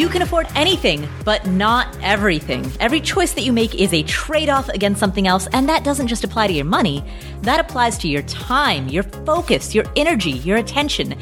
You 0.00 0.08
can 0.08 0.22
afford 0.22 0.46
anything, 0.54 1.06
but 1.26 1.46
not 1.46 1.94
everything. 2.00 2.72
Every 2.80 3.02
choice 3.02 3.34
that 3.34 3.42
you 3.42 3.52
make 3.52 3.74
is 3.74 3.92
a 3.92 4.02
trade 4.04 4.48
off 4.48 4.70
against 4.70 4.98
something 4.98 5.26
else, 5.26 5.46
and 5.52 5.68
that 5.68 5.84
doesn't 5.84 6.06
just 6.06 6.24
apply 6.24 6.46
to 6.46 6.54
your 6.54 6.64
money, 6.64 7.04
that 7.42 7.60
applies 7.60 7.98
to 7.98 8.08
your 8.08 8.22
time, 8.22 8.88
your 8.88 9.02
focus, 9.02 9.74
your 9.74 9.84
energy, 9.96 10.30
your 10.30 10.56
attention, 10.56 11.16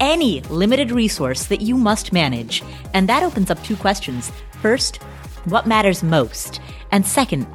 any 0.00 0.42
limited 0.42 0.90
resource 0.90 1.46
that 1.46 1.62
you 1.62 1.78
must 1.78 2.12
manage. 2.12 2.62
And 2.92 3.08
that 3.08 3.22
opens 3.22 3.50
up 3.50 3.64
two 3.64 3.76
questions. 3.76 4.30
First, 4.60 4.96
what 5.46 5.66
matters 5.66 6.02
most? 6.02 6.60
And 6.92 7.06
second, 7.06 7.46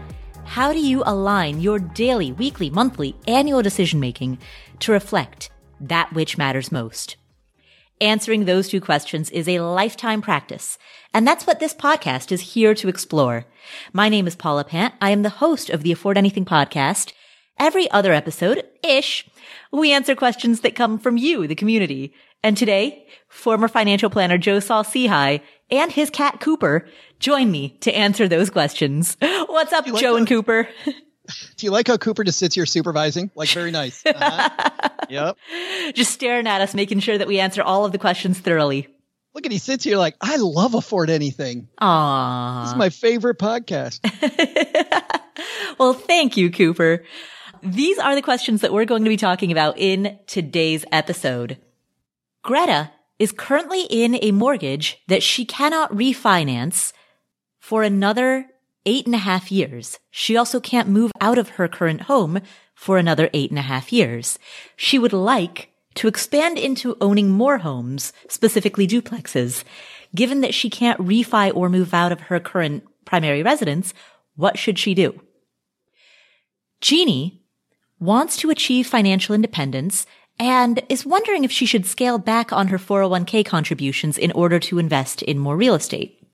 how 0.46 0.74
do 0.74 0.80
you 0.80 1.04
align 1.06 1.62
your 1.62 1.78
daily, 1.78 2.32
weekly, 2.32 2.72
monthly, 2.72 3.16
annual 3.28 3.62
decision 3.62 4.00
making 4.00 4.40
to 4.80 4.94
reflect 4.94 5.52
that 5.80 6.12
which 6.14 6.40
matters 6.40 6.72
most? 6.72 7.18
Answering 8.02 8.44
those 8.44 8.68
two 8.68 8.82
questions 8.82 9.30
is 9.30 9.48
a 9.48 9.62
lifetime 9.62 10.22
practice. 10.22 10.78
And 11.14 11.26
that's 11.26 11.48
what 11.48 11.62
this 11.62 11.74
podcast 11.74 12.34
is 12.34 12.54
here 12.54 12.76
to 12.76 12.90
explore. 12.90 13.46
My 13.94 14.10
name 14.10 14.28
is 14.28 14.36
Paula 14.36 14.66
Pant. 14.66 14.94
I 15.00 15.12
am 15.12 15.24
the 15.24 15.30
host 15.30 15.70
of 15.70 15.82
the 15.82 15.94
Afford 15.94 16.18
Anything 16.18 16.44
podcast. 16.44 17.14
Every 17.58 17.90
other 17.92 18.12
episode, 18.12 18.66
ish, 18.84 19.26
we 19.72 19.94
answer 19.94 20.14
questions 20.14 20.60
that 20.60 20.76
come 20.76 21.00
from 21.00 21.16
you, 21.16 21.48
the 21.48 21.56
community. 21.56 22.14
And 22.44 22.58
today, 22.58 23.08
former 23.30 23.70
financial 23.70 24.10
planner 24.10 24.38
Joe 24.38 24.60
Saul-Sehy 24.60 25.40
and 25.72 25.90
his 25.90 26.10
cat 26.10 26.42
Cooper 26.42 26.90
join 27.20 27.50
me 27.50 27.78
to 27.80 27.96
answer 27.96 28.28
those 28.28 28.50
questions. 28.50 29.16
What's 29.22 29.72
up, 29.72 29.88
like 29.88 30.02
Joe 30.02 30.18
and 30.18 30.28
Cooper? 30.28 30.68
Do 31.58 31.66
you 31.66 31.72
like 31.72 31.88
how 31.88 31.98
Cooper 31.98 32.24
just 32.24 32.40
sits 32.40 32.56
here 32.56 32.66
supervising? 32.66 33.32
Like 33.36 33.50
very 33.50 33.72
nice. 33.72 34.04
Uh-huh. 34.16 34.90
yep. 35.10 35.38
Just 35.94 36.12
staring 36.12 36.48
at 36.48 36.62
us, 36.62 36.74
making 36.74 37.00
sure 37.00 37.18
that 37.18 37.28
we 37.28 37.40
answer 37.40 37.62
all 37.62 37.86
of 37.86 37.92
the 37.92 37.98
questions 37.98 38.40
thoroughly. 38.40 38.88
Look 39.34 39.46
at 39.46 39.52
he 39.52 39.58
sits 39.58 39.84
here 39.84 39.98
like 39.98 40.16
I 40.22 40.38
love 40.38 40.74
afford 40.74 41.10
anything. 41.10 41.68
Aww. 41.82 42.64
This 42.64 42.72
is 42.72 42.78
my 42.78 42.90
favorite 42.90 43.38
podcast. 43.38 44.00
well, 45.78 45.94
thank 45.94 46.38
you, 46.38 46.50
Cooper. 46.50 47.04
These 47.62 48.00
are 48.00 48.16
the 48.16 48.22
questions 48.22 48.62
that 48.62 48.72
we're 48.72 48.86
going 48.86 49.04
to 49.04 49.10
be 49.10 49.18
talking 49.18 49.52
about 49.52 49.78
in 49.78 50.18
today's 50.28 50.86
episode. 50.92 51.58
Greta 52.44 52.92
is 53.20 53.32
currently 53.32 53.84
in 53.90 54.18
a 54.22 54.32
mortgage 54.32 55.02
that 55.08 55.24
she 55.24 55.46
cannot 55.46 55.92
refinance 55.92 56.94
for 57.60 57.84
another 57.84 58.46
eight 58.86 59.06
and 59.06 59.16
a 59.16 59.20
half 59.20 59.52
years. 59.52 60.00
She 60.12 60.38
also 60.38 60.60
can't 60.60 60.90
move 60.90 61.12
out 61.20 61.38
of 61.38 61.50
her 61.50 61.68
current 61.68 62.02
home 62.02 62.42
for 62.74 62.98
another 62.98 63.30
eight 63.34 63.50
and 63.50 63.60
a 63.60 63.64
half 63.64 63.92
years. 63.92 64.38
She 64.76 65.00
would 65.00 65.14
like 65.14 65.70
to 65.96 66.08
expand 66.08 66.58
into 66.58 66.98
owning 67.00 67.30
more 67.30 67.60
homes, 67.60 68.14
specifically 68.28 68.88
duplexes. 68.88 69.64
Given 70.14 70.42
that 70.42 70.54
she 70.54 70.70
can't 70.70 71.00
refi 71.00 71.56
or 71.56 71.70
move 71.70 71.94
out 71.94 72.12
of 72.12 72.22
her 72.22 72.40
current 72.40 72.84
primary 73.06 73.44
residence, 73.44 73.94
what 74.36 74.58
should 74.58 74.78
she 74.78 74.94
do? 74.94 75.22
Jeannie 76.82 77.42
wants 78.00 78.38
to 78.38 78.50
achieve 78.50 78.88
financial 78.88 79.34
independence 79.34 80.06
and 80.38 80.84
is 80.90 81.06
wondering 81.06 81.44
if 81.44 81.52
she 81.52 81.66
should 81.66 81.86
scale 81.86 82.18
back 82.18 82.52
on 82.52 82.68
her 82.68 82.78
401k 82.78 83.46
contributions 83.46 84.18
in 84.18 84.32
order 84.34 84.60
to 84.60 84.80
invest 84.80 85.22
in 85.22 85.40
more 85.40 85.56
real 85.56 85.76
estate. 85.76 86.25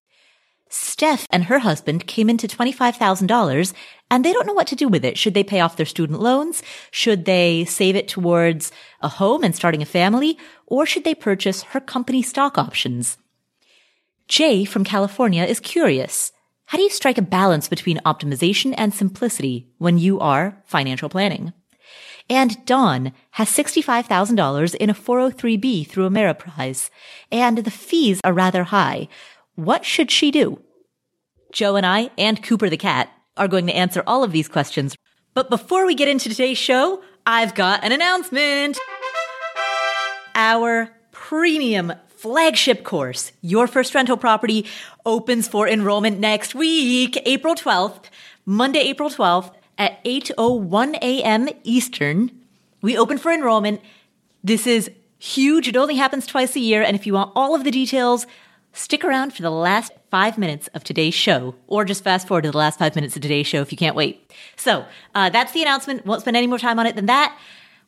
Steph 0.73 1.27
and 1.30 1.44
her 1.44 1.59
husband 1.59 2.08
came 2.08 2.30
into 2.30 2.47
$25,000 2.47 3.73
and 4.09 4.23
they 4.23 4.31
don't 4.31 4.47
know 4.47 4.53
what 4.53 4.67
to 4.67 4.75
do 4.75 4.88
with 4.88 5.03
it. 5.03 5.17
Should 5.17 5.33
they 5.33 5.44
pay 5.44 5.59
off 5.59 5.75
their 5.75 5.86
student 5.86 6.22
loans? 6.22 6.63
Should 6.91 7.25
they 7.25 7.66
save 7.66 7.97
it 7.97 8.08
towards 8.08 8.72
a 9.02 9.09
home 9.09 9.44
and 9.44 9.53
starting 9.53 9.81
a 9.81 9.86
family? 9.86 10.38
Or 10.67 10.86
should 10.86 11.03
they 11.03 11.13
purchase 11.13 11.63
her 11.63 11.81
company 11.81 12.22
stock 12.22 12.58
options? 12.58 13.17
Jay 14.29 14.63
from 14.63 14.85
California 14.85 15.44
is 15.44 15.59
curious. 15.59 16.31
How 16.68 16.78
do 16.78 16.84
you 16.84 16.90
strike 16.90 17.17
a 17.17 17.22
balance 17.22 17.67
between 17.67 18.00
optimization 18.06 18.73
and 18.78 18.94
simplicity 18.94 19.67
when 19.78 19.97
you 19.97 20.22
are 20.22 20.63
financial 20.66 21.09
planning? 21.09 21.51
And 22.29 22.63
Don 22.66 23.12
has 23.31 23.50
$65,000 23.50 24.75
in 24.75 24.90
a 24.90 24.94
403b 24.94 25.85
through 25.85 26.09
Ameriprise, 26.09 26.90
and 27.29 27.57
the 27.57 27.72
fees 27.72 28.22
are 28.23 28.31
rather 28.31 28.63
high. 28.63 29.09
What 29.61 29.85
should 29.85 30.09
she 30.09 30.31
do? 30.31 30.59
Joe 31.51 31.75
and 31.75 31.85
I, 31.85 32.09
and 32.17 32.41
Cooper 32.41 32.67
the 32.67 32.77
cat, 32.77 33.11
are 33.38 33.47
going 33.47 33.67
to 33.67 33.75
answer 33.75 34.01
all 34.07 34.23
of 34.23 34.31
these 34.31 34.47
questions. 34.47 34.95
But 35.35 35.51
before 35.51 35.85
we 35.85 35.94
get 35.94 36.07
into 36.07 36.29
today's 36.29 36.57
show, 36.57 37.03
I've 37.27 37.53
got 37.53 37.83
an 37.83 37.91
announcement. 37.91 38.79
Our 40.33 40.89
premium 41.11 41.94
flagship 42.07 42.83
course, 42.83 43.33
Your 43.41 43.67
First 43.67 43.94
Rental 43.94 44.17
Property, 44.17 44.66
opens 45.05 45.47
for 45.47 45.67
enrollment 45.67 46.19
next 46.19 46.55
week, 46.55 47.22
April 47.28 47.53
12th, 47.53 48.05
Monday, 48.47 48.79
April 48.79 49.11
12th 49.11 49.53
at 49.78 50.03
8.01 50.03 50.95
a.m. 51.03 51.49
Eastern. 51.63 52.31
We 52.81 52.97
open 52.97 53.19
for 53.19 53.31
enrollment. 53.31 53.79
This 54.43 54.66
is 54.66 54.89
huge. 55.19 55.67
It 55.67 55.78
only 55.78 55.97
happens 55.97 56.25
twice 56.25 56.55
a 56.55 56.59
year. 56.59 56.81
And 56.81 56.95
if 56.95 57.05
you 57.05 57.13
want 57.13 57.31
all 57.35 57.53
of 57.53 57.63
the 57.63 57.69
details, 57.69 58.25
Stick 58.74 59.04
around 59.04 59.34
for 59.34 59.42
the 59.42 59.52
last 59.52 59.92
five 60.09 60.38
minutes 60.38 60.68
of 60.74 60.84
today's 60.84 61.14
show, 61.14 61.56
or 61.68 61.84
just 61.84 62.06
fast 62.06 62.28
forward 62.28 62.44
to 62.44 62.52
the 62.52 62.58
last 62.58 62.80
five 62.80 62.96
minutes 62.96 63.18
of 63.18 63.22
today's 63.22 63.46
show 63.46 63.62
if 63.62 63.72
you 63.72 63.78
can't 63.78 63.98
wait. 63.98 64.32
So 64.56 64.86
uh, 65.14 65.30
that's 65.30 65.52
the 65.52 65.62
announcement. 65.62 66.06
Won't 66.06 66.22
spend 66.22 66.38
any 66.38 66.48
more 66.48 66.58
time 66.58 66.80
on 66.80 66.86
it 66.86 66.96
than 66.96 67.08
that. 67.08 67.38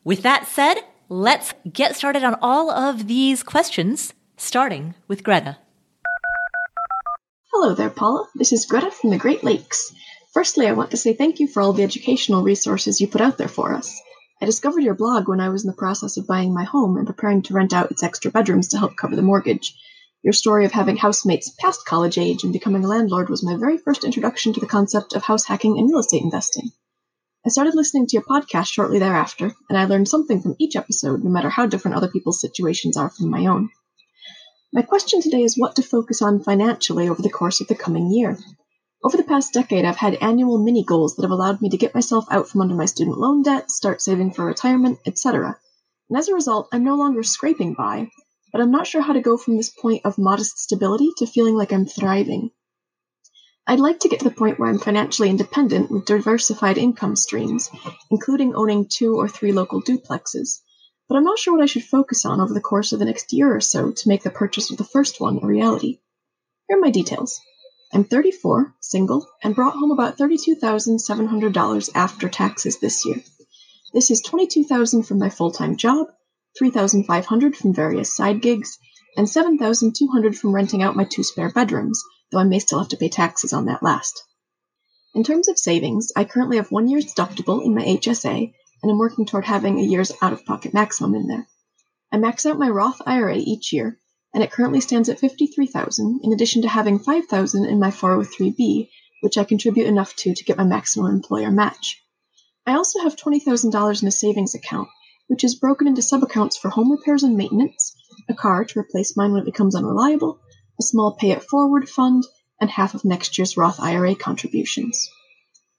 With 0.04 0.24
that 0.24 0.46
said, 0.46 0.76
let's 1.08 1.54
get 1.72 1.96
started 1.96 2.24
on 2.24 2.36
all 2.42 2.70
of 2.70 3.08
these 3.08 3.44
questions, 3.44 4.14
starting 4.36 4.94
with 5.08 5.24
Greta. 5.24 5.58
Hello 7.54 7.74
there, 7.74 7.90
Paula. 7.90 8.28
This 8.36 8.52
is 8.52 8.66
Greta 8.66 8.92
from 8.92 9.12
the 9.12 9.18
Great 9.18 9.44
Lakes. 9.44 9.94
Firstly, 10.34 10.68
I 10.68 10.74
want 10.74 10.92
to 10.92 10.98
say 10.98 11.14
thank 11.14 11.40
you 11.40 11.48
for 11.48 11.62
all 11.62 11.72
the 11.72 11.84
educational 11.84 12.44
resources 12.44 13.00
you 13.00 13.08
put 13.08 13.22
out 13.22 13.38
there 13.38 13.48
for 13.48 13.74
us. 13.74 14.02
I 14.42 14.46
discovered 14.46 14.84
your 14.84 14.96
blog 14.96 15.30
when 15.30 15.40
I 15.40 15.48
was 15.48 15.64
in 15.64 15.70
the 15.70 15.78
process 15.78 16.18
of 16.18 16.28
buying 16.28 16.54
my 16.54 16.66
home 16.66 16.98
and 16.98 17.08
preparing 17.08 17.42
to 17.44 17.54
rent 17.54 17.72
out 17.72 17.92
its 17.92 18.04
extra 18.04 18.32
bedrooms 18.32 18.68
to 18.70 18.78
help 18.78 18.98
cover 18.98 19.16
the 19.16 19.22
mortgage. 19.22 19.74
Your 20.23 20.31
story 20.31 20.63
of 20.63 20.72
having 20.72 20.95
housemates 20.95 21.50
past 21.50 21.85
college 21.85 22.17
age 22.17 22.45
and 22.45 22.53
becoming 22.53 22.85
a 22.85 22.88
landlord 22.88 23.29
was 23.29 23.44
my 23.44 23.57
very 23.57 23.78
first 23.78 24.06
introduction 24.06 24.53
to 24.53 24.61
the 24.61 24.66
concept 24.66 25.11
of 25.11 25.23
house 25.23 25.44
hacking 25.44 25.78
and 25.78 25.89
real 25.89 26.00
estate 26.00 26.23
investing. 26.23 26.72
I 27.45 27.50
started 27.50 27.75
listening 27.75 28.07
to 28.07 28.13
your 28.13 28.23
podcast 28.23 28.67
shortly 28.67 29.00
thereafter, 29.00 29.53
and 29.67 29.78
I 29.78 29.84
learned 29.84 30.07
something 30.07 30.41
from 30.41 30.56
each 30.59 30.78
episode, 30.78 31.25
no 31.25 31.29
matter 31.29 31.50
how 31.50 31.66
different 31.66 31.97
other 31.97 32.07
people's 32.07 32.39
situations 32.39 32.95
are 32.95 33.09
from 33.09 33.31
my 33.31 33.47
own. 33.47 33.69
My 34.72 34.81
question 34.81 35.22
today 35.22 35.44
is 35.44 35.57
what 35.57 35.75
to 35.75 35.84
focus 35.84 36.22
on 36.22 36.41
financially 36.41 37.09
over 37.09 37.22
the 37.22 37.29
course 37.29 37.59
of 37.59 37.67
the 37.67 37.75
coming 37.75 38.09
year. 38.09 38.40
Over 39.03 39.17
the 39.17 39.23
past 39.23 39.51
decade, 39.51 39.84
I've 39.84 39.97
had 39.97 40.16
annual 40.16 40.57
mini 40.57 40.85
goals 40.85 41.17
that 41.17 41.23
have 41.23 41.31
allowed 41.31 41.61
me 41.61 41.67
to 41.72 41.78
get 41.78 41.94
myself 41.94 42.28
out 42.31 42.47
from 42.47 42.61
under 42.61 42.75
my 42.75 42.85
student 42.85 43.17
loan 43.17 43.41
debt, 43.41 43.69
start 43.69 44.01
saving 44.01 44.31
for 44.31 44.45
retirement, 44.45 45.00
etc. 45.05 45.59
And 46.09 46.17
as 46.17 46.29
a 46.29 46.34
result, 46.34 46.69
I'm 46.72 46.85
no 46.85 46.95
longer 46.95 47.23
scraping 47.23 47.73
by, 47.73 48.07
but 48.53 48.62
I'm 48.62 48.72
not 48.72 48.86
sure 48.86 49.02
how 49.02 49.14
to 49.14 49.22
go 49.22 49.36
from 49.36 49.58
this 49.58 49.72
point 49.72 50.06
of 50.06 50.19
modest 50.19 50.59
stability 50.59 51.09
to 51.18 51.25
feeling 51.25 51.56
like 51.56 51.74
I'm 51.74 51.88
thriving. 51.88 52.52
I'd 53.66 53.80
like 53.80 54.02
to 54.02 54.09
get 54.09 54.19
to 54.19 54.30
the 54.30 54.36
point 54.36 54.59
where 54.59 54.69
I'm 54.69 54.78
financially 54.78 55.31
independent 55.31 55.90
with 55.90 56.06
diversified 56.06 56.78
income 56.78 57.16
streams, 57.16 57.72
including 58.12 58.53
owning 58.53 58.88
two 58.88 59.16
or 59.16 59.28
three 59.28 59.53
local 59.53 59.81
duplexes, 59.81 60.62
but 61.09 61.16
I'm 61.16 61.24
not 61.24 61.40
sure 61.40 61.56
what 61.56 61.64
I 61.64 61.66
should 61.66 61.84
focus 61.84 62.25
on 62.25 62.40
over 62.40 62.53
the 62.53 62.62
course 62.62 62.94
of 62.94 63.00
the 63.00 63.06
next 63.06 63.34
year 63.34 63.56
or 63.56 63.59
so 63.59 63.91
to 63.91 64.08
make 64.08 64.22
the 64.22 64.30
purchase 64.30 64.70
of 64.70 64.78
the 64.78 64.84
first 64.84 65.20
one 65.20 65.40
a 65.41 65.47
reality. 65.47 66.00
Here 66.68 66.78
are 66.78 66.81
my 66.81 66.91
details. 66.91 67.41
I'm 67.91 68.03
34, 68.03 68.75
single, 68.81 69.28
and 69.44 69.56
brought 69.56 69.74
home 69.74 69.91
about 69.91 70.18
$32,700 70.20 71.90
after 71.96 72.30
taxes 72.30 72.78
this 72.78 73.03
year. 73.03 73.24
This 73.94 74.11
is 74.11 74.22
22,000 74.22 75.03
from 75.03 75.17
my 75.17 75.29
full-time 75.29 75.76
job 75.76 76.08
3,500 76.58 77.55
from 77.55 77.73
various 77.73 78.16
side 78.16 78.41
gigs, 78.41 78.78
and 79.17 79.29
7,200 79.29 80.38
from 80.38 80.53
renting 80.53 80.84
out 80.84 80.96
my 80.96 81.03
two 81.03 81.23
spare 81.23 81.52
bedrooms, 81.52 82.03
though 82.32 82.40
I 82.40 82.44
may 82.44 82.59
still 82.59 82.79
have 82.79 82.90
to 82.90 82.97
pay 82.97 83.09
taxes 83.09 83.53
on 83.53 83.66
that 83.66 83.84
last. 83.84 84.23
In 85.16 85.23
terms 85.23 85.47
of 85.47 85.59
savings, 85.59 86.11
I 86.16 86.23
currently 86.23 86.58
have 86.58 86.72
one 86.72 86.88
year's 86.88 87.14
deductible 87.14 87.64
in 87.64 87.76
my 87.76 87.84
HSA, 87.84 88.53
and 88.82 88.91
I'm 88.91 88.97
working 88.97 89.26
toward 89.26 89.46
having 89.46 89.79
a 89.79 89.84
year's 89.84 90.11
out 90.22 90.34
of 90.34 90.46
pocket 90.46 90.73
maximum 90.73 91.16
in 91.16 91.28
there. 91.28 91.47
I 92.11 92.17
max 92.17 92.46
out 92.46 92.59
my 92.59 92.70
Roth 92.70 93.02
IRA 93.05 93.38
each 93.38 93.72
year, 93.72 94.00
and 94.34 94.44
it 94.44 94.52
currently 94.52 94.82
stands 94.82 95.09
at 95.09 95.20
53,000 95.20 96.22
in 96.23 96.34
addition 96.34 96.64
to 96.64 96.67
having 96.67 97.00
5,000 97.00 97.66
in 97.66 97.79
my 97.79 97.91
403b, 97.91 98.90
which 99.22 99.38
I 99.38 99.44
contribute 99.44 99.88
enough 99.88 100.16
to 100.17 100.34
to 100.34 100.44
get 100.44 100.58
my 100.58 100.64
maximum 100.64 101.14
employer 101.14 101.52
match. 101.52 102.02
I 102.66 102.73
also 102.73 103.00
have 103.02 103.16
$20,000 103.16 104.02
in 104.02 104.08
a 104.08 104.11
savings 104.11 104.55
account, 104.55 104.90
which 105.28 105.43
is 105.43 105.55
broken 105.55 105.87
into 105.87 106.02
sub-accounts 106.02 106.58
for 106.58 106.70
home 106.70 106.91
repairs 106.91 107.23
and 107.23 107.37
maintenance, 107.37 107.96
a 108.29 108.34
car 108.34 108.66
to 108.66 108.79
replace 108.79 109.17
mine 109.17 109.31
when 109.31 109.41
it 109.41 109.46
becomes 109.46 109.75
unreliable, 109.75 110.40
a 110.79 110.84
small 110.84 111.14
pay 111.14 111.31
it 111.31 111.43
forward 111.43 111.87
fund, 111.90 112.23
and 112.59 112.70
half 112.70 112.93
of 112.93 113.05
next 113.05 113.37
year's 113.37 113.58
Roth 113.58 113.79
IRA 113.79 114.16
contributions. 114.16 115.09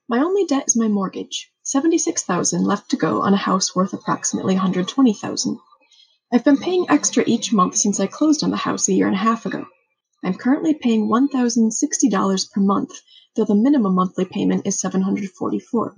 My 0.09 0.19
only 0.19 0.45
debt 0.45 0.65
is 0.67 0.77
my 0.77 0.89
mortgage, 0.89 1.51
76,000 1.63 2.65
left 2.65 2.91
to 2.91 2.97
go 2.97 3.23
on 3.23 3.33
a 3.33 3.39
house 3.39 3.75
worth 3.75 3.93
approximately 3.93 4.55
120,000. 4.55 5.59
I've 6.33 6.45
been 6.45 6.59
paying 6.59 6.87
extra 6.91 7.25
each 7.27 7.53
month 7.53 7.77
since 7.77 8.01
I 8.01 8.07
closed 8.07 8.45
on 8.45 8.51
the 8.51 8.57
house 8.57 8.89
a 8.89 8.93
year 8.93 9.07
and 9.07 9.15
a 9.15 9.19
half 9.19 9.47
ago. 9.47 9.65
I'm 10.23 10.35
currently 10.35 10.75
paying 10.75 11.09
$1,060 11.09 12.51
per 12.51 12.61
month, 12.61 12.93
though 13.37 13.45
the 13.45 13.55
minimum 13.55 13.95
monthly 13.95 14.25
payment 14.25 14.67
is 14.67 14.81
$744. 14.83 15.95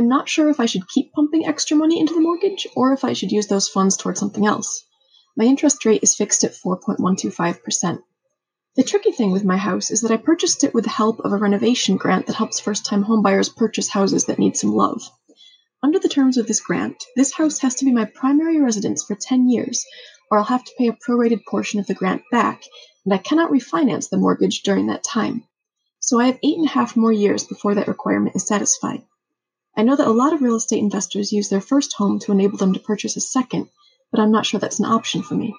I'm 0.00 0.08
not 0.08 0.30
sure 0.30 0.48
if 0.48 0.60
I 0.60 0.64
should 0.64 0.88
keep 0.88 1.12
pumping 1.12 1.46
extra 1.46 1.76
money 1.76 2.00
into 2.00 2.14
the 2.14 2.22
mortgage 2.22 2.66
or 2.74 2.94
if 2.94 3.04
I 3.04 3.12
should 3.12 3.32
use 3.32 3.48
those 3.48 3.68
funds 3.68 3.98
towards 3.98 4.18
something 4.18 4.46
else. 4.46 4.82
My 5.36 5.44
interest 5.44 5.84
rate 5.84 6.02
is 6.02 6.14
fixed 6.14 6.42
at 6.42 6.54
4.125%. 6.54 8.02
The 8.76 8.82
tricky 8.82 9.12
thing 9.12 9.30
with 9.30 9.44
my 9.44 9.58
house 9.58 9.90
is 9.90 10.00
that 10.00 10.10
I 10.10 10.16
purchased 10.16 10.64
it 10.64 10.72
with 10.72 10.84
the 10.84 10.90
help 10.90 11.20
of 11.20 11.34
a 11.34 11.36
renovation 11.36 11.98
grant 11.98 12.28
that 12.28 12.36
helps 12.36 12.58
first 12.58 12.86
time 12.86 13.04
homebuyers 13.04 13.54
purchase 13.54 13.90
houses 13.90 14.24
that 14.24 14.38
need 14.38 14.56
some 14.56 14.72
love. 14.72 15.02
Under 15.82 15.98
the 15.98 16.08
terms 16.08 16.38
of 16.38 16.46
this 16.46 16.62
grant, 16.62 17.04
this 17.14 17.34
house 17.34 17.58
has 17.58 17.74
to 17.74 17.84
be 17.84 17.92
my 17.92 18.06
primary 18.06 18.58
residence 18.58 19.04
for 19.04 19.16
10 19.16 19.50
years, 19.50 19.84
or 20.30 20.38
I'll 20.38 20.44
have 20.44 20.64
to 20.64 20.74
pay 20.78 20.88
a 20.88 20.96
prorated 21.06 21.44
portion 21.46 21.78
of 21.78 21.86
the 21.86 21.92
grant 21.92 22.22
back, 22.32 22.62
and 23.04 23.12
I 23.12 23.18
cannot 23.18 23.50
refinance 23.50 24.08
the 24.08 24.16
mortgage 24.16 24.62
during 24.62 24.86
that 24.86 25.04
time. 25.04 25.44
So 25.98 26.18
I 26.18 26.24
have 26.24 26.38
eight 26.42 26.56
and 26.56 26.66
a 26.66 26.70
half 26.70 26.96
more 26.96 27.12
years 27.12 27.44
before 27.44 27.74
that 27.74 27.86
requirement 27.86 28.34
is 28.34 28.46
satisfied. 28.46 29.02
I 29.80 29.82
know 29.82 29.96
that 29.96 30.06
a 30.06 30.10
lot 30.10 30.34
of 30.34 30.42
real 30.42 30.56
estate 30.56 30.80
investors 30.80 31.32
use 31.32 31.48
their 31.48 31.62
first 31.62 31.94
home 31.94 32.18
to 32.18 32.32
enable 32.32 32.58
them 32.58 32.74
to 32.74 32.80
purchase 32.80 33.16
a 33.16 33.20
second, 33.22 33.70
but 34.12 34.20
I'm 34.20 34.30
not 34.30 34.44
sure 34.44 34.60
that's 34.60 34.78
an 34.78 34.84
option 34.84 35.22
for 35.22 35.34
me. 35.34 35.54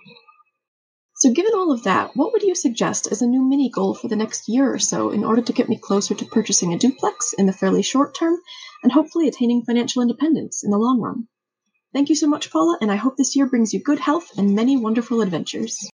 So, 1.16 1.32
given 1.32 1.56
all 1.56 1.72
of 1.72 1.86
that, 1.86 2.16
what 2.16 2.32
would 2.32 2.44
you 2.44 2.54
suggest 2.54 3.08
as 3.12 3.24
a 3.24 3.28
new 3.28 3.42
mini 3.42 3.72
goal 3.72 3.96
for 3.96 4.10
the 4.10 4.16
next 4.16 4.48
year 4.48 4.72
or 4.72 4.78
so 4.78 5.10
in 5.10 5.24
order 5.24 5.42
to 5.42 5.54
get 5.54 5.70
me 5.70 5.76
closer 5.76 6.14
to 6.14 6.26
purchasing 6.26 6.72
a 6.72 6.78
duplex 6.78 7.34
in 7.34 7.48
the 7.48 7.52
fairly 7.52 7.82
short 7.82 8.14
term 8.14 8.38
and 8.84 8.92
hopefully 8.92 9.28
attaining 9.28 9.64
financial 9.64 10.04
independence 10.04 10.64
in 10.64 10.70
the 10.70 10.78
long 10.78 11.02
run? 11.02 11.28
Thank 11.92 12.10
you 12.10 12.16
so 12.16 12.28
much, 12.28 12.52
Paula, 12.52 12.78
and 12.80 12.92
I 12.92 12.98
hope 12.98 13.18
this 13.18 13.36
year 13.36 13.48
brings 13.48 13.74
you 13.74 13.80
good 13.80 13.98
health 13.98 14.38
and 14.38 14.54
many 14.54 14.78
wonderful 14.78 15.22
adventures. 15.22 15.90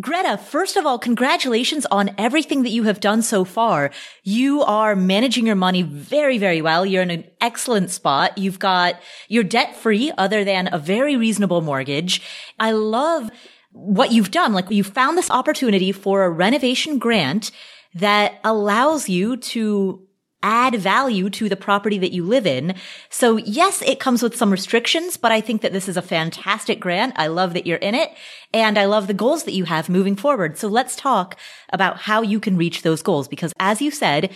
Greta, 0.00 0.36
first 0.36 0.76
of 0.76 0.84
all, 0.84 0.98
congratulations 0.98 1.86
on 1.86 2.10
everything 2.18 2.64
that 2.64 2.70
you 2.70 2.82
have 2.82 3.00
done 3.00 3.22
so 3.22 3.44
far. 3.44 3.90
You 4.24 4.62
are 4.62 4.94
managing 4.94 5.46
your 5.46 5.56
money 5.56 5.82
very, 5.82 6.38
very 6.38 6.60
well. 6.60 6.84
You're 6.84 7.02
in 7.02 7.10
an 7.10 7.24
excellent 7.40 7.90
spot. 7.90 8.36
You've 8.36 8.58
got, 8.58 9.00
you're 9.28 9.44
debt 9.44 9.74
free 9.76 10.12
other 10.18 10.44
than 10.44 10.68
a 10.72 10.78
very 10.78 11.16
reasonable 11.16 11.62
mortgage. 11.62 12.20
I 12.58 12.72
love 12.72 13.30
what 13.72 14.12
you've 14.12 14.30
done. 14.30 14.52
Like 14.52 14.70
you 14.70 14.84
found 14.84 15.16
this 15.16 15.30
opportunity 15.30 15.92
for 15.92 16.24
a 16.24 16.30
renovation 16.30 16.98
grant 16.98 17.50
that 17.94 18.38
allows 18.44 19.08
you 19.08 19.38
to 19.38 20.05
add 20.42 20.74
value 20.76 21.30
to 21.30 21.48
the 21.48 21.56
property 21.56 21.98
that 21.98 22.12
you 22.12 22.24
live 22.24 22.46
in. 22.46 22.74
So 23.10 23.36
yes, 23.36 23.82
it 23.82 24.00
comes 24.00 24.22
with 24.22 24.36
some 24.36 24.52
restrictions, 24.52 25.16
but 25.16 25.32
I 25.32 25.40
think 25.40 25.62
that 25.62 25.72
this 25.72 25.88
is 25.88 25.96
a 25.96 26.02
fantastic 26.02 26.78
grant. 26.78 27.14
I 27.16 27.26
love 27.26 27.54
that 27.54 27.66
you're 27.66 27.78
in 27.78 27.94
it 27.94 28.10
and 28.52 28.78
I 28.78 28.84
love 28.84 29.06
the 29.06 29.14
goals 29.14 29.44
that 29.44 29.54
you 29.54 29.64
have 29.64 29.88
moving 29.88 30.16
forward. 30.16 30.58
So 30.58 30.68
let's 30.68 30.94
talk 30.94 31.36
about 31.72 31.98
how 31.98 32.22
you 32.22 32.38
can 32.38 32.56
reach 32.56 32.82
those 32.82 33.02
goals 33.02 33.28
because 33.28 33.52
as 33.58 33.82
you 33.82 33.90
said, 33.90 34.30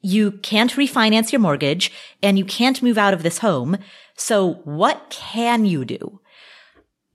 you 0.00 0.32
can't 0.32 0.72
refinance 0.72 1.32
your 1.32 1.40
mortgage 1.40 1.92
and 2.22 2.38
you 2.38 2.44
can't 2.44 2.82
move 2.82 2.98
out 2.98 3.14
of 3.14 3.22
this 3.22 3.38
home. 3.38 3.78
So 4.16 4.54
what 4.64 5.10
can 5.10 5.64
you 5.64 5.84
do? 5.84 6.20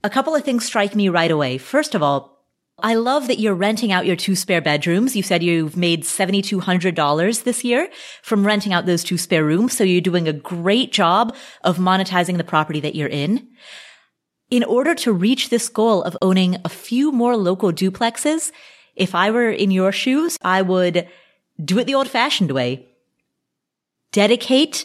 A 0.02 0.10
couple 0.10 0.34
of 0.34 0.44
things 0.44 0.66
strike 0.66 0.94
me 0.94 1.08
right 1.08 1.30
away. 1.30 1.56
First 1.56 1.94
of 1.94 2.02
all, 2.02 2.33
I 2.78 2.94
love 2.94 3.28
that 3.28 3.38
you're 3.38 3.54
renting 3.54 3.92
out 3.92 4.04
your 4.04 4.16
two 4.16 4.34
spare 4.34 4.60
bedrooms. 4.60 5.14
You 5.14 5.22
said 5.22 5.42
you've 5.42 5.76
made 5.76 6.02
$7,200 6.02 7.44
this 7.44 7.62
year 7.62 7.88
from 8.22 8.44
renting 8.44 8.72
out 8.72 8.84
those 8.84 9.04
two 9.04 9.16
spare 9.16 9.44
rooms. 9.44 9.76
So 9.76 9.84
you're 9.84 10.00
doing 10.00 10.26
a 10.26 10.32
great 10.32 10.92
job 10.92 11.36
of 11.62 11.78
monetizing 11.78 12.36
the 12.36 12.44
property 12.44 12.80
that 12.80 12.96
you're 12.96 13.08
in. 13.08 13.48
In 14.50 14.64
order 14.64 14.94
to 14.96 15.12
reach 15.12 15.48
this 15.48 15.68
goal 15.68 16.02
of 16.02 16.16
owning 16.20 16.56
a 16.64 16.68
few 16.68 17.12
more 17.12 17.36
local 17.36 17.72
duplexes, 17.72 18.50
if 18.96 19.14
I 19.14 19.30
were 19.30 19.50
in 19.50 19.70
your 19.70 19.92
shoes, 19.92 20.36
I 20.42 20.62
would 20.62 21.08
do 21.64 21.78
it 21.78 21.84
the 21.84 21.94
old 21.94 22.08
fashioned 22.08 22.50
way. 22.50 22.88
Dedicate 24.12 24.84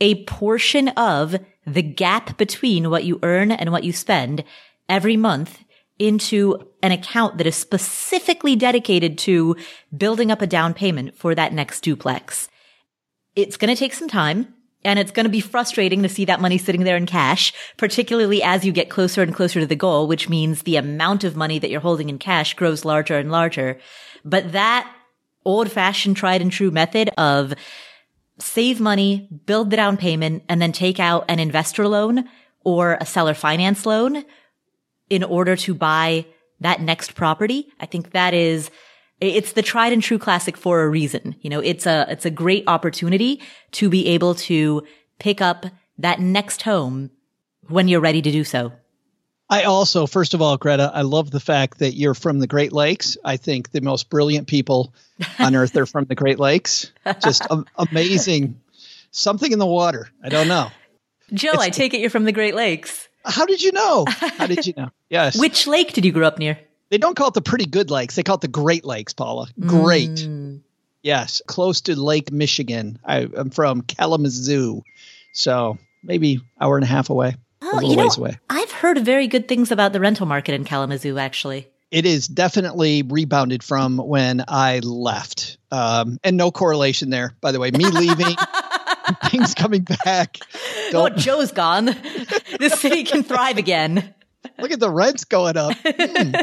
a 0.00 0.24
portion 0.24 0.88
of 0.90 1.36
the 1.66 1.82
gap 1.82 2.36
between 2.36 2.90
what 2.90 3.04
you 3.04 3.18
earn 3.22 3.50
and 3.50 3.72
what 3.72 3.84
you 3.84 3.92
spend 3.92 4.44
every 4.88 5.16
month 5.16 5.58
into 5.98 6.68
an 6.82 6.92
account 6.92 7.38
that 7.38 7.46
is 7.46 7.56
specifically 7.56 8.56
dedicated 8.56 9.16
to 9.18 9.56
building 9.96 10.30
up 10.30 10.42
a 10.42 10.46
down 10.46 10.74
payment 10.74 11.16
for 11.16 11.34
that 11.34 11.52
next 11.52 11.80
duplex. 11.80 12.48
It's 13.34 13.56
going 13.56 13.74
to 13.74 13.78
take 13.78 13.94
some 13.94 14.08
time 14.08 14.54
and 14.84 14.98
it's 14.98 15.10
going 15.10 15.24
to 15.24 15.30
be 15.30 15.40
frustrating 15.40 16.02
to 16.02 16.08
see 16.08 16.26
that 16.26 16.40
money 16.40 16.58
sitting 16.58 16.84
there 16.84 16.96
in 16.96 17.06
cash, 17.06 17.52
particularly 17.76 18.42
as 18.42 18.64
you 18.64 18.72
get 18.72 18.88
closer 18.88 19.22
and 19.22 19.34
closer 19.34 19.60
to 19.60 19.66
the 19.66 19.74
goal, 19.74 20.06
which 20.06 20.28
means 20.28 20.62
the 20.62 20.76
amount 20.76 21.24
of 21.24 21.34
money 21.34 21.58
that 21.58 21.70
you're 21.70 21.80
holding 21.80 22.08
in 22.08 22.18
cash 22.18 22.54
grows 22.54 22.84
larger 22.84 23.18
and 23.18 23.30
larger. 23.32 23.78
But 24.24 24.52
that 24.52 24.90
old 25.44 25.70
fashioned 25.72 26.16
tried 26.16 26.42
and 26.42 26.52
true 26.52 26.70
method 26.70 27.10
of 27.18 27.54
save 28.38 28.80
money, 28.80 29.28
build 29.46 29.70
the 29.70 29.76
down 29.76 29.96
payment, 29.96 30.44
and 30.48 30.60
then 30.60 30.72
take 30.72 31.00
out 31.00 31.24
an 31.28 31.38
investor 31.38 31.88
loan 31.88 32.28
or 32.64 32.98
a 33.00 33.06
seller 33.06 33.34
finance 33.34 33.86
loan 33.86 34.24
in 35.10 35.22
order 35.22 35.56
to 35.56 35.74
buy 35.74 36.26
that 36.60 36.80
next 36.80 37.14
property. 37.14 37.68
I 37.80 37.86
think 37.86 38.12
that 38.12 38.34
is, 38.34 38.70
it's 39.20 39.52
the 39.52 39.62
tried 39.62 39.92
and 39.92 40.02
true 40.02 40.18
classic 40.18 40.56
for 40.56 40.82
a 40.82 40.88
reason. 40.88 41.36
You 41.40 41.50
know, 41.50 41.60
it's 41.60 41.86
a, 41.86 42.06
it's 42.08 42.24
a 42.24 42.30
great 42.30 42.64
opportunity 42.66 43.42
to 43.72 43.88
be 43.88 44.08
able 44.08 44.34
to 44.34 44.82
pick 45.18 45.40
up 45.40 45.66
that 45.98 46.20
next 46.20 46.62
home 46.62 47.10
when 47.68 47.88
you're 47.88 48.00
ready 48.00 48.22
to 48.22 48.30
do 48.30 48.44
so. 48.44 48.72
I 49.48 49.62
also, 49.62 50.06
first 50.06 50.34
of 50.34 50.42
all, 50.42 50.56
Greta, 50.56 50.90
I 50.92 51.02
love 51.02 51.30
the 51.30 51.40
fact 51.40 51.78
that 51.78 51.92
you're 51.92 52.14
from 52.14 52.40
the 52.40 52.48
Great 52.48 52.72
Lakes. 52.72 53.16
I 53.24 53.36
think 53.36 53.70
the 53.70 53.80
most 53.80 54.10
brilliant 54.10 54.48
people 54.48 54.92
on 55.38 55.54
earth 55.54 55.76
are 55.76 55.86
from 55.86 56.04
the 56.06 56.16
Great 56.16 56.40
Lakes. 56.40 56.90
Just 57.22 57.46
amazing. 57.76 58.60
Something 59.12 59.52
in 59.52 59.58
the 59.58 59.66
water. 59.66 60.08
I 60.22 60.30
don't 60.30 60.48
know. 60.48 60.70
Joe, 61.32 61.52
it's, 61.52 61.62
I 61.62 61.70
take 61.70 61.94
it 61.94 62.00
you're 62.00 62.10
from 62.10 62.24
the 62.24 62.32
Great 62.32 62.54
Lakes. 62.54 63.08
How 63.26 63.46
did 63.46 63.62
you 63.62 63.72
know? 63.72 64.04
How 64.08 64.46
did 64.46 64.66
you 64.66 64.74
know? 64.76 64.90
Yes. 65.10 65.38
Which 65.38 65.66
lake 65.66 65.92
did 65.92 66.04
you 66.04 66.12
grow 66.12 66.26
up 66.26 66.38
near? 66.38 66.58
They 66.90 66.98
don't 66.98 67.16
call 67.16 67.28
it 67.28 67.34
the 67.34 67.42
pretty 67.42 67.66
good 67.66 67.90
lakes. 67.90 68.14
They 68.14 68.22
call 68.22 68.36
it 68.36 68.40
the 68.40 68.48
Great 68.48 68.84
Lakes, 68.84 69.12
Paula. 69.12 69.48
Great. 69.58 70.10
Mm. 70.10 70.60
Yes, 71.02 71.42
close 71.46 71.82
to 71.82 71.94
Lake 72.00 72.32
Michigan. 72.32 72.98
I, 73.04 73.28
am 73.36 73.50
from 73.50 73.82
Kalamazoo, 73.82 74.82
so 75.32 75.78
maybe 76.02 76.40
hour 76.60 76.76
and 76.76 76.84
a 76.84 76.88
half 76.88 77.10
away. 77.10 77.36
Oh, 77.62 77.80
you 77.80 77.96
know, 77.96 78.08
away. 78.16 78.38
I've 78.50 78.70
heard 78.70 78.98
very 79.04 79.26
good 79.26 79.48
things 79.48 79.72
about 79.72 79.92
the 79.92 80.00
rental 80.00 80.26
market 80.26 80.54
in 80.54 80.64
Kalamazoo, 80.64 81.18
actually. 81.18 81.68
It 81.90 82.06
is 82.06 82.26
definitely 82.26 83.02
rebounded 83.02 83.62
from 83.62 83.98
when 83.98 84.44
I 84.48 84.80
left. 84.80 85.58
Um, 85.70 86.18
and 86.24 86.36
no 86.36 86.50
correlation 86.50 87.10
there, 87.10 87.34
by 87.40 87.52
the 87.52 87.60
way. 87.60 87.70
Me 87.70 87.86
leaving, 87.86 88.36
things 89.26 89.54
coming 89.54 89.86
back. 90.04 90.38
Don't... 90.90 91.12
Oh, 91.12 91.16
Joe's 91.16 91.52
gone. 91.52 91.86
the 92.60 92.70
city 92.70 93.04
can 93.04 93.22
thrive 93.22 93.58
again. 93.58 94.14
Look 94.58 94.70
at 94.70 94.80
the 94.80 94.90
rents 94.90 95.24
going 95.24 95.56
up. 95.56 95.76
Hmm. 95.84 96.34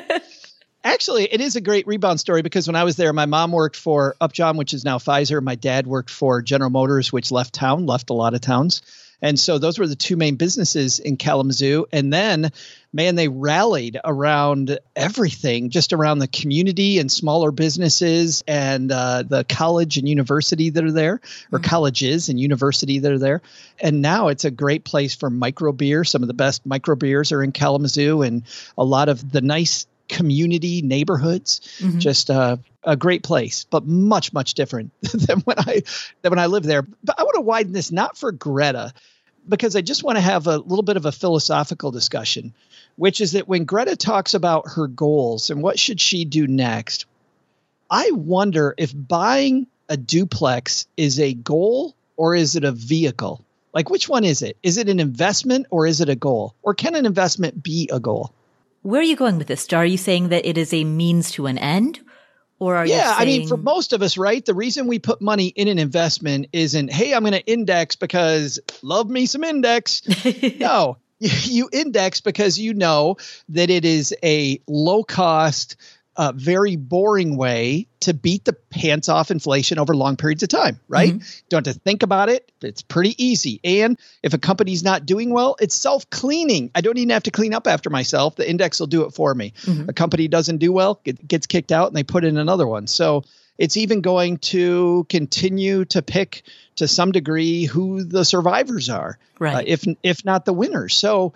Actually, 0.85 1.23
it 1.31 1.39
is 1.39 1.55
a 1.55 1.61
great 1.61 1.87
rebound 1.87 2.19
story 2.19 2.41
because 2.41 2.67
when 2.67 2.75
I 2.75 2.83
was 2.83 2.97
there, 2.97 3.13
my 3.13 3.25
mom 3.25 3.53
worked 3.53 3.77
for 3.77 4.15
Upjohn, 4.19 4.57
which 4.57 4.73
is 4.73 4.83
now 4.83 4.97
Pfizer. 4.97 5.41
My 5.41 5.55
dad 5.55 5.87
worked 5.87 6.09
for 6.09 6.41
General 6.41 6.69
Motors, 6.69 7.13
which 7.13 7.31
left 7.31 7.53
town, 7.53 7.85
left 7.85 8.09
a 8.09 8.13
lot 8.13 8.33
of 8.33 8.41
towns. 8.41 8.81
And 9.23 9.39
so 9.39 9.57
those 9.57 9.79
were 9.79 9.87
the 9.87 9.95
two 9.95 10.17
main 10.17 10.35
businesses 10.35 10.99
in 10.99 11.15
Kalamazoo. 11.15 11.85
And 11.93 12.11
then, 12.11 12.51
man, 12.91 13.15
they 13.15 13.29
rallied 13.29 13.97
around 14.03 14.77
everything, 14.97 15.69
just 15.69 15.93
around 15.93 16.19
the 16.19 16.27
community 16.27 16.99
and 16.99 17.09
smaller 17.09 17.51
businesses 17.51 18.43
and 18.49 18.91
uh, 18.91 19.23
the 19.23 19.45
college 19.45 19.97
and 19.97 20.09
university 20.09 20.71
that 20.71 20.83
are 20.83 20.91
there, 20.91 21.13
or 21.13 21.59
mm-hmm. 21.59 21.63
colleges 21.63 22.27
and 22.27 22.37
university 22.37 22.99
that 22.99 23.11
are 23.13 23.17
there. 23.17 23.41
And 23.79 24.01
now 24.01 24.27
it's 24.27 24.43
a 24.43 24.51
great 24.51 24.83
place 24.83 25.15
for 25.15 25.29
micro 25.29 25.71
beer. 25.71 26.03
Some 26.03 26.21
of 26.21 26.27
the 26.27 26.33
best 26.33 26.65
micro 26.65 26.95
beers 26.95 27.31
are 27.31 27.41
in 27.41 27.53
Kalamazoo, 27.53 28.23
and 28.23 28.43
a 28.77 28.83
lot 28.83 29.07
of 29.07 29.31
the 29.31 29.41
nice 29.41 29.87
community 30.09 30.81
neighborhoods. 30.81 31.61
Mm-hmm. 31.79 31.99
Just 31.99 32.29
uh, 32.29 32.57
a 32.83 32.97
great 32.97 33.23
place, 33.23 33.65
but 33.69 33.85
much 33.85 34.33
much 34.33 34.53
different 34.53 34.91
than 35.13 35.39
when 35.41 35.59
I 35.59 35.83
than 36.21 36.31
when 36.31 36.39
I 36.39 36.47
lived 36.47 36.65
there. 36.65 36.81
But 36.81 37.19
I 37.19 37.23
want 37.23 37.35
to 37.35 37.41
widen 37.41 37.71
this 37.71 37.91
not 37.91 38.17
for 38.17 38.31
Greta, 38.31 38.93
because 39.47 39.75
I 39.75 39.81
just 39.81 40.03
want 40.03 40.17
to 40.17 40.21
have 40.21 40.47
a 40.47 40.57
little 40.57 40.83
bit 40.83 40.97
of 40.97 41.05
a 41.05 41.11
philosophical 41.11 41.91
discussion, 41.91 42.53
which 42.95 43.21
is 43.21 43.33
that 43.33 43.47
when 43.47 43.65
Greta 43.65 43.95
talks 43.95 44.33
about 44.33 44.71
her 44.71 44.87
goals 44.87 45.49
and 45.49 45.61
what 45.61 45.79
should 45.79 45.99
she 45.99 46.25
do 46.25 46.47
next, 46.47 47.05
I 47.89 48.11
wonder 48.11 48.73
if 48.77 48.93
buying 48.95 49.67
a 49.89 49.97
duplex 49.97 50.87
is 50.97 51.19
a 51.19 51.33
goal 51.33 51.95
or 52.15 52.35
is 52.35 52.55
it 52.55 52.63
a 52.63 52.71
vehicle? 52.71 53.43
Like 53.73 53.89
which 53.89 54.07
one 54.07 54.23
is 54.23 54.41
it? 54.41 54.57
Is 54.63 54.77
it 54.77 54.89
an 54.89 54.99
investment 54.99 55.67
or 55.69 55.87
is 55.87 55.99
it 55.99 56.09
a 56.09 56.15
goal? 56.15 56.55
Or 56.61 56.73
can 56.73 56.95
an 56.95 57.05
investment 57.05 57.61
be 57.61 57.89
a 57.91 57.99
goal? 57.99 58.31
Where 58.83 59.01
are 59.01 59.03
you 59.03 59.15
going 59.15 59.37
with 59.37 59.47
this? 59.47 59.71
Are 59.73 59.85
you 59.85 59.97
saying 59.97 60.29
that 60.29 60.45
it 60.45 60.57
is 60.57 60.73
a 60.73 60.83
means 60.83 61.31
to 61.31 61.47
an 61.47 61.57
end? 61.57 61.99
Or 62.63 62.75
are 62.77 62.85
yeah, 62.85 63.17
saying- 63.17 63.21
I 63.21 63.25
mean, 63.25 63.47
for 63.47 63.57
most 63.57 63.93
of 63.93 64.01
us, 64.01 64.17
right? 64.17 64.43
The 64.45 64.53
reason 64.53 64.87
we 64.87 64.99
put 64.99 65.21
money 65.21 65.47
in 65.47 65.67
an 65.67 65.79
investment 65.79 66.47
isn't, 66.53 66.91
hey, 66.91 67.13
I'm 67.13 67.21
going 67.21 67.33
to 67.33 67.45
index 67.45 67.95
because 67.95 68.59
love 68.81 69.09
me 69.09 69.25
some 69.25 69.43
index. 69.43 70.01
no, 70.59 70.97
you 71.19 71.69
index 71.71 72.21
because 72.21 72.59
you 72.59 72.73
know 72.73 73.17
that 73.49 73.69
it 73.69 73.85
is 73.85 74.15
a 74.23 74.61
low 74.67 75.03
cost, 75.03 75.75
a 76.15 76.31
very 76.33 76.75
boring 76.75 77.37
way 77.37 77.87
to 78.01 78.13
beat 78.13 78.45
the 78.45 78.53
pants 78.53 79.09
off 79.09 79.31
inflation 79.31 79.79
over 79.79 79.95
long 79.95 80.15
periods 80.15 80.43
of 80.43 80.49
time, 80.49 80.79
right? 80.87 81.13
Mm-hmm. 81.13 81.39
Don't 81.49 81.65
have 81.65 81.75
to 81.75 81.79
think 81.81 82.03
about 82.03 82.29
it. 82.29 82.51
It's 82.61 82.81
pretty 82.81 83.15
easy. 83.23 83.59
And 83.63 83.97
if 84.21 84.33
a 84.33 84.37
company's 84.37 84.83
not 84.83 85.05
doing 85.05 85.31
well, 85.31 85.55
it's 85.59 85.75
self 85.75 86.09
cleaning. 86.09 86.69
I 86.75 86.81
don't 86.81 86.97
even 86.97 87.09
have 87.09 87.23
to 87.23 87.31
clean 87.31 87.53
up 87.53 87.67
after 87.67 87.89
myself. 87.89 88.35
The 88.35 88.47
index 88.47 88.79
will 88.79 88.87
do 88.87 89.05
it 89.05 89.13
for 89.13 89.33
me. 89.33 89.53
Mm-hmm. 89.63 89.89
A 89.89 89.93
company 89.93 90.27
doesn't 90.27 90.57
do 90.57 90.71
well, 90.71 90.99
it 91.05 91.27
gets 91.27 91.47
kicked 91.47 91.71
out, 91.71 91.87
and 91.87 91.95
they 91.95 92.03
put 92.03 92.23
in 92.23 92.37
another 92.37 92.67
one. 92.67 92.87
So 92.87 93.23
it's 93.57 93.77
even 93.77 94.01
going 94.01 94.37
to 94.37 95.05
continue 95.09 95.85
to 95.85 96.01
pick 96.01 96.43
to 96.75 96.87
some 96.87 97.11
degree 97.11 97.65
who 97.65 98.03
the 98.03 98.25
survivors 98.25 98.89
are, 98.89 99.17
right? 99.39 99.55
Uh, 99.55 99.63
if 99.65 99.85
if 100.03 100.25
not 100.25 100.45
the 100.45 100.53
winners. 100.53 100.95
So 100.95 101.33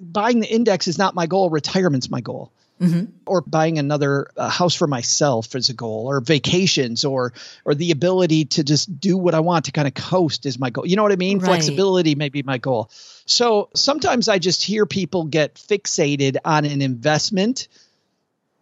buying 0.00 0.40
the 0.40 0.52
index 0.52 0.88
is 0.88 0.98
not 0.98 1.14
my 1.14 1.26
goal. 1.26 1.50
Retirement's 1.50 2.10
my 2.10 2.20
goal. 2.20 2.50
Mm-hmm. 2.80 3.12
Or 3.26 3.42
buying 3.42 3.78
another 3.78 4.30
uh, 4.38 4.48
house 4.48 4.74
for 4.74 4.86
myself 4.86 5.54
as 5.54 5.68
a 5.68 5.74
goal, 5.74 6.06
or 6.06 6.20
vacations, 6.20 7.04
or 7.04 7.34
or 7.66 7.74
the 7.74 7.90
ability 7.90 8.46
to 8.46 8.64
just 8.64 8.98
do 8.98 9.18
what 9.18 9.34
I 9.34 9.40
want 9.40 9.66
to 9.66 9.72
kind 9.72 9.86
of 9.86 9.92
coast 9.92 10.46
is 10.46 10.58
my 10.58 10.70
goal. 10.70 10.86
You 10.86 10.96
know 10.96 11.02
what 11.02 11.12
I 11.12 11.16
mean? 11.16 11.38
Right. 11.40 11.46
Flexibility 11.46 12.14
may 12.14 12.30
be 12.30 12.42
my 12.42 12.56
goal. 12.56 12.90
So 13.26 13.68
sometimes 13.74 14.28
I 14.28 14.38
just 14.38 14.62
hear 14.62 14.86
people 14.86 15.24
get 15.24 15.56
fixated 15.56 16.38
on 16.44 16.64
an 16.64 16.80
investment 16.80 17.68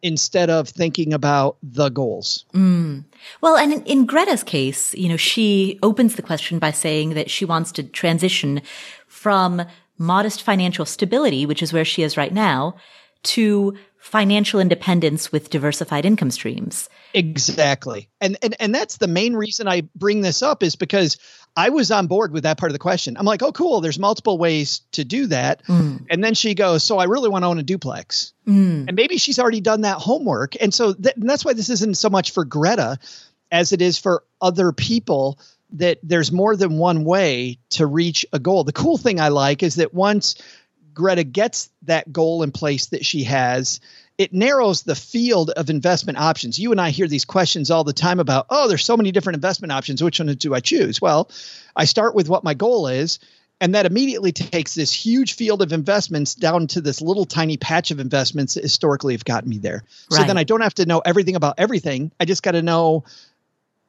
instead 0.02 0.50
of 0.50 0.68
thinking 0.68 1.12
about 1.12 1.56
the 1.62 1.88
goals. 1.88 2.44
Mm. 2.54 3.04
Well, 3.40 3.56
and 3.56 3.72
in, 3.72 3.82
in, 3.84 4.06
Greta's 4.06 4.44
case, 4.44 4.94
you 4.94 5.08
know, 5.08 5.16
she 5.16 5.78
opens 5.82 6.14
the 6.14 6.22
question 6.22 6.58
by 6.58 6.70
saying 6.70 7.14
that 7.14 7.30
she 7.30 7.44
wants 7.44 7.72
to 7.72 7.82
transition 7.82 8.62
from 9.06 9.62
modest 9.96 10.42
financial 10.42 10.84
stability, 10.84 11.44
which 11.46 11.62
is 11.62 11.72
where 11.72 11.84
she 11.84 12.02
is 12.02 12.16
right 12.16 12.32
now, 12.32 12.76
to 13.24 13.76
financial 13.98 14.60
independence 14.60 15.30
with 15.32 15.50
diversified 15.50 16.06
income 16.06 16.30
streams. 16.30 16.88
Exactly. 17.14 18.08
And, 18.20 18.36
and 18.42 18.54
and 18.60 18.74
that's 18.74 18.96
the 18.96 19.08
main 19.08 19.34
reason 19.34 19.68
I 19.68 19.82
bring 19.94 20.20
this 20.20 20.42
up 20.42 20.62
is 20.62 20.76
because 20.76 21.18
I 21.56 21.70
was 21.70 21.90
on 21.90 22.06
board 22.06 22.32
with 22.32 22.44
that 22.44 22.58
part 22.58 22.70
of 22.70 22.74
the 22.74 22.78
question. 22.78 23.16
I'm 23.16 23.26
like, 23.26 23.42
"Oh 23.42 23.52
cool, 23.52 23.80
there's 23.80 23.98
multiple 23.98 24.38
ways 24.38 24.82
to 24.92 25.04
do 25.04 25.26
that." 25.26 25.64
Mm. 25.64 26.06
And 26.10 26.22
then 26.22 26.34
she 26.34 26.54
goes, 26.54 26.84
"So 26.84 26.98
I 26.98 27.04
really 27.04 27.28
want 27.28 27.42
to 27.42 27.48
own 27.48 27.58
a 27.58 27.62
duplex." 27.62 28.32
Mm. 28.46 28.86
And 28.88 28.94
maybe 28.94 29.18
she's 29.18 29.38
already 29.38 29.60
done 29.60 29.82
that 29.82 29.98
homework. 29.98 30.54
And 30.60 30.72
so 30.72 30.92
th- 30.92 31.16
and 31.16 31.28
that's 31.28 31.44
why 31.44 31.54
this 31.54 31.70
isn't 31.70 31.96
so 31.96 32.10
much 32.10 32.30
for 32.30 32.44
Greta 32.44 32.98
as 33.50 33.72
it 33.72 33.82
is 33.82 33.98
for 33.98 34.22
other 34.40 34.72
people 34.72 35.38
that 35.72 35.98
there's 36.02 36.32
more 36.32 36.56
than 36.56 36.78
one 36.78 37.04
way 37.04 37.58
to 37.70 37.86
reach 37.86 38.24
a 38.32 38.38
goal. 38.38 38.64
The 38.64 38.72
cool 38.72 38.96
thing 38.96 39.20
I 39.20 39.28
like 39.28 39.62
is 39.62 39.76
that 39.76 39.92
once 39.92 40.36
Greta 40.98 41.22
gets 41.22 41.70
that 41.82 42.12
goal 42.12 42.42
in 42.42 42.50
place 42.50 42.86
that 42.86 43.06
she 43.06 43.22
has, 43.24 43.80
it 44.18 44.34
narrows 44.34 44.82
the 44.82 44.96
field 44.96 45.50
of 45.50 45.70
investment 45.70 46.18
options. 46.18 46.58
You 46.58 46.72
and 46.72 46.80
I 46.80 46.90
hear 46.90 47.06
these 47.06 47.24
questions 47.24 47.70
all 47.70 47.84
the 47.84 47.92
time 47.92 48.18
about, 48.18 48.46
oh, 48.50 48.66
there's 48.66 48.84
so 48.84 48.96
many 48.96 49.12
different 49.12 49.36
investment 49.36 49.70
options. 49.70 50.02
Which 50.02 50.18
one 50.18 50.26
do 50.34 50.54
I 50.54 50.60
choose? 50.60 51.00
Well, 51.00 51.30
I 51.76 51.84
start 51.84 52.16
with 52.16 52.28
what 52.28 52.42
my 52.42 52.54
goal 52.54 52.88
is. 52.88 53.20
And 53.60 53.74
that 53.74 53.86
immediately 53.86 54.30
takes 54.30 54.74
this 54.74 54.92
huge 54.92 55.34
field 55.34 55.62
of 55.62 55.72
investments 55.72 56.36
down 56.36 56.68
to 56.68 56.80
this 56.80 57.00
little 57.00 57.24
tiny 57.24 57.56
patch 57.56 57.90
of 57.90 57.98
investments 57.98 58.54
that 58.54 58.62
historically 58.62 59.14
have 59.14 59.24
gotten 59.24 59.50
me 59.50 59.58
there. 59.58 59.82
Right. 60.10 60.18
So 60.20 60.24
then 60.24 60.38
I 60.38 60.44
don't 60.44 60.60
have 60.60 60.74
to 60.74 60.86
know 60.86 61.00
everything 61.04 61.34
about 61.34 61.54
everything. 61.58 62.12
I 62.20 62.24
just 62.24 62.44
got 62.44 62.52
to 62.52 62.62
know 62.62 63.02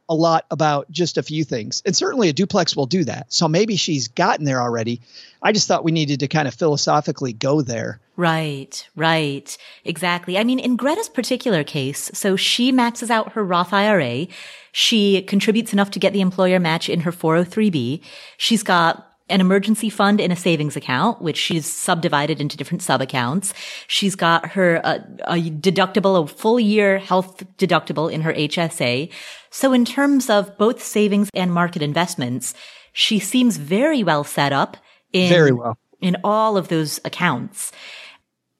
a 0.09 0.15
lot 0.15 0.45
about 0.49 0.89
just 0.91 1.17
a 1.17 1.23
few 1.23 1.43
things. 1.43 1.83
And 1.85 1.95
certainly 1.95 2.27
a 2.29 2.33
duplex 2.33 2.75
will 2.75 2.87
do 2.87 3.03
that. 3.05 3.31
So 3.31 3.47
maybe 3.47 3.75
she's 3.75 4.07
gotten 4.07 4.43
there 4.43 4.59
already. 4.59 5.01
I 5.41 5.51
just 5.51 5.67
thought 5.67 5.83
we 5.83 5.91
needed 5.91 6.19
to 6.21 6.27
kind 6.27 6.47
of 6.47 6.53
philosophically 6.55 7.31
go 7.31 7.61
there. 7.61 7.99
Right, 8.17 8.85
right. 8.95 9.57
Exactly. 9.85 10.37
I 10.37 10.43
mean, 10.43 10.59
in 10.59 10.75
Greta's 10.75 11.07
particular 11.07 11.63
case, 11.63 12.11
so 12.13 12.35
she 12.35 12.71
maxes 12.71 13.09
out 13.09 13.33
her 13.33 13.45
Roth 13.45 13.71
IRA. 13.71 14.27
She 14.71 15.21
contributes 15.21 15.71
enough 15.71 15.91
to 15.91 15.99
get 15.99 16.11
the 16.11 16.21
employer 16.21 16.59
match 16.59 16.89
in 16.89 17.01
her 17.01 17.11
403b. 17.11 18.01
She's 18.37 18.63
got 18.63 19.08
an 19.29 19.41
emergency 19.41 19.89
fund 19.89 20.19
in 20.19 20.31
a 20.31 20.35
savings 20.35 20.75
account, 20.75 21.21
which 21.21 21.37
she's 21.37 21.65
subdivided 21.65 22.41
into 22.41 22.57
different 22.57 22.81
sub 22.81 23.01
accounts. 23.01 23.53
She's 23.87 24.15
got 24.15 24.51
her 24.51 24.81
uh, 24.83 24.99
a 25.25 25.49
deductible, 25.49 26.23
a 26.23 26.27
full 26.27 26.59
year 26.59 26.99
health 26.99 27.43
deductible 27.57 28.11
in 28.11 28.21
her 28.21 28.33
HSA. 28.33 29.11
So 29.49 29.73
in 29.73 29.85
terms 29.85 30.29
of 30.29 30.57
both 30.57 30.81
savings 30.81 31.29
and 31.33 31.53
market 31.53 31.81
investments, 31.81 32.53
she 32.93 33.19
seems 33.19 33.57
very 33.57 34.03
well 34.03 34.23
set 34.23 34.51
up 34.51 34.77
in, 35.13 35.29
very 35.29 35.51
well 35.51 35.77
in 36.01 36.17
all 36.23 36.57
of 36.57 36.67
those 36.67 36.99
accounts. 37.05 37.71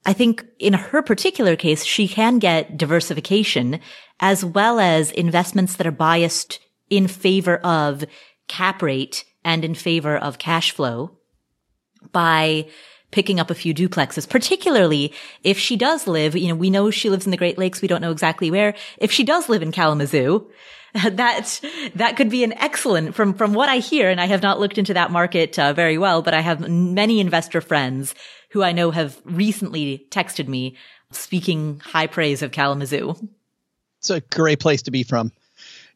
I 0.06 0.14
think 0.14 0.46
in 0.60 0.74
her 0.74 1.02
particular 1.02 1.56
case, 1.56 1.84
she 1.84 2.08
can 2.08 2.40
get 2.40 2.78
diversification 2.78 3.80
as 4.20 4.44
well 4.44 4.80
as 4.80 5.12
investments 5.12 5.76
that 5.76 5.88
are 5.88 5.92
biased 5.92 6.60
in 6.90 7.08
favor 7.08 7.58
of 7.58 8.06
cap 8.48 8.82
rate 8.82 9.26
and 9.44 9.64
in 9.64 9.76
favor 9.76 10.18
of 10.18 10.38
cash 10.38 10.72
flow 10.72 11.18
by 12.12 12.68
picking 13.12 13.40
up 13.40 13.50
a 13.50 13.56
few 13.56 13.74
duplexes, 13.74 14.30
particularly 14.30 15.14
if 15.44 15.58
she 15.58 15.76
does 15.76 16.08
live, 16.08 16.36
you 16.36 16.48
know, 16.48 16.56
we 16.56 16.70
know 16.70 16.92
she 16.92 17.10
lives 17.10 17.26
in 17.26 17.32
the 17.32 17.38
Great 17.38 17.58
Lakes. 17.58 17.82
We 17.82 17.88
don't 17.88 18.02
know 18.02 18.12
exactly 18.12 18.52
where. 18.52 18.76
If 18.98 19.12
she 19.12 19.24
does 19.24 19.50
live 19.50 19.64
in 19.64 19.72
Kalamazoo, 19.72 20.48
that, 20.94 21.62
that 21.96 22.18
could 22.18 22.30
be 22.30 22.44
an 22.44 22.54
excellent 22.54 23.16
from, 23.16 23.34
from 23.34 23.54
what 23.54 23.70
I 23.70 23.78
hear. 23.78 24.10
And 24.10 24.22
I 24.22 24.26
have 24.26 24.44
not 24.44 24.60
looked 24.60 24.78
into 24.78 24.94
that 24.94 25.12
market 25.12 25.58
uh, 25.58 25.74
very 25.74 25.98
well, 25.98 26.22
but 26.22 26.34
I 26.34 26.42
have 26.42 26.68
many 26.70 27.20
investor 27.20 27.62
friends 27.62 28.14
who 28.52 28.64
I 28.64 28.72
know 28.72 28.92
have 28.92 29.20
recently 29.26 30.08
texted 30.10 30.48
me 30.48 30.76
speaking 31.12 31.80
high 31.80 32.08
praise 32.08 32.42
of 32.42 32.52
Kalamazoo. 32.52 33.16
It's 34.00 34.10
a 34.10 34.22
great 34.22 34.60
place 34.60 34.84
to 34.84 34.92
be 34.92 35.04
from. 35.04 35.32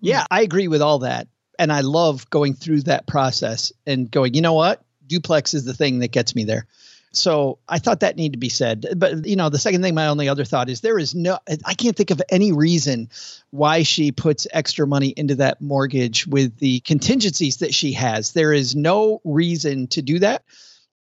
Yeah, 0.02 0.26
I 0.30 0.42
agree 0.42 0.68
with 0.68 0.82
all 0.82 1.00
that 1.00 1.28
and 1.60 1.72
I 1.72 1.82
love 1.82 2.30
going 2.30 2.54
through 2.54 2.82
that 2.82 3.08
process 3.08 3.72
and 3.86 4.10
going, 4.10 4.34
you 4.34 4.42
know 4.42 4.54
what? 4.54 4.84
Duplex 5.08 5.54
is 5.54 5.66
the 5.66 5.74
thing 5.74 6.00
that 6.00 6.12
gets 6.12 6.36
me 6.36 6.44
there. 6.44 6.68
So 7.14 7.60
I 7.70 7.78
thought 7.78 8.00
that 8.00 8.16
needed 8.16 8.34
to 8.34 8.40
be 8.40 8.50
said. 8.50 8.88
But 8.98 9.26
you 9.26 9.36
know, 9.36 9.50
the 9.50 9.60
second 9.60 9.84
thing, 9.84 9.94
my 9.94 10.08
only 10.08 10.28
other 10.28 10.46
thought 10.46 10.68
is 10.68 10.82
there 10.82 10.98
is 10.98 11.14
no 11.14 11.38
I 11.66 11.76
can't 11.76 11.96
think 11.96 12.10
of 12.10 12.22
any 12.30 12.52
reason 12.52 13.10
why 13.52 13.84
she 13.84 14.12
puts 14.12 14.48
extra 14.52 14.88
money 14.88 15.14
into 15.16 15.36
that 15.36 15.62
mortgage 15.62 16.26
with 16.26 16.58
the 16.58 16.80
contingencies 16.82 17.58
that 17.58 17.74
she 17.74 17.94
has. 17.94 18.32
There 18.32 18.52
is 18.52 18.76
no 18.76 19.22
reason 19.24 19.88
to 19.90 20.02
do 20.02 20.20
that. 20.20 20.44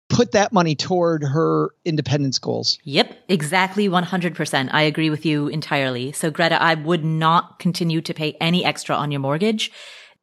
Put 0.10 0.34
that 0.34 0.52
money 0.52 0.76
toward 0.76 1.24
her 1.24 1.70
independence 1.86 2.38
goals. 2.38 2.78
Yep, 2.84 3.18
exactly 3.30 3.88
100%. 3.88 4.70
I 4.72 4.84
agree 4.84 5.10
with 5.10 5.26
you 5.26 5.48
entirely. 5.48 6.12
So, 6.12 6.30
Greta, 6.30 6.62
I 6.62 6.76
would 6.76 7.04
not 7.04 7.58
continue 7.58 8.02
to 8.02 8.14
pay 8.14 8.34
any 8.40 8.64
extra 8.64 8.96
on 8.96 9.12
your 9.12 9.22
mortgage 9.22 9.72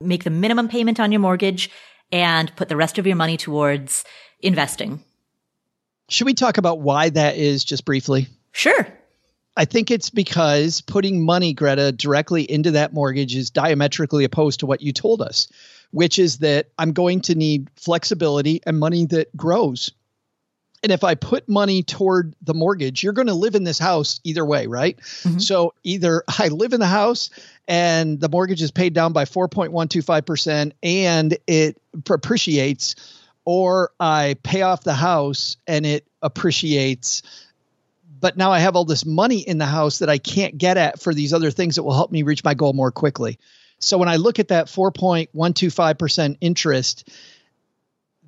make 0.00 0.24
the 0.24 0.30
minimum 0.30 0.68
payment 0.68 0.98
on 0.98 1.12
your 1.12 1.20
mortgage 1.20 1.70
and 2.10 2.54
put 2.56 2.68
the 2.68 2.76
rest 2.76 2.98
of 2.98 3.06
your 3.06 3.16
money 3.16 3.36
towards 3.36 4.04
investing. 4.40 5.02
Should 6.08 6.26
we 6.26 6.34
talk 6.34 6.58
about 6.58 6.80
why 6.80 7.10
that 7.10 7.36
is 7.36 7.62
just 7.62 7.84
briefly? 7.84 8.26
Sure. 8.52 8.86
I 9.56 9.64
think 9.64 9.90
it's 9.90 10.10
because 10.10 10.80
putting 10.80 11.24
money, 11.24 11.52
Greta, 11.52 11.92
directly 11.92 12.50
into 12.50 12.72
that 12.72 12.92
mortgage 12.92 13.36
is 13.36 13.50
diametrically 13.50 14.24
opposed 14.24 14.60
to 14.60 14.66
what 14.66 14.80
you 14.80 14.92
told 14.92 15.20
us, 15.20 15.48
which 15.90 16.18
is 16.18 16.38
that 16.38 16.68
I'm 16.78 16.92
going 16.92 17.20
to 17.22 17.34
need 17.34 17.68
flexibility 17.76 18.60
and 18.66 18.78
money 18.78 19.06
that 19.06 19.36
grows. 19.36 19.92
And 20.82 20.92
if 20.92 21.04
I 21.04 21.14
put 21.14 21.48
money 21.48 21.82
toward 21.82 22.34
the 22.42 22.54
mortgage, 22.54 23.02
you're 23.02 23.12
going 23.12 23.26
to 23.26 23.34
live 23.34 23.54
in 23.54 23.64
this 23.64 23.78
house 23.78 24.20
either 24.24 24.44
way, 24.44 24.66
right? 24.66 24.98
Mm-hmm. 24.98 25.38
So 25.38 25.74
either 25.82 26.24
I 26.38 26.48
live 26.48 26.72
in 26.72 26.80
the 26.80 26.86
house 26.86 27.30
and 27.68 28.18
the 28.18 28.28
mortgage 28.28 28.62
is 28.62 28.70
paid 28.70 28.94
down 28.94 29.12
by 29.12 29.24
4.125% 29.24 30.72
and 30.82 31.38
it 31.46 31.80
appreciates, 31.94 32.96
or 33.44 33.92
I 34.00 34.36
pay 34.42 34.62
off 34.62 34.82
the 34.82 34.94
house 34.94 35.56
and 35.66 35.84
it 35.84 36.06
appreciates. 36.22 37.22
But 38.18 38.36
now 38.36 38.50
I 38.50 38.58
have 38.58 38.76
all 38.76 38.84
this 38.84 39.06
money 39.06 39.40
in 39.40 39.58
the 39.58 39.66
house 39.66 39.98
that 39.98 40.08
I 40.08 40.18
can't 40.18 40.56
get 40.58 40.76
at 40.76 41.00
for 41.00 41.14
these 41.14 41.32
other 41.32 41.50
things 41.50 41.76
that 41.76 41.82
will 41.82 41.94
help 41.94 42.10
me 42.10 42.22
reach 42.22 42.44
my 42.44 42.54
goal 42.54 42.72
more 42.72 42.90
quickly. 42.90 43.38
So 43.78 43.96
when 43.96 44.08
I 44.08 44.16
look 44.16 44.38
at 44.38 44.48
that 44.48 44.66
4.125% 44.66 46.36
interest, 46.40 47.08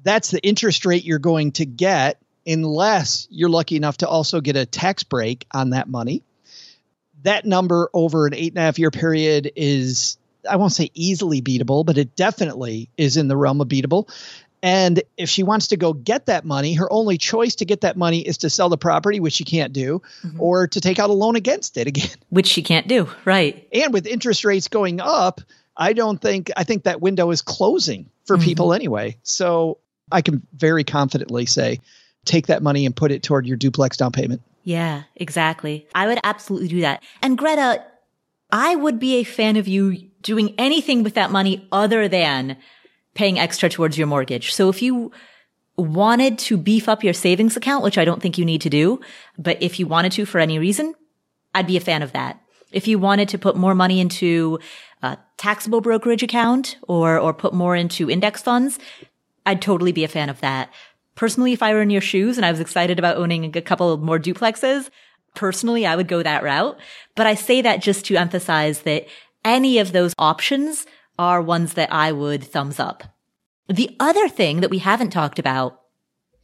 that's 0.03 0.31
the 0.31 0.41
interest 0.41 0.87
rate 0.87 1.05
you're 1.05 1.19
going 1.19 1.53
to 1.53 1.67
get 1.67 2.22
unless 2.47 3.29
you're 3.31 3.49
lucky 3.49 3.77
enough 3.77 3.99
to 3.99 4.09
also 4.09 4.41
get 4.41 4.57
a 4.57 4.67
tax 4.67 5.03
break 5.03 5.47
on 5.53 5.71
that 5.71 5.89
money. 5.89 6.23
That 7.23 7.45
number 7.45 7.89
over 7.95 8.27
an 8.27 8.35
eight 8.35 8.53
and 8.53 8.59
a 8.59 8.63
half 8.63 8.79
year 8.79 8.91
period 8.91 9.53
is, 9.55 10.19
I 10.49 10.57
won't 10.57 10.73
say 10.73 10.91
easily 10.95 11.41
beatable, 11.41 11.87
but 11.87 11.99
it 11.99 12.17
definitely 12.17 12.89
is 12.97 13.17
in 13.17 13.29
the 13.29 13.37
realm 13.37 13.61
of 13.61 13.69
beatable. 13.69 14.09
And 14.63 15.03
if 15.17 15.29
she 15.29 15.43
wants 15.43 15.69
to 15.69 15.77
go 15.77 15.93
get 15.93 16.27
that 16.27 16.45
money, 16.45 16.75
her 16.75 16.91
only 16.91 17.19
choice 17.19 17.57
to 17.57 17.65
get 17.65 17.81
that 17.81 17.97
money 17.97 18.21
is 18.21 18.39
to 18.39 18.51
sell 18.51 18.69
the 18.69 18.79
property, 18.79 19.19
which 19.19 19.35
she 19.35 19.45
can't 19.45 19.73
do, 19.73 20.03
mm-hmm. 20.23 20.41
or 20.41 20.69
to 20.69 20.81
take 20.81 21.01
out 21.01 21.11
a 21.11 21.13
loan 21.13 21.35
against 21.35 21.77
it 21.77 21.89
again. 21.89 22.11
Which 22.31 22.47
she 22.47 22.63
can't 22.63 22.87
do, 22.87 23.09
right. 23.25 23.67
And 23.73 23.93
with 23.93 24.07
interest 24.07 24.45
rates 24.45 24.69
going 24.69 25.01
up, 25.01 25.41
I 25.77 25.95
don't 25.95 26.21
think, 26.21 26.53
I 26.57 26.63
think 26.63 26.85
that 26.85 27.01
window 27.01 27.31
is 27.33 27.43
closing 27.43 28.09
for 28.25 28.37
mm-hmm. 28.37 28.45
people 28.45 28.73
anyway. 28.73 29.17
So 29.25 29.79
I 30.13 30.23
can 30.23 30.47
very 30.55 30.85
confidently 30.85 31.47
say 31.47 31.81
take 32.25 32.47
that 32.47 32.63
money 32.63 32.87
and 32.87 32.95
put 32.95 33.13
it 33.13 33.23
toward 33.23 33.47
your 33.47 33.57
duplex 33.57 33.97
down 33.97 34.13
payment. 34.13 34.43
Yeah, 34.65 35.03
exactly. 35.17 35.87
I 35.95 36.07
would 36.07 36.21
absolutely 36.23 36.69
do 36.69 36.81
that. 36.83 37.03
And 37.21 37.37
Greta, 37.37 37.85
I 38.51 38.77
would 38.77 38.99
be 39.01 39.17
a 39.17 39.25
fan 39.25 39.57
of 39.57 39.67
you 39.67 40.09
doing 40.23 40.55
anything 40.57 41.03
with 41.03 41.15
that 41.15 41.31
money 41.31 41.67
other 41.73 42.07
than 42.07 42.57
paying 43.15 43.39
extra 43.39 43.69
towards 43.69 43.99
your 43.99 44.07
mortgage. 44.07 44.53
So 44.55 44.69
if 44.69 44.81
you 44.81 45.11
wanted 45.77 46.39
to 46.39 46.57
beef 46.57 46.89
up 46.89 47.03
your 47.03 47.15
savings 47.15 47.57
account, 47.57 47.83
which 47.83 47.99
I 47.99 48.05
don't 48.05 48.23
think 48.23 48.39
you 48.39 48.45
need 48.45 48.61
to 48.61 48.71
do, 48.71 49.01
but 49.39 49.61
if 49.61 49.81
you 49.81 49.87
wanted 49.87 50.13
to 50.13 50.27
for 50.27 50.39
any 50.39 50.59
reason, 50.59 50.95
I'd 51.55 51.67
be 51.67 51.77
a 51.77 51.81
fan 51.81 52.03
of 52.03 52.13
that. 52.13 52.41
If 52.71 52.87
you 52.87 52.99
wanted 52.99 53.29
to 53.31 53.39
put 53.39 53.57
more 53.57 53.75
money 53.75 54.01
into 54.01 54.61
a 55.03 55.19
taxable 55.37 55.81
brokerage 55.81 56.23
account 56.23 56.77
or, 56.83 57.19
or 57.19 57.35
put 57.35 57.53
more 57.53 57.75
into 57.77 58.11
index 58.11 58.41
funds, 58.41 58.79
I'd 59.45 59.61
totally 59.61 59.93
be 59.93 60.05
a 60.05 60.09
fan 60.09 60.29
of 60.29 60.41
that. 60.41 60.71
Personally, 61.15 61.53
if 61.53 61.63
I 61.63 61.75
were 61.75 61.83
in 61.83 61.91
your 61.91 62.01
shoes 62.01 62.37
and 62.37 62.47
I 62.47 62.51
was 62.51 62.61
excited 62.61 62.99
about 62.99 63.17
owning 63.17 63.57
a 63.57 63.61
couple 63.61 63.97
more 63.99 64.19
duplexes, 64.19 64.89
personally, 65.35 65.87
I 65.87 65.97
would 65.97 66.09
go 66.09 66.23
that 66.23 66.43
route. 66.43 66.79
But 67.15 67.27
I 67.27 67.35
say 67.35 67.63
that 67.63 67.83
just 67.83 68.07
to 68.07 68.17
emphasize 68.17 68.83
that 68.83 69.07
any 69.45 69.79
of 69.79 69.93
those 69.93 70.15
options 70.19 70.87
are 71.19 71.43
ones 71.43 71.75
that 71.75 71.93
I 71.93 72.13
would 72.13 72.43
thumbs 72.45 72.81
up. 72.81 73.05
The 73.69 73.95
other 74.01 74.29
thing 74.29 74.61
that 74.61 74.71
we 74.71 74.79
haven't 74.79 75.11
talked 75.11 75.39
about 75.39 75.81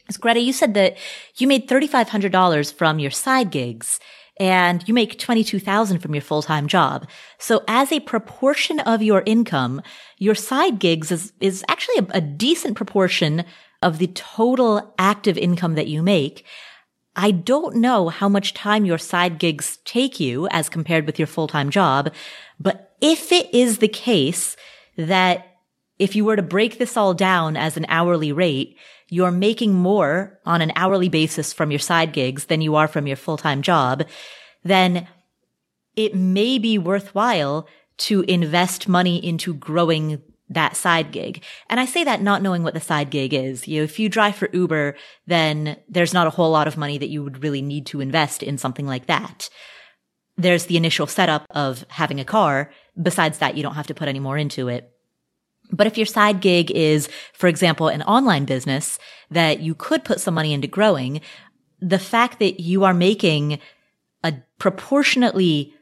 is 0.08 0.16
Greta, 0.16 0.40
you 0.40 0.52
said 0.52 0.74
that 0.74 0.96
you 1.36 1.46
made 1.46 1.68
$3,500 1.68 2.72
from 2.72 2.98
your 2.98 3.10
side 3.10 3.50
gigs 3.50 3.98
and 4.40 4.86
you 4.86 4.94
make 4.94 5.18
22,000 5.18 5.98
from 5.98 6.14
your 6.14 6.22
full-time 6.22 6.68
job. 6.68 7.08
So 7.38 7.64
as 7.66 7.90
a 7.90 8.00
proportion 8.00 8.80
of 8.80 9.02
your 9.02 9.22
income, 9.26 9.82
your 10.18 10.34
side 10.34 10.78
gigs 10.78 11.10
is, 11.10 11.32
is 11.40 11.64
actually 11.68 11.98
a, 11.98 12.18
a 12.18 12.20
decent 12.20 12.76
proportion 12.76 13.44
of 13.82 13.98
the 13.98 14.08
total 14.08 14.94
active 14.98 15.38
income 15.38 15.74
that 15.74 15.88
you 15.88 16.02
make. 16.02 16.44
I 17.14 17.30
don't 17.30 17.76
know 17.76 18.08
how 18.08 18.28
much 18.28 18.54
time 18.54 18.84
your 18.84 18.98
side 18.98 19.38
gigs 19.38 19.78
take 19.84 20.20
you 20.20 20.48
as 20.50 20.68
compared 20.68 21.06
with 21.06 21.18
your 21.18 21.26
full-time 21.26 21.70
job, 21.70 22.12
but 22.60 22.96
if 23.00 23.32
it 23.32 23.52
is 23.54 23.78
the 23.78 23.88
case 23.88 24.56
that 24.96 25.58
if 25.98 26.14
you 26.14 26.24
were 26.24 26.36
to 26.36 26.42
break 26.42 26.78
this 26.78 26.96
all 26.96 27.14
down 27.14 27.56
as 27.56 27.76
an 27.76 27.86
hourly 27.88 28.32
rate, 28.32 28.76
you're 29.08 29.32
making 29.32 29.74
more 29.74 30.38
on 30.44 30.60
an 30.60 30.72
hourly 30.76 31.08
basis 31.08 31.52
from 31.52 31.70
your 31.70 31.78
side 31.78 32.12
gigs 32.12 32.46
than 32.46 32.60
you 32.60 32.76
are 32.76 32.88
from 32.88 33.06
your 33.06 33.16
full-time 33.16 33.62
job, 33.62 34.04
then 34.62 35.08
it 35.96 36.14
may 36.14 36.58
be 36.58 36.78
worthwhile 36.78 37.66
to 37.96 38.20
invest 38.22 38.88
money 38.88 39.24
into 39.24 39.54
growing 39.54 40.22
that 40.50 40.76
side 40.76 41.12
gig. 41.12 41.42
And 41.68 41.78
I 41.78 41.84
say 41.84 42.04
that 42.04 42.22
not 42.22 42.42
knowing 42.42 42.62
what 42.62 42.74
the 42.74 42.80
side 42.80 43.10
gig 43.10 43.34
is. 43.34 43.68
You 43.68 43.80
know, 43.80 43.84
if 43.84 43.98
you 43.98 44.08
drive 44.08 44.36
for 44.36 44.48
Uber, 44.52 44.96
then 45.26 45.76
there's 45.88 46.14
not 46.14 46.26
a 46.26 46.30
whole 46.30 46.50
lot 46.50 46.66
of 46.66 46.76
money 46.76 46.98
that 46.98 47.10
you 47.10 47.22
would 47.22 47.42
really 47.42 47.62
need 47.62 47.86
to 47.86 48.00
invest 48.00 48.42
in 48.42 48.58
something 48.58 48.86
like 48.86 49.06
that. 49.06 49.50
There's 50.36 50.66
the 50.66 50.76
initial 50.76 51.06
setup 51.06 51.46
of 51.50 51.84
having 51.88 52.20
a 52.20 52.24
car. 52.24 52.70
Besides 53.00 53.38
that, 53.38 53.56
you 53.56 53.62
don't 53.62 53.74
have 53.74 53.88
to 53.88 53.94
put 53.94 54.08
any 54.08 54.20
more 54.20 54.38
into 54.38 54.68
it. 54.68 54.90
But 55.70 55.86
if 55.86 55.98
your 55.98 56.06
side 56.06 56.40
gig 56.40 56.70
is, 56.70 57.08
for 57.34 57.46
example, 57.46 57.88
an 57.88 58.02
online 58.02 58.44
business 58.44 58.98
that 59.30 59.60
you 59.60 59.74
could 59.74 60.04
put 60.04 60.20
some 60.20 60.34
money 60.34 60.54
into 60.54 60.66
growing, 60.66 61.20
the 61.80 61.98
fact 61.98 62.38
that 62.38 62.60
you 62.60 62.84
are 62.84 62.94
making 62.94 63.58
a 64.24 64.34
proportionately 64.58 65.74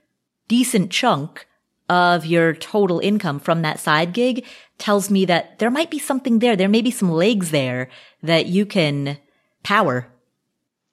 decent 0.48 0.90
chunk 0.90 1.46
of 1.88 2.26
your 2.26 2.52
total 2.52 2.98
income 2.98 3.38
from 3.38 3.62
that 3.62 3.78
side 3.78 4.12
gig 4.12 4.44
tells 4.78 5.10
me 5.10 5.24
that 5.26 5.58
there 5.58 5.70
might 5.70 5.90
be 5.90 5.98
something 5.98 6.38
there. 6.38 6.56
There 6.56 6.68
may 6.68 6.82
be 6.82 6.90
some 6.90 7.10
legs 7.10 7.50
there 7.50 7.88
that 8.22 8.46
you 8.46 8.66
can 8.66 9.18
power. 9.62 10.08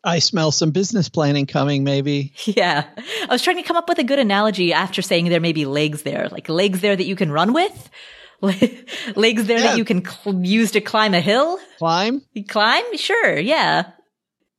I 0.03 0.19
smell 0.19 0.51
some 0.51 0.71
business 0.71 1.07
planning 1.09 1.45
coming, 1.45 1.83
maybe. 1.83 2.33
Yeah. 2.45 2.85
I 2.97 3.31
was 3.31 3.41
trying 3.41 3.55
to 3.57 3.63
come 3.63 3.77
up 3.77 3.87
with 3.87 3.99
a 3.99 4.03
good 4.03 4.19
analogy 4.19 4.73
after 4.73 5.01
saying 5.01 5.29
there 5.29 5.39
may 5.39 5.53
be 5.53 5.65
legs 5.65 6.03
there, 6.03 6.27
like 6.29 6.49
legs 6.49 6.81
there 6.81 6.95
that 6.95 7.05
you 7.05 7.15
can 7.15 7.31
run 7.31 7.53
with. 7.53 7.89
legs 8.41 9.45
there 9.45 9.59
yeah. 9.59 9.63
that 9.63 9.77
you 9.77 9.85
can 9.85 10.03
cl- 10.03 10.43
use 10.43 10.71
to 10.71 10.81
climb 10.81 11.13
a 11.13 11.21
hill? 11.21 11.57
Climb? 11.77 12.21
You 12.33 12.45
climb? 12.45 12.83
Sure, 12.97 13.39
yeah. 13.39 13.91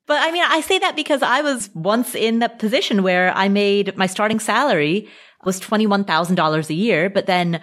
But 0.06 0.22
I 0.22 0.32
mean, 0.32 0.44
I 0.46 0.60
say 0.62 0.78
that 0.78 0.96
because 0.96 1.22
I 1.22 1.42
was 1.42 1.70
once 1.74 2.14
in 2.14 2.38
that 2.38 2.58
position 2.58 3.02
where 3.02 3.32
I 3.34 3.48
made 3.48 3.96
my 3.96 4.06
starting 4.06 4.40
salary 4.40 5.08
was 5.44 5.60
$21,000 5.60 6.70
a 6.70 6.74
year, 6.74 7.10
but 7.10 7.26
then 7.26 7.60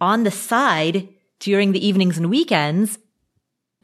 on 0.00 0.24
the 0.24 0.30
side 0.30 1.08
during 1.38 1.72
the 1.72 1.86
evenings 1.86 2.18
and 2.18 2.30
weekends, 2.30 2.98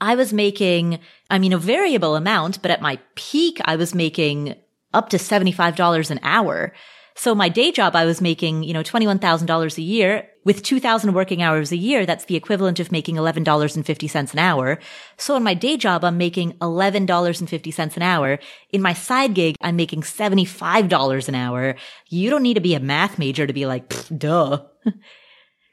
I 0.00 0.14
was 0.14 0.32
making, 0.32 0.98
I 1.30 1.38
mean, 1.38 1.52
a 1.52 1.58
variable 1.58 2.16
amount, 2.16 2.60
but 2.60 2.70
at 2.70 2.82
my 2.82 2.98
peak, 3.14 3.60
I 3.64 3.76
was 3.76 3.94
making 3.94 4.56
up 4.92 5.08
to 5.10 5.16
$75 5.16 6.10
an 6.10 6.20
hour. 6.22 6.72
So 7.14 7.34
my 7.34 7.48
day 7.48 7.72
job, 7.72 7.94
I 7.94 8.04
was 8.04 8.20
making, 8.20 8.62
you 8.62 8.72
know, 8.72 8.82
$21,000 8.82 9.78
a 9.78 9.82
year 9.82 10.28
with 10.44 10.62
2000 10.62 11.12
working 11.12 11.42
hours 11.42 11.70
a 11.72 11.76
year. 11.76 12.06
That's 12.06 12.24
the 12.24 12.36
equivalent 12.36 12.80
of 12.80 12.90
making 12.90 13.16
$11.50 13.16 14.32
an 14.32 14.38
hour. 14.38 14.78
So 15.16 15.36
in 15.36 15.42
my 15.42 15.54
day 15.54 15.76
job, 15.76 16.04
I'm 16.04 16.18
making 16.18 16.52
$11.50 16.54 17.96
an 17.96 18.02
hour. 18.02 18.38
In 18.70 18.82
my 18.82 18.92
side 18.92 19.34
gig, 19.34 19.56
I'm 19.60 19.76
making 19.76 20.02
$75 20.02 21.28
an 21.28 21.34
hour. 21.34 21.76
You 22.08 22.30
don't 22.30 22.42
need 22.42 22.54
to 22.54 22.60
be 22.60 22.74
a 22.74 22.80
math 22.80 23.18
major 23.18 23.46
to 23.46 23.52
be 23.52 23.66
like, 23.66 23.92
duh. 24.16 24.64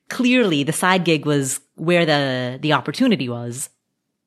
Clearly 0.09 0.63
the 0.63 0.73
side 0.73 1.05
gig 1.05 1.25
was 1.25 1.61
where 1.75 2.05
the, 2.05 2.57
the 2.61 2.73
opportunity 2.73 3.29
was 3.29 3.69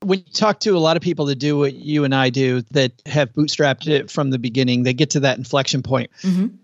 when 0.02 0.18
you 0.18 0.32
talk 0.32 0.60
to 0.60 0.76
a 0.76 0.78
lot 0.78 0.96
of 0.96 1.02
people 1.02 1.26
that 1.26 1.36
do 1.36 1.56
what 1.58 1.74
you 1.74 2.04
and 2.04 2.14
I 2.14 2.30
do 2.30 2.62
that 2.72 2.92
have 3.06 3.32
bootstrapped 3.32 3.86
it 3.86 4.10
from 4.10 4.30
the 4.30 4.38
beginning, 4.38 4.82
they 4.82 4.94
get 4.94 5.10
to 5.10 5.20
that 5.20 5.38
inflection 5.38 5.82
point. 5.82 6.10
Mm-hmm. 6.22 6.56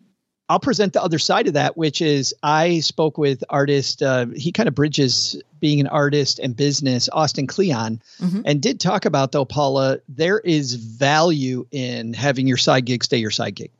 I'll 0.49 0.61
present 0.61 0.95
the 0.95 1.03
other 1.03 1.19
side 1.19 1.47
of 1.47 1.55
that, 1.55 1.77
which 1.77 2.01
is 2.01 2.35
I 2.43 2.81
spoke 2.81 3.19
with 3.19 3.45
artist. 3.51 4.03
Uh, 4.03 4.27
he 4.35 4.51
kind 4.51 4.69
of 4.69 4.75
bridges 4.75 5.41
being 5.61 5.81
an 5.81 5.87
artist 5.87 6.39
and 6.39 6.57
business, 6.57 7.09
Austin 7.13 7.47
Kleon, 7.47 8.01
mm-hmm. 8.19 8.43
and 8.47 8.63
did 8.63 8.81
talk 8.81 9.05
about 9.05 9.33
though, 9.33 9.45
Paula, 9.45 9.99
there 10.09 10.39
is 10.39 10.75
value 10.75 11.67
in 11.71 12.15
having 12.15 12.47
your 12.47 12.57
side 12.57 12.87
gig 12.87 13.05
stay 13.05 13.19
your 13.19 13.31
side 13.31 13.57
gig, 13.57 13.73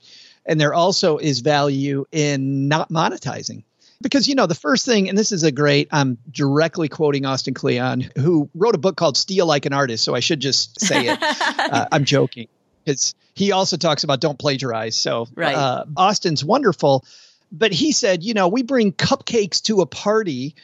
and 0.45 0.61
there 0.61 0.75
also 0.75 1.17
is 1.17 1.41
value 1.41 2.05
in 2.13 2.69
not 2.69 2.91
monetizing. 2.91 3.63
Because 4.01 4.29
you 4.29 4.37
know 4.37 4.47
the 4.47 4.55
first 4.55 4.85
thing, 4.85 5.09
and 5.09 5.19
this 5.19 5.33
is 5.33 5.43
a 5.43 5.51
great. 5.51 5.89
I'm 5.91 6.19
directly 6.31 6.89
quoting 6.89 7.25
Austin 7.25 7.55
Kleon, 7.55 8.09
who 8.17 8.49
wrote 8.55 8.77
a 8.77 8.79
book 8.79 8.97
called 8.97 9.17
"Steal 9.17 9.47
Like 9.47 9.67
an 9.67 9.73
Artist." 9.73 10.05
So 10.05 10.15
I 10.15 10.21
should 10.21 10.39
just 10.39 10.81
say 10.81 11.09
it. 11.09 11.19
uh, 11.23 11.89
I'm 11.91 12.05
joking 12.05 12.47
because 12.89 13.15
he 13.35 13.53
also 13.53 13.77
talks 13.77 14.03
about 14.03 14.21
don't 14.21 14.39
plagiarize. 14.39 14.97
So 14.97 15.29
right. 15.35 15.55
uh, 15.55 15.85
Austin's 15.97 16.43
wonderful, 16.45 17.05
but 17.53 17.73
he 17.73 17.93
said, 17.93 18.23
you 18.23 18.33
know, 18.33 18.49
we 18.49 18.63
bring 18.63 18.93
cupcakes 18.93 19.63
to 19.65 19.83
a 19.83 19.87
party, 19.87 20.55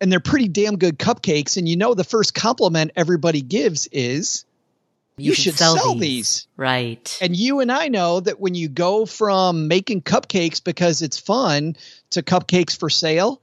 and 0.00 0.10
they're 0.10 0.20
pretty 0.20 0.48
damn 0.48 0.78
good 0.78 0.98
cupcakes, 0.98 1.58
and 1.58 1.68
you 1.68 1.76
know, 1.76 1.94
the 1.94 2.04
first 2.04 2.34
compliment 2.34 2.92
everybody 2.96 3.42
gives 3.42 3.86
is. 3.92 4.44
You, 5.18 5.30
you 5.30 5.34
should 5.34 5.58
sell, 5.58 5.76
sell 5.76 5.94
these. 5.94 6.00
these. 6.00 6.46
Right. 6.56 7.18
And 7.20 7.34
you 7.34 7.58
and 7.58 7.72
I 7.72 7.88
know 7.88 8.20
that 8.20 8.38
when 8.38 8.54
you 8.54 8.68
go 8.68 9.04
from 9.04 9.66
making 9.66 10.02
cupcakes 10.02 10.62
because 10.62 11.02
it's 11.02 11.18
fun 11.18 11.74
to 12.10 12.22
cupcakes 12.22 12.78
for 12.78 12.88
sale, 12.88 13.42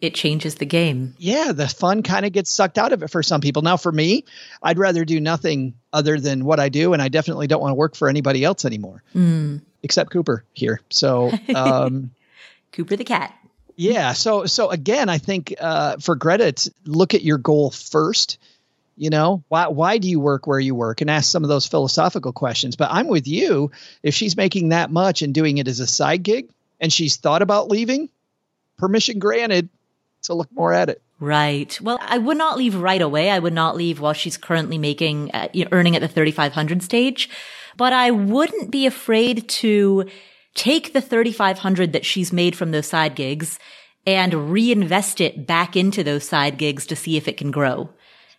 it 0.00 0.14
changes 0.14 0.54
the 0.54 0.64
game. 0.64 1.14
Yeah, 1.18 1.52
the 1.52 1.68
fun 1.68 2.02
kind 2.02 2.24
of 2.24 2.32
gets 2.32 2.50
sucked 2.50 2.78
out 2.78 2.92
of 2.92 3.02
it 3.02 3.10
for 3.10 3.22
some 3.22 3.40
people. 3.40 3.62
Now, 3.62 3.76
for 3.76 3.92
me, 3.92 4.24
I'd 4.62 4.78
rather 4.78 5.04
do 5.04 5.20
nothing 5.20 5.74
other 5.92 6.18
than 6.18 6.44
what 6.44 6.58
I 6.58 6.70
do, 6.70 6.94
and 6.94 7.02
I 7.02 7.08
definitely 7.08 7.46
don't 7.46 7.60
want 7.60 7.72
to 7.72 7.76
work 7.76 7.94
for 7.94 8.08
anybody 8.08 8.42
else 8.42 8.64
anymore, 8.64 9.02
mm. 9.14 9.60
except 9.82 10.10
Cooper 10.10 10.44
here. 10.52 10.80
So, 10.88 11.30
um, 11.54 12.12
Cooper 12.72 12.96
the 12.96 13.04
cat. 13.04 13.34
Yeah. 13.76 14.12
So, 14.12 14.46
so 14.46 14.70
again, 14.70 15.08
I 15.08 15.18
think 15.18 15.54
uh, 15.60 15.96
for 15.98 16.14
Greta, 16.14 16.46
it's 16.46 16.70
look 16.84 17.14
at 17.14 17.22
your 17.22 17.38
goal 17.38 17.70
first. 17.70 18.38
You 18.96 19.08
know, 19.08 19.42
why 19.48 19.68
why 19.68 19.96
do 19.96 20.08
you 20.08 20.20
work 20.20 20.46
where 20.46 20.60
you 20.60 20.74
work, 20.74 21.00
and 21.00 21.08
ask 21.08 21.30
some 21.30 21.42
of 21.42 21.48
those 21.48 21.66
philosophical 21.66 22.32
questions. 22.32 22.76
But 22.76 22.90
I'm 22.90 23.08
with 23.08 23.26
you. 23.26 23.70
If 24.02 24.14
she's 24.14 24.36
making 24.36 24.70
that 24.70 24.90
much 24.90 25.22
and 25.22 25.32
doing 25.32 25.56
it 25.56 25.68
as 25.68 25.80
a 25.80 25.86
side 25.86 26.22
gig, 26.22 26.50
and 26.78 26.92
she's 26.92 27.16
thought 27.16 27.40
about 27.40 27.68
leaving, 27.68 28.10
permission 28.76 29.18
granted 29.18 29.70
to 30.22 30.34
look 30.34 30.48
more 30.52 30.72
at 30.72 30.88
it. 30.88 31.02
Right. 31.18 31.78
Well, 31.80 31.98
I 32.00 32.18
would 32.18 32.38
not 32.38 32.56
leave 32.56 32.74
right 32.74 33.02
away. 33.02 33.30
I 33.30 33.38
would 33.38 33.52
not 33.52 33.76
leave 33.76 34.00
while 34.00 34.14
she's 34.14 34.36
currently 34.36 34.78
making, 34.78 35.30
uh, 35.32 35.48
earning 35.70 35.94
at 35.94 36.02
the 36.02 36.08
3,500 36.08 36.82
stage, 36.82 37.28
but 37.76 37.92
I 37.92 38.10
wouldn't 38.10 38.70
be 38.70 38.86
afraid 38.86 39.48
to 39.48 40.06
take 40.54 40.92
the 40.92 41.00
3,500 41.00 41.92
that 41.92 42.06
she's 42.06 42.32
made 42.32 42.56
from 42.56 42.70
those 42.70 42.86
side 42.86 43.14
gigs 43.14 43.58
and 44.06 44.50
reinvest 44.50 45.20
it 45.20 45.46
back 45.46 45.76
into 45.76 46.02
those 46.02 46.26
side 46.26 46.58
gigs 46.58 46.86
to 46.86 46.96
see 46.96 47.16
if 47.16 47.28
it 47.28 47.36
can 47.36 47.50
grow. 47.50 47.90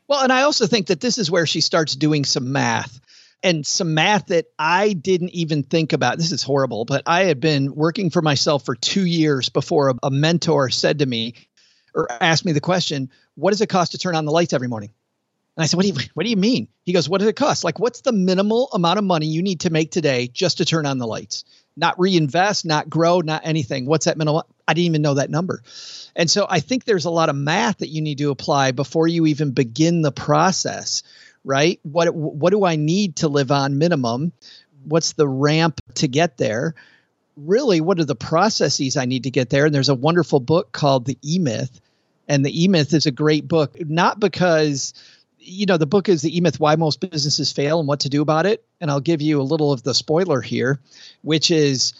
Well, 0.07 0.23
and 0.23 0.33
I 0.33 0.41
also 0.41 0.67
think 0.67 0.87
that 0.87 0.99
this 0.99 1.17
is 1.17 1.31
where 1.31 1.45
she 1.45 1.61
starts 1.61 1.95
doing 1.95 2.25
some 2.25 2.51
math 2.51 2.99
and 3.43 3.65
some 3.65 3.93
math 3.93 4.27
that 4.27 4.45
I 4.59 4.93
didn't 4.93 5.29
even 5.31 5.63
think 5.63 5.93
about. 5.93 6.17
This 6.17 6.31
is 6.31 6.43
horrible, 6.43 6.85
but 6.85 7.03
I 7.05 7.25
had 7.25 7.39
been 7.39 7.73
working 7.73 8.09
for 8.09 8.21
myself 8.21 8.65
for 8.65 8.75
two 8.75 9.05
years 9.05 9.49
before 9.49 9.89
a, 9.89 9.95
a 10.03 10.11
mentor 10.11 10.69
said 10.69 10.99
to 10.99 11.05
me, 11.05 11.35
or 11.93 12.11
asked 12.11 12.45
me 12.45 12.51
the 12.51 12.61
question, 12.61 13.09
what 13.35 13.51
does 13.51 13.61
it 13.61 13.69
cost 13.69 13.93
to 13.93 13.97
turn 13.97 14.15
on 14.15 14.25
the 14.25 14.31
lights 14.31 14.53
every 14.53 14.67
morning? 14.67 14.91
And 15.57 15.63
I 15.63 15.67
said, 15.67 15.77
what 15.77 15.83
do 15.83 15.89
you 15.89 16.09
what 16.13 16.23
do 16.23 16.29
you 16.29 16.37
mean? 16.37 16.69
He 16.83 16.93
goes, 16.93 17.09
what 17.09 17.19
does 17.19 17.27
it 17.27 17.35
cost? 17.35 17.63
Like, 17.63 17.77
what's 17.77 18.01
the 18.01 18.13
minimal 18.13 18.69
amount 18.73 18.99
of 18.99 19.05
money 19.05 19.27
you 19.27 19.41
need 19.41 19.61
to 19.61 19.69
make 19.69 19.91
today 19.91 20.27
just 20.27 20.57
to 20.57 20.65
turn 20.65 20.85
on 20.85 20.97
the 20.97 21.07
lights? 21.07 21.43
Not 21.75 21.99
reinvest, 21.99 22.65
not 22.65 22.89
grow, 22.89 23.19
not 23.19 23.41
anything. 23.45 23.85
What's 23.85 24.05
that 24.05 24.17
minimal? 24.17 24.45
I 24.67 24.73
didn't 24.73 24.87
even 24.87 25.01
know 25.01 25.15
that 25.15 25.29
number. 25.29 25.61
And 26.15 26.29
so 26.29 26.45
I 26.49 26.61
think 26.61 26.83
there's 26.85 27.05
a 27.05 27.11
lot 27.11 27.29
of 27.29 27.35
math 27.35 27.79
that 27.79 27.89
you 27.89 28.01
need 28.01 28.17
to 28.19 28.31
apply 28.31 28.71
before 28.71 29.07
you 29.07 29.25
even 29.25 29.51
begin 29.51 30.01
the 30.01 30.11
process, 30.11 31.03
right? 31.43 31.79
What 31.83 32.13
what 32.15 32.51
do 32.51 32.63
I 32.63 32.77
need 32.77 33.17
to 33.17 33.27
live 33.27 33.51
on 33.51 33.77
minimum? 33.77 34.31
What's 34.83 35.13
the 35.13 35.27
ramp 35.27 35.81
to 35.95 36.07
get 36.07 36.37
there? 36.37 36.75
Really, 37.37 37.81
what 37.81 37.99
are 37.99 38.05
the 38.05 38.15
processes 38.15 38.97
I 38.97 39.05
need 39.05 39.23
to 39.23 39.31
get 39.31 39.49
there? 39.49 39.65
And 39.65 39.73
there's 39.73 39.89
a 39.89 39.95
wonderful 39.95 40.39
book 40.39 40.71
called 40.71 41.05
The 41.05 41.17
E 41.23 41.39
Myth. 41.39 41.79
And 42.27 42.45
The 42.45 42.63
E 42.63 42.67
Myth 42.67 42.93
is 42.93 43.05
a 43.05 43.11
great 43.11 43.47
book, 43.47 43.75
not 43.79 44.19
because 44.19 44.93
you 45.43 45.65
know 45.65 45.77
the 45.77 45.85
book 45.85 46.07
is 46.07 46.21
the 46.21 46.35
e-myth 46.37 46.59
why 46.59 46.75
most 46.75 46.99
businesses 46.99 47.51
fail 47.51 47.79
and 47.79 47.87
what 47.87 48.01
to 48.01 48.09
do 48.09 48.21
about 48.21 48.45
it 48.45 48.63
and 48.79 48.91
i'll 48.91 48.99
give 48.99 49.21
you 49.21 49.41
a 49.41 49.43
little 49.43 49.71
of 49.71 49.83
the 49.83 49.93
spoiler 49.93 50.41
here 50.41 50.79
which 51.21 51.51
is 51.51 51.93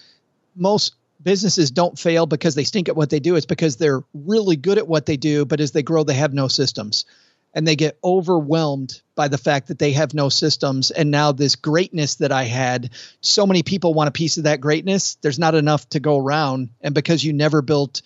most 0.56 0.96
businesses 1.22 1.72
don't 1.72 1.98
fail 1.98 2.26
because 2.26 2.56
they 2.56 2.64
stink 2.64 2.90
at 2.90 2.96
what 2.96 3.10
they 3.10 3.20
do 3.20 3.36
it's 3.36 3.46
because 3.46 3.78
they're 3.78 4.04
really 4.14 4.56
good 4.56 4.78
at 4.78 4.88
what 4.88 5.06
they 5.06 5.18
do 5.18 5.46
but 5.46 5.60
as 5.60 5.72
they 5.72 5.84
grow 5.84 6.04
they 6.04 6.14
have 6.14 6.34
no 6.34 6.48
systems 6.48 7.06
and 7.54 7.68
they 7.68 7.76
get 7.76 7.98
overwhelmed 8.04 9.02
by 9.16 9.28
the 9.28 9.38
fact 9.38 9.68
that 9.68 9.80
they 9.80 9.92
have 9.92 10.14
no 10.14 10.30
systems 10.30 10.92
and 10.92 11.12
now 11.12 11.32
this 11.32 11.56
greatness 11.56 12.16
that 12.16 12.32
i 12.32 12.44
had 12.44 12.90
so 13.22 13.46
many 13.46 13.64
people 13.64 13.94
want 13.94 14.08
a 14.08 14.12
piece 14.12 14.38
of 14.38 14.44
that 14.44 14.62
greatness 14.62 15.16
there's 15.22 15.40
not 15.40 15.56
enough 15.56 15.88
to 15.90 16.00
go 16.00 16.18
around 16.18 16.70
and 16.82 16.96
because 16.96 17.24
you 17.24 17.34
never 17.34 17.62
built 17.62 18.02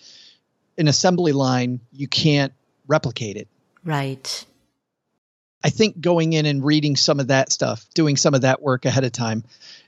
an 0.78 0.88
assembly 0.88 1.32
line 1.32 1.80
you 1.92 2.08
can't 2.08 2.52
replicate 2.86 3.36
it 3.36 3.48
right 3.84 4.44
I 5.66 5.70
think 5.70 6.00
going 6.00 6.32
in 6.32 6.46
and 6.46 6.64
reading 6.64 6.94
some 6.94 7.18
of 7.18 7.26
that 7.26 7.50
stuff, 7.50 7.84
doing 7.92 8.16
some 8.16 8.34
of 8.34 8.42
that 8.42 8.62
work 8.62 8.84
ahead 8.84 9.02
of 9.02 9.10
time 9.10 9.42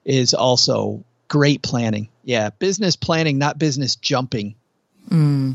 is 0.04 0.34
also 0.34 1.04
great 1.28 1.62
planning. 1.62 2.08
Yeah, 2.24 2.50
business 2.50 2.96
planning, 2.96 3.38
not 3.38 3.60
business 3.60 3.94
jumping. 3.94 4.56
Mm, 5.08 5.54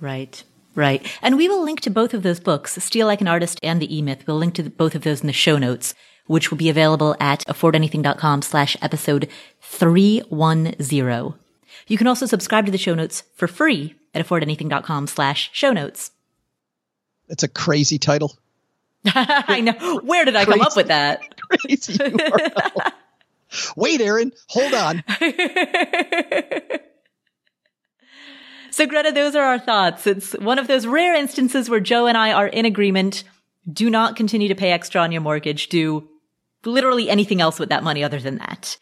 right. 0.00 0.42
Right. 0.80 1.06
And 1.20 1.36
we 1.36 1.46
will 1.46 1.62
link 1.62 1.80
to 1.82 1.90
both 1.90 2.14
of 2.14 2.22
those 2.22 2.40
books, 2.40 2.82
Steal 2.82 3.06
Like 3.06 3.20
an 3.20 3.28
Artist 3.28 3.60
and 3.62 3.82
The 3.82 3.94
E-Myth. 3.94 4.24
We'll 4.26 4.38
link 4.38 4.54
to 4.54 4.62
both 4.62 4.94
of 4.94 5.02
those 5.02 5.20
in 5.20 5.26
the 5.26 5.32
show 5.34 5.58
notes, 5.58 5.94
which 6.26 6.50
will 6.50 6.56
be 6.56 6.70
available 6.70 7.14
at 7.20 7.44
affordanything.com 7.46 8.40
slash 8.40 8.78
episode 8.80 9.28
310. 9.60 11.34
You 11.86 11.98
can 11.98 12.06
also 12.06 12.24
subscribe 12.24 12.64
to 12.64 12.72
the 12.72 12.78
show 12.78 12.94
notes 12.94 13.24
for 13.34 13.46
free 13.46 13.94
at 14.14 14.26
affordanything.com 14.26 15.06
slash 15.06 15.50
show 15.52 15.70
notes. 15.74 16.12
That's 17.28 17.42
a 17.42 17.48
crazy 17.48 17.98
title. 17.98 18.38
I 19.04 19.60
know. 19.60 20.00
Where 20.00 20.24
did 20.24 20.34
I 20.34 20.46
crazy, 20.46 20.60
come 20.60 20.66
up 20.66 20.76
with 20.76 20.88
that? 20.88 21.20
Crazy 21.60 21.92
URL. 21.92 22.92
Wait, 23.76 24.00
Aaron, 24.00 24.32
hold 24.48 24.72
on. 24.72 25.04
so, 28.80 28.86
Greta, 28.86 29.12
those 29.12 29.36
are 29.36 29.44
our 29.44 29.58
thoughts. 29.58 30.06
It's 30.06 30.32
one 30.38 30.58
of 30.58 30.66
those 30.66 30.86
rare 30.86 31.14
instances 31.14 31.68
where 31.68 31.80
Joe 31.80 32.06
and 32.06 32.16
I 32.16 32.32
are 32.32 32.46
in 32.46 32.64
agreement. 32.64 33.24
Do 33.70 33.90
not 33.90 34.16
continue 34.16 34.48
to 34.48 34.54
pay 34.54 34.72
extra 34.72 35.02
on 35.02 35.12
your 35.12 35.20
mortgage. 35.20 35.68
Do 35.68 36.08
literally 36.64 37.10
anything 37.10 37.42
else 37.42 37.58
with 37.58 37.68
that 37.68 37.84
money 37.84 38.02
other 38.02 38.18
than 38.18 38.38
that. 38.38 38.78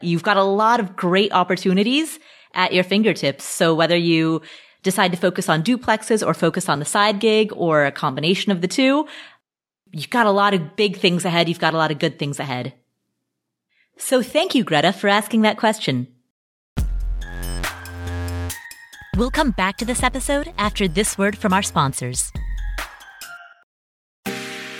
You've 0.00 0.22
got 0.22 0.38
a 0.38 0.42
lot 0.42 0.80
of 0.80 0.96
great 0.96 1.32
opportunities 1.32 2.18
at 2.54 2.72
your 2.72 2.82
fingertips. 2.82 3.44
So 3.44 3.74
whether 3.74 3.94
you 3.94 4.40
decide 4.82 5.10
to 5.10 5.18
focus 5.18 5.50
on 5.50 5.62
duplexes 5.62 6.26
or 6.26 6.32
focus 6.32 6.70
on 6.70 6.78
the 6.78 6.86
side 6.86 7.20
gig 7.20 7.52
or 7.54 7.84
a 7.84 7.92
combination 7.92 8.52
of 8.52 8.62
the 8.62 8.68
two, 8.68 9.06
you've 9.90 10.08
got 10.08 10.24
a 10.24 10.30
lot 10.30 10.54
of 10.54 10.76
big 10.76 10.96
things 10.96 11.26
ahead. 11.26 11.50
You've 11.50 11.60
got 11.60 11.74
a 11.74 11.76
lot 11.76 11.90
of 11.90 11.98
good 11.98 12.18
things 12.18 12.40
ahead. 12.40 12.72
So 13.98 14.22
thank 14.22 14.54
you, 14.54 14.64
Greta, 14.64 14.94
for 14.94 15.08
asking 15.08 15.42
that 15.42 15.58
question. 15.58 16.08
We'll 19.18 19.30
come 19.30 19.50
back 19.50 19.76
to 19.76 19.84
this 19.84 20.02
episode 20.02 20.54
after 20.56 20.88
this 20.88 21.18
word 21.18 21.36
from 21.36 21.52
our 21.52 21.60
sponsors. 21.60 22.32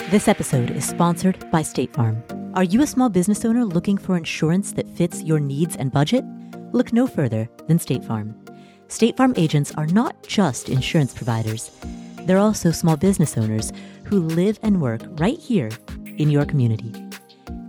This 0.09 0.27
episode 0.27 0.71
is 0.71 0.87
sponsored 0.87 1.51
by 1.51 1.61
State 1.61 1.93
Farm. 1.93 2.23
Are 2.55 2.63
you 2.63 2.81
a 2.81 2.87
small 2.87 3.09
business 3.09 3.45
owner 3.45 3.63
looking 3.63 3.95
for 3.95 4.17
insurance 4.17 4.71
that 4.71 4.89
fits 4.89 5.21
your 5.21 5.39
needs 5.39 5.75
and 5.75 5.91
budget? 5.91 6.25
Look 6.71 6.91
no 6.91 7.05
further 7.05 7.47
than 7.67 7.77
State 7.77 8.03
Farm. 8.03 8.35
State 8.87 9.15
Farm 9.17 9.35
agents 9.37 9.71
are 9.75 9.85
not 9.85 10.23
just 10.23 10.67
insurance 10.67 11.13
providers, 11.13 11.69
they're 12.21 12.39
also 12.39 12.71
small 12.71 12.97
business 12.97 13.37
owners 13.37 13.71
who 14.03 14.21
live 14.21 14.57
and 14.63 14.81
work 14.81 15.01
right 15.19 15.37
here 15.37 15.69
in 16.17 16.31
your 16.31 16.45
community. 16.45 16.91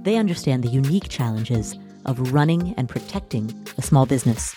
They 0.01 0.17
understand 0.17 0.65
the 0.65 0.69
unique 0.69 1.11
challenges 1.11 1.77
of 2.07 2.33
running 2.33 2.73
and 2.79 2.89
protecting 2.89 3.53
a 3.77 3.83
small 3.83 4.07
business. 4.07 4.57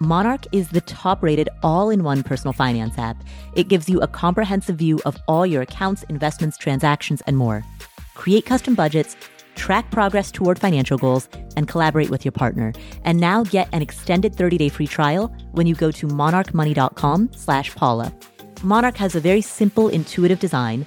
Monarch 0.00 0.46
is 0.52 0.68
the 0.68 0.80
top 0.82 1.22
rated 1.22 1.48
all 1.62 1.90
in 1.90 2.04
one 2.04 2.22
personal 2.22 2.52
finance 2.52 2.96
app. 2.98 3.24
It 3.54 3.66
gives 3.66 3.88
you 3.88 4.00
a 4.00 4.06
comprehensive 4.06 4.76
view 4.76 5.00
of 5.04 5.16
all 5.26 5.44
your 5.44 5.62
accounts, 5.62 6.04
investments, 6.04 6.56
transactions, 6.56 7.20
and 7.26 7.36
more. 7.36 7.64
Create 8.14 8.46
custom 8.46 8.76
budgets, 8.76 9.16
track 9.56 9.90
progress 9.90 10.30
toward 10.30 10.56
financial 10.56 10.98
goals, 10.98 11.28
and 11.56 11.66
collaborate 11.66 12.10
with 12.10 12.24
your 12.24 12.32
partner. 12.32 12.72
And 13.02 13.18
now 13.18 13.42
get 13.42 13.68
an 13.72 13.82
extended 13.82 14.34
30-day 14.34 14.68
free 14.68 14.86
trial 14.86 15.34
when 15.50 15.66
you 15.66 15.74
go 15.74 15.90
to 15.90 16.06
monarchmoney.com 16.06 17.30
slash 17.34 17.74
Paula. 17.74 18.14
Monarch 18.62 18.96
has 18.98 19.16
a 19.16 19.20
very 19.20 19.40
simple, 19.40 19.88
intuitive 19.88 20.38
design 20.38 20.86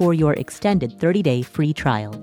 for 0.00 0.14
your 0.14 0.32
extended 0.32 0.98
30 0.98 1.22
day 1.22 1.42
free 1.42 1.74
trial. 1.74 2.14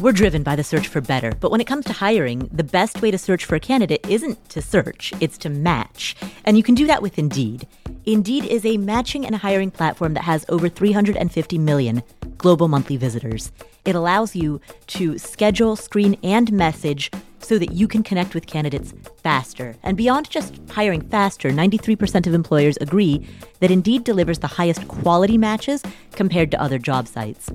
We're 0.00 0.12
driven 0.12 0.42
by 0.42 0.56
the 0.56 0.64
search 0.64 0.88
for 0.88 1.02
better, 1.02 1.32
but 1.38 1.50
when 1.50 1.60
it 1.60 1.66
comes 1.66 1.84
to 1.84 1.92
hiring, 1.92 2.48
the 2.50 2.64
best 2.64 3.02
way 3.02 3.10
to 3.10 3.18
search 3.18 3.44
for 3.44 3.54
a 3.54 3.60
candidate 3.60 4.06
isn't 4.08 4.48
to 4.48 4.62
search, 4.62 5.12
it's 5.20 5.36
to 5.38 5.50
match. 5.50 6.16
And 6.46 6.56
you 6.56 6.62
can 6.62 6.74
do 6.74 6.86
that 6.86 7.02
with 7.02 7.18
Indeed. 7.18 7.68
Indeed 8.06 8.46
is 8.46 8.64
a 8.64 8.78
matching 8.78 9.26
and 9.26 9.36
hiring 9.36 9.70
platform 9.70 10.14
that 10.14 10.24
has 10.24 10.46
over 10.48 10.70
350 10.70 11.58
million 11.58 12.02
global 12.44 12.68
monthly 12.68 12.98
visitors. 12.98 13.50
It 13.86 13.94
allows 13.94 14.36
you 14.36 14.60
to 14.88 15.16
schedule, 15.16 15.76
screen, 15.76 16.18
and 16.22 16.52
message 16.52 17.10
so 17.38 17.58
that 17.58 17.72
you 17.72 17.88
can 17.88 18.02
connect 18.02 18.34
with 18.34 18.46
candidates 18.46 18.92
faster. 19.22 19.76
And 19.82 19.96
beyond 19.96 20.28
just 20.28 20.60
hiring 20.68 21.00
faster, 21.08 21.48
93% 21.48 22.26
of 22.26 22.34
employers 22.34 22.76
agree 22.82 23.26
that 23.60 23.70
Indeed 23.70 24.04
delivers 24.04 24.40
the 24.40 24.46
highest 24.58 24.86
quality 24.88 25.38
matches 25.38 25.82
compared 26.12 26.50
to 26.50 26.60
other 26.60 26.78
job 26.78 27.08
sites. 27.08 27.50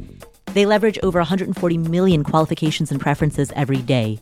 They 0.56 0.66
leverage 0.66 0.98
over 1.04 1.20
140 1.20 1.78
million 1.78 2.24
qualifications 2.24 2.90
and 2.90 3.00
preferences 3.00 3.54
every 3.56 3.84
day, 3.84 4.20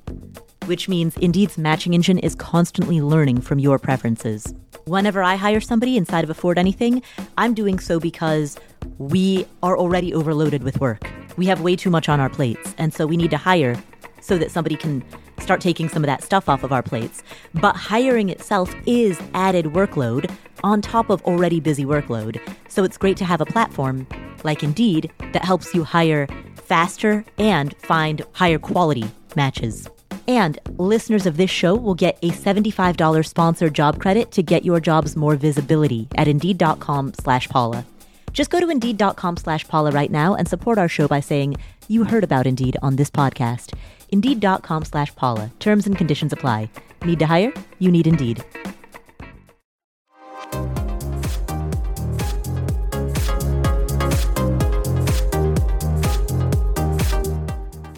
which 0.65 0.89
means 0.89 1.15
Indeed's 1.15 1.57
matching 1.57 1.93
engine 1.93 2.19
is 2.19 2.35
constantly 2.35 2.99
learning 2.99 3.39
from 3.39 3.59
your 3.59 3.79
preferences. 3.79 4.53
Whenever 4.87 5.21
I 5.21 5.35
hire 5.35 5.59
somebody 5.59 5.97
inside 5.97 6.23
of 6.23 6.29
Afford 6.29 6.57
Anything, 6.57 7.03
I'm 7.37 7.53
doing 7.53 7.77
so 7.77 7.99
because 7.99 8.57
we 8.99 9.45
are 9.61 9.77
already 9.77 10.13
overloaded 10.13 10.63
with 10.63 10.79
work. 10.79 11.11
We 11.35 11.45
have 11.47 11.59
way 11.59 11.75
too 11.75 11.89
much 11.89 12.07
on 12.07 12.21
our 12.21 12.29
plates, 12.29 12.73
and 12.77 12.93
so 12.93 13.05
we 13.05 13.17
need 13.17 13.31
to 13.31 13.37
hire 13.37 13.75
so 14.21 14.37
that 14.37 14.49
somebody 14.49 14.77
can 14.77 15.03
start 15.39 15.59
taking 15.59 15.89
some 15.89 16.05
of 16.05 16.07
that 16.07 16.23
stuff 16.23 16.47
off 16.47 16.63
of 16.63 16.71
our 16.71 16.81
plates. 16.81 17.21
But 17.55 17.75
hiring 17.75 18.29
itself 18.29 18.73
is 18.85 19.19
added 19.33 19.65
workload 19.65 20.33
on 20.63 20.81
top 20.81 21.09
of 21.09 21.21
already 21.23 21.59
busy 21.59 21.83
workload. 21.83 22.39
So 22.69 22.85
it's 22.85 22.97
great 22.97 23.17
to 23.17 23.25
have 23.25 23.41
a 23.41 23.45
platform 23.45 24.07
like 24.45 24.63
Indeed 24.63 25.11
that 25.33 25.43
helps 25.43 25.75
you 25.75 25.83
hire 25.83 26.27
faster 26.55 27.25
and 27.37 27.75
find 27.79 28.21
higher 28.31 28.57
quality 28.57 29.11
matches. 29.35 29.89
And 30.27 30.59
listeners 30.77 31.25
of 31.25 31.37
this 31.37 31.49
show 31.49 31.77
will 31.77 31.95
get 31.95 32.17
a 32.21 32.31
$75 32.31 33.25
sponsored 33.25 33.73
job 33.73 34.01
credit 34.01 34.31
to 34.31 34.43
get 34.43 34.65
your 34.65 34.81
jobs 34.81 35.15
more 35.15 35.37
visibility 35.37 36.09
at 36.17 36.27
Indeed.com 36.27 37.13
slash 37.13 37.47
Paula. 37.47 37.85
Just 38.33 38.49
go 38.49 38.59
to 38.59 38.69
Indeed.com 38.69 39.37
slash 39.37 39.67
Paula 39.67 39.91
right 39.91 40.11
now 40.11 40.35
and 40.35 40.47
support 40.47 40.77
our 40.77 40.89
show 40.89 41.07
by 41.07 41.21
saying 41.21 41.55
you 41.87 42.03
heard 42.03 42.25
about 42.25 42.45
Indeed 42.45 42.75
on 42.83 42.97
this 42.97 43.09
podcast. 43.09 43.73
Indeed.com 44.09 44.85
slash 44.85 45.15
Paula. 45.15 45.49
Terms 45.59 45.87
and 45.87 45.97
conditions 45.97 46.33
apply. 46.33 46.69
Need 47.05 47.19
to 47.19 47.25
hire? 47.25 47.53
You 47.79 47.89
need 47.91 48.05
Indeed. 48.05 48.43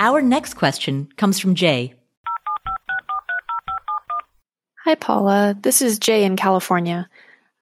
Our 0.01 0.21
next 0.21 0.53
question 0.53 1.09
comes 1.17 1.39
from 1.39 1.55
Jay. 1.55 1.98
Hi, 4.89 4.95
Paula. 4.95 5.55
This 5.61 5.83
is 5.83 5.99
Jay 5.99 6.23
in 6.23 6.35
California. 6.35 7.07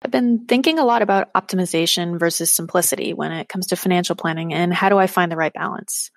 I've 0.01 0.11
been 0.11 0.45
thinking 0.45 0.79
a 0.79 0.85
lot 0.85 1.01
about 1.01 1.33
optimization 1.33 2.17
versus 2.17 2.53
simplicity 2.53 3.13
when 3.13 3.33
it 3.33 3.49
comes 3.49 3.67
to 3.67 3.75
financial 3.75 4.15
planning 4.15 4.53
and 4.53 4.73
how 4.73 4.87
do 4.87 4.97
I 4.97 5.07
find 5.07 5.29
the 5.29 5.35
right 5.35 5.51
balance. 5.51 6.09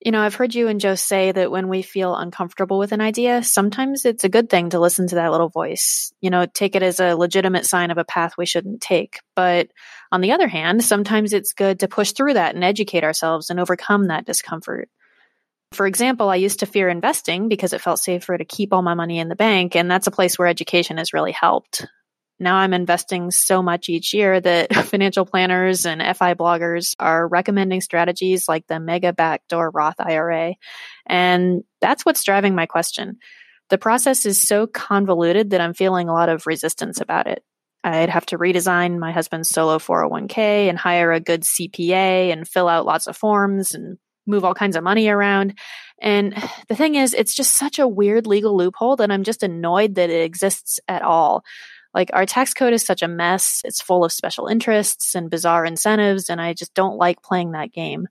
You 0.00 0.10
know, 0.10 0.20
I've 0.20 0.34
heard 0.34 0.52
you 0.52 0.66
and 0.66 0.80
Joe 0.80 0.96
say 0.96 1.30
that 1.30 1.52
when 1.52 1.68
we 1.68 1.82
feel 1.82 2.16
uncomfortable 2.16 2.80
with 2.80 2.90
an 2.90 3.00
idea, 3.00 3.44
sometimes 3.44 4.04
it's 4.04 4.24
a 4.24 4.28
good 4.28 4.50
thing 4.50 4.70
to 4.70 4.80
listen 4.80 5.06
to 5.06 5.14
that 5.14 5.30
little 5.30 5.48
voice. 5.48 6.12
You 6.20 6.30
know, 6.30 6.46
take 6.46 6.74
it 6.74 6.82
as 6.82 6.98
a 6.98 7.14
legitimate 7.14 7.64
sign 7.64 7.92
of 7.92 7.98
a 7.98 8.04
path 8.04 8.32
we 8.36 8.44
shouldn't 8.44 8.80
take. 8.80 9.20
But 9.36 9.68
on 10.10 10.22
the 10.22 10.32
other 10.32 10.48
hand, 10.48 10.82
sometimes 10.82 11.32
it's 11.32 11.52
good 11.52 11.78
to 11.78 11.88
push 11.88 12.10
through 12.10 12.34
that 12.34 12.56
and 12.56 12.64
educate 12.64 13.04
ourselves 13.04 13.48
and 13.48 13.60
overcome 13.60 14.08
that 14.08 14.26
discomfort. 14.26 14.88
For 15.72 15.86
example, 15.86 16.28
I 16.28 16.36
used 16.36 16.60
to 16.60 16.66
fear 16.66 16.88
investing 16.88 17.48
because 17.48 17.72
it 17.72 17.80
felt 17.80 17.98
safer 17.98 18.36
to 18.36 18.44
keep 18.44 18.72
all 18.72 18.82
my 18.82 18.94
money 18.94 19.18
in 19.18 19.28
the 19.28 19.36
bank, 19.36 19.74
and 19.74 19.90
that's 19.90 20.06
a 20.06 20.12
place 20.12 20.38
where 20.38 20.48
education 20.48 20.98
has 20.98 21.12
really 21.12 21.32
helped. 21.32 21.86
Now 22.38 22.56
I'm 22.56 22.74
investing 22.74 23.30
so 23.30 23.62
much 23.62 23.88
each 23.88 24.12
year 24.12 24.40
that 24.40 24.74
financial 24.86 25.24
planners 25.24 25.86
and 25.86 26.02
FI 26.16 26.34
bloggers 26.34 26.94
are 26.98 27.26
recommending 27.26 27.80
strategies 27.80 28.48
like 28.48 28.66
the 28.66 28.80
mega 28.80 29.12
backdoor 29.12 29.70
Roth 29.70 30.00
IRA. 30.00 30.54
And 31.06 31.62
that's 31.80 32.04
what's 32.04 32.24
driving 32.24 32.54
my 32.54 32.66
question. 32.66 33.18
The 33.70 33.78
process 33.78 34.26
is 34.26 34.46
so 34.46 34.66
convoluted 34.66 35.50
that 35.50 35.60
I'm 35.60 35.72
feeling 35.72 36.08
a 36.08 36.12
lot 36.12 36.28
of 36.28 36.46
resistance 36.46 37.00
about 37.00 37.28
it. 37.28 37.42
I'd 37.84 38.10
have 38.10 38.26
to 38.26 38.38
redesign 38.38 38.98
my 38.98 39.12
husband's 39.12 39.48
solo 39.48 39.78
401k 39.78 40.68
and 40.68 40.78
hire 40.78 41.12
a 41.12 41.20
good 41.20 41.42
CPA 41.42 42.32
and 42.32 42.46
fill 42.46 42.68
out 42.68 42.86
lots 42.86 43.06
of 43.06 43.16
forms 43.16 43.74
and 43.74 43.98
move 44.26 44.44
all 44.44 44.54
kinds 44.54 44.76
of 44.76 44.84
money 44.84 45.08
around. 45.08 45.58
And 46.00 46.34
the 46.68 46.76
thing 46.76 46.94
is, 46.94 47.14
it's 47.14 47.34
just 47.34 47.54
such 47.54 47.78
a 47.78 47.88
weird 47.88 48.26
legal 48.26 48.56
loophole 48.56 48.96
that 48.96 49.10
I'm 49.10 49.24
just 49.24 49.42
annoyed 49.42 49.96
that 49.96 50.10
it 50.10 50.22
exists 50.22 50.80
at 50.88 51.02
all. 51.02 51.44
Like 51.94 52.10
our 52.14 52.24
tax 52.24 52.54
code 52.54 52.72
is 52.72 52.84
such 52.84 53.02
a 53.02 53.08
mess. 53.08 53.62
It's 53.64 53.82
full 53.82 54.04
of 54.04 54.12
special 54.12 54.46
interests 54.46 55.14
and 55.14 55.30
bizarre 55.30 55.64
incentives, 55.64 56.30
and 56.30 56.40
I 56.40 56.54
just 56.54 56.74
don't 56.74 56.96
like 56.96 57.22
playing 57.22 57.52
that 57.52 57.72
game. 57.72 58.08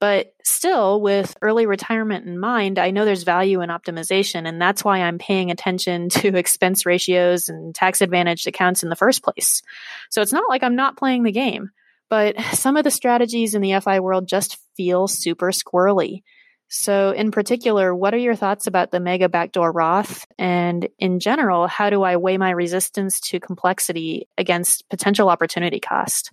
But 0.00 0.32
still, 0.42 1.00
with 1.00 1.36
early 1.42 1.66
retirement 1.66 2.26
in 2.26 2.38
mind, 2.38 2.78
I 2.78 2.90
know 2.90 3.04
there's 3.04 3.22
value 3.22 3.60
in 3.60 3.68
optimization, 3.68 4.48
and 4.48 4.60
that's 4.60 4.82
why 4.82 5.02
I'm 5.02 5.18
paying 5.18 5.50
attention 5.50 6.08
to 6.10 6.36
expense 6.36 6.86
ratios 6.86 7.48
and 7.48 7.74
tax 7.74 8.00
advantaged 8.00 8.46
accounts 8.46 8.82
in 8.82 8.88
the 8.88 8.96
first 8.96 9.22
place. 9.22 9.62
So 10.10 10.22
it's 10.22 10.32
not 10.32 10.48
like 10.48 10.62
I'm 10.62 10.76
not 10.76 10.96
playing 10.96 11.22
the 11.22 11.32
game. 11.32 11.70
But 12.08 12.40
some 12.52 12.76
of 12.76 12.84
the 12.84 12.90
strategies 12.90 13.54
in 13.54 13.62
the 13.62 13.78
FI 13.80 14.00
world 14.00 14.26
just 14.26 14.58
feel 14.80 15.06
super 15.06 15.50
squirrely. 15.50 16.22
So, 16.68 17.10
in 17.10 17.32
particular, 17.32 17.94
what 17.94 18.14
are 18.14 18.18
your 18.18 18.34
thoughts 18.34 18.66
about 18.66 18.92
the 18.92 18.98
mega 18.98 19.28
backdoor 19.28 19.70
Roth? 19.70 20.26
And 20.38 20.88
in 20.98 21.20
general, 21.20 21.66
how 21.66 21.90
do 21.90 22.02
I 22.02 22.16
weigh 22.16 22.38
my 22.38 22.50
resistance 22.50 23.20
to 23.28 23.40
complexity 23.40 24.26
against 24.38 24.88
potential 24.88 25.28
opportunity 25.28 25.80
cost? 25.80 26.32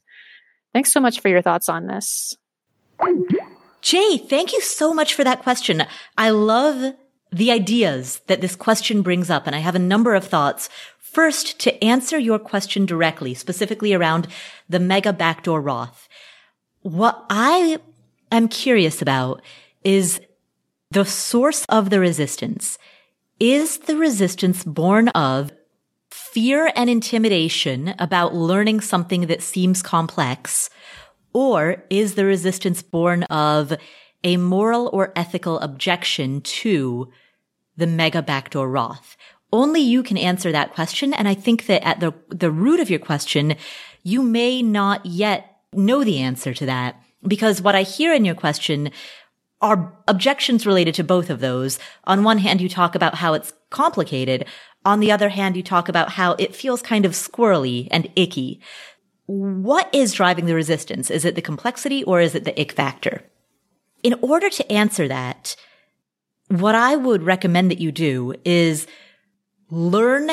Thanks 0.71 0.93
so 0.93 1.01
much 1.01 1.19
for 1.19 1.27
your 1.27 1.41
thoughts 1.41 1.67
on 1.67 1.88
this. 1.88 2.38
Jay, 3.81 4.17
thank 4.17 4.53
you 4.53 4.62
so 4.62 4.93
much 4.93 5.13
for 5.13 5.25
that 5.25 5.43
question. 5.43 5.83
I 6.17 6.29
love 6.29 6.93
the 7.33 7.51
ideas 7.51 8.21
that 8.27 8.39
this 8.39 8.55
question 8.55 9.01
brings 9.01 9.29
up, 9.29 9.45
and 9.45 9.55
I 9.55 9.60
have 9.60 9.75
a 9.75 9.79
number 9.79 10.15
of 10.15 10.23
thoughts 10.23 10.69
First, 11.17 11.57
to 11.62 11.83
answer 11.83 12.19
your 12.19 12.38
question 12.38 12.86
directly, 12.86 13.33
specifically 13.33 13.91
around 13.93 14.27
the 14.69 14.79
mega 14.79 15.12
backdoor 15.12 15.62
Roth, 15.62 16.07
what 16.81 17.25
I 17.29 17.79
am 18.31 18.47
curious 18.47 19.01
about 19.01 19.41
is 19.83 20.21
the 20.91 21.05
source 21.05 21.65
of 21.65 21.89
the 21.89 21.99
resistance. 21.99 22.77
Is 23.39 23.77
the 23.79 23.97
resistance 23.97 24.63
born 24.63 25.09
of 25.09 25.51
fear 26.09 26.71
and 26.75 26.89
intimidation 26.89 27.93
about 27.99 28.33
learning 28.33 28.81
something 28.81 29.27
that 29.27 29.41
seems 29.41 29.81
complex? 29.81 30.69
Or 31.33 31.83
is 31.89 32.15
the 32.15 32.25
resistance 32.25 32.81
born 32.81 33.23
of 33.23 33.73
a 34.23 34.37
moral 34.37 34.89
or 34.93 35.13
ethical 35.15 35.59
objection 35.59 36.41
to 36.41 37.11
the 37.75 37.87
mega 37.87 38.21
backdoor 38.21 38.69
Roth? 38.69 39.17
Only 39.53 39.81
you 39.81 40.03
can 40.03 40.17
answer 40.17 40.51
that 40.51 40.73
question. 40.73 41.13
And 41.13 41.27
I 41.27 41.33
think 41.33 41.67
that 41.67 41.85
at 41.85 41.99
the, 41.99 42.13
the 42.29 42.51
root 42.51 42.79
of 42.79 42.89
your 42.89 42.99
question, 42.99 43.55
you 44.03 44.21
may 44.21 44.61
not 44.61 45.05
yet 45.05 45.59
know 45.73 46.03
the 46.03 46.19
answer 46.19 46.53
to 46.53 46.65
that 46.65 47.01
because 47.25 47.62
what 47.62 47.75
I 47.75 47.84
hear 47.84 48.13
in 48.13 48.25
your 48.25 48.36
question 48.36 48.91
are 49.62 49.97
objections 50.08 50.65
related 50.65 50.93
to 50.95 51.03
both 51.03 51.30
of 51.30 51.39
those. 51.39 51.80
On 52.03 52.23
one 52.23 52.38
hand, 52.38 52.62
you 52.62 52.69
talk 52.69 52.93
about 52.93 53.15
how 53.15 53.34
it's 53.34 53.53
complicated. 53.69 54.45
On 54.86 54.99
the 54.99 55.12
other 55.12 55.30
hand, 55.30 55.58
you 55.58 55.63
talk 55.63 55.89
about 55.89 56.12
how 56.12 56.34
it 56.34 56.56
feels 56.56 56.82
kind 56.82 57.06
of 57.06 57.13
squirrely 57.13 57.88
and 57.89 58.10
icky. 58.15 58.62
What 59.25 59.89
is 59.93 60.13
driving 60.13 60.45
the 60.45 60.56
resistance? 60.56 61.10
Is 61.10 61.25
it 61.25 61.36
the 61.36 61.41
complexity 61.41 62.03
or 62.03 62.21
is 62.21 62.36
it 62.36 62.45
the 62.45 62.60
ick 62.60 62.71
factor? 62.71 63.23
In 64.03 64.15
order 64.21 64.49
to 64.49 64.71
answer 64.71 65.08
that, 65.08 65.56
what 66.49 66.75
I 66.75 66.95
would 66.95 67.23
recommend 67.23 67.71
that 67.71 67.80
you 67.80 67.91
do 67.91 68.36
is 68.45 68.88
learn 69.69 70.30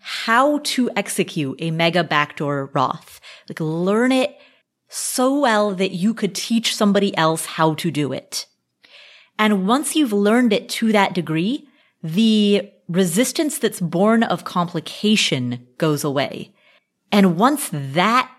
how 0.00 0.58
to 0.58 0.90
execute 0.94 1.56
a 1.60 1.70
mega 1.70 2.04
backdoor 2.04 2.70
Roth. 2.74 3.20
Like 3.48 3.60
learn 3.60 4.12
it 4.12 4.36
so 4.88 5.38
well 5.40 5.74
that 5.74 5.92
you 5.92 6.14
could 6.14 6.34
teach 6.34 6.74
somebody 6.74 7.16
else 7.16 7.46
how 7.46 7.74
to 7.74 7.90
do 7.90 8.12
it. 8.12 8.46
And 9.38 9.66
once 9.66 9.96
you've 9.96 10.12
learned 10.12 10.52
it 10.52 10.68
to 10.70 10.92
that 10.92 11.14
degree, 11.14 11.68
the 12.02 12.70
resistance 12.88 13.58
that's 13.58 13.80
born 13.80 14.22
of 14.22 14.44
complication 14.44 15.66
goes 15.78 16.04
away. 16.04 16.54
And 17.12 17.36
once 17.36 17.68
that 17.72 18.30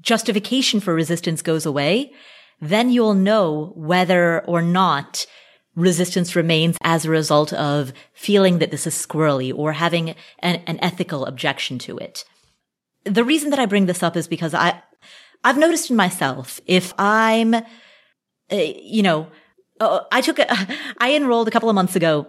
justification 0.00 0.80
for 0.80 0.94
resistance 0.94 1.42
goes 1.42 1.66
away, 1.66 2.12
then 2.60 2.90
you'll 2.90 3.14
know 3.14 3.72
whether 3.74 4.40
or 4.46 4.62
not 4.62 5.26
resistance 5.74 6.34
remains 6.34 6.78
as 6.80 7.04
a 7.04 7.10
result 7.10 7.52
of 7.52 7.92
feeling 8.14 8.58
that 8.58 8.70
this 8.70 8.86
is 8.86 8.94
squirrely 8.94 9.52
or 9.54 9.72
having 9.72 10.10
an, 10.38 10.62
an, 10.66 10.78
ethical 10.80 11.26
objection 11.26 11.78
to 11.78 11.98
it. 11.98 12.24
The 13.04 13.24
reason 13.24 13.50
that 13.50 13.58
I 13.58 13.66
bring 13.66 13.84
this 13.84 14.02
up 14.02 14.16
is 14.16 14.26
because 14.26 14.54
I, 14.54 14.82
I've 15.46 15.58
noticed 15.58 15.90
in 15.90 15.96
myself, 15.96 16.60
if 16.66 16.92
I'm, 16.98 17.54
uh, 17.54 17.62
you 18.50 19.02
know, 19.02 19.28
Oh, 19.80 20.06
I 20.10 20.20
took 20.20 20.38
a, 20.38 20.46
I 20.98 21.14
enrolled 21.14 21.48
a 21.48 21.50
couple 21.50 21.68
of 21.68 21.74
months 21.74 21.96
ago. 21.96 22.26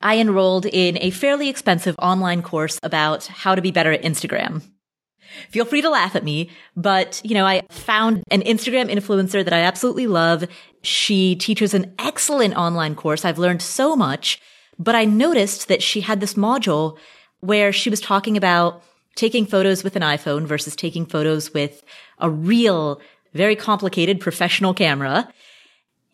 I 0.00 0.18
enrolled 0.18 0.66
in 0.66 0.98
a 1.00 1.10
fairly 1.10 1.48
expensive 1.48 1.96
online 1.98 2.42
course 2.42 2.78
about 2.82 3.26
how 3.26 3.54
to 3.54 3.62
be 3.62 3.70
better 3.70 3.92
at 3.92 4.02
Instagram. 4.02 4.62
Feel 5.50 5.64
free 5.64 5.82
to 5.82 5.90
laugh 5.90 6.14
at 6.14 6.24
me, 6.24 6.50
but 6.76 7.20
you 7.24 7.34
know, 7.34 7.44
I 7.44 7.62
found 7.70 8.22
an 8.30 8.42
Instagram 8.42 8.90
influencer 8.90 9.44
that 9.44 9.52
I 9.52 9.60
absolutely 9.60 10.06
love. 10.06 10.44
She 10.82 11.34
teaches 11.34 11.74
an 11.74 11.94
excellent 11.98 12.54
online 12.56 12.94
course. 12.94 13.24
I've 13.24 13.38
learned 13.38 13.62
so 13.62 13.96
much, 13.96 14.40
but 14.78 14.94
I 14.94 15.04
noticed 15.04 15.68
that 15.68 15.82
she 15.82 16.02
had 16.02 16.20
this 16.20 16.34
module 16.34 16.96
where 17.40 17.72
she 17.72 17.90
was 17.90 18.00
talking 18.00 18.36
about 18.36 18.82
taking 19.14 19.46
photos 19.46 19.82
with 19.82 19.96
an 19.96 20.02
iPhone 20.02 20.46
versus 20.46 20.76
taking 20.76 21.06
photos 21.06 21.52
with 21.52 21.82
a 22.18 22.30
real, 22.30 23.00
very 23.34 23.56
complicated 23.56 24.20
professional 24.20 24.74
camera. 24.74 25.28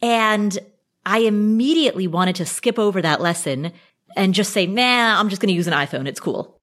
And 0.00 0.58
I 1.06 1.18
immediately 1.20 2.06
wanted 2.06 2.36
to 2.36 2.46
skip 2.46 2.78
over 2.78 3.02
that 3.02 3.20
lesson 3.20 3.72
and 4.16 4.34
just 4.34 4.52
say, 4.52 4.66
nah, 4.66 5.18
I'm 5.18 5.28
just 5.28 5.40
going 5.40 5.48
to 5.48 5.54
use 5.54 5.66
an 5.66 5.74
iPhone. 5.74 6.06
It's 6.06 6.20
cool. 6.20 6.60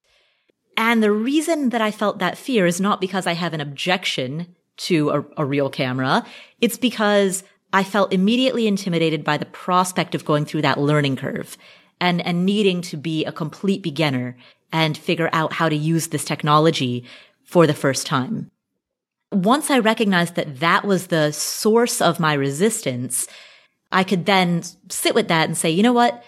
And 0.78 1.04
the 1.04 1.12
reason 1.12 1.70
that 1.70 1.82
I 1.82 1.92
felt 1.92 2.20
that 2.20 2.38
fear 2.38 2.66
is 2.66 2.80
not 2.80 3.02
because 3.02 3.28
I 3.28 3.34
have 3.34 3.54
an 3.54 3.62
objection 3.62 4.56
to 4.78 5.10
a, 5.10 5.26
a, 5.38 5.46
real 5.46 5.70
camera. 5.70 6.26
It's 6.62 6.78
because 6.78 7.44
I 7.74 7.84
felt 7.84 8.14
immediately 8.14 8.66
intimidated 8.66 9.26
by 9.26 9.38
the 9.38 9.46
prospect 9.46 10.16
of 10.16 10.24
going 10.24 10.46
through 10.46 10.62
that 10.62 10.80
learning 10.80 11.18
curve 11.18 11.58
and, 12.00 12.26
and 12.26 12.46
needing 12.46 12.82
to 12.84 12.98
be 12.98 13.26
a 13.26 13.32
complete 13.34 13.84
beginner 13.84 14.38
and 14.72 14.98
figure 14.98 15.30
out 15.34 15.52
how 15.52 15.68
to 15.68 15.76
use 15.76 16.08
this 16.08 16.24
technology 16.24 17.04
for 17.44 17.68
the 17.68 17.74
first 17.74 18.08
time. 18.08 18.50
Once 19.32 19.70
I 19.70 19.80
recognized 19.80 20.36
that 20.36 20.60
that 20.60 20.86
was 20.86 21.08
the 21.08 21.32
source 21.32 22.02
of 22.02 22.20
my 22.20 22.34
resistance, 22.34 23.28
I 23.92 24.04
could 24.04 24.26
then 24.26 24.64
sit 24.90 25.16
with 25.16 25.28
that 25.28 25.48
and 25.48 25.58
say, 25.58 25.70
you 25.70 25.84
know 25.84 25.94
what? 25.94 26.24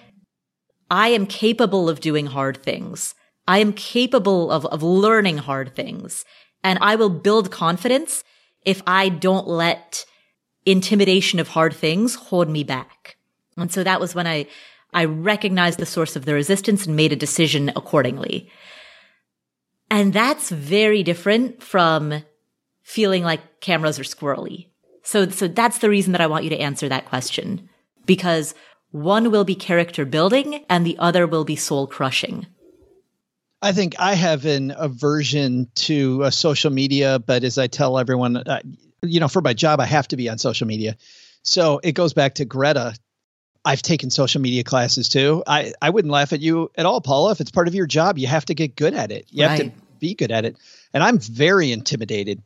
I 0.89 1.09
am 1.09 1.25
capable 1.25 1.89
of 1.89 1.99
doing 1.99 2.27
hard 2.27 2.61
things. 2.61 3.15
I 3.47 3.59
am 3.59 3.73
capable 3.73 4.51
of, 4.51 4.65
of 4.67 4.83
learning 4.83 5.39
hard 5.39 5.75
things 5.75 6.25
and 6.63 6.77
I 6.81 6.95
will 6.95 7.09
build 7.09 7.51
confidence 7.51 8.23
if 8.65 8.81
I 8.85 9.09
don't 9.09 9.47
let 9.47 10.05
intimidation 10.65 11.39
of 11.39 11.49
hard 11.49 11.73
things 11.73 12.15
hold 12.15 12.49
me 12.49 12.63
back. 12.63 13.17
And 13.57 13.71
so 13.71 13.83
that 13.83 13.99
was 13.99 14.13
when 14.13 14.27
I, 14.27 14.47
I 14.93 15.05
recognized 15.05 15.79
the 15.79 15.85
source 15.85 16.15
of 16.15 16.25
the 16.25 16.33
resistance 16.33 16.85
and 16.85 16.95
made 16.95 17.11
a 17.11 17.15
decision 17.15 17.69
accordingly. 17.75 18.49
And 19.89 20.13
that's 20.13 20.49
very 20.49 21.03
different 21.03 21.63
from 21.63 22.23
feeling 22.83 23.23
like 23.23 23.61
cameras 23.61 23.99
are 23.99 24.03
squirrely. 24.03 24.67
So, 25.03 25.29
so 25.29 25.47
that's 25.47 25.79
the 25.79 25.89
reason 25.89 26.11
that 26.11 26.21
I 26.21 26.27
want 26.27 26.43
you 26.43 26.49
to 26.51 26.59
answer 26.59 26.87
that 26.89 27.05
question 27.05 27.69
because 28.05 28.53
one 28.91 29.31
will 29.31 29.43
be 29.43 29.55
character 29.55 30.05
building 30.05 30.65
and 30.69 30.85
the 30.85 30.97
other 30.99 31.25
will 31.25 31.45
be 31.45 31.55
soul 31.55 31.87
crushing. 31.87 32.47
I 33.61 33.71
think 33.73 33.95
I 33.99 34.15
have 34.15 34.45
an 34.45 34.73
aversion 34.75 35.69
to 35.75 36.23
uh, 36.23 36.29
social 36.31 36.71
media, 36.71 37.19
but 37.19 37.43
as 37.43 37.57
I 37.57 37.67
tell 37.67 37.99
everyone, 37.99 38.37
uh, 38.37 38.61
you 39.03 39.19
know, 39.19 39.27
for 39.27 39.41
my 39.41 39.53
job, 39.53 39.79
I 39.79 39.85
have 39.85 40.07
to 40.09 40.17
be 40.17 40.29
on 40.29 40.39
social 40.39 40.67
media. 40.67 40.97
So 41.43 41.79
it 41.83 41.93
goes 41.93 42.13
back 42.13 42.35
to 42.35 42.45
Greta. 42.45 42.95
I've 43.63 43.83
taken 43.83 44.09
social 44.09 44.41
media 44.41 44.63
classes 44.63 45.09
too. 45.09 45.43
I, 45.45 45.73
I 45.81 45.91
wouldn't 45.91 46.11
laugh 46.11 46.33
at 46.33 46.41
you 46.41 46.71
at 46.75 46.87
all, 46.87 47.01
Paula. 47.01 47.31
If 47.31 47.41
it's 47.41 47.51
part 47.51 47.67
of 47.67 47.75
your 47.75 47.85
job, 47.85 48.17
you 48.17 48.27
have 48.27 48.45
to 48.45 48.55
get 48.55 48.75
good 48.75 48.95
at 48.95 49.11
it. 49.11 49.27
You 49.29 49.45
right. 49.45 49.59
have 49.59 49.67
to 49.67 49.71
be 49.99 50.15
good 50.15 50.31
at 50.31 50.45
it. 50.45 50.57
And 50.93 51.03
I'm 51.03 51.19
very 51.19 51.71
intimidated 51.71 52.41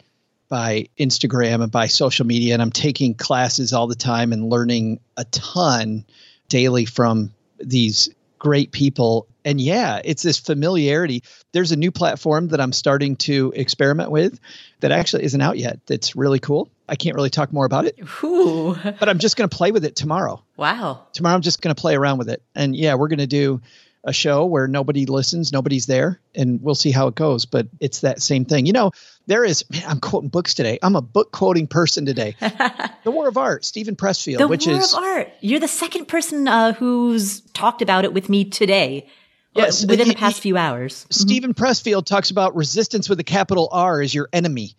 by 0.55 0.87
Instagram 0.97 1.61
and 1.61 1.69
by 1.69 1.87
social 1.87 2.25
media. 2.25 2.53
And 2.53 2.61
I'm 2.61 2.71
taking 2.71 3.13
classes 3.13 3.73
all 3.73 3.87
the 3.87 3.95
time 3.95 4.31
and 4.31 4.49
learning 4.49 5.01
a 5.17 5.25
ton 5.25 6.05
daily 6.47 6.85
from 6.85 7.33
these 7.59 8.07
great 8.39 8.71
people. 8.71 9.27
And 9.43 9.59
yeah, 9.59 9.99
it's 10.05 10.23
this 10.23 10.39
familiarity. 10.39 11.23
There's 11.51 11.73
a 11.73 11.75
new 11.75 11.91
platform 11.91 12.47
that 12.49 12.61
I'm 12.61 12.71
starting 12.71 13.17
to 13.17 13.51
experiment 13.53 14.11
with 14.11 14.39
that 14.79 14.93
actually 14.93 15.25
isn't 15.25 15.41
out 15.41 15.57
yet. 15.57 15.81
That's 15.87 16.15
really 16.15 16.39
cool. 16.39 16.69
I 16.87 16.95
can't 16.95 17.17
really 17.17 17.29
talk 17.29 17.51
more 17.51 17.65
about 17.65 17.83
it. 17.83 17.99
Ooh. 18.23 18.77
But 18.81 19.09
I'm 19.09 19.19
just 19.19 19.35
going 19.35 19.49
to 19.49 19.57
play 19.57 19.73
with 19.73 19.83
it 19.83 19.97
tomorrow. 19.97 20.41
Wow. 20.55 21.05
Tomorrow 21.11 21.35
I'm 21.35 21.41
just 21.41 21.61
going 21.61 21.75
to 21.75 21.81
play 21.81 21.97
around 21.97 22.17
with 22.17 22.29
it. 22.29 22.41
And 22.55 22.73
yeah, 22.73 22.95
we're 22.95 23.09
going 23.09 23.19
to 23.19 23.27
do 23.27 23.59
a 24.05 24.13
show 24.13 24.45
where 24.45 24.67
nobody 24.67 25.07
listens, 25.07 25.51
nobody's 25.51 25.87
there, 25.87 26.19
and 26.35 26.61
we'll 26.61 26.75
see 26.75 26.91
how 26.91 27.07
it 27.07 27.15
goes. 27.15 27.45
But 27.45 27.67
it's 27.79 28.01
that 28.01 28.21
same 28.21 28.45
thing. 28.45 28.67
You 28.67 28.73
know, 28.73 28.91
there 29.25 29.43
is, 29.43 29.69
man, 29.69 29.83
I'm 29.87 29.99
quoting 29.99 30.29
books 30.29 30.53
today. 30.53 30.77
I'm 30.81 30.95
a 30.95 31.01
book 31.01 31.31
quoting 31.31 31.65
person 31.67 32.05
today. 32.05 32.35
the 32.39 33.11
War 33.11 33.27
of 33.27 33.37
Art, 33.37 33.65
Steven 33.65 33.95
Pressfield, 33.95 34.37
the 34.37 34.47
which 34.47 34.67
War 34.67 34.77
is. 34.77 34.93
War 34.93 35.01
of 35.01 35.07
Art. 35.17 35.33
You're 35.41 35.59
the 35.59 35.67
second 35.67 36.05
person 36.05 36.47
uh, 36.47 36.73
who's 36.73 37.41
talked 37.41 37.81
about 37.81 38.05
it 38.05 38.13
with 38.13 38.29
me 38.29 38.45
today. 38.45 39.07
Uh, 39.55 39.61
yes, 39.61 39.85
within 39.85 40.07
the 40.07 40.15
past 40.15 40.41
few 40.41 40.55
hours. 40.55 41.07
Steven 41.09 41.53
mm-hmm. 41.53 41.63
Pressfield 41.63 42.05
talks 42.05 42.29
about 42.29 42.55
resistance 42.55 43.09
with 43.09 43.19
a 43.19 43.23
capital 43.23 43.69
R 43.71 44.01
as 44.01 44.13
your 44.13 44.29
enemy. 44.31 44.75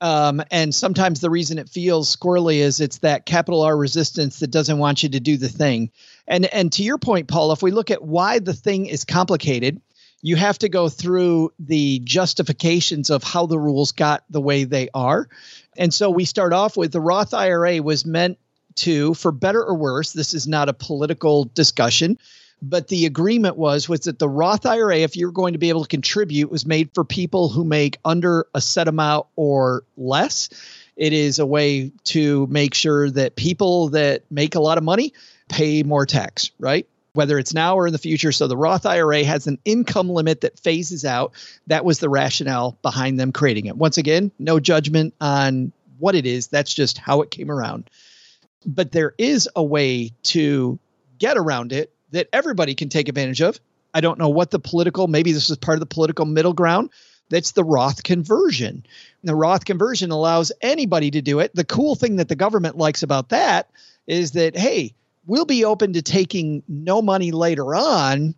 Um, 0.00 0.42
and 0.50 0.74
sometimes 0.74 1.20
the 1.20 1.30
reason 1.30 1.58
it 1.58 1.68
feels 1.68 2.14
squirrely 2.14 2.56
is 2.56 2.80
it's 2.80 2.98
that 2.98 3.24
capital 3.24 3.62
R 3.62 3.76
resistance 3.76 4.40
that 4.40 4.50
doesn't 4.50 4.78
want 4.78 5.02
you 5.02 5.08
to 5.10 5.20
do 5.20 5.36
the 5.36 5.48
thing. 5.48 5.90
And 6.26 6.44
and 6.46 6.72
to 6.74 6.82
your 6.82 6.98
point, 6.98 7.28
Paul, 7.28 7.52
if 7.52 7.62
we 7.62 7.70
look 7.70 7.90
at 7.90 8.02
why 8.02 8.38
the 8.38 8.52
thing 8.52 8.86
is 8.86 9.04
complicated, 9.04 9.80
you 10.20 10.36
have 10.36 10.58
to 10.58 10.68
go 10.68 10.88
through 10.88 11.52
the 11.58 12.00
justifications 12.00 13.10
of 13.10 13.22
how 13.22 13.46
the 13.46 13.58
rules 13.58 13.92
got 13.92 14.24
the 14.28 14.40
way 14.40 14.64
they 14.64 14.88
are. 14.92 15.28
And 15.78 15.92
so 15.92 16.10
we 16.10 16.24
start 16.24 16.52
off 16.52 16.76
with 16.76 16.92
the 16.92 17.00
Roth 17.00 17.32
IRA 17.32 17.82
was 17.82 18.04
meant 18.04 18.38
to, 18.76 19.14
for 19.14 19.32
better 19.32 19.62
or 19.62 19.74
worse, 19.74 20.12
this 20.12 20.34
is 20.34 20.46
not 20.46 20.68
a 20.68 20.74
political 20.74 21.44
discussion, 21.44 22.18
but 22.62 22.88
the 22.88 23.06
agreement 23.06 23.56
was 23.56 23.88
was 23.88 24.00
that 24.00 24.18
the 24.18 24.28
Roth 24.28 24.66
IRA, 24.66 24.98
if 24.98 25.16
you're 25.16 25.32
going 25.32 25.52
to 25.52 25.58
be 25.58 25.68
able 25.68 25.82
to 25.82 25.88
contribute, 25.88 26.50
was 26.50 26.66
made 26.66 26.90
for 26.94 27.04
people 27.04 27.48
who 27.48 27.64
make 27.64 27.98
under 28.04 28.46
a 28.54 28.60
set 28.60 28.88
amount 28.88 29.26
or 29.36 29.84
less. 29.96 30.48
It 30.96 31.12
is 31.12 31.38
a 31.38 31.46
way 31.46 31.92
to 32.04 32.46
make 32.46 32.74
sure 32.74 33.10
that 33.10 33.36
people 33.36 33.90
that 33.90 34.22
make 34.30 34.54
a 34.54 34.60
lot 34.60 34.78
of 34.78 34.84
money 34.84 35.12
pay 35.48 35.82
more 35.82 36.06
tax, 36.06 36.50
right? 36.58 36.88
Whether 37.12 37.38
it's 37.38 37.52
now 37.54 37.76
or 37.76 37.86
in 37.86 37.92
the 37.92 37.98
future. 37.98 38.32
So 38.32 38.46
the 38.46 38.56
Roth 38.56 38.86
IRA 38.86 39.24
has 39.24 39.46
an 39.46 39.58
income 39.64 40.08
limit 40.08 40.40
that 40.40 40.58
phases 40.58 41.04
out. 41.04 41.32
That 41.66 41.84
was 41.84 41.98
the 41.98 42.08
rationale 42.08 42.78
behind 42.82 43.20
them 43.20 43.32
creating 43.32 43.66
it. 43.66 43.76
Once 43.76 43.98
again, 43.98 44.32
no 44.38 44.58
judgment 44.60 45.14
on 45.20 45.72
what 45.98 46.14
it 46.14 46.26
is. 46.26 46.48
That's 46.48 46.72
just 46.72 46.98
how 46.98 47.20
it 47.22 47.30
came 47.30 47.50
around. 47.50 47.90
But 48.64 48.92
there 48.92 49.14
is 49.18 49.48
a 49.54 49.62
way 49.62 50.12
to 50.24 50.78
get 51.18 51.36
around 51.36 51.72
it 51.72 51.92
that 52.10 52.28
everybody 52.32 52.74
can 52.74 52.88
take 52.88 53.08
advantage 53.08 53.42
of. 53.42 53.58
I 53.92 54.00
don't 54.00 54.18
know 54.18 54.28
what 54.28 54.50
the 54.50 54.58
political, 54.58 55.06
maybe 55.08 55.32
this 55.32 55.50
is 55.50 55.56
part 55.56 55.76
of 55.76 55.80
the 55.80 55.86
political 55.86 56.26
middle 56.26 56.52
ground. 56.52 56.90
That's 57.28 57.52
the 57.52 57.64
Roth 57.64 58.02
conversion. 58.02 58.84
The 59.24 59.34
Roth 59.34 59.64
conversion 59.64 60.10
allows 60.10 60.52
anybody 60.60 61.10
to 61.12 61.22
do 61.22 61.40
it. 61.40 61.54
The 61.54 61.64
cool 61.64 61.94
thing 61.94 62.16
that 62.16 62.28
the 62.28 62.36
government 62.36 62.76
likes 62.76 63.02
about 63.02 63.30
that 63.30 63.70
is 64.06 64.32
that, 64.32 64.56
hey, 64.56 64.94
we'll 65.26 65.44
be 65.44 65.64
open 65.64 65.94
to 65.94 66.02
taking 66.02 66.62
no 66.68 67.02
money 67.02 67.32
later 67.32 67.74
on 67.74 68.34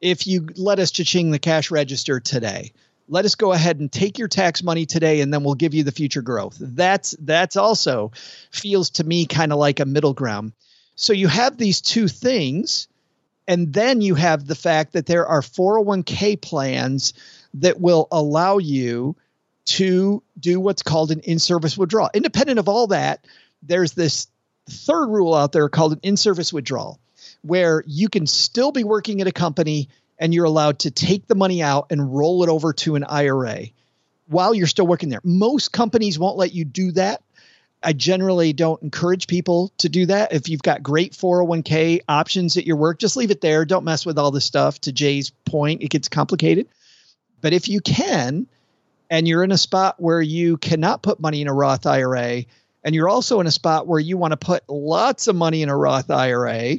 if 0.00 0.26
you 0.26 0.48
let 0.56 0.78
us 0.78 0.90
cha-ching 0.90 1.30
the 1.30 1.38
cash 1.38 1.70
register 1.70 2.20
today. 2.20 2.72
Let 3.08 3.26
us 3.26 3.34
go 3.34 3.52
ahead 3.52 3.80
and 3.80 3.92
take 3.92 4.18
your 4.18 4.28
tax 4.28 4.62
money 4.62 4.86
today 4.86 5.20
and 5.20 5.32
then 5.32 5.44
we'll 5.44 5.54
give 5.54 5.74
you 5.74 5.82
the 5.82 5.92
future 5.92 6.22
growth. 6.22 6.56
That's 6.58 7.14
that's 7.20 7.56
also 7.56 8.12
feels 8.50 8.90
to 8.90 9.04
me 9.04 9.26
kind 9.26 9.52
of 9.52 9.58
like 9.58 9.80
a 9.80 9.84
middle 9.84 10.14
ground. 10.14 10.52
So 10.96 11.12
you 11.12 11.28
have 11.28 11.58
these 11.58 11.82
two 11.82 12.08
things 12.08 12.88
and 13.46 13.72
then 13.72 14.00
you 14.00 14.14
have 14.14 14.46
the 14.46 14.54
fact 14.54 14.92
that 14.92 15.06
there 15.06 15.26
are 15.26 15.40
401k 15.40 16.40
plans 16.40 17.12
that 17.54 17.80
will 17.80 18.08
allow 18.10 18.58
you 18.58 19.16
to 19.66 20.22
do 20.38 20.60
what's 20.60 20.82
called 20.82 21.10
an 21.10 21.20
in 21.20 21.38
service 21.38 21.76
withdrawal. 21.76 22.10
Independent 22.12 22.58
of 22.58 22.68
all 22.68 22.88
that, 22.88 23.24
there's 23.62 23.92
this 23.92 24.28
third 24.68 25.06
rule 25.08 25.34
out 25.34 25.52
there 25.52 25.68
called 25.68 25.92
an 25.92 26.00
in 26.02 26.16
service 26.16 26.52
withdrawal, 26.52 26.98
where 27.42 27.82
you 27.86 28.08
can 28.08 28.26
still 28.26 28.72
be 28.72 28.84
working 28.84 29.20
at 29.20 29.26
a 29.26 29.32
company 29.32 29.88
and 30.18 30.32
you're 30.32 30.44
allowed 30.44 30.80
to 30.80 30.90
take 30.90 31.26
the 31.26 31.34
money 31.34 31.62
out 31.62 31.86
and 31.90 32.14
roll 32.14 32.42
it 32.42 32.48
over 32.48 32.72
to 32.72 32.96
an 32.96 33.04
IRA 33.04 33.66
while 34.26 34.54
you're 34.54 34.66
still 34.66 34.86
working 34.86 35.08
there. 35.08 35.20
Most 35.22 35.72
companies 35.72 36.18
won't 36.18 36.36
let 36.36 36.54
you 36.54 36.64
do 36.64 36.92
that 36.92 37.22
I 37.84 37.92
generally 37.92 38.52
don't 38.52 38.82
encourage 38.82 39.26
people 39.26 39.72
to 39.78 39.88
do 39.88 40.06
that. 40.06 40.32
If 40.32 40.48
you've 40.48 40.62
got 40.62 40.82
great 40.82 41.12
401k 41.12 42.00
options 42.08 42.56
at 42.56 42.66
your 42.66 42.76
work, 42.76 42.98
just 42.98 43.16
leave 43.16 43.30
it 43.30 43.40
there. 43.40 43.64
Don't 43.64 43.84
mess 43.84 44.06
with 44.06 44.18
all 44.18 44.30
this 44.30 44.44
stuff. 44.44 44.80
To 44.82 44.92
Jay's 44.92 45.30
point, 45.30 45.82
it 45.82 45.90
gets 45.90 46.08
complicated. 46.08 46.68
But 47.40 47.52
if 47.52 47.68
you 47.68 47.80
can, 47.80 48.46
and 49.10 49.28
you're 49.28 49.44
in 49.44 49.52
a 49.52 49.58
spot 49.58 50.00
where 50.00 50.22
you 50.22 50.56
cannot 50.56 51.02
put 51.02 51.20
money 51.20 51.42
in 51.42 51.48
a 51.48 51.52
Roth 51.52 51.86
IRA, 51.86 52.44
and 52.82 52.94
you're 52.94 53.08
also 53.08 53.40
in 53.40 53.46
a 53.46 53.52
spot 53.52 53.86
where 53.86 54.00
you 54.00 54.16
want 54.16 54.32
to 54.32 54.36
put 54.38 54.64
lots 54.68 55.28
of 55.28 55.36
money 55.36 55.62
in 55.62 55.68
a 55.68 55.76
Roth 55.76 56.10
IRA, 56.10 56.76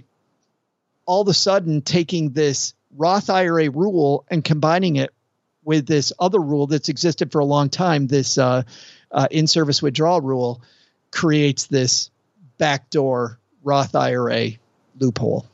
all 1.06 1.22
of 1.22 1.28
a 1.28 1.34
sudden 1.34 1.82
taking 1.82 2.32
this 2.32 2.74
Roth 2.98 3.30
IRA 3.30 3.70
rule 3.70 4.26
and 4.30 4.44
combining 4.44 4.96
it 4.96 5.14
with 5.64 5.86
this 5.86 6.14
other 6.20 6.40
rule 6.40 6.68
that's 6.68 6.90
existed 6.90 7.32
for 7.32 7.40
a 7.40 7.46
long 7.46 7.70
time, 7.70 8.08
this 8.08 8.38
uh, 8.38 8.64
uh, 9.12 9.28
in 9.32 9.48
service 9.48 9.82
withdrawal 9.82 10.22
rule, 10.22 10.62
creates 11.16 11.68
this 11.68 12.12
backdoor 12.58 13.40
Roth 13.64 13.96
IRA 13.96 14.52
loophole, 15.00 15.48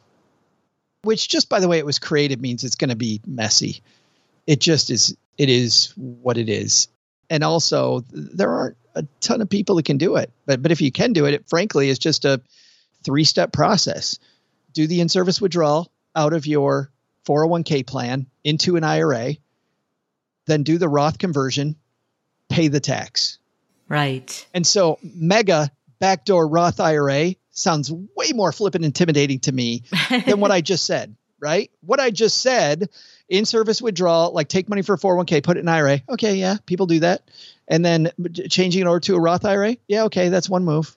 which 1.03 1.30
just 1.30 1.49
by 1.49 1.59
the 1.59 1.68
way 1.68 1.78
it 1.78 1.86
was 1.86 1.99
created 1.99 2.41
means 2.41 2.64
it's 2.64 2.76
going 2.76 2.89
to 2.89 2.95
be 2.95 3.22
messy. 3.26 3.84
It 4.47 4.59
just 4.59 4.89
is. 4.89 5.16
It 5.38 5.49
is 5.49 5.93
what 5.95 6.38
it 6.38 6.49
is. 6.49 6.89
And 7.30 7.43
also, 7.43 8.03
there 8.12 8.51
aren't 8.51 8.78
a 8.95 9.05
ton 9.22 9.39
of 9.39 9.49
people 9.49 9.76
that 9.76 9.86
can 9.86 9.97
do 9.97 10.18
it. 10.18 10.32
But 10.45 10.62
but 10.62 10.72
if 10.72 10.82
you 10.82 10.91
can 10.91 11.14
do 11.14 11.26
it, 11.26 11.36
it 11.36 11.47
frankly 11.47 11.89
is 11.89 11.99
just 11.99 12.26
a 12.26 12.41
three 13.03 13.24
step 13.24 13.53
process. 13.53 14.18
Do 14.74 14.88
the 14.88 14.99
in 14.99 15.09
service 15.09 15.39
withdrawal 15.39 15.91
out 16.16 16.34
of 16.34 16.47
your 16.47 16.91
401k 17.28 17.86
plan 17.86 18.26
into 18.43 18.78
an 18.78 18.84
IRA, 18.84 19.36
then 20.47 20.64
do 20.64 20.80
the 20.80 20.89
Roth 20.89 21.20
conversion, 21.20 21.76
pay 22.49 22.68
the 22.68 22.80
tax. 22.80 23.38
Right. 23.92 24.48
And 24.54 24.66
so 24.66 25.00
mega 25.04 25.70
backdoor 26.00 26.48
Roth 26.48 26.80
IRA 26.80 27.36
sounds 27.50 27.92
way 27.92 28.32
more 28.34 28.54
flippant 28.54 28.86
intimidating 28.86 29.39
to 29.42 29.52
me 29.52 29.84
than 30.10 30.39
what 30.39 30.50
I 30.50 30.62
just 30.72 30.86
said, 30.86 31.14
right? 31.42 31.70
What 31.82 32.00
I 32.00 32.10
just 32.10 32.38
said, 32.38 32.89
in 33.28 33.44
service 33.44 33.82
withdrawal, 33.82 34.32
like 34.32 34.48
take 34.48 34.70
money 34.70 34.82
for 34.82 34.94
a 34.94 34.98
401k, 34.98 35.44
put 35.44 35.58
it 35.58 35.60
in 35.60 35.68
IRA. 35.68 36.02
Okay, 36.08 36.36
yeah, 36.36 36.56
people 36.66 36.86
do 36.86 37.02
that. 37.02 37.30
And 37.68 37.84
then 37.84 38.12
changing 38.50 38.82
it 38.82 38.88
over 38.88 39.02
to 39.02 39.16
a 39.16 39.20
Roth 39.20 39.44
IRA. 39.44 39.76
Yeah, 39.89 40.04
okay, 40.04 40.30
that's 40.30 40.50
one 40.50 40.64
move. 40.64 40.96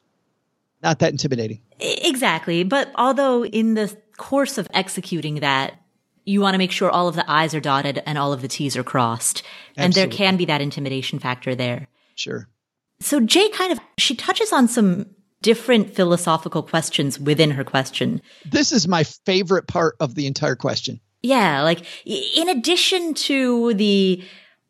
Not 0.80 1.00
that 1.00 1.10
intimidating. 1.10 1.62
Exactly. 1.80 2.62
But 2.62 2.92
although 2.94 3.44
in 3.44 3.74
the 3.74 3.96
course 4.16 4.56
of 4.56 4.68
executing 4.72 5.40
that, 5.40 5.80
you 6.24 6.40
want 6.40 6.54
to 6.54 6.58
make 6.58 6.70
sure 6.70 6.90
all 6.90 7.08
of 7.08 7.16
the 7.16 7.28
I's 7.28 7.56
are 7.56 7.60
dotted 7.60 8.02
and 8.06 8.16
all 8.16 8.32
of 8.32 8.40
the 8.40 8.48
T's 8.48 8.76
are 8.76 8.84
crossed. 8.84 9.42
And 9.76 9.92
there 9.92 10.06
can 10.06 10.36
be 10.36 10.44
that 10.44 10.60
intimidation 10.60 11.18
factor 11.18 11.56
there. 11.56 11.88
Sure. 12.14 12.48
So 13.00 13.20
Jay 13.20 13.48
kind 13.50 13.72
of, 13.72 13.80
she 13.98 14.14
touches 14.14 14.52
on 14.52 14.68
some 14.68 15.06
different 15.42 15.94
philosophical 15.94 16.62
questions 16.62 17.20
within 17.20 17.50
her 17.50 17.64
question. 17.64 18.22
This 18.46 18.72
is 18.72 18.88
my 18.88 19.04
favorite 19.04 19.66
part 19.66 19.96
of 20.00 20.14
the 20.14 20.26
entire 20.26 20.56
question. 20.56 21.00
Yeah. 21.22 21.62
Like 21.62 21.84
in 22.06 22.48
addition 22.48 23.14
to 23.14 23.74
the, 23.74 24.24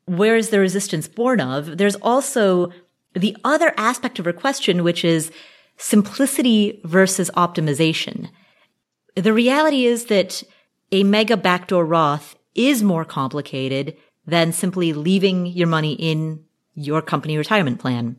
where 0.06 0.36
is 0.36 0.50
the 0.50 0.58
resistance 0.58 1.06
born 1.08 1.40
of? 1.40 1.78
There's 1.78 1.96
also 1.96 2.72
the 3.14 3.36
other 3.44 3.72
aspect 3.76 4.18
of 4.18 4.24
her 4.24 4.32
question, 4.32 4.82
which 4.82 5.04
is 5.04 5.30
simplicity 5.76 6.80
versus 6.84 7.30
optimization. 7.36 8.28
The 9.14 9.32
reality 9.32 9.86
is 9.86 10.06
that 10.06 10.42
a 10.90 11.04
mega 11.04 11.36
backdoor 11.36 11.86
Roth 11.86 12.36
is 12.54 12.82
more 12.82 13.04
complicated 13.04 13.96
than 14.26 14.52
simply 14.52 14.92
leaving 14.92 15.46
your 15.46 15.68
money 15.68 15.94
in 15.94 16.44
your 16.74 17.02
company 17.02 17.36
retirement 17.36 17.78
plan. 17.78 18.16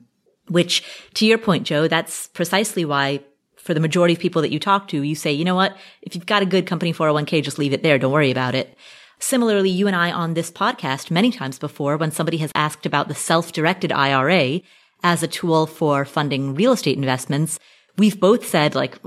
Which, 0.48 0.84
to 1.16 1.26
your 1.26 1.38
point, 1.38 1.66
Joe, 1.66 1.88
that's 1.88 2.28
precisely 2.28 2.86
why 2.86 3.22
for 3.58 3.74
the 3.74 3.80
majority 3.80 4.14
of 4.14 4.20
people 4.20 4.44
that 4.44 4.52
you 4.52 4.60
talk 4.60 4.88
to, 4.90 5.02
you 5.02 5.16
say, 5.16 5.32
you 5.32 5.44
know 5.44 5.56
what? 5.56 5.76
If 6.04 6.14
you've 6.14 6.28
got 6.28 6.44
a 6.44 6.46
good 6.46 6.68
company 6.68 6.94
401k, 6.94 7.44
just 7.44 7.58
leave 7.58 7.74
it 7.74 7.82
there. 7.82 7.98
Don't 7.98 8.12
worry 8.12 8.30
about 8.30 8.54
it. 8.54 8.78
Similarly, 9.18 9.72
you 9.72 9.88
and 9.88 9.96
I 9.96 10.12
on 10.12 10.36
this 10.36 10.52
podcast 10.52 11.10
many 11.10 11.32
times 11.32 11.58
before, 11.58 11.98
when 11.98 12.12
somebody 12.12 12.38
has 12.38 12.52
asked 12.54 12.86
about 12.86 13.08
the 13.08 13.16
self-directed 13.16 13.92
IRA 13.92 14.62
as 15.04 15.24
a 15.24 15.28
tool 15.28 15.66
for 15.66 16.06
funding 16.06 16.54
real 16.54 16.74
estate 16.74 16.98
investments, 16.98 17.60
we've 17.98 18.20
both 18.20 18.46
said 18.46 18.76
like, 18.76 19.00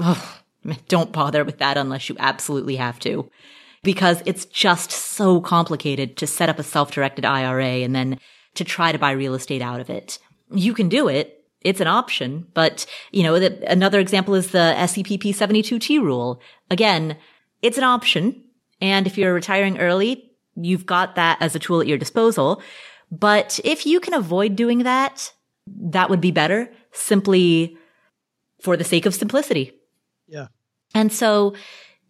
don't 0.89 1.13
bother 1.13 1.45
with 1.45 1.59
that 1.59 1.77
unless 1.77 2.09
you 2.09 2.17
absolutely 2.19 2.77
have 2.77 2.99
to. 3.01 3.31
Because 3.85 4.25
it's 4.27 4.45
just 4.45 4.91
so 4.91 5.41
complicated 5.41 6.17
to 6.17 6.27
set 6.27 6.49
up 6.49 6.59
a 6.59 6.65
self-directed 6.65 7.25
IRA 7.25 7.85
and 7.85 7.95
then 7.95 8.19
to 8.59 8.65
try 8.65 8.93
to 8.93 8.99
buy 8.99 9.11
real 9.11 9.35
estate 9.35 9.63
out 9.63 9.81
of 9.81 9.91
it 9.91 10.19
you 10.53 10.75
can 10.75 10.89
do 10.89 11.09
it. 11.09 11.35
It's 11.63 11.81
an 11.81 11.89
option, 11.89 12.47
but 12.55 12.87
you 13.11 13.23
know, 13.23 13.39
the, 13.39 13.71
another 13.71 13.99
example 13.99 14.35
is 14.35 14.53
the 14.53 14.75
SEPP 14.77 15.35
72T 15.35 16.01
rule. 16.01 16.41
Again, 16.71 17.17
it's 17.63 17.79
an 17.79 17.85
option. 17.85 18.45
And 18.81 19.07
if 19.07 19.19
you're 19.19 19.35
retiring 19.35 19.79
early, 19.79 20.31
you've 20.55 20.87
got 20.87 21.17
that 21.17 21.39
as 21.41 21.57
a 21.57 21.59
tool 21.59 21.81
at 21.81 21.89
your 21.89 21.99
disposal. 21.99 22.63
But 23.11 23.59
if 23.65 23.87
you 23.87 23.99
can 23.99 24.15
avoid 24.15 24.55
doing 24.55 24.85
that, 24.85 25.33
that 25.67 26.09
would 26.11 26.21
be 26.21 26.31
better 26.31 26.73
simply 26.93 27.77
for 28.63 28.77
the 28.77 28.85
sake 28.85 29.05
of 29.05 29.15
simplicity. 29.15 29.73
Yeah. 30.29 30.49
And 30.95 31.13
so 31.13 31.55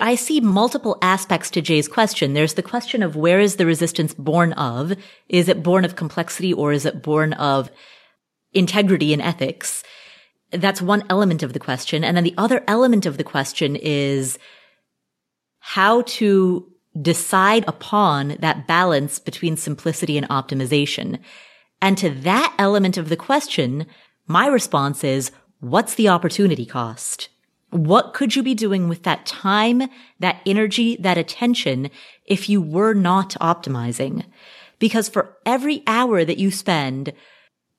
I 0.01 0.15
see 0.15 0.41
multiple 0.41 0.97
aspects 1.03 1.51
to 1.51 1.61
Jay's 1.61 1.89
question. 1.89 2.33
There's 2.33 2.55
the 2.55 2.63
question 2.63 3.03
of 3.03 3.17
where 3.17 3.41
is 3.41 3.57
the 3.57 3.67
resistance 3.67 4.15
born 4.15 4.53
of? 4.53 4.95
Is 5.29 5.49
it 5.49 5.63
born 5.63 5.85
of 5.85 5.97
complexity 5.97 6.53
or 6.53 6.73
is 6.73 6.87
it 6.87 7.03
born 7.03 7.33
of 7.33 7.71
integrity 8.53 9.13
and 9.13 9.23
ethics. 9.23 9.83
That's 10.51 10.81
one 10.81 11.05
element 11.11 11.43
of 11.43 11.53
the 11.53 11.59
question. 11.59 12.05
And 12.05 12.17
then 12.17 12.25
the 12.25 12.35
other 12.39 12.65
element 12.67 13.07
of 13.07 13.19
the 13.19 13.25
question 13.25 13.77
is 13.77 14.39
how 15.59 16.03
to 16.03 16.71
decide 17.01 17.65
upon 17.69 18.37
that 18.41 18.67
balance 18.67 19.19
between 19.19 19.57
simplicity 19.57 20.17
and 20.17 20.29
optimization. 20.29 21.19
And 21.83 21.99
to 21.99 22.11
that 22.11 22.55
element 22.59 22.97
of 22.97 23.09
the 23.09 23.17
question, 23.17 23.87
my 24.27 24.47
response 24.47 25.05
is, 25.05 25.31
what's 25.61 25.95
the 25.95 26.09
opportunity 26.09 26.65
cost? 26.65 27.29
What 27.71 28.15
could 28.15 28.35
you 28.35 28.43
be 28.43 28.55
doing 28.55 28.89
with 28.89 29.03
that 29.03 29.27
time, 29.27 29.83
that 30.21 30.41
energy, 30.47 30.97
that 30.97 31.19
attention 31.19 31.91
if 32.25 32.49
you 32.49 32.63
were 32.63 32.95
not 32.95 33.31
optimizing? 33.41 34.25
Because 34.79 35.09
for 35.09 35.37
every 35.45 35.83
hour 35.87 36.25
that 36.25 36.39
you 36.39 36.51
spend 36.51 37.13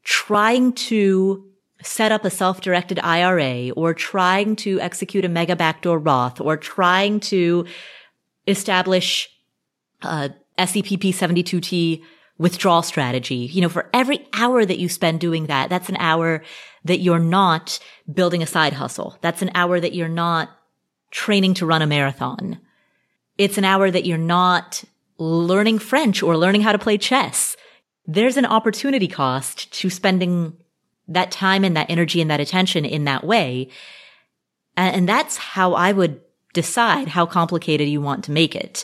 trying 0.03 0.73
to 0.73 1.45
set 1.81 2.11
up 2.11 2.25
a 2.25 2.29
self-directed 2.29 2.99
IRA 2.99 3.71
or 3.71 3.93
trying 3.93 4.55
to 4.57 4.79
execute 4.81 5.25
a 5.25 5.29
mega 5.29 5.55
backdoor 5.55 5.97
Roth 5.97 6.41
or 6.41 6.57
trying 6.57 7.19
to 7.21 7.65
establish 8.47 9.29
a 10.01 10.31
SEPP 10.57 11.13
72T 11.13 12.03
withdrawal 12.39 12.81
strategy. 12.81 13.35
You 13.35 13.61
know, 13.61 13.69
for 13.69 13.89
every 13.93 14.27
hour 14.33 14.65
that 14.65 14.79
you 14.79 14.89
spend 14.89 15.19
doing 15.19 15.45
that, 15.45 15.69
that's 15.69 15.89
an 15.89 15.97
hour 15.97 16.41
that 16.85 16.99
you're 16.99 17.19
not 17.19 17.77
building 18.11 18.41
a 18.41 18.47
side 18.47 18.73
hustle. 18.73 19.17
That's 19.21 19.43
an 19.43 19.51
hour 19.53 19.79
that 19.79 19.93
you're 19.93 20.07
not 20.07 20.49
training 21.11 21.53
to 21.55 21.67
run 21.67 21.83
a 21.83 21.87
marathon. 21.87 22.59
It's 23.37 23.59
an 23.59 23.65
hour 23.65 23.91
that 23.91 24.05
you're 24.05 24.17
not 24.17 24.83
learning 25.19 25.77
French 25.79 26.23
or 26.23 26.35
learning 26.35 26.61
how 26.61 26.71
to 26.71 26.79
play 26.79 26.97
chess 26.97 27.55
there's 28.09 28.37
an 28.37 28.45
opportunity 28.45 29.07
cost 29.07 29.71
to 29.71 29.89
spending 29.89 30.57
that 31.07 31.29
time 31.29 31.63
and 31.63 31.77
that 31.77 31.91
energy 31.91 32.21
and 32.21 32.31
that 32.31 32.39
attention 32.39 32.83
in 32.83 33.05
that 33.05 33.23
way. 33.23 33.69
And 34.75 35.07
that's 35.07 35.37
how 35.37 35.73
I 35.73 35.91
would 35.91 36.19
decide 36.53 37.09
how 37.09 37.27
complicated 37.27 37.87
you 37.87 38.01
want 38.01 38.23
to 38.23 38.31
make 38.31 38.55
it. 38.55 38.83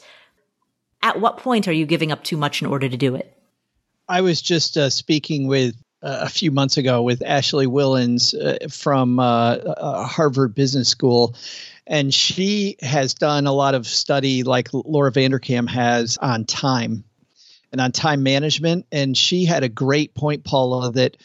At 1.02 1.20
what 1.20 1.38
point 1.38 1.68
are 1.68 1.74
you 1.74 1.88
giving 1.88 2.12
up 2.12 2.24
too 2.24 2.38
much 2.38 2.62
in 2.62 2.68
order 2.68 2.88
to 2.88 2.98
do 2.98 3.16
it? 3.16 3.35
I 4.08 4.22
was 4.22 4.42
just 4.42 4.78
uh, 4.78 4.90
speaking 4.90 5.48
with 5.48 5.76
uh, 6.04 6.20
a 6.22 6.30
few 6.30 6.52
months 6.52 6.78
ago 6.78 7.02
with 7.02 7.24
Ashley 7.26 7.66
Whillans 7.66 8.36
uh, 8.36 8.68
from 8.70 9.20
uh, 9.20 9.56
uh, 9.56 10.04
Harvard 10.06 10.54
Business 10.54 10.88
School. 10.88 11.36
And 11.88 12.14
she 12.14 12.78
has 12.82 13.14
done 13.14 13.48
a 13.48 13.52
lot 13.52 13.76
of 13.76 13.88
study 13.88 14.44
like 14.44 14.70
Laura 14.74 15.12
Vanderkam 15.12 15.68
has 15.70 16.18
on 16.18 16.46
time 16.46 17.04
and 17.72 17.82
on 17.82 17.92
time 17.92 18.24
management. 18.24 18.86
And 18.92 19.18
she 19.18 19.46
had 19.46 19.64
a 19.64 19.70
great 19.70 20.14
point, 20.14 20.44
Paula, 20.44 20.92
that 20.94 21.18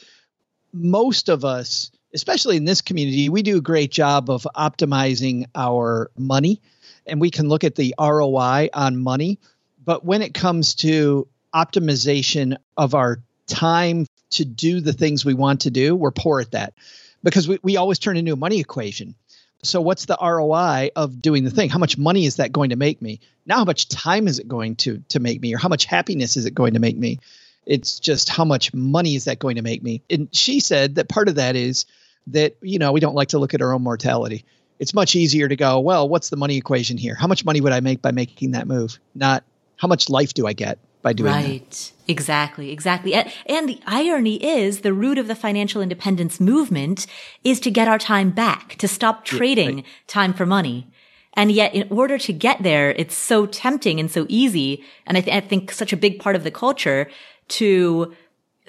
most 0.72 1.28
of 1.28 1.44
us, 1.44 1.90
especially 2.14 2.56
in 2.56 2.64
this 2.64 2.80
community, 2.80 3.28
we 3.28 3.42
do 3.42 3.58
a 3.58 3.62
great 3.62 3.90
job 3.90 4.30
of 4.30 4.46
optimizing 4.56 5.46
our 5.54 6.10
money 6.16 6.60
and 7.06 7.20
we 7.20 7.30
can 7.30 7.48
look 7.48 7.64
at 7.64 7.74
the 7.74 7.94
ROI 7.98 8.70
on 8.72 8.98
money. 8.98 9.38
But 9.84 10.04
when 10.04 10.22
it 10.22 10.34
comes 10.34 10.74
to 10.76 11.26
optimization 11.54 12.56
of 12.76 12.94
our 12.94 13.20
time 13.46 14.06
to 14.30 14.44
do 14.44 14.80
the 14.80 14.92
things 14.92 15.24
we 15.24 15.34
want 15.34 15.62
to 15.62 15.70
do, 15.70 15.94
we're 15.94 16.10
poor 16.10 16.40
at 16.40 16.52
that 16.52 16.74
because 17.22 17.48
we, 17.48 17.58
we 17.62 17.76
always 17.76 17.98
turn 17.98 18.16
into 18.16 18.32
a 18.32 18.36
money 18.36 18.60
equation. 18.60 19.14
So 19.62 19.80
what's 19.80 20.06
the 20.06 20.16
ROI 20.20 20.90
of 20.96 21.20
doing 21.20 21.44
the 21.44 21.50
thing? 21.50 21.68
How 21.68 21.78
much 21.78 21.98
money 21.98 22.24
is 22.24 22.36
that 22.36 22.52
going 22.52 22.70
to 22.70 22.76
make 22.76 23.02
me? 23.02 23.20
Now 23.44 23.56
how 23.56 23.64
much 23.64 23.88
time 23.88 24.26
is 24.26 24.38
it 24.38 24.48
going 24.48 24.76
to 24.76 25.02
to 25.10 25.20
make 25.20 25.40
me 25.40 25.54
or 25.54 25.58
how 25.58 25.68
much 25.68 25.84
happiness 25.84 26.36
is 26.36 26.46
it 26.46 26.54
going 26.54 26.74
to 26.74 26.80
make 26.80 26.96
me? 26.96 27.18
It's 27.66 28.00
just 28.00 28.30
how 28.30 28.44
much 28.44 28.72
money 28.72 29.16
is 29.16 29.26
that 29.26 29.38
going 29.38 29.56
to 29.56 29.62
make 29.62 29.82
me? 29.82 30.02
And 30.08 30.28
she 30.34 30.60
said 30.60 30.94
that 30.94 31.08
part 31.08 31.28
of 31.28 31.34
that 31.34 31.56
is 31.56 31.84
that 32.28 32.56
you 32.62 32.78
know, 32.78 32.92
we 32.92 33.00
don't 33.00 33.14
like 33.14 33.28
to 33.28 33.38
look 33.38 33.52
at 33.52 33.60
our 33.60 33.74
own 33.74 33.82
mortality. 33.82 34.44
It's 34.78 34.94
much 34.94 35.14
easier 35.14 35.46
to 35.46 35.56
go, 35.56 35.80
well, 35.80 36.08
what's 36.08 36.30
the 36.30 36.36
money 36.36 36.56
equation 36.56 36.96
here? 36.96 37.14
How 37.14 37.26
much 37.26 37.44
money 37.44 37.60
would 37.60 37.72
I 37.72 37.80
make 37.80 38.00
by 38.00 38.12
making 38.12 38.52
that 38.52 38.66
move? 38.66 38.98
Not 39.14 39.44
how 39.76 39.88
much 39.88 40.08
life 40.08 40.32
do 40.32 40.46
I 40.46 40.54
get? 40.54 40.78
By 41.02 41.12
doing 41.12 41.32
right. 41.32 41.70
That. 41.70 41.92
Exactly, 42.08 42.70
exactly. 42.70 43.14
And 43.14 43.68
the 43.68 43.80
irony 43.86 44.36
is 44.44 44.80
the 44.80 44.92
root 44.92 45.18
of 45.18 45.28
the 45.28 45.34
financial 45.34 45.80
independence 45.80 46.40
movement 46.40 47.06
is 47.44 47.60
to 47.60 47.70
get 47.70 47.88
our 47.88 47.98
time 47.98 48.30
back, 48.30 48.76
to 48.76 48.88
stop 48.88 49.24
trading 49.24 49.78
yeah, 49.78 49.84
right. 49.84 50.08
time 50.08 50.34
for 50.34 50.46
money. 50.46 50.88
And 51.34 51.52
yet 51.52 51.74
in 51.74 51.86
order 51.90 52.18
to 52.18 52.32
get 52.32 52.62
there, 52.62 52.90
it's 52.90 53.14
so 53.14 53.46
tempting 53.46 54.00
and 54.00 54.10
so 54.10 54.26
easy. 54.28 54.84
And 55.06 55.16
I, 55.16 55.20
th- 55.20 55.36
I 55.36 55.46
think 55.46 55.70
such 55.70 55.92
a 55.92 55.96
big 55.96 56.18
part 56.18 56.36
of 56.36 56.44
the 56.44 56.50
culture 56.50 57.08
to 57.48 58.14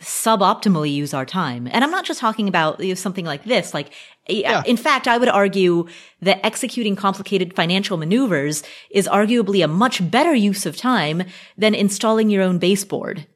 suboptimally 0.02 0.92
use 0.92 1.14
our 1.14 1.26
time. 1.26 1.68
And 1.72 1.84
I'm 1.84 1.92
not 1.92 2.06
just 2.06 2.20
talking 2.20 2.48
about 2.48 2.80
you 2.80 2.90
know, 2.90 2.94
something 2.96 3.26
like 3.26 3.44
this. 3.44 3.74
Like, 3.74 3.94
yeah. 4.28 4.64
in 4.66 4.78
fact, 4.78 5.08
I 5.08 5.18
would 5.18 5.30
argue 5.30 5.88
that 6.22 6.46
executing 6.46 6.96
complicated 6.96 7.56
financial 7.56 7.98
maneuvers 7.98 8.64
is 8.90 9.08
arguably 9.08 9.64
a 9.64 9.68
much 9.68 10.10
better 10.10 10.34
use 10.34 10.66
of 10.66 10.76
time 10.76 11.24
than 11.58 11.76
installing 11.76 12.30
your 12.30 12.44
own 12.44 12.58
baseboard 12.58 13.28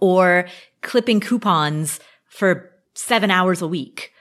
or 0.00 0.48
clipping 0.82 1.20
coupons 1.20 2.00
for 2.26 2.70
seven 2.94 3.30
hours 3.30 3.62
a 3.62 3.68
week. 3.68 4.12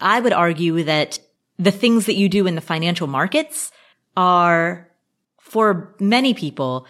I 0.00 0.20
would 0.20 0.32
argue 0.32 0.82
that 0.84 1.20
the 1.58 1.72
things 1.72 2.06
that 2.06 2.16
you 2.16 2.28
do 2.28 2.46
in 2.46 2.54
the 2.54 2.60
financial 2.60 3.06
markets 3.06 3.72
are 4.16 4.90
for 5.38 5.94
many 6.00 6.34
people 6.34 6.86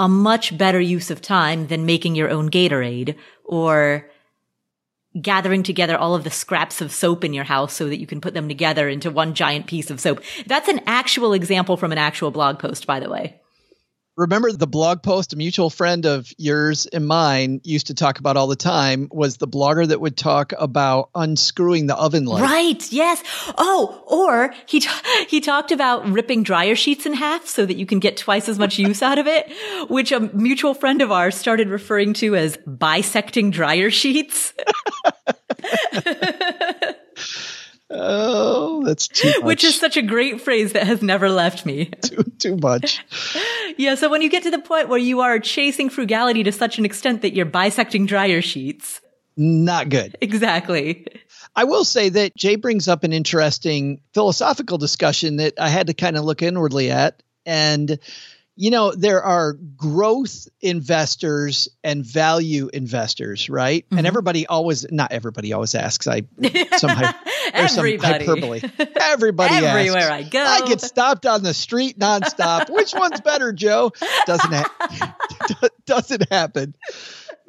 a 0.00 0.08
much 0.08 0.56
better 0.56 0.80
use 0.80 1.10
of 1.10 1.20
time 1.20 1.66
than 1.66 1.84
making 1.84 2.14
your 2.14 2.30
own 2.30 2.50
Gatorade 2.50 3.16
or 3.50 4.08
gathering 5.20 5.64
together 5.64 5.98
all 5.98 6.14
of 6.14 6.22
the 6.22 6.30
scraps 6.30 6.80
of 6.80 6.92
soap 6.92 7.24
in 7.24 7.34
your 7.34 7.44
house 7.44 7.74
so 7.74 7.88
that 7.88 7.98
you 7.98 8.06
can 8.06 8.20
put 8.20 8.32
them 8.32 8.48
together 8.48 8.88
into 8.88 9.10
one 9.10 9.34
giant 9.34 9.66
piece 9.66 9.90
of 9.90 10.00
soap. 10.00 10.22
That's 10.46 10.68
an 10.68 10.80
actual 10.86 11.32
example 11.32 11.76
from 11.76 11.90
an 11.90 11.98
actual 11.98 12.30
blog 12.30 12.60
post, 12.60 12.86
by 12.86 13.00
the 13.00 13.10
way 13.10 13.40
remember 14.20 14.52
the 14.52 14.66
blog 14.66 15.02
post 15.02 15.32
a 15.32 15.36
mutual 15.36 15.70
friend 15.70 16.04
of 16.04 16.30
yours 16.36 16.84
and 16.86 17.06
mine 17.06 17.60
used 17.64 17.86
to 17.86 17.94
talk 17.94 18.18
about 18.18 18.36
all 18.36 18.46
the 18.46 18.54
time 18.54 19.08
was 19.10 19.38
the 19.38 19.48
blogger 19.48 19.88
that 19.88 19.98
would 19.98 20.16
talk 20.16 20.52
about 20.58 21.08
unscrewing 21.14 21.86
the 21.86 21.96
oven 21.96 22.26
light. 22.26 22.42
Right. 22.42 22.92
Yes. 22.92 23.22
Oh, 23.56 24.04
or 24.06 24.52
he 24.66 24.80
t- 24.80 24.90
he 25.28 25.40
talked 25.40 25.72
about 25.72 26.06
ripping 26.06 26.42
dryer 26.42 26.74
sheets 26.76 27.06
in 27.06 27.14
half 27.14 27.46
so 27.46 27.64
that 27.64 27.76
you 27.76 27.86
can 27.86 27.98
get 27.98 28.18
twice 28.18 28.46
as 28.48 28.58
much 28.58 28.78
use 28.78 29.02
out 29.02 29.18
of 29.18 29.26
it, 29.26 29.50
which 29.88 30.12
a 30.12 30.20
mutual 30.20 30.74
friend 30.74 31.00
of 31.00 31.10
ours 31.10 31.34
started 31.34 31.68
referring 31.68 32.12
to 32.14 32.36
as 32.36 32.58
bisecting 32.66 33.50
dryer 33.50 33.90
sheets. 33.90 34.52
Oh, 37.90 38.82
that's 38.84 39.08
too 39.08 39.28
much. 39.28 39.42
Which 39.42 39.64
is 39.64 39.78
such 39.78 39.96
a 39.96 40.02
great 40.02 40.40
phrase 40.40 40.72
that 40.72 40.86
has 40.86 41.02
never 41.02 41.28
left 41.28 41.66
me. 41.66 41.86
too, 42.02 42.22
too 42.38 42.56
much. 42.56 43.04
yeah. 43.76 43.96
So 43.96 44.08
when 44.08 44.22
you 44.22 44.30
get 44.30 44.44
to 44.44 44.50
the 44.50 44.60
point 44.60 44.88
where 44.88 44.98
you 44.98 45.20
are 45.20 45.38
chasing 45.40 45.90
frugality 45.90 46.44
to 46.44 46.52
such 46.52 46.78
an 46.78 46.84
extent 46.84 47.22
that 47.22 47.34
you're 47.34 47.46
bisecting 47.46 48.06
dryer 48.06 48.42
sheets. 48.42 49.00
Not 49.36 49.88
good. 49.88 50.16
Exactly. 50.20 51.06
I 51.56 51.64
will 51.64 51.84
say 51.84 52.10
that 52.10 52.36
Jay 52.36 52.56
brings 52.56 52.86
up 52.86 53.02
an 53.02 53.12
interesting 53.12 54.00
philosophical 54.14 54.78
discussion 54.78 55.36
that 55.36 55.54
I 55.58 55.68
had 55.68 55.88
to 55.88 55.94
kind 55.94 56.16
of 56.16 56.24
look 56.24 56.42
inwardly 56.42 56.90
at. 56.90 57.22
And 57.46 57.98
you 58.56 58.70
know, 58.70 58.92
there 58.92 59.22
are 59.22 59.54
growth 59.54 60.48
investors 60.60 61.68
and 61.82 62.04
value 62.04 62.68
investors, 62.72 63.48
right? 63.48 63.86
Mm-hmm. 63.86 63.98
And 63.98 64.06
everybody 64.06 64.46
always, 64.46 64.90
not 64.90 65.12
everybody 65.12 65.52
always 65.52 65.74
asks. 65.74 66.06
I 66.06 66.22
some, 66.76 66.90
everybody. 67.52 67.68
some 67.68 68.00
hyperbole. 68.00 68.60
Everybody 69.00 69.54
everywhere 69.66 70.10
asks. 70.10 70.26
I 70.26 70.28
go. 70.28 70.44
I 70.44 70.68
get 70.68 70.80
stopped 70.80 71.26
on 71.26 71.42
the 71.42 71.54
street 71.54 71.98
nonstop. 71.98 72.68
Which 72.68 72.92
one's 72.94 73.20
better, 73.20 73.52
Joe? 73.52 73.92
Doesn't 74.26 74.52
ha- 74.52 75.16
doesn't 75.86 76.30
happen. 76.30 76.74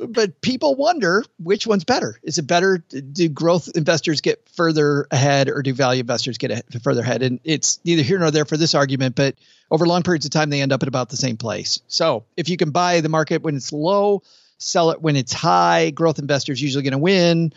But 0.08 0.41
people 0.41 0.76
wonder 0.76 1.24
which 1.38 1.68
one's 1.68 1.84
better. 1.84 2.20
Is 2.24 2.38
it 2.38 2.47
better? 2.47 2.78
Do 2.78 3.30
growth 3.30 3.70
investors 3.76 4.22
get 4.22 4.47
further 4.49 5.08
ahead, 5.12 5.49
or 5.49 5.62
do 5.62 5.74
value 5.74 5.99
investors 5.99 6.38
get 6.38 6.66
further 6.82 7.02
ahead? 7.02 7.22
And 7.22 7.39
it's 7.43 7.80
neither 7.86 8.02
here 8.02 8.18
nor 8.18 8.32
there 8.32 8.45
for 8.45 8.58
this 8.58 8.74
argument, 8.74 9.16
but 9.16 9.36
over 9.70 9.86
long 9.86 10.04
periods 10.04 10.26
of 10.26 10.32
time, 10.32 10.49
they 10.49 10.62
end 10.62 10.74
up 10.74 10.82
at 10.82 10.88
about 10.88 11.10
the 11.10 11.18
same 11.18 11.38
place. 11.38 11.82
So 11.88 12.26
if 12.36 12.49
you 12.49 12.58
can 12.58 12.72
buy 12.72 13.02
the 13.02 13.10
market 13.10 13.41
when 13.41 13.56
it's 13.56 13.72
low, 13.72 14.24
sell 14.58 14.91
it 14.91 15.02
when 15.02 15.16
it's 15.16 15.34
high, 15.34 15.91
growth 15.91 16.20
investors 16.20 16.62
usually 16.62 16.84
going 16.84 16.91
to 16.91 16.97
win. 16.97 17.54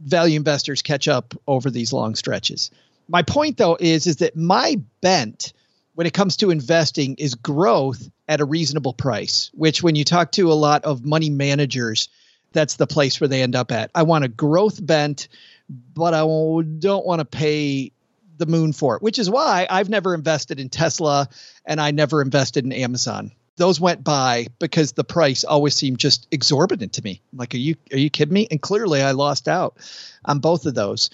Value 0.00 0.36
investors 0.36 0.82
catch 0.82 1.08
up 1.08 1.34
over 1.46 1.70
these 1.70 1.92
long 1.92 2.14
stretches. 2.14 2.70
My 3.08 3.22
point 3.22 3.56
though 3.56 3.76
is 3.78 4.06
is 4.06 4.16
that 4.16 4.36
my 4.36 4.80
bent 5.00 5.52
when 5.94 6.06
it 6.06 6.14
comes 6.14 6.36
to 6.38 6.50
investing 6.50 7.16
is 7.18 7.34
growth 7.34 8.08
at 8.28 8.40
a 8.40 8.44
reasonable 8.44 8.94
price, 8.94 9.50
which 9.54 9.82
when 9.82 9.94
you 9.94 10.04
talk 10.04 10.32
to 10.32 10.50
a 10.50 10.54
lot 10.54 10.84
of 10.84 11.04
money 11.04 11.30
managers, 11.30 12.08
that's 12.52 12.76
the 12.76 12.86
place 12.86 13.20
where 13.20 13.28
they 13.28 13.42
end 13.42 13.56
up 13.56 13.72
at. 13.72 13.90
I 13.94 14.02
want 14.02 14.24
a 14.24 14.28
growth 14.28 14.84
bent, 14.84 15.28
but 15.68 16.14
I 16.14 16.20
don't 16.20 17.06
want 17.06 17.20
to 17.20 17.24
pay 17.24 17.92
the 18.38 18.46
moon 18.46 18.72
for 18.72 18.96
it, 18.96 19.02
which 19.02 19.18
is 19.18 19.30
why 19.30 19.66
I've 19.68 19.88
never 19.88 20.14
invested 20.14 20.58
in 20.60 20.68
Tesla 20.68 21.28
and 21.64 21.80
I 21.80 21.90
never 21.90 22.22
invested 22.22 22.64
in 22.64 22.72
Amazon. 22.72 23.32
Those 23.56 23.78
went 23.78 24.02
by 24.02 24.46
because 24.58 24.92
the 24.92 25.04
price 25.04 25.44
always 25.44 25.74
seemed 25.74 25.98
just 25.98 26.26
exorbitant 26.30 26.94
to 26.94 27.02
me. 27.02 27.20
Like, 27.34 27.54
are 27.54 27.58
you 27.58 27.76
are 27.92 27.98
you 27.98 28.08
kidding 28.08 28.32
me? 28.32 28.48
And 28.50 28.60
clearly 28.60 29.02
I 29.02 29.12
lost 29.12 29.46
out 29.46 29.76
on 30.24 30.38
both 30.38 30.64
of 30.64 30.74
those. 30.74 31.10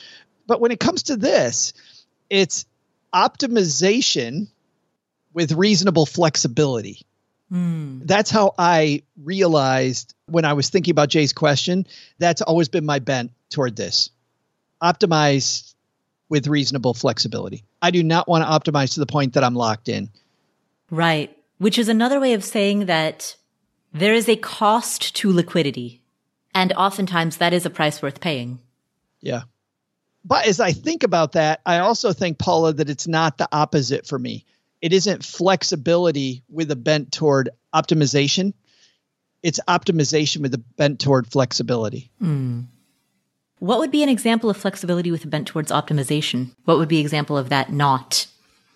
But 0.46 0.60
when 0.60 0.70
it 0.70 0.80
comes 0.80 1.04
to 1.04 1.16
this, 1.16 1.72
it's 2.30 2.64
optimization 3.12 4.48
with 5.32 5.52
reasonable 5.52 6.06
flexibility. 6.06 7.02
Mm. 7.52 8.06
That's 8.06 8.30
how 8.30 8.54
I 8.58 9.02
realized 9.22 10.14
when 10.26 10.44
I 10.44 10.52
was 10.52 10.68
thinking 10.68 10.92
about 10.92 11.08
Jay's 11.08 11.32
question. 11.32 11.86
That's 12.18 12.42
always 12.42 12.68
been 12.68 12.84
my 12.84 12.98
bent 12.98 13.32
toward 13.50 13.76
this. 13.76 14.10
Optimize 14.82 15.74
with 16.28 16.46
reasonable 16.46 16.94
flexibility. 16.94 17.64
I 17.80 17.90
do 17.90 18.02
not 18.02 18.28
want 18.28 18.44
to 18.44 18.50
optimize 18.50 18.94
to 18.94 19.00
the 19.00 19.06
point 19.06 19.34
that 19.34 19.44
I'm 19.44 19.54
locked 19.54 19.88
in. 19.88 20.10
Right. 20.90 21.36
Which 21.58 21.78
is 21.78 21.88
another 21.88 22.20
way 22.20 22.34
of 22.34 22.44
saying 22.44 22.86
that 22.86 23.36
there 23.92 24.14
is 24.14 24.28
a 24.28 24.36
cost 24.36 25.16
to 25.16 25.32
liquidity. 25.32 26.02
And 26.54 26.72
oftentimes 26.74 27.38
that 27.38 27.52
is 27.52 27.64
a 27.66 27.70
price 27.70 28.02
worth 28.02 28.20
paying. 28.20 28.58
Yeah. 29.20 29.42
But 30.24 30.46
as 30.46 30.60
I 30.60 30.72
think 30.72 31.02
about 31.02 31.32
that, 31.32 31.60
I 31.64 31.78
also 31.78 32.12
think, 32.12 32.38
Paula, 32.38 32.74
that 32.74 32.90
it's 32.90 33.06
not 33.06 33.38
the 33.38 33.48
opposite 33.50 34.06
for 34.06 34.18
me. 34.18 34.44
It 34.80 34.92
isn't 34.92 35.24
flexibility 35.24 36.44
with 36.48 36.70
a 36.70 36.76
bent 36.76 37.12
toward 37.12 37.50
optimization. 37.74 38.54
It's 39.42 39.60
optimization 39.68 40.40
with 40.42 40.54
a 40.54 40.58
bent 40.58 41.00
toward 41.00 41.26
flexibility. 41.26 42.10
Mm. 42.22 42.66
What 43.58 43.80
would 43.80 43.90
be 43.90 44.02
an 44.02 44.08
example 44.08 44.50
of 44.50 44.56
flexibility 44.56 45.10
with 45.10 45.24
a 45.24 45.28
bent 45.28 45.48
towards 45.48 45.72
optimization? 45.72 46.54
What 46.64 46.78
would 46.78 46.88
be 46.88 47.00
an 47.00 47.04
example 47.04 47.36
of 47.36 47.48
that 47.48 47.72
not? 47.72 48.26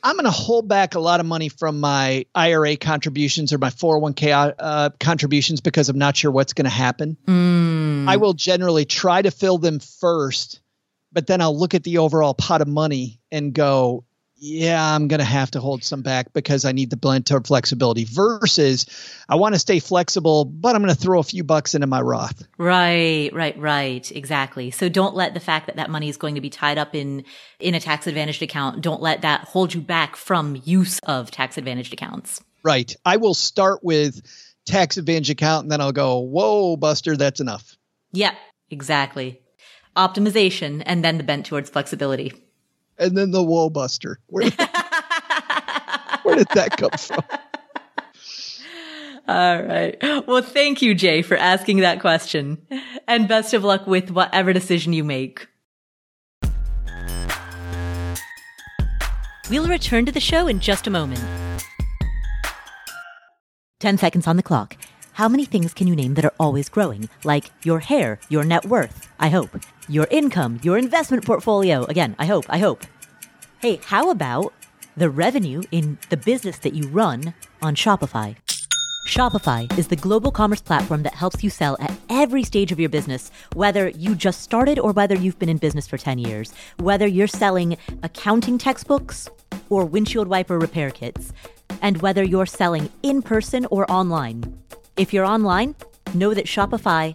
I'm 0.05 0.16
going 0.16 0.24
to 0.24 0.30
hold 0.30 0.66
back 0.66 0.96
a 0.96 1.00
lot 1.00 1.20
of 1.20 1.26
money 1.26 1.48
from 1.48 1.78
my 1.78 2.26
IRA 2.34 2.76
contributions 2.76 3.53
or 3.53 3.59
my 3.59 3.70
401k 3.70 4.55
uh, 4.59 4.90
contributions 4.98 5.61
because 5.61 5.88
I'm 5.88 5.98
not 5.98 6.16
sure 6.16 6.32
what's 6.32 6.55
going 6.55 6.64
to 6.64 6.70
happen. 6.70 7.16
Mm. 7.26 8.09
I 8.09 8.16
will 8.16 8.32
generally 8.32 8.84
try 8.84 9.22
to 9.22 9.30
fill 9.30 9.59
them 9.59 9.78
first, 9.78 10.61
but 11.12 11.28
then 11.28 11.40
I'll 11.40 11.57
look 11.57 11.74
at 11.74 11.84
the 11.84 11.98
overall 11.98 12.34
pot 12.34 12.62
of 12.62 12.68
money 12.68 13.20
and 13.30 13.53
go, 13.53 14.05
yeah, 14.45 14.95
I'm 14.97 15.07
going 15.07 15.20
to 15.20 15.24
have 15.24 15.53
to 15.53 15.61
hold 15.61 15.84
some 15.84 16.03
back 16.03 16.32
because 16.32 16.64
I 16.64 16.72
need 16.72 16.90
the 16.90 16.97
blend 16.97 17.26
toward 17.26 17.47
flexibility 17.47 18.03
versus 18.03 18.86
I 19.28 19.36
want 19.36 19.55
to 19.55 19.59
stay 19.61 19.78
flexible, 19.78 20.45
but 20.45 20.74
I'm 20.74 20.82
going 20.82 20.93
to 20.93 21.01
throw 21.01 21.20
a 21.20 21.22
few 21.22 21.45
bucks 21.45 21.76
into 21.76 21.86
my 21.86 22.01
Roth. 22.01 22.43
Right, 22.59 23.30
right, 23.32 23.57
right. 23.57 24.11
Exactly. 24.11 24.72
So 24.72 24.88
don't 24.88 25.14
let 25.14 25.34
the 25.34 25.38
fact 25.38 25.66
that 25.66 25.76
that 25.76 25.90
money 25.90 26.09
is 26.09 26.16
going 26.16 26.34
to 26.34 26.40
be 26.40 26.51
tied 26.51 26.76
up 26.76 26.93
in, 26.93 27.24
in 27.61 27.76
a 27.76 27.80
tax 27.80 28.09
advantaged 28.09 28.43
account, 28.43 28.80
don't 28.80 29.01
let 29.01 29.22
that 29.22 29.45
hold 29.45 29.74
you 29.74 29.80
back 29.80 30.16
from 30.16 30.61
use 30.64 30.99
of 31.05 31.30
tax 31.30 31.57
advantaged 31.57 31.93
accounts. 31.93 32.43
Right. 32.64 32.93
I 33.05 33.18
will 33.18 33.34
start 33.34 33.84
with 33.84 34.20
tax 34.66 34.97
advantage 34.97 35.30
account 35.30 35.66
and 35.66 35.70
then 35.70 35.80
I'll 35.80 35.93
go, 35.93 36.18
whoa, 36.18 36.76
Buster, 36.76 37.16
that's 37.16 37.38
enough. 37.38 37.76
Yep, 38.12 38.34
exactly. 38.70 39.40
Optimization 39.97 40.82
and 40.84 41.05
then 41.05 41.18
the 41.18 41.22
bent 41.22 41.47
towards 41.47 41.70
flexibility 41.70 42.32
and 42.99 43.16
then 43.16 43.30
the 43.30 43.43
wall 43.43 43.70
buster. 43.70 44.18
Where 44.26 44.45
did, 44.45 44.59
that, 44.59 46.20
where 46.22 46.36
did 46.36 46.49
that 46.55 46.76
come 46.76 46.90
from? 46.90 47.24
All 49.28 49.62
right. 49.62 49.97
Well, 50.26 50.43
thank 50.43 50.82
you, 50.82 50.95
Jay, 50.95 51.22
for 51.22 51.36
asking 51.36 51.78
that 51.78 52.01
question. 52.01 52.66
And 53.07 53.28
best 53.28 53.55
of 53.55 53.62
luck 53.62 53.86
with 53.86 54.11
whatever 54.11 54.53
decision 54.53 54.93
you 54.93 55.05
make. 55.05 55.47
We'll 59.49 59.68
return 59.68 60.07
to 60.07 60.12
the 60.12 60.20
show 60.20 60.49
in 60.49 60.61
just 60.61 60.86
a 60.86 60.90
moment. 60.90 61.20
10 63.80 63.99
seconds 63.99 64.26
on 64.26 64.36
the 64.36 64.43
clock. 64.43 64.76
How 65.12 65.28
many 65.28 65.45
things 65.45 65.74
can 65.74 65.86
you 65.86 65.95
name 65.95 66.14
that 66.14 66.24
are 66.24 66.32
always 66.40 66.68
growing? 66.68 67.09
Like 67.22 67.51
your 67.62 67.80
hair, 67.80 68.18
your 68.28 68.45
net 68.45 68.64
worth, 68.64 69.09
I 69.18 69.28
hope, 69.28 69.51
your 69.93 70.09
income, 70.11 70.59
your 70.62 70.78
investment 70.78 71.24
portfolio. 71.24 71.84
Again, 71.84 72.16
I 72.18 72.24
hope, 72.24 72.47
I 72.49 72.59
hope. 72.59 72.84
Hey, 73.61 73.78
how 73.84 74.11
about 74.11 74.55
the 74.97 75.11
revenue 75.11 75.62
in 75.70 75.99
the 76.09 76.16
business 76.16 76.59
that 76.59 76.72
you 76.72 76.88
run 76.88 77.34
on 77.61 77.74
Shopify? 77.74 78.36
Shopify 79.07 79.70
is 79.78 79.88
the 79.88 79.97
global 79.97 80.30
commerce 80.30 80.62
platform 80.62 81.03
that 81.03 81.12
helps 81.12 81.45
you 81.45 81.51
sell 81.51 81.76
at 81.80 81.93
every 82.09 82.43
stage 82.43 82.72
of 82.72 82.80
your 82.80 82.88
business, 82.88 83.30
whether 83.53 83.88
you 83.88 84.14
just 84.14 84.40
started 84.40 84.78
or 84.78 84.93
whether 84.93 85.14
you've 85.14 85.38
been 85.38 85.51
in 85.51 85.59
business 85.59 85.86
for 85.86 85.99
10 85.99 86.18
years, 86.18 86.55
whether 86.78 87.07
you're 87.07 87.26
selling 87.26 87.76
accounting 88.03 88.57
textbooks 88.57 89.28
or 89.68 89.84
windshield 89.84 90.28
wiper 90.28 90.59
repair 90.59 90.90
kits, 90.90 91.34
and 91.82 92.01
whether 92.01 92.22
you're 92.22 92.47
selling 92.47 92.88
in 93.03 93.20
person 93.20 93.66
or 93.66 93.90
online. 93.90 94.59
If 94.97 95.12
you're 95.12 95.26
online, 95.26 95.74
know 96.14 96.32
that 96.32 96.47
Shopify 96.47 97.14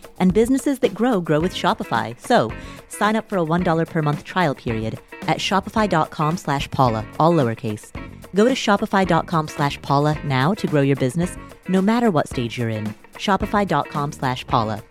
and 0.21 0.33
businesses 0.33 0.79
that 0.79 0.93
grow 0.93 1.19
grow 1.19 1.41
with 1.41 1.53
Shopify. 1.53 2.17
So 2.21 2.53
sign 2.87 3.17
up 3.17 3.27
for 3.27 3.37
a 3.37 3.43
$1 3.43 3.87
per 3.87 4.01
month 4.01 4.23
trial 4.23 4.55
period 4.55 4.99
at 5.23 5.37
shopify.com 5.37 6.37
slash 6.37 6.71
Paula, 6.71 7.05
all 7.19 7.33
lowercase. 7.33 7.91
Go 8.33 8.45
to 8.45 8.53
shopify.com 8.53 9.47
slash 9.49 9.81
Paula 9.81 10.15
now 10.23 10.53
to 10.53 10.67
grow 10.67 10.81
your 10.81 10.95
business, 10.95 11.35
no 11.67 11.81
matter 11.81 12.09
what 12.09 12.29
stage 12.29 12.57
you're 12.57 12.69
in. 12.69 12.93
Shopify.com 13.15 14.11
slash 14.13 14.47
Paula. 14.47 14.81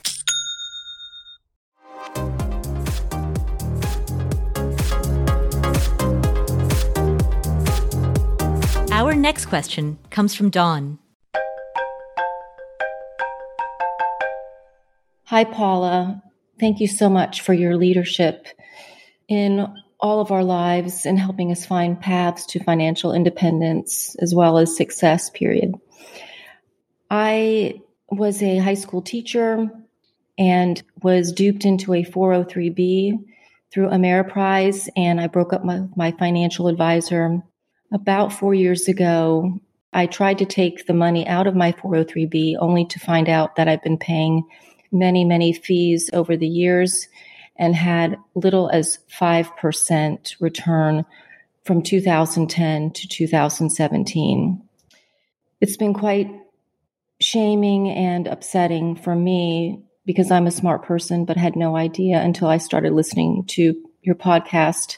Our 8.92 9.14
next 9.14 9.46
question 9.46 9.98
comes 10.10 10.34
from 10.34 10.50
Dawn. 10.50 10.98
Hi, 15.30 15.44
Paula. 15.44 16.20
Thank 16.58 16.80
you 16.80 16.88
so 16.88 17.08
much 17.08 17.42
for 17.42 17.54
your 17.54 17.76
leadership 17.76 18.48
in 19.28 19.64
all 20.00 20.20
of 20.20 20.32
our 20.32 20.42
lives 20.42 21.06
and 21.06 21.20
helping 21.20 21.52
us 21.52 21.64
find 21.64 22.00
paths 22.00 22.44
to 22.46 22.64
financial 22.64 23.12
independence 23.12 24.16
as 24.18 24.34
well 24.34 24.58
as 24.58 24.76
success, 24.76 25.30
period. 25.30 25.76
I 27.12 27.80
was 28.08 28.42
a 28.42 28.58
high 28.58 28.74
school 28.74 29.02
teacher 29.02 29.68
and 30.36 30.82
was 31.00 31.30
duped 31.30 31.64
into 31.64 31.94
a 31.94 32.02
403B 32.02 33.12
through 33.72 33.90
Ameriprise, 33.90 34.88
and 34.96 35.20
I 35.20 35.28
broke 35.28 35.52
up 35.52 35.64
my, 35.64 35.82
my 35.94 36.10
financial 36.10 36.66
advisor 36.66 37.40
about 37.92 38.32
four 38.32 38.52
years 38.52 38.88
ago. 38.88 39.60
I 39.92 40.06
tried 40.06 40.38
to 40.38 40.44
take 40.44 40.86
the 40.86 40.92
money 40.92 41.24
out 41.28 41.46
of 41.46 41.54
my 41.54 41.70
403B 41.70 42.56
only 42.58 42.84
to 42.86 42.98
find 42.98 43.28
out 43.28 43.54
that 43.54 43.68
I've 43.68 43.84
been 43.84 43.96
paying 43.96 44.42
many, 44.92 45.24
many 45.24 45.52
fees 45.52 46.10
over 46.12 46.36
the 46.36 46.48
years 46.48 47.08
and 47.56 47.74
had 47.74 48.16
little 48.34 48.70
as 48.70 48.98
5% 49.18 50.40
return 50.40 51.04
from 51.64 51.82
2010 51.82 52.90
to 52.92 53.08
2017. 53.08 54.62
It's 55.60 55.76
been 55.76 55.94
quite 55.94 56.30
shaming 57.20 57.90
and 57.90 58.26
upsetting 58.26 58.96
for 58.96 59.14
me 59.14 59.82
because 60.06 60.30
I'm 60.30 60.46
a 60.46 60.50
smart 60.50 60.82
person, 60.82 61.26
but 61.26 61.36
had 61.36 61.54
no 61.54 61.76
idea 61.76 62.20
until 62.20 62.48
I 62.48 62.56
started 62.56 62.92
listening 62.92 63.44
to 63.48 63.74
your 64.02 64.14
podcast 64.14 64.96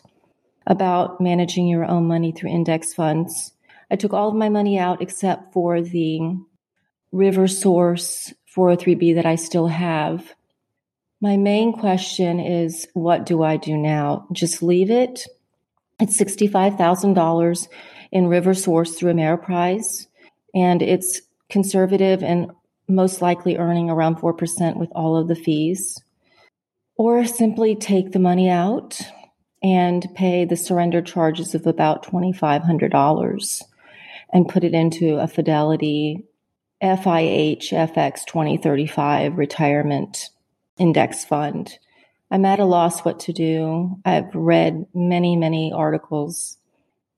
about 0.67 1.21
managing 1.21 1.67
your 1.67 1.85
own 1.85 2.07
money 2.07 2.31
through 2.33 2.51
index 2.51 2.95
funds. 2.95 3.53
I 3.91 3.97
took 3.97 4.13
all 4.13 4.29
of 4.29 4.37
my 4.37 4.49
money 4.49 4.79
out 4.79 5.03
except 5.03 5.53
for 5.53 5.83
the 5.83 6.21
RiverSource 7.13 8.33
403b 8.57 9.15
that 9.15 9.27
I 9.27 9.37
still 9.37 9.69
have. 9.69 10.35
My 11.21 11.37
main 11.37 11.73
question 11.73 12.41
is 12.41 12.89
what 12.95 13.25
do 13.25 13.43
I 13.43 13.57
do 13.57 13.77
now? 13.77 14.27
Just 14.33 14.63
leave 14.63 14.91
it? 14.91 15.27
It's 16.01 16.21
$65,000 16.21 17.69
in 18.11 18.25
RiverSource 18.25 18.97
through 18.97 19.13
Ameriprise, 19.13 20.09
and 20.55 20.83
it's 20.83 21.23
conservative 21.49 22.23
and 22.23 22.51
most 22.89 23.23
likely 23.23 23.57
earning 23.57 23.89
around 23.89 24.17
4% 24.17 24.77
with 24.77 24.91
all 24.95 25.17
of 25.17 25.29
the 25.29 25.37
fees. 25.37 26.03
Or 26.97 27.25
simply 27.25 27.75
take 27.75 28.13
the 28.13 28.19
money 28.19 28.51
out 28.51 29.01
and 29.63 30.07
pay 30.15 30.45
the 30.45 30.57
surrender 30.57 31.01
charges 31.01 31.55
of 31.55 31.67
about 31.67 32.05
$2,500 32.05 33.63
and 34.33 34.49
put 34.49 34.65
it 34.65 34.75
into 34.75 35.19
a 35.19 35.29
Fidelity 35.29 36.25
FIH 36.83 37.71
FX 37.71 38.25
2035 38.27 39.39
retirement 39.39 40.31
index 40.79 41.25
fund. 41.25 41.79
I'm 42.31 42.45
at 42.45 42.61
a 42.61 42.65
loss 42.65 43.05
what 43.05 43.21
to 43.21 43.33
do. 43.33 43.97
I've 44.05 44.35
read 44.35 44.87
many, 44.95 45.37
many 45.37 45.73
articles. 45.73 46.57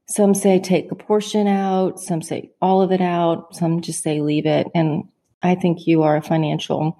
Some 0.06 0.34
say 0.34 0.58
take 0.58 0.92
a 0.92 0.96
portion 0.96 1.46
out, 1.46 1.98
some 1.98 2.20
say 2.20 2.50
all 2.60 2.82
of 2.82 2.92
it 2.92 3.00
out, 3.00 3.54
some 3.54 3.80
just 3.80 4.02
say 4.02 4.20
leave 4.20 4.44
it. 4.44 4.66
And 4.74 5.04
I 5.42 5.54
think 5.54 5.86
you 5.86 6.02
are 6.02 6.16
a 6.16 6.22
financial 6.22 6.98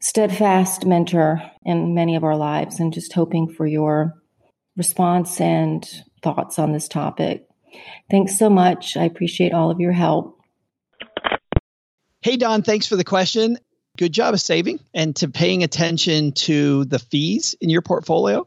steadfast 0.00 0.84
mentor 0.84 1.42
in 1.64 1.94
many 1.94 2.16
of 2.16 2.24
our 2.24 2.36
lives 2.36 2.78
and 2.78 2.92
just 2.92 3.12
hoping 3.12 3.48
for 3.48 3.66
your 3.66 4.14
response 4.76 5.40
and 5.40 5.88
thoughts 6.22 6.58
on 6.58 6.72
this 6.72 6.88
topic. 6.88 7.46
Thanks 8.10 8.38
so 8.38 8.50
much. 8.50 8.96
I 8.96 9.04
appreciate 9.04 9.52
all 9.52 9.70
of 9.70 9.80
your 9.80 9.92
help. 9.92 10.35
Hey, 12.22 12.36
Dawn, 12.36 12.62
thanks 12.62 12.86
for 12.86 12.96
the 12.96 13.04
question. 13.04 13.58
Good 13.96 14.12
job 14.12 14.34
of 14.34 14.40
saving 14.40 14.80
and 14.92 15.14
to 15.16 15.28
paying 15.28 15.62
attention 15.62 16.32
to 16.32 16.84
the 16.84 16.98
fees 16.98 17.54
in 17.60 17.70
your 17.70 17.82
portfolio 17.82 18.46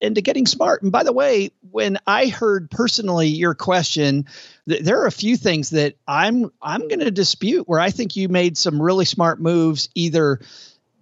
and 0.00 0.14
to 0.14 0.22
getting 0.22 0.46
smart. 0.46 0.82
And 0.82 0.90
by 0.92 1.04
the 1.04 1.12
way, 1.12 1.50
when 1.70 1.98
I 2.06 2.26
heard 2.26 2.70
personally 2.70 3.28
your 3.28 3.54
question, 3.54 4.26
th- 4.68 4.82
there 4.82 5.00
are 5.02 5.06
a 5.06 5.12
few 5.12 5.36
things 5.36 5.70
that 5.70 5.94
I'm 6.06 6.50
I'm 6.60 6.88
going 6.88 7.00
to 7.00 7.10
dispute 7.10 7.68
where 7.68 7.80
I 7.80 7.90
think 7.90 8.16
you 8.16 8.28
made 8.28 8.58
some 8.58 8.80
really 8.80 9.04
smart 9.04 9.40
moves 9.40 9.88
either 9.94 10.40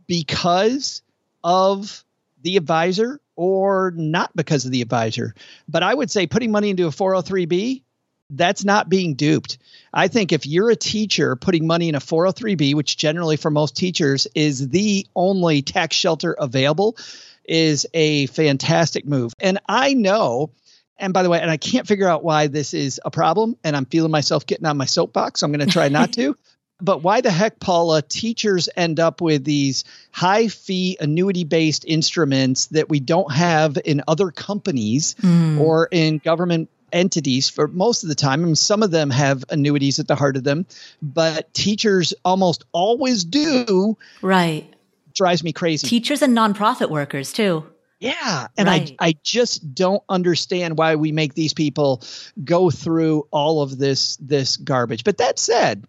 because 0.06 1.02
of 1.42 2.04
the 2.42 2.56
advisor 2.56 3.20
or 3.36 3.92
not 3.94 4.34
because 4.34 4.64
of 4.64 4.72
the 4.72 4.82
advisor. 4.82 5.34
But 5.68 5.82
I 5.82 5.94
would 5.94 6.10
say 6.10 6.26
putting 6.26 6.50
money 6.50 6.70
into 6.70 6.86
a 6.86 6.90
403b 6.90 7.82
that's 8.30 8.64
not 8.64 8.88
being 8.88 9.14
duped. 9.14 9.58
I 9.92 10.08
think 10.08 10.32
if 10.32 10.46
you're 10.46 10.70
a 10.70 10.76
teacher 10.76 11.36
putting 11.36 11.66
money 11.66 11.88
in 11.88 11.94
a 11.94 12.00
403b, 12.00 12.74
which 12.74 12.96
generally 12.96 13.36
for 13.36 13.50
most 13.50 13.76
teachers 13.76 14.26
is 14.34 14.68
the 14.68 15.06
only 15.16 15.62
tax 15.62 15.96
shelter 15.96 16.36
available, 16.38 16.96
is 17.44 17.86
a 17.94 18.26
fantastic 18.26 19.06
move. 19.06 19.32
And 19.40 19.58
I 19.66 19.94
know, 19.94 20.50
and 20.98 21.14
by 21.14 21.22
the 21.22 21.30
way, 21.30 21.40
and 21.40 21.50
I 21.50 21.56
can't 21.56 21.86
figure 21.86 22.08
out 22.08 22.22
why 22.22 22.48
this 22.48 22.74
is 22.74 23.00
a 23.04 23.10
problem, 23.10 23.56
and 23.64 23.74
I'm 23.74 23.86
feeling 23.86 24.10
myself 24.10 24.44
getting 24.46 24.66
on 24.66 24.76
my 24.76 24.84
soapbox. 24.84 25.40
So 25.40 25.46
I'm 25.46 25.52
going 25.52 25.66
to 25.66 25.72
try 25.72 25.88
not 25.88 26.12
to. 26.14 26.36
But 26.80 27.02
why 27.02 27.22
the 27.22 27.30
heck, 27.32 27.58
Paula, 27.58 28.02
teachers 28.02 28.68
end 28.76 29.00
up 29.00 29.20
with 29.20 29.42
these 29.42 29.82
high 30.12 30.46
fee 30.46 30.96
annuity 31.00 31.42
based 31.42 31.84
instruments 31.84 32.66
that 32.66 32.88
we 32.88 33.00
don't 33.00 33.32
have 33.32 33.76
in 33.84 34.02
other 34.06 34.30
companies 34.30 35.16
mm. 35.16 35.58
or 35.58 35.88
in 35.90 36.18
government 36.18 36.70
entities 36.92 37.48
for 37.48 37.68
most 37.68 38.02
of 38.02 38.08
the 38.08 38.14
time. 38.14 38.42
I 38.42 38.44
mean, 38.46 38.56
some 38.56 38.82
of 38.82 38.90
them 38.90 39.10
have 39.10 39.44
annuities 39.50 39.98
at 39.98 40.08
the 40.08 40.14
heart 40.14 40.36
of 40.36 40.44
them, 40.44 40.66
but 41.02 41.52
teachers 41.54 42.14
almost 42.24 42.64
always 42.72 43.24
do. 43.24 43.96
Right. 44.22 44.72
Drives 45.14 45.42
me 45.42 45.52
crazy. 45.52 45.86
Teachers 45.86 46.22
and 46.22 46.36
nonprofit 46.36 46.90
workers 46.90 47.32
too. 47.32 47.66
Yeah. 48.00 48.46
And 48.56 48.68
right. 48.68 48.94
I, 48.98 49.08
I 49.08 49.14
just 49.22 49.74
don't 49.74 50.02
understand 50.08 50.78
why 50.78 50.94
we 50.94 51.10
make 51.10 51.34
these 51.34 51.54
people 51.54 52.02
go 52.44 52.70
through 52.70 53.26
all 53.30 53.62
of 53.62 53.76
this 53.76 54.16
this 54.16 54.56
garbage. 54.56 55.02
But 55.02 55.18
that 55.18 55.38
said, 55.38 55.86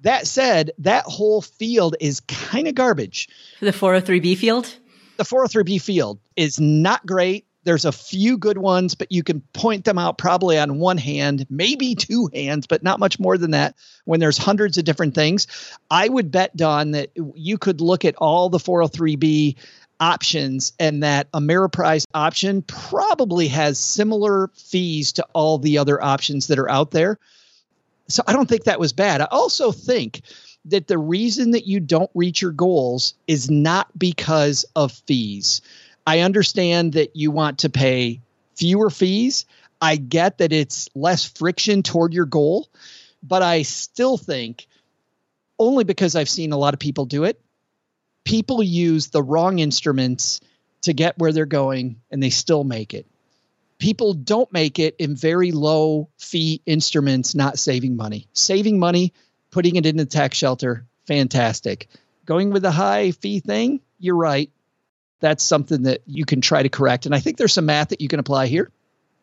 that 0.00 0.26
said, 0.26 0.72
that 0.78 1.04
whole 1.04 1.42
field 1.42 1.96
is 2.00 2.20
kind 2.20 2.68
of 2.68 2.74
garbage. 2.74 3.28
The 3.60 3.70
403B 3.70 4.36
field? 4.36 4.74
The 5.16 5.24
403B 5.24 5.80
field 5.80 6.18
is 6.36 6.58
not 6.58 7.04
great 7.06 7.46
there's 7.64 7.84
a 7.84 7.92
few 7.92 8.38
good 8.38 8.58
ones, 8.58 8.94
but 8.94 9.12
you 9.12 9.22
can 9.22 9.40
point 9.52 9.84
them 9.84 9.98
out 9.98 10.18
probably 10.18 10.58
on 10.58 10.78
one 10.78 10.98
hand, 10.98 11.46
maybe 11.48 11.94
two 11.94 12.28
hands, 12.34 12.66
but 12.66 12.82
not 12.82 12.98
much 12.98 13.20
more 13.20 13.38
than 13.38 13.52
that 13.52 13.76
when 14.04 14.20
there's 14.20 14.38
hundreds 14.38 14.78
of 14.78 14.84
different 14.84 15.14
things. 15.14 15.46
I 15.90 16.08
would 16.08 16.30
bet, 16.30 16.56
Dawn, 16.56 16.92
that 16.92 17.10
you 17.34 17.58
could 17.58 17.80
look 17.80 18.04
at 18.04 18.16
all 18.16 18.48
the 18.48 18.58
403B 18.58 19.56
options 20.00 20.72
and 20.80 21.02
that 21.04 21.30
Ameriprise 21.32 22.04
option 22.12 22.62
probably 22.62 23.46
has 23.48 23.78
similar 23.78 24.48
fees 24.54 25.12
to 25.12 25.26
all 25.32 25.58
the 25.58 25.78
other 25.78 26.02
options 26.02 26.48
that 26.48 26.58
are 26.58 26.70
out 26.70 26.90
there. 26.90 27.18
So 28.08 28.22
I 28.26 28.32
don't 28.32 28.48
think 28.48 28.64
that 28.64 28.80
was 28.80 28.92
bad. 28.92 29.20
I 29.20 29.28
also 29.30 29.70
think 29.70 30.22
that 30.64 30.88
the 30.88 30.98
reason 30.98 31.52
that 31.52 31.66
you 31.66 31.80
don't 31.80 32.10
reach 32.14 32.42
your 32.42 32.50
goals 32.50 33.14
is 33.26 33.50
not 33.50 33.96
because 33.96 34.64
of 34.74 34.92
fees. 34.92 35.62
I 36.06 36.20
understand 36.20 36.94
that 36.94 37.16
you 37.16 37.30
want 37.30 37.60
to 37.60 37.70
pay 37.70 38.20
fewer 38.56 38.90
fees. 38.90 39.46
I 39.80 39.96
get 39.96 40.38
that 40.38 40.52
it's 40.52 40.88
less 40.94 41.24
friction 41.24 41.82
toward 41.82 42.12
your 42.12 42.26
goal, 42.26 42.68
but 43.22 43.42
I 43.42 43.62
still 43.62 44.16
think 44.16 44.66
only 45.58 45.84
because 45.84 46.16
I've 46.16 46.28
seen 46.28 46.52
a 46.52 46.56
lot 46.58 46.74
of 46.74 46.80
people 46.80 47.04
do 47.06 47.24
it, 47.24 47.40
people 48.24 48.62
use 48.62 49.08
the 49.08 49.22
wrong 49.22 49.58
instruments 49.58 50.40
to 50.82 50.92
get 50.92 51.18
where 51.18 51.32
they're 51.32 51.46
going 51.46 52.00
and 52.10 52.22
they 52.22 52.30
still 52.30 52.64
make 52.64 52.94
it. 52.94 53.06
people 53.82 54.14
don't 54.14 54.52
make 54.52 54.78
it 54.78 54.94
in 55.00 55.16
very 55.16 55.50
low 55.50 56.08
fee 56.16 56.62
instruments 56.66 57.34
not 57.34 57.58
saving 57.58 57.96
money. 57.96 58.28
Saving 58.32 58.78
money, 58.78 59.12
putting 59.50 59.74
it 59.74 59.86
in 59.86 59.98
a 59.98 60.04
tax 60.04 60.38
shelter, 60.38 60.86
fantastic. 61.08 61.88
Going 62.24 62.50
with 62.50 62.62
the 62.62 62.70
high 62.70 63.10
fee 63.10 63.40
thing, 63.40 63.80
you're 63.98 64.14
right. 64.14 64.52
That's 65.22 65.42
something 65.42 65.84
that 65.84 66.02
you 66.06 66.26
can 66.26 66.42
try 66.42 66.62
to 66.62 66.68
correct. 66.68 67.06
And 67.06 67.14
I 67.14 67.20
think 67.20 67.38
there's 67.38 67.54
some 67.54 67.66
math 67.66 67.88
that 67.88 68.02
you 68.02 68.08
can 68.08 68.20
apply 68.20 68.48
here. 68.48 68.70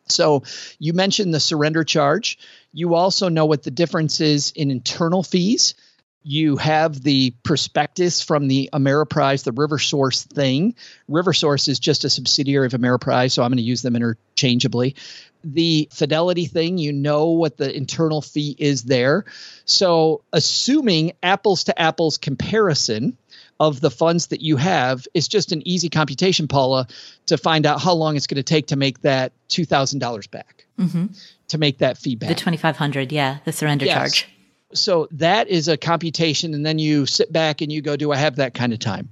So 0.08 0.41
you 0.80 0.93
mentioned 0.93 1.34
the 1.34 1.39
surrender 1.39 1.84
charge. 1.84 2.39
You 2.74 2.95
also 2.95 3.30
know 3.30 3.45
what 3.45 3.62
the 3.62 3.70
difference 3.70 4.22
is 4.22 4.52
in 4.56 4.72
internal 4.72 5.22
fees 5.22 5.76
you 6.24 6.58
have 6.58 7.02
the 7.02 7.32
prospectus 7.43 8.22
from 8.22 8.47
the 8.47 8.70
Ameriprise, 8.74 9.43
the 9.43 9.54
RiverSource 9.54 10.26
thing. 10.26 10.76
RiverSource 11.10 11.68
is 11.68 11.80
just 11.80 12.04
a 12.04 12.10
subsidiary 12.10 12.66
of 12.66 12.74
Ameriprise, 12.74 13.32
so 13.32 13.43
I'm 13.43 13.50
going 13.50 13.58
to 13.58 13.64
use 13.64 13.82
them 13.82 13.95
interchangeably. 13.95 14.95
The 15.43 15.88
Fidelity 15.93 16.45
thing, 16.45 16.78
you 16.78 16.91
know 16.91 17.30
what 17.30 17.56
the 17.56 17.74
internal 17.74 18.22
fee 18.22 18.54
is 18.58 18.84
there. 18.84 19.24
So, 19.64 20.22
assuming 20.34 21.14
apples 21.24 21.66
to 21.66 21.82
apples 21.82 22.18
comparison 22.18 23.18
of 23.60 23.82
the 23.82 23.91
funds 23.91 24.28
that 24.28 24.41
you 24.41 24.55
have 24.57 25.07
it's 25.14 25.28
just 25.28 25.51
an 25.51 25.68
easy 25.68 25.89
computation, 25.89 26.47
Paula, 26.47 26.88
to 27.26 27.38
find 27.38 27.66
out 27.66 27.82
how 27.82 27.93
long 27.93 28.16
it's 28.16 28.28
going 28.28 28.38
to 28.38 28.43
take 28.43 28.68
to 28.68 28.76
make 28.76 29.01
that 29.01 29.34
$2,000 29.49 30.32
back, 30.32 30.66
mm-hmm. 30.80 31.07
to 31.49 31.57
make 31.57 31.80
that 31.80 31.97
fee 31.97 32.16
back. 32.16 32.30
The 32.30 32.36
2500 32.36 33.12
yeah, 33.12 33.39
the 33.45 33.51
surrender 33.51 33.86
yes. 33.86 33.97
charge 33.97 34.30
so 34.74 35.07
that 35.12 35.47
is 35.47 35.68
a 35.68 35.78
computation 35.78 36.53
and 36.53 36.66
then 36.66 36.80
you 36.80 37.05
sit 37.05 37.32
back 37.32 37.62
and 37.62 37.72
you 37.72 37.82
go 37.82 37.95
do 37.95 38.12
i 38.12 38.16
have 38.16 38.38
that 38.38 38.53
kind 38.53 38.74
of 38.74 38.80
time 38.80 39.10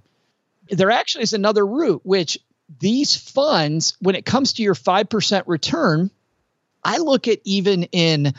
there 0.70 0.91
actually 0.91 1.24
is 1.24 1.34
another 1.34 1.66
route 1.66 2.02
which 2.04 2.38
these 2.80 3.16
funds 3.16 3.95
when 4.00 4.16
it 4.16 4.26
comes 4.26 4.54
to 4.54 4.64
your 4.64 4.76
5% 4.76 5.43
return 5.48 6.12
i 6.84 6.98
look 6.98 7.28
at 7.28 7.39
even 7.43 7.84
in 7.86 8.34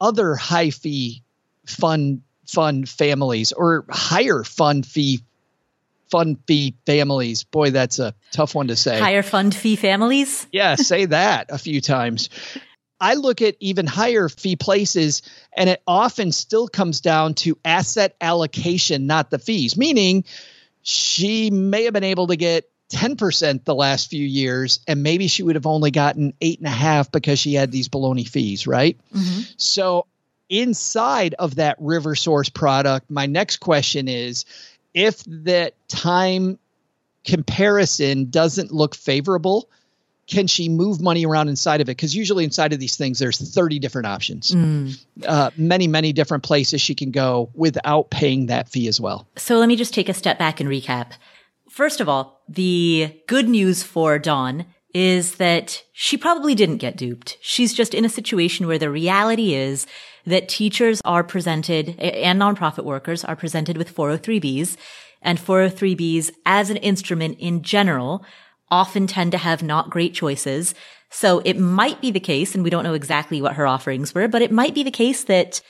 other 0.00 0.34
high 0.34 0.70
fee 0.70 1.22
fund 1.66 2.22
fund 2.46 2.88
families 2.88 3.52
or 3.52 3.84
higher 3.88 4.42
fund 4.42 4.86
fee 4.86 5.20
fund 6.12 6.38
fee 6.46 6.76
families. 6.86 7.42
Boy 7.42 7.70
that's 7.70 7.98
a 7.98 8.14
tough 8.30 8.54
one 8.54 8.68
to 8.68 8.76
say. 8.76 9.00
Higher 9.00 9.22
fund 9.22 9.54
fee 9.54 9.76
families? 9.76 10.46
Yeah 10.52 10.76
say 10.76 11.06
that 11.06 11.46
a 11.50 11.58
few 11.58 11.80
times. 11.80 12.28
I 13.00 13.14
look 13.14 13.42
at 13.42 13.56
even 13.58 13.86
higher 13.88 14.28
fee 14.28 14.54
places, 14.54 15.22
and 15.56 15.68
it 15.68 15.82
often 15.88 16.30
still 16.30 16.68
comes 16.68 17.00
down 17.00 17.34
to 17.34 17.58
asset 17.64 18.14
allocation, 18.20 19.08
not 19.08 19.28
the 19.28 19.40
fees, 19.40 19.76
meaning 19.76 20.24
she 20.82 21.50
may 21.50 21.84
have 21.84 21.94
been 21.94 22.04
able 22.04 22.28
to 22.28 22.36
get 22.36 22.70
10% 22.92 23.64
the 23.64 23.74
last 23.74 24.08
few 24.08 24.24
years, 24.24 24.78
and 24.86 25.02
maybe 25.02 25.26
she 25.26 25.42
would 25.42 25.56
have 25.56 25.66
only 25.66 25.90
gotten 25.90 26.34
eight 26.40 26.58
and 26.58 26.68
a 26.68 26.70
half 26.70 27.10
because 27.10 27.40
she 27.40 27.54
had 27.54 27.72
these 27.72 27.88
baloney 27.88 28.28
fees, 28.28 28.68
right? 28.68 28.96
Mm-hmm. 29.12 29.40
So, 29.56 30.06
inside 30.48 31.34
of 31.38 31.56
that 31.56 31.80
RiverSource 31.80 32.52
product, 32.52 33.10
my 33.10 33.26
next 33.26 33.56
question 33.56 34.06
is 34.06 34.44
if 34.94 35.22
that 35.26 35.74
time 35.88 36.58
comparison 37.24 38.30
doesn't 38.30 38.72
look 38.72 38.94
favorable, 38.94 39.68
can 40.26 40.46
she 40.46 40.68
move 40.68 41.00
money 41.00 41.26
around 41.26 41.48
inside 41.48 41.80
of 41.80 41.88
it? 41.88 41.96
Because 41.96 42.14
usually 42.14 42.44
inside 42.44 42.72
of 42.72 42.80
these 42.80 42.96
things, 42.96 43.18
there's 43.18 43.38
30 43.38 43.78
different 43.78 44.06
options, 44.06 44.52
mm. 44.52 44.98
uh, 45.26 45.50
many, 45.56 45.86
many 45.86 46.12
different 46.12 46.42
places 46.42 46.80
she 46.80 46.94
can 46.94 47.10
go 47.10 47.50
without 47.54 48.10
paying 48.10 48.46
that 48.46 48.68
fee 48.68 48.88
as 48.88 49.00
well. 49.00 49.26
So 49.36 49.58
let 49.58 49.68
me 49.68 49.76
just 49.76 49.92
take 49.92 50.08
a 50.08 50.14
step 50.14 50.38
back 50.38 50.60
and 50.60 50.68
recap. 50.68 51.12
First 51.68 52.00
of 52.00 52.08
all, 52.08 52.42
the 52.48 53.20
good 53.26 53.48
news 53.48 53.82
for 53.82 54.18
Dawn 54.18 54.66
is 54.94 55.36
that 55.36 55.82
she 55.92 56.16
probably 56.16 56.54
didn't 56.54 56.76
get 56.78 56.96
duped. 56.96 57.38
She's 57.40 57.72
just 57.72 57.94
in 57.94 58.04
a 58.04 58.10
situation 58.10 58.66
where 58.66 58.78
the 58.78 58.90
reality 58.90 59.54
is 59.54 59.86
that 60.26 60.48
teachers 60.48 61.00
are 61.04 61.24
presented 61.24 61.98
and 61.98 62.40
nonprofit 62.40 62.84
workers 62.84 63.24
are 63.24 63.36
presented 63.36 63.76
with 63.76 63.94
403Bs 63.94 64.76
and 65.22 65.38
403Bs 65.38 66.30
as 66.44 66.70
an 66.70 66.76
instrument 66.78 67.38
in 67.38 67.62
general 67.62 68.24
often 68.70 69.06
tend 69.06 69.32
to 69.32 69.38
have 69.38 69.62
not 69.62 69.90
great 69.90 70.14
choices. 70.14 70.74
So 71.10 71.42
it 71.44 71.58
might 71.58 72.00
be 72.00 72.10
the 72.10 72.20
case, 72.20 72.54
and 72.54 72.64
we 72.64 72.70
don't 72.70 72.84
know 72.84 72.94
exactly 72.94 73.42
what 73.42 73.54
her 73.54 73.66
offerings 73.66 74.14
were, 74.14 74.28
but 74.28 74.40
it 74.40 74.50
might 74.50 74.74
be 74.74 74.82
the 74.82 74.90
case 74.90 75.24
that, 75.24 75.60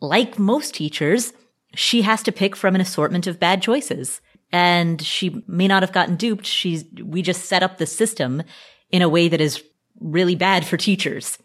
like 0.00 0.40
most 0.40 0.74
teachers, 0.74 1.32
she 1.74 2.02
has 2.02 2.22
to 2.24 2.32
pick 2.32 2.56
from 2.56 2.74
an 2.74 2.80
assortment 2.80 3.28
of 3.28 3.38
bad 3.38 3.62
choices. 3.62 4.20
And 4.52 5.00
she 5.00 5.42
may 5.46 5.66
not 5.66 5.82
have 5.82 5.92
gotten 5.92 6.16
duped. 6.16 6.46
She's, 6.46 6.84
we 7.02 7.22
just 7.22 7.46
set 7.46 7.62
up 7.62 7.78
the 7.78 7.86
system 7.86 8.42
in 8.90 9.02
a 9.02 9.08
way 9.08 9.28
that 9.28 9.40
is 9.40 9.62
really 9.98 10.34
bad 10.34 10.66
for 10.66 10.76
teachers. 10.76 11.38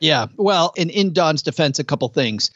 Yeah. 0.00 0.26
Well, 0.36 0.72
in, 0.76 0.90
in 0.90 1.12
Dawn's 1.12 1.42
defense, 1.42 1.78
a 1.78 1.84
couple 1.84 2.08
things. 2.08 2.50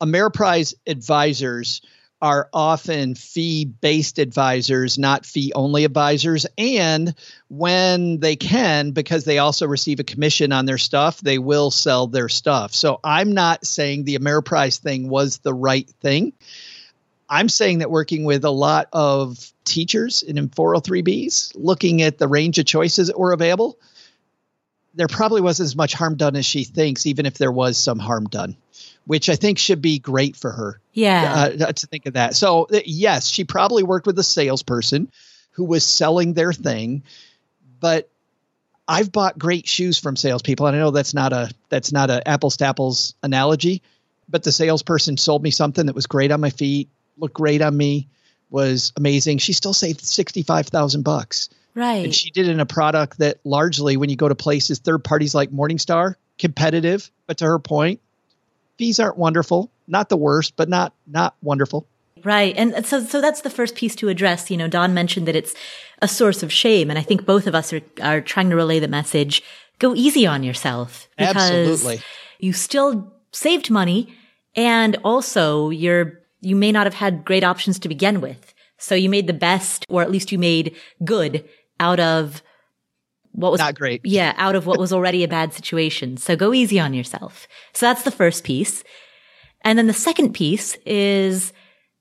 Ameriprise 0.00 0.74
advisors 0.86 1.80
are 2.22 2.48
often 2.52 3.14
fee 3.14 3.64
based 3.66 4.18
advisors, 4.18 4.98
not 4.98 5.26
fee 5.26 5.52
only 5.54 5.84
advisors. 5.84 6.46
And 6.56 7.14
when 7.48 8.20
they 8.20 8.36
can, 8.36 8.92
because 8.92 9.24
they 9.24 9.38
also 9.38 9.66
receive 9.66 10.00
a 10.00 10.04
commission 10.04 10.50
on 10.52 10.64
their 10.64 10.78
stuff, 10.78 11.20
they 11.20 11.38
will 11.38 11.70
sell 11.70 12.06
their 12.06 12.28
stuff. 12.28 12.72
So 12.72 13.00
I'm 13.04 13.32
not 13.32 13.66
saying 13.66 14.04
the 14.04 14.18
Ameriprise 14.18 14.78
thing 14.78 15.08
was 15.08 15.38
the 15.38 15.54
right 15.54 15.88
thing. 16.00 16.32
I'm 17.28 17.48
saying 17.48 17.78
that 17.78 17.90
working 17.90 18.24
with 18.24 18.44
a 18.44 18.50
lot 18.50 18.88
of 18.92 19.52
teachers 19.64 20.22
in 20.22 20.36
403Bs, 20.48 21.52
looking 21.56 22.02
at 22.02 22.18
the 22.18 22.28
range 22.28 22.58
of 22.58 22.66
choices 22.66 23.08
that 23.08 23.18
were 23.18 23.32
available, 23.32 23.78
there 24.94 25.08
probably 25.08 25.40
wasn't 25.40 25.66
as 25.66 25.76
much 25.76 25.92
harm 25.92 26.16
done 26.16 26.36
as 26.36 26.46
she 26.46 26.64
thinks, 26.64 27.06
even 27.06 27.26
if 27.26 27.38
there 27.38 27.52
was 27.52 27.76
some 27.76 27.98
harm 27.98 28.24
done 28.26 28.56
which 29.06 29.28
I 29.28 29.36
think 29.36 29.58
should 29.58 29.80
be 29.80 29.98
great 29.98 30.36
for 30.36 30.50
her. 30.50 30.80
Yeah. 30.92 31.50
Uh, 31.60 31.72
to 31.72 31.86
think 31.86 32.06
of 32.06 32.14
that. 32.14 32.34
So, 32.34 32.64
uh, 32.64 32.80
yes, 32.84 33.28
she 33.28 33.44
probably 33.44 33.82
worked 33.82 34.06
with 34.06 34.18
a 34.18 34.24
salesperson 34.24 35.10
who 35.52 35.64
was 35.64 35.84
selling 35.84 36.34
their 36.34 36.52
thing, 36.52 37.04
but 37.80 38.10
I've 38.88 39.12
bought 39.12 39.38
great 39.38 39.66
shoes 39.66 39.98
from 39.98 40.16
salespeople. 40.16 40.66
And 40.66 40.76
I 40.76 40.80
know 40.80 40.90
that's 40.90 41.14
not 41.14 41.32
a 41.32 41.50
that's 41.68 41.92
not 41.92 42.10
a 42.10 42.26
apples 42.26 42.56
to 42.58 42.66
apples 42.66 43.14
analogy, 43.22 43.82
but 44.28 44.42
the 44.42 44.52
salesperson 44.52 45.16
sold 45.16 45.42
me 45.42 45.50
something 45.50 45.86
that 45.86 45.94
was 45.94 46.06
great 46.06 46.32
on 46.32 46.40
my 46.40 46.50
feet, 46.50 46.88
looked 47.18 47.34
great 47.34 47.62
on 47.62 47.76
me, 47.76 48.08
was 48.50 48.92
amazing. 48.96 49.38
She 49.38 49.52
still 49.52 49.74
saved 49.74 50.04
sixty 50.04 50.42
five 50.42 50.68
thousand 50.68 51.02
bucks. 51.02 51.48
Right. 51.74 52.04
And 52.04 52.14
she 52.14 52.30
did 52.30 52.48
it 52.48 52.52
in 52.52 52.60
a 52.60 52.66
product 52.66 53.18
that 53.18 53.38
largely, 53.44 53.96
when 53.98 54.08
you 54.08 54.16
go 54.16 54.28
to 54.28 54.34
places, 54.34 54.78
third 54.78 55.04
parties 55.04 55.34
like 55.34 55.50
Morningstar, 55.50 56.14
competitive, 56.38 57.10
but 57.26 57.38
to 57.38 57.44
her 57.44 57.58
point, 57.58 58.00
fees 58.78 58.98
aren't 58.98 59.18
wonderful, 59.18 59.70
not 59.86 60.08
the 60.08 60.16
worst, 60.16 60.54
but 60.56 60.68
not 60.68 60.94
not 61.06 61.34
wonderful. 61.42 61.86
Right. 62.24 62.54
And 62.56 62.84
so 62.86 63.04
so 63.04 63.20
that's 63.20 63.42
the 63.42 63.50
first 63.50 63.74
piece 63.74 63.94
to 63.96 64.08
address. 64.08 64.50
You 64.50 64.56
know, 64.56 64.68
Dawn 64.68 64.94
mentioned 64.94 65.28
that 65.28 65.36
it's 65.36 65.54
a 66.00 66.08
source 66.08 66.42
of 66.42 66.52
shame. 66.52 66.90
And 66.90 66.98
I 66.98 67.02
think 67.02 67.26
both 67.26 67.46
of 67.46 67.54
us 67.54 67.72
are, 67.72 67.82
are 68.02 68.20
trying 68.20 68.50
to 68.50 68.56
relay 68.56 68.78
the 68.78 68.88
message. 68.88 69.42
Go 69.78 69.94
easy 69.94 70.26
on 70.26 70.42
yourself. 70.42 71.08
Because 71.18 71.36
Absolutely. 71.36 72.00
You 72.38 72.52
still 72.52 73.12
saved 73.32 73.70
money 73.70 74.14
and 74.54 74.96
also 75.04 75.70
you're 75.70 76.20
you 76.46 76.54
may 76.54 76.70
not 76.70 76.86
have 76.86 76.94
had 76.94 77.24
great 77.24 77.42
options 77.42 77.76
to 77.80 77.88
begin 77.88 78.20
with. 78.20 78.54
So 78.78 78.94
you 78.94 79.10
made 79.10 79.26
the 79.26 79.32
best, 79.32 79.84
or 79.88 80.00
at 80.00 80.12
least 80.12 80.30
you 80.30 80.38
made 80.38 80.76
good 81.04 81.44
out 81.80 81.98
of 81.98 82.40
what 83.32 83.50
was 83.50 83.58
not 83.58 83.74
great. 83.74 84.00
Yeah, 84.04 84.32
out 84.36 84.54
of 84.54 84.64
what 84.64 84.78
was 84.78 84.92
already 84.92 85.24
a 85.24 85.28
bad 85.28 85.52
situation. 85.52 86.16
So 86.16 86.36
go 86.36 86.54
easy 86.54 86.78
on 86.78 86.94
yourself. 86.94 87.48
So 87.72 87.86
that's 87.86 88.04
the 88.04 88.12
first 88.12 88.44
piece. 88.44 88.84
And 89.62 89.76
then 89.76 89.88
the 89.88 89.92
second 89.92 90.34
piece 90.34 90.76
is 90.86 91.52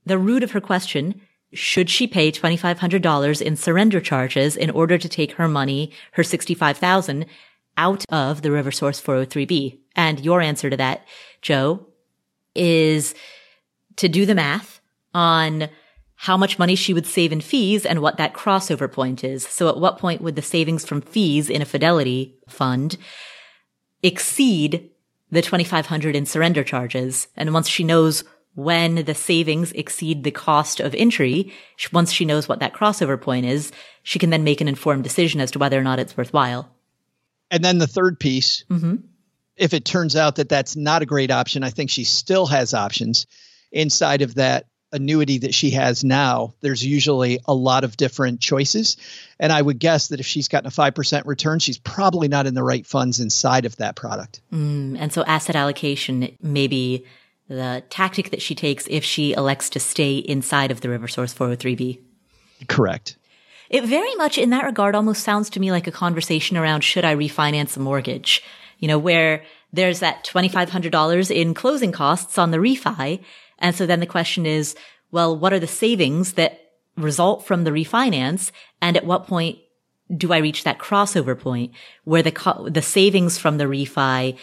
the 0.05 0.19
root 0.19 0.43
of 0.43 0.51
her 0.51 0.61
question. 0.61 1.21
Should 1.51 1.89
she 1.89 2.05
pay 2.05 2.31
$2,500 2.31 3.41
in 3.41 3.55
surrender 3.55 3.99
charges 3.99 4.55
in 4.55 4.69
order 4.69 4.99
to 4.99 5.09
take 5.09 5.31
her 5.33 5.47
money, 5.47 5.91
her 6.11 6.23
65,000 6.23 7.25
out 7.77 8.05
of 8.09 8.43
the 8.43 8.49
RiverSource 8.49 9.01
403B? 9.01 9.79
And 9.95 10.19
your 10.19 10.39
answer 10.39 10.69
to 10.69 10.77
that, 10.77 11.03
Joe, 11.41 11.87
is 12.53 13.15
to 13.97 14.09
do 14.09 14.25
the 14.25 14.35
math 14.35 14.81
on 15.13 15.69
how 16.15 16.37
much 16.37 16.57
money 16.57 16.75
she 16.75 16.93
would 16.93 17.05
save 17.05 17.31
in 17.31 17.41
fees 17.41 17.85
and 17.85 18.01
what 18.01 18.17
that 18.17 18.33
crossover 18.33 18.91
point 18.91 19.23
is. 19.23 19.43
So 19.43 19.69
at 19.69 19.77
what 19.77 19.97
point 19.97 20.21
would 20.21 20.35
the 20.35 20.41
savings 20.41 20.85
from 20.85 21.01
fees 21.01 21.49
in 21.49 21.61
a 21.61 21.65
fidelity 21.65 22.35
fund 22.47 22.97
exceed 24.01 24.89
the 25.29 25.41
2500 25.41 26.15
in 26.15 26.25
surrender 26.25 26.63
charges? 26.63 27.27
And 27.35 27.53
once 27.53 27.67
she 27.67 27.83
knows 27.83 28.23
when 28.55 29.03
the 29.03 29.13
savings 29.13 29.73
exceed 29.73 30.23
the 30.23 30.31
cost 30.31 30.79
of 30.79 30.95
entry, 30.95 31.53
once 31.91 32.11
she 32.13 32.23
knows 32.23 32.47
what 32.47 32.59
that 32.59 32.73
crossover 32.73 33.21
point 33.21 33.45
is, 33.45 33.73
she 34.03 34.17
can 34.17 34.29
then 34.29 34.45
make 34.45 34.61
an 34.61 34.69
informed 34.69 35.03
decision 35.03 35.41
as 35.41 35.51
to 35.51 35.59
whether 35.59 35.77
or 35.77 35.83
not 35.83 35.99
it's 35.99 36.15
worthwhile. 36.15 36.69
And 37.51 37.63
then 37.63 37.77
the 37.77 37.87
third 37.87 38.19
piece, 38.19 38.63
mm-hmm. 38.69 38.95
if 39.57 39.73
it 39.73 39.83
turns 39.83 40.15
out 40.15 40.37
that 40.37 40.47
that's 40.47 40.77
not 40.77 41.01
a 41.01 41.05
great 41.05 41.31
option, 41.31 41.63
I 41.63 41.69
think 41.69 41.89
she 41.89 42.05
still 42.05 42.45
has 42.45 42.73
options 42.73 43.27
inside 43.72 44.22
of 44.22 44.36
that 44.36 44.68
annuity 44.91 45.39
that 45.39 45.53
she 45.53 45.72
has 45.72 46.03
now, 46.03 46.53
there's 46.61 46.86
usually 46.86 47.39
a 47.45 47.53
lot 47.53 47.84
of 47.84 47.97
different 47.97 48.39
choices. 48.39 48.97
And 49.39 49.51
I 49.51 49.61
would 49.61 49.80
guess 49.80 50.07
that 50.07 50.20
if 50.20 50.26
she's 50.26 50.47
gotten 50.47 50.68
a 50.68 50.72
5% 50.72 51.26
return, 51.26 51.59
she's 51.59 51.78
probably 51.78 52.28
not 52.28 52.47
in 52.47 52.53
the 52.53 52.63
right 52.63 52.86
funds 52.86 53.20
inside 53.20 53.66
of 53.66 53.76
that 53.78 53.95
product. 53.95 54.41
Mm, 54.53 54.97
and 54.99 55.11
so 55.11 55.24
asset 55.26 55.55
allocation 55.55 56.36
may 56.41 56.68
be 56.68 57.05
the 57.47 57.84
tactic 57.89 58.32
that 58.32 58.41
she 58.41 58.55
takes 58.55 58.88
if 58.89 59.03
she 59.03 59.34
elects 59.34 59.70
to 59.72 59.80
stay 59.80 60.18
inside 60.18 60.72
of 60.72 60.82
the 60.82 60.88
RiverSource 60.88 61.36
403b. 61.36 61.99
Correct. 62.68 63.18
It 63.70 63.84
very 63.84 64.16
much 64.16 64.38
in 64.38 64.51
that 64.51 64.63
regard 64.63 64.95
almost 64.95 65.24
sounds 65.24 65.49
to 65.51 65.59
me 65.59 65.72
like 65.72 65.88
a 65.88 65.91
conversation 65.91 66.57
around 66.57 66.82
should 66.82 67.05
I 67.05 67.16
refinance 67.16 67.76
a 67.76 67.80
mortgage? 67.80 68.43
You 68.80 68.88
know, 68.88 68.99
where 68.99 69.43
there's 69.74 69.99
that 69.99 70.24
$2,500 70.24 71.36
in 71.36 71.53
closing 71.53 71.91
costs 71.91 72.38
on 72.38 72.51
the 72.51 72.57
refi. 72.57 73.22
And 73.60 73.76
so 73.76 73.86
then 73.86 73.99
the 73.99 74.06
question 74.06 74.45
is, 74.45 74.76
well, 75.12 75.36
what 75.38 75.53
are 75.53 75.60
the 75.60 75.68
savings 75.68 76.34
that 76.34 76.72
result 76.97 77.45
from 77.45 77.64
the 77.64 77.72
refinance? 77.72 78.51
And 78.82 78.97
at 78.97 79.06
what 79.06 79.28
point 79.28 79.60
do 80.16 80.34
I 80.34 80.38
reach 80.38 80.64
that 80.64 80.78
crossover 80.78 81.38
point 81.38 81.72
where 82.03 82.24
the, 82.24 82.32
co- 82.32 82.70
the 82.70 82.82
savings 82.82 83.38
from 83.38 83.58
the 83.58 83.66
refi 83.66 84.38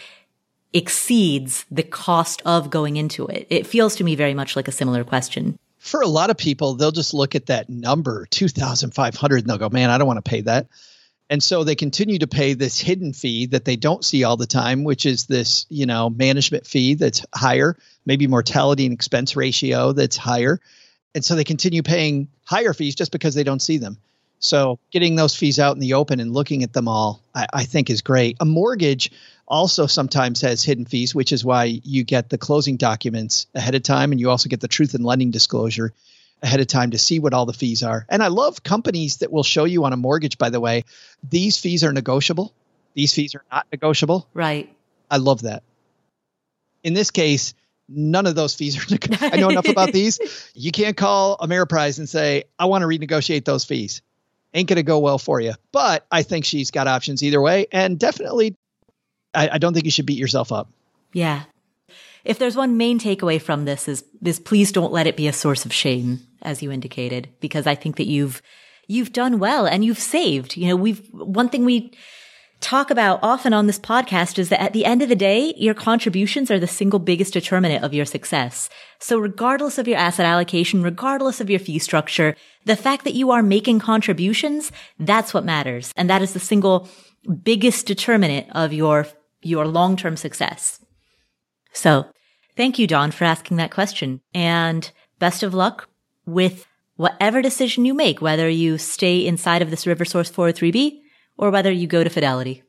exceeds 0.73 1.65
the 1.69 1.83
cost 1.83 2.41
of 2.45 2.69
going 2.69 2.97
into 2.97 3.27
it? 3.27 3.47
It 3.49 3.67
feels 3.67 3.95
to 3.97 4.03
me 4.03 4.15
very 4.15 4.33
much 4.33 4.55
like 4.55 4.67
a 4.67 4.71
similar 4.71 5.03
question 5.03 5.57
for 5.83 6.01
a 6.01 6.07
lot 6.07 6.29
of 6.29 6.37
people, 6.37 6.75
they'll 6.75 6.93
just 6.93 7.13
look 7.13 7.35
at 7.35 7.47
that 7.47 7.69
number, 7.69 8.25
2,500, 8.31 9.39
and 9.39 9.49
they'll 9.49 9.57
go, 9.57 9.69
man, 9.69 9.89
I 9.89 9.97
don't 9.97 10.07
want 10.07 10.23
to 10.23 10.29
pay 10.29 10.39
that. 10.41 10.67
And 11.29 11.41
so 11.41 11.63
they 11.63 11.75
continue 11.75 12.19
to 12.19 12.27
pay 12.27 12.53
this 12.53 12.79
hidden 12.79 13.13
fee 13.13 13.47
that 13.47 13.65
they 13.65 13.75
don't 13.75 14.03
see 14.03 14.23
all 14.23 14.37
the 14.37 14.45
time, 14.45 14.83
which 14.83 15.05
is 15.05 15.25
this, 15.25 15.65
you 15.69 15.85
know, 15.85 16.09
management 16.09 16.67
fee 16.67 16.95
that's 16.95 17.25
higher, 17.33 17.77
maybe 18.05 18.27
mortality 18.27 18.85
and 18.85 18.93
expense 18.93 19.35
ratio 19.35 19.93
that's 19.93 20.17
higher. 20.17 20.59
And 21.15 21.23
so 21.23 21.35
they 21.35 21.43
continue 21.43 21.81
paying 21.81 22.27
higher 22.43 22.73
fees 22.73 22.95
just 22.95 23.11
because 23.11 23.35
they 23.35 23.43
don't 23.43 23.61
see 23.61 23.77
them. 23.77 23.97
So 24.39 24.77
getting 24.91 25.15
those 25.15 25.35
fees 25.35 25.57
out 25.57 25.75
in 25.75 25.79
the 25.79 25.93
open 25.93 26.19
and 26.19 26.33
looking 26.33 26.63
at 26.63 26.73
them 26.73 26.89
all, 26.89 27.23
I, 27.33 27.47
I, 27.53 27.63
think 27.63 27.89
is 27.89 28.01
great. 28.01 28.35
A 28.41 28.45
mortgage 28.45 29.09
also 29.47 29.87
sometimes 29.87 30.41
has 30.41 30.63
hidden 30.63 30.83
fees, 30.83 31.15
which 31.15 31.31
is 31.31 31.45
why 31.45 31.79
you 31.83 32.03
get 32.03 32.29
the 32.29 32.37
closing 32.37 32.75
documents 32.75 33.47
ahead 33.55 33.73
of 33.73 33.83
time, 33.83 34.11
and 34.11 34.19
you 34.19 34.29
also 34.29 34.49
get 34.49 34.59
the 34.59 34.67
truth 34.67 34.95
in 34.95 35.03
lending 35.03 35.31
disclosure 35.31 35.93
ahead 36.43 36.59
of 36.59 36.67
time 36.67 36.91
to 36.91 36.99
see 36.99 37.19
what 37.19 37.33
all 37.33 37.45
the 37.45 37.53
fees 37.53 37.81
are. 37.81 38.05
And 38.09 38.21
I 38.21 38.27
love 38.27 38.61
companies 38.61 39.17
that 39.17 39.31
will 39.31 39.43
show 39.43 39.63
you 39.63 39.85
on 39.85 39.93
a 39.93 39.97
mortgage, 39.97 40.37
by 40.37 40.49
the 40.49 40.59
way, 40.59 40.83
these 41.27 41.57
fees 41.57 41.83
are 41.83 41.93
negotiable. 41.93 42.53
These 42.93 43.13
fees 43.13 43.33
are 43.33 43.45
not 43.51 43.65
negotiable. 43.71 44.27
Right. 44.33 44.75
I 45.09 45.17
love 45.17 45.43
that. 45.43 45.63
In 46.83 46.93
this 46.93 47.09
case, 47.09 47.53
none 47.89 48.27
of 48.27 48.35
those 48.35 48.53
fees 48.53 48.77
are. 48.77 48.97
I 49.21 49.37
know 49.37 49.49
enough 49.49 49.69
about 49.69 49.91
these. 49.91 50.19
You 50.53 50.71
can't 50.71 50.97
call 50.97 51.37
Ameriprise 51.37 51.97
and 51.97 52.07
say, 52.07 52.43
I 52.59 52.65
want 52.65 52.83
to 52.83 52.87
renegotiate 52.87 53.45
those 53.45 53.65
fees 53.65 54.01
ain't 54.53 54.69
going 54.69 54.77
to 54.77 54.83
go 54.83 54.99
well 54.99 55.17
for 55.17 55.41
you. 55.41 55.53
But 55.71 56.05
I 56.11 56.23
think 56.23 56.45
she's 56.45 56.71
got 56.71 56.87
options 56.87 57.23
either 57.23 57.41
way. 57.41 57.67
And 57.71 57.99
definitely, 57.99 58.55
I, 59.33 59.49
I 59.53 59.57
don't 59.57 59.73
think 59.73 59.85
you 59.85 59.91
should 59.91 60.05
beat 60.05 60.19
yourself 60.19 60.51
up. 60.51 60.69
Yeah. 61.11 61.43
If 62.23 62.39
there's 62.39 62.55
one 62.55 62.77
main 62.77 62.99
takeaway 62.99 63.41
from 63.41 63.65
this 63.65 63.87
is, 63.87 64.05
is 64.23 64.39
please 64.39 64.71
don't 64.71 64.93
let 64.93 65.07
it 65.07 65.17
be 65.17 65.27
a 65.27 65.33
source 65.33 65.65
of 65.65 65.73
shame, 65.73 66.21
as 66.43 66.61
you 66.61 66.71
indicated, 66.71 67.29
because 67.39 67.65
I 67.67 67.75
think 67.75 67.97
that 67.97 68.07
you've, 68.07 68.41
you've 68.87 69.13
done 69.13 69.39
well 69.39 69.65
and 69.65 69.83
you've 69.83 69.99
saved. 69.99 70.55
You 70.55 70.67
know, 70.67 70.75
we've, 70.75 71.07
one 71.11 71.49
thing 71.49 71.65
we, 71.65 71.91
talk 72.63 72.89
about 72.89 73.19
often 73.21 73.53
on 73.53 73.67
this 73.67 73.77
podcast 73.77 74.39
is 74.39 74.47
that 74.47 74.61
at 74.61 74.71
the 74.71 74.85
end 74.85 75.01
of 75.01 75.09
the 75.09 75.15
day, 75.15 75.53
your 75.57 75.73
contributions 75.73 76.49
are 76.49 76.59
the 76.59 76.65
single 76.65 76.97
biggest 76.97 77.33
determinant 77.33 77.83
of 77.83 77.93
your 77.93 78.05
success. 78.05 78.69
So 78.99 79.19
regardless 79.19 79.77
of 79.77 79.87
your 79.87 79.97
asset 79.97 80.25
allocation, 80.25 80.81
regardless 80.81 81.41
of 81.41 81.49
your 81.49 81.59
fee 81.59 81.77
structure, 81.79 82.35
the 82.63 82.77
fact 82.77 83.03
that 83.03 83.15
you 83.15 83.31
are 83.31 83.43
making 83.43 83.79
contributions, 83.79 84.71
that's 84.97 85.33
what 85.33 85.43
matters. 85.43 85.91
And 85.97 86.09
that 86.09 86.21
is 86.21 86.31
the 86.31 86.39
single 86.39 86.87
biggest 87.43 87.85
determinant 87.85 88.47
of 88.51 88.71
your, 88.71 89.07
your 89.41 89.67
long-term 89.67 90.15
success. 90.15 90.79
So 91.73 92.05
thank 92.55 92.79
you, 92.79 92.87
Dawn, 92.87 93.11
for 93.11 93.25
asking 93.25 93.57
that 93.57 93.71
question 93.71 94.21
and 94.33 94.89
best 95.19 95.43
of 95.43 95.53
luck 95.53 95.89
with 96.25 96.65
whatever 96.95 97.41
decision 97.41 97.85
you 97.85 97.93
make, 97.93 98.21
whether 98.21 98.47
you 98.49 98.77
stay 98.77 99.25
inside 99.25 99.61
of 99.61 99.69
this 99.69 99.85
RiverSource 99.85 100.31
403B 100.31 100.99
or 101.37 101.49
whether 101.49 101.71
you 101.71 101.87
go 101.87 102.03
to 102.03 102.09
Fidelity. 102.09 102.63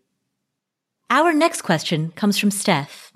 Our 1.10 1.32
next 1.32 1.62
question 1.62 2.12
comes 2.12 2.38
from 2.38 2.50
Steph. 2.50 3.12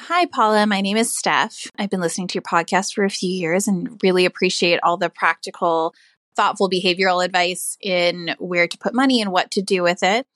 Hi, 0.00 0.26
Paula. 0.26 0.66
My 0.66 0.80
name 0.80 0.96
is 0.96 1.16
Steph. 1.16 1.70
I've 1.78 1.88
been 1.88 2.00
listening 2.00 2.26
to 2.28 2.34
your 2.34 2.42
podcast 2.42 2.92
for 2.92 3.04
a 3.04 3.10
few 3.10 3.30
years 3.30 3.68
and 3.68 4.00
really 4.02 4.24
appreciate 4.24 4.80
all 4.82 4.96
the 4.96 5.08
practical, 5.08 5.94
thoughtful 6.34 6.68
behavioral 6.68 7.24
advice 7.24 7.76
in 7.80 8.34
where 8.38 8.66
to 8.66 8.78
put 8.78 8.94
money 8.94 9.22
and 9.22 9.30
what 9.30 9.52
to 9.52 9.62
do 9.62 9.82
with 9.82 10.02
it. 10.02 10.26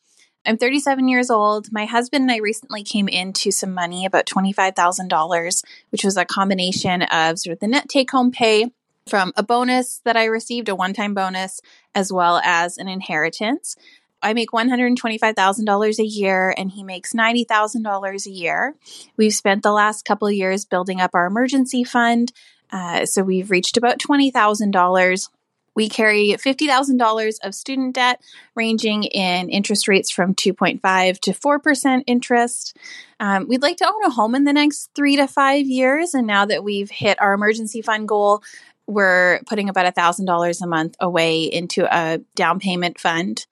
I'm 0.47 0.59
37 0.59 1.09
years 1.09 1.29
old. 1.29 1.73
My 1.73 1.87
husband 1.87 2.23
and 2.23 2.31
I 2.31 2.37
recently 2.37 2.85
came 2.85 3.09
into 3.09 3.51
some 3.51 3.75
money, 3.75 4.07
about 4.07 4.27
$25,000, 4.27 5.65
which 5.91 6.05
was 6.05 6.17
a 6.17 6.25
combination 6.25 7.03
of 7.03 7.41
sort 7.41 7.55
of 7.55 7.61
the 7.61 7.67
net 7.67 7.89
take 7.89 8.13
home 8.13 8.31
pay 8.31 8.71
from 9.09 9.33
a 9.37 9.43
bonus 9.43 10.01
that 10.05 10.17
I 10.17 10.27
received, 10.27 10.69
a 10.69 10.75
one 10.77 10.95
time 10.95 11.15
bonus, 11.15 11.61
as 11.97 12.13
well 12.13 12.41
as 12.45 12.79
an 12.79 12.87
inheritance. 12.87 13.75
I 14.23 14.35
make 14.35 14.51
$125,000 14.51 15.99
a 15.99 16.07
year 16.07 16.55
and 16.57 16.71
he 16.71 16.85
makes 16.85 17.13
$90,000 17.13 18.27
a 18.27 18.31
year. 18.31 18.77
We've 19.17 19.35
spent 19.35 19.65
the 19.65 19.73
last 19.73 20.05
couple 20.05 20.31
years 20.31 20.65
building 20.65 21.01
up 21.01 21.11
our 21.15 21.27
emergency 21.27 21.83
fund. 21.83 22.33
Uh, 22.71 23.05
so 23.05 23.23
we've 23.23 23.51
reached 23.51 23.77
about 23.77 23.99
$20,000. 23.99 25.29
We 25.77 25.91
carry 25.91 26.29
$50,000 26.31 27.35
of 27.45 27.55
student 27.55 27.95
debt, 27.95 28.21
ranging 28.55 29.05
in 29.05 29.51
interest 29.51 29.87
rates 29.87 30.11
from 30.11 30.35
2.5 30.35 31.21
to 31.21 31.33
4% 31.33 32.03
interest. 32.07 32.77
Um, 33.21 33.47
we'd 33.47 33.63
like 33.63 33.77
to 33.77 33.87
own 33.87 34.05
a 34.05 34.11
home 34.11 34.35
in 34.35 34.45
the 34.45 34.55
next 34.55 34.91
three 34.95 35.17
to 35.17 35.27
five 35.29 35.67
years. 35.67 36.15
And 36.15 36.27
now 36.27 36.47
that 36.47 36.65
we've 36.65 36.91
hit 36.91 37.21
our 37.21 37.35
emergency 37.35 37.83
fund 37.83 38.09
goal, 38.09 38.43
we're 38.87 39.41
putting 39.47 39.69
about 39.69 39.95
$1,000 39.95 40.63
a 40.63 40.67
month 40.67 40.97
away 40.99 41.43
into 41.45 41.85
a 41.85 42.21
down 42.35 42.59
payment 42.59 42.99
fund. 42.99 43.47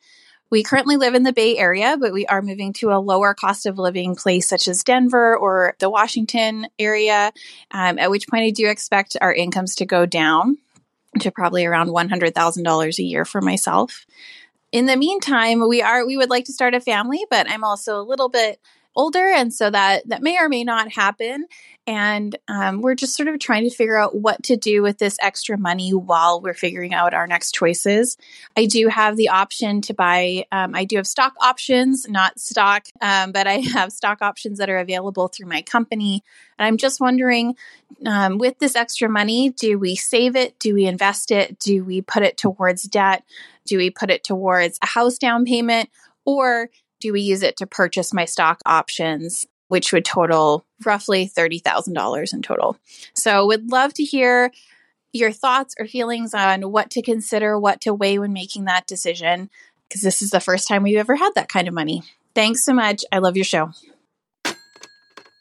We 0.51 0.63
currently 0.63 0.97
live 0.97 1.15
in 1.15 1.25
the 1.25 1.33
Bay 1.33 1.59
Area, 1.59 1.97
but 2.01 2.13
we 2.13 2.27
are 2.27 2.41
moving 2.41 2.73
to 2.75 2.93
a 2.93 3.01
lower 3.01 3.35
cost 3.35 3.67
of 3.67 3.79
living 3.79 4.15
place 4.15 4.49
such 4.49 4.67
as 4.69 4.85
Denver 4.85 5.37
or 5.37 5.75
the 5.79 5.91
Washington 5.91 6.69
area, 6.79 7.33
um, 7.71 7.99
at 7.99 8.11
which 8.11 8.29
point 8.29 8.45
I 8.45 8.51
do 8.51 8.69
expect 8.69 9.17
our 9.21 9.35
incomes 9.35 9.75
to 9.77 9.85
go 9.85 10.07
down 10.07 10.59
to 11.21 11.31
probably 11.31 11.65
around 11.65 11.89
$100,000 11.89 12.99
a 12.99 13.03
year 13.03 13.25
for 13.25 13.41
myself. 13.41 14.07
In 14.73 14.87
the 14.87 14.97
meantime, 14.97 15.67
we 15.69 15.83
are 15.83 16.05
we 16.07 16.17
would 16.17 16.31
like 16.31 16.47
to 16.47 16.53
start 16.53 16.75
a 16.75 16.81
family, 16.81 17.25
but 17.31 17.49
I'm 17.49 17.63
also 17.63 18.01
a 18.01 18.03
little 18.03 18.29
bit 18.29 18.59
older 18.97 19.29
and 19.29 19.53
so 19.53 19.71
that 19.71 20.09
that 20.09 20.23
may 20.23 20.39
or 20.39 20.49
may 20.49 20.65
not 20.65 20.93
happen 20.93 21.47
and 21.87 22.37
um, 22.49 22.81
we're 22.81 22.95
just 22.95 23.15
sort 23.15 23.29
of 23.29 23.39
trying 23.39 23.69
to 23.69 23.75
figure 23.75 23.97
out 23.97 24.17
what 24.17 24.43
to 24.45 24.57
do 24.57 24.83
with 24.83 24.99
this 24.99 25.19
extra 25.21 25.59
money 25.59 25.93
while 25.93 26.41
we're 26.41 26.55
figuring 26.55 26.95
out 26.95 27.13
our 27.13 27.27
next 27.27 27.55
choices. 27.55 28.17
I 28.57 28.67
do 28.67 28.89
have 28.89 29.17
the 29.17 29.29
option 29.29 29.81
to 29.83 29.95
buy 29.95 30.47
um, 30.51 30.75
i 30.75 30.85
do 30.85 30.97
have 30.97 31.07
stock 31.07 31.35
options 31.41 32.09
not 32.09 32.39
stock 32.39 32.87
um, 33.01 33.33
but 33.33 33.47
i 33.47 33.55
have 33.75 33.93
stock 33.93 34.23
options 34.23 34.59
that 34.59 34.71
are 34.71 34.79
available 34.79 35.29
through 35.29 35.49
my 35.49 35.63
company. 35.63 36.23
And 36.59 36.67
i'm 36.67 36.77
just 36.77 37.01
wondering 37.01 37.55
um, 38.07 38.39
with 38.39 38.59
this 38.59 38.77
extra 38.77 39.09
money 39.09 39.51
do 39.51 39.79
we 39.79 39.95
save 39.95 40.37
it? 40.37 40.59
Do 40.59 40.75
we 40.75 40.87
invest 40.87 41.31
it? 41.31 41.59
Do 41.59 41.85
we 41.85 42.01
put 42.01 42.23
it 42.23 42.37
towards 42.37 42.85
debt? 42.85 43.25
Do 43.67 43.79
we 43.79 43.91
put 43.91 44.11
it 44.11 44.25
towards 44.25 44.79
a 44.83 44.87
house 44.87 45.19
down 45.19 45.45
payment? 45.45 45.91
Or 46.25 46.69
do 47.01 47.13
we 47.13 47.21
use 47.21 47.43
it 47.43 47.57
to 47.59 47.67
purchase 47.67 48.15
my 48.15 48.25
stock 48.25 48.61
options, 48.65 49.47
which 49.75 49.93
would 49.93 50.05
total 50.05 50.65
roughly 50.85 51.29
$30,000 51.29 52.33
in 52.33 52.43
total. 52.43 52.77
So, 53.13 53.45
would 53.47 53.73
love 53.73 53.93
to 53.95 54.05
hear 54.05 54.53
your 55.13 55.33
thoughts 55.33 55.75
or 55.81 55.89
feelings 55.89 56.33
on 56.33 56.71
what 56.71 56.93
to 56.93 57.03
consider, 57.03 57.59
what 57.59 57.81
to 57.81 57.93
weigh 57.93 58.21
when 58.21 58.33
making 58.33 58.67
that 58.67 58.87
decision, 58.87 59.51
because 59.89 60.01
this 60.01 60.23
is 60.23 60.31
the 60.31 60.39
first 60.39 60.69
time 60.69 60.85
we've 60.85 60.97
ever 60.97 61.17
had 61.17 61.33
that 61.35 61.49
kind 61.49 61.67
of 61.67 61.75
money. 61.75 62.05
Thanks 62.37 62.65
so 62.65 62.73
much. 62.73 63.05
I 63.11 63.19
love 63.19 63.37
your 63.37 63.45
show. 63.45 63.73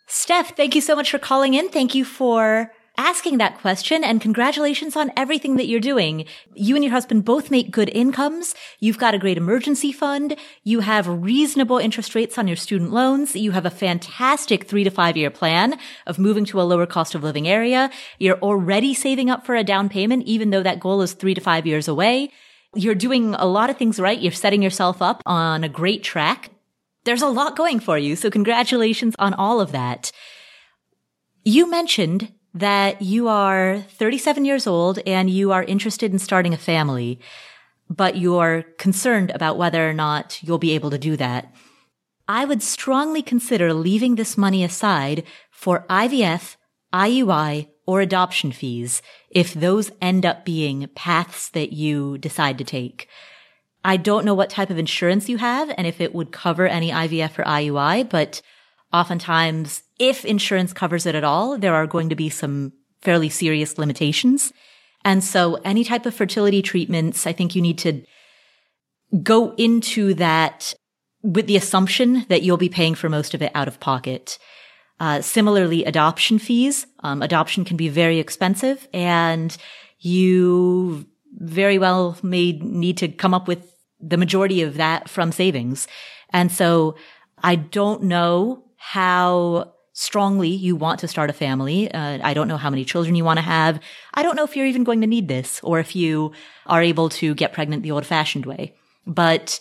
Steph, 0.07 0.57
thank 0.57 0.73
you 0.73 0.81
so 0.81 0.95
much 0.95 1.11
for 1.11 1.19
calling 1.19 1.53
in. 1.53 1.69
Thank 1.69 1.93
you 1.93 2.03
for 2.03 2.71
asking 2.97 3.39
that 3.39 3.59
question 3.59 4.03
and 4.03 4.21
congratulations 4.21 4.95
on 4.95 5.11
everything 5.17 5.55
that 5.55 5.67
you're 5.67 5.79
doing. 5.79 6.25
You 6.53 6.75
and 6.75 6.83
your 6.83 6.91
husband 6.91 7.25
both 7.25 7.49
make 7.49 7.71
good 7.71 7.89
incomes. 7.89 8.53
You've 8.79 8.99
got 8.99 9.15
a 9.15 9.19
great 9.19 9.37
emergency 9.37 9.91
fund. 9.91 10.35
You 10.63 10.81
have 10.81 11.07
reasonable 11.07 11.79
interest 11.79 12.13
rates 12.13 12.37
on 12.37 12.47
your 12.47 12.55
student 12.55 12.91
loans. 12.91 13.35
You 13.35 13.51
have 13.51 13.65
a 13.65 13.71
fantastic 13.71 14.65
three 14.65 14.83
to 14.83 14.91
five 14.91 15.17
year 15.17 15.31
plan 15.31 15.79
of 16.05 16.19
moving 16.19 16.45
to 16.45 16.61
a 16.61 16.63
lower 16.63 16.85
cost 16.85 17.15
of 17.15 17.23
living 17.23 17.47
area. 17.47 17.89
You're 18.19 18.39
already 18.39 18.93
saving 18.93 19.29
up 19.29 19.45
for 19.45 19.55
a 19.55 19.63
down 19.63 19.89
payment, 19.89 20.25
even 20.25 20.51
though 20.51 20.63
that 20.63 20.79
goal 20.79 21.01
is 21.01 21.13
three 21.13 21.33
to 21.33 21.41
five 21.41 21.65
years 21.65 21.87
away. 21.87 22.31
You're 22.75 22.95
doing 22.95 23.35
a 23.35 23.45
lot 23.45 23.69
of 23.69 23.77
things 23.77 23.99
right. 23.99 24.19
You're 24.19 24.31
setting 24.31 24.61
yourself 24.61 25.01
up 25.01 25.21
on 25.25 25.63
a 25.63 25.69
great 25.69 26.03
track. 26.03 26.51
There's 27.05 27.21
a 27.21 27.27
lot 27.27 27.55
going 27.55 27.79
for 27.79 27.97
you. 27.97 28.15
So 28.15 28.29
congratulations 28.29 29.15
on 29.19 29.33
all 29.33 29.59
of 29.59 29.71
that. 29.71 30.11
You 31.43 31.69
mentioned 31.69 32.31
that 32.53 33.01
you 33.01 33.27
are 33.27 33.83
37 33.89 34.45
years 34.45 34.67
old 34.67 34.99
and 35.05 35.29
you 35.29 35.51
are 35.51 35.63
interested 35.63 36.11
in 36.11 36.19
starting 36.19 36.53
a 36.53 36.57
family, 36.57 37.19
but 37.89 38.17
you're 38.17 38.63
concerned 38.77 39.31
about 39.31 39.57
whether 39.57 39.89
or 39.89 39.93
not 39.93 40.41
you'll 40.43 40.59
be 40.59 40.73
able 40.73 40.91
to 40.91 40.97
do 40.97 41.17
that. 41.17 41.53
I 42.27 42.45
would 42.45 42.63
strongly 42.63 43.21
consider 43.21 43.73
leaving 43.73 44.15
this 44.15 44.37
money 44.37 44.63
aside 44.63 45.23
for 45.51 45.85
IVF, 45.89 46.55
IUI, 46.93 47.69
or 47.85 48.01
adoption 48.01 48.51
fees 48.51 49.01
if 49.29 49.53
those 49.53 49.91
end 50.01 50.25
up 50.25 50.45
being 50.45 50.87
paths 50.95 51.49
that 51.49 51.73
you 51.73 52.17
decide 52.17 52.57
to 52.57 52.63
take. 52.63 53.09
I 53.83 53.97
don't 53.97 54.23
know 54.23 54.33
what 54.33 54.49
type 54.49 54.69
of 54.69 54.77
insurance 54.77 55.27
you 55.27 55.37
have 55.37 55.73
and 55.77 55.85
if 55.85 55.99
it 55.99 56.15
would 56.15 56.31
cover 56.31 56.65
any 56.65 56.91
IVF 56.91 57.39
or 57.39 57.43
IUI, 57.43 58.09
but 58.09 58.41
oftentimes 58.93 59.82
if 59.99 60.25
insurance 60.25 60.73
covers 60.73 61.05
it 61.05 61.15
at 61.15 61.23
all, 61.23 61.57
there 61.57 61.75
are 61.75 61.87
going 61.87 62.09
to 62.09 62.15
be 62.15 62.29
some 62.29 62.73
fairly 63.01 63.29
serious 63.29 63.77
limitations. 63.77 64.53
And 65.05 65.23
so 65.23 65.55
any 65.65 65.83
type 65.83 66.05
of 66.05 66.15
fertility 66.15 66.61
treatments, 66.61 67.27
I 67.27 67.33
think 67.33 67.55
you 67.55 67.61
need 67.61 67.77
to 67.79 68.03
go 69.21 69.53
into 69.55 70.13
that 70.15 70.73
with 71.21 71.47
the 71.47 71.57
assumption 71.57 72.25
that 72.29 72.41
you'll 72.41 72.57
be 72.57 72.69
paying 72.69 72.95
for 72.95 73.09
most 73.09 73.33
of 73.33 73.41
it 73.41 73.51
out 73.53 73.67
of 73.67 73.79
pocket. 73.79 74.37
Uh, 74.99 75.21
similarly, 75.21 75.83
adoption 75.85 76.39
fees. 76.39 76.85
Um, 77.01 77.21
adoption 77.21 77.65
can 77.65 77.77
be 77.77 77.89
very 77.89 78.19
expensive 78.19 78.87
and 78.93 79.55
you 79.99 81.05
very 81.35 81.77
well 81.77 82.17
may 82.23 82.53
need 82.53 82.97
to 82.97 83.07
come 83.07 83.33
up 83.33 83.47
with 83.47 83.73
the 83.99 84.17
majority 84.17 84.61
of 84.61 84.75
that 84.75 85.09
from 85.09 85.31
savings. 85.31 85.87
And 86.31 86.51
so 86.51 86.95
I 87.41 87.55
don't 87.55 88.03
know 88.03 88.65
how 88.77 89.72
strongly 89.93 90.49
you 90.49 90.75
want 90.75 90.99
to 90.99 91.07
start 91.07 91.29
a 91.29 91.33
family. 91.33 91.91
Uh, 91.91 92.19
I 92.21 92.33
don't 92.33 92.47
know 92.47 92.57
how 92.57 92.69
many 92.69 92.83
children 92.83 93.15
you 93.15 93.23
want 93.23 93.37
to 93.37 93.43
have. 93.43 93.79
I 94.13 94.23
don't 94.23 94.35
know 94.35 94.43
if 94.43 94.55
you're 94.55 94.65
even 94.65 94.83
going 94.83 95.01
to 95.01 95.07
need 95.07 95.27
this 95.27 95.59
or 95.63 95.79
if 95.79 95.95
you 95.95 96.33
are 96.65 96.81
able 96.81 97.09
to 97.09 97.33
get 97.35 97.53
pregnant 97.53 97.83
the 97.83 97.91
old 97.91 98.05
fashioned 98.05 98.45
way. 98.45 98.75
But 99.05 99.59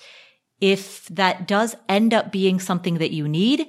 if 0.61 1.07
that 1.09 1.47
does 1.47 1.77
end 1.89 2.15
up 2.15 2.33
being 2.33 2.59
something 2.59 2.99
that 2.99 3.13
you 3.13 3.29
need, 3.29 3.67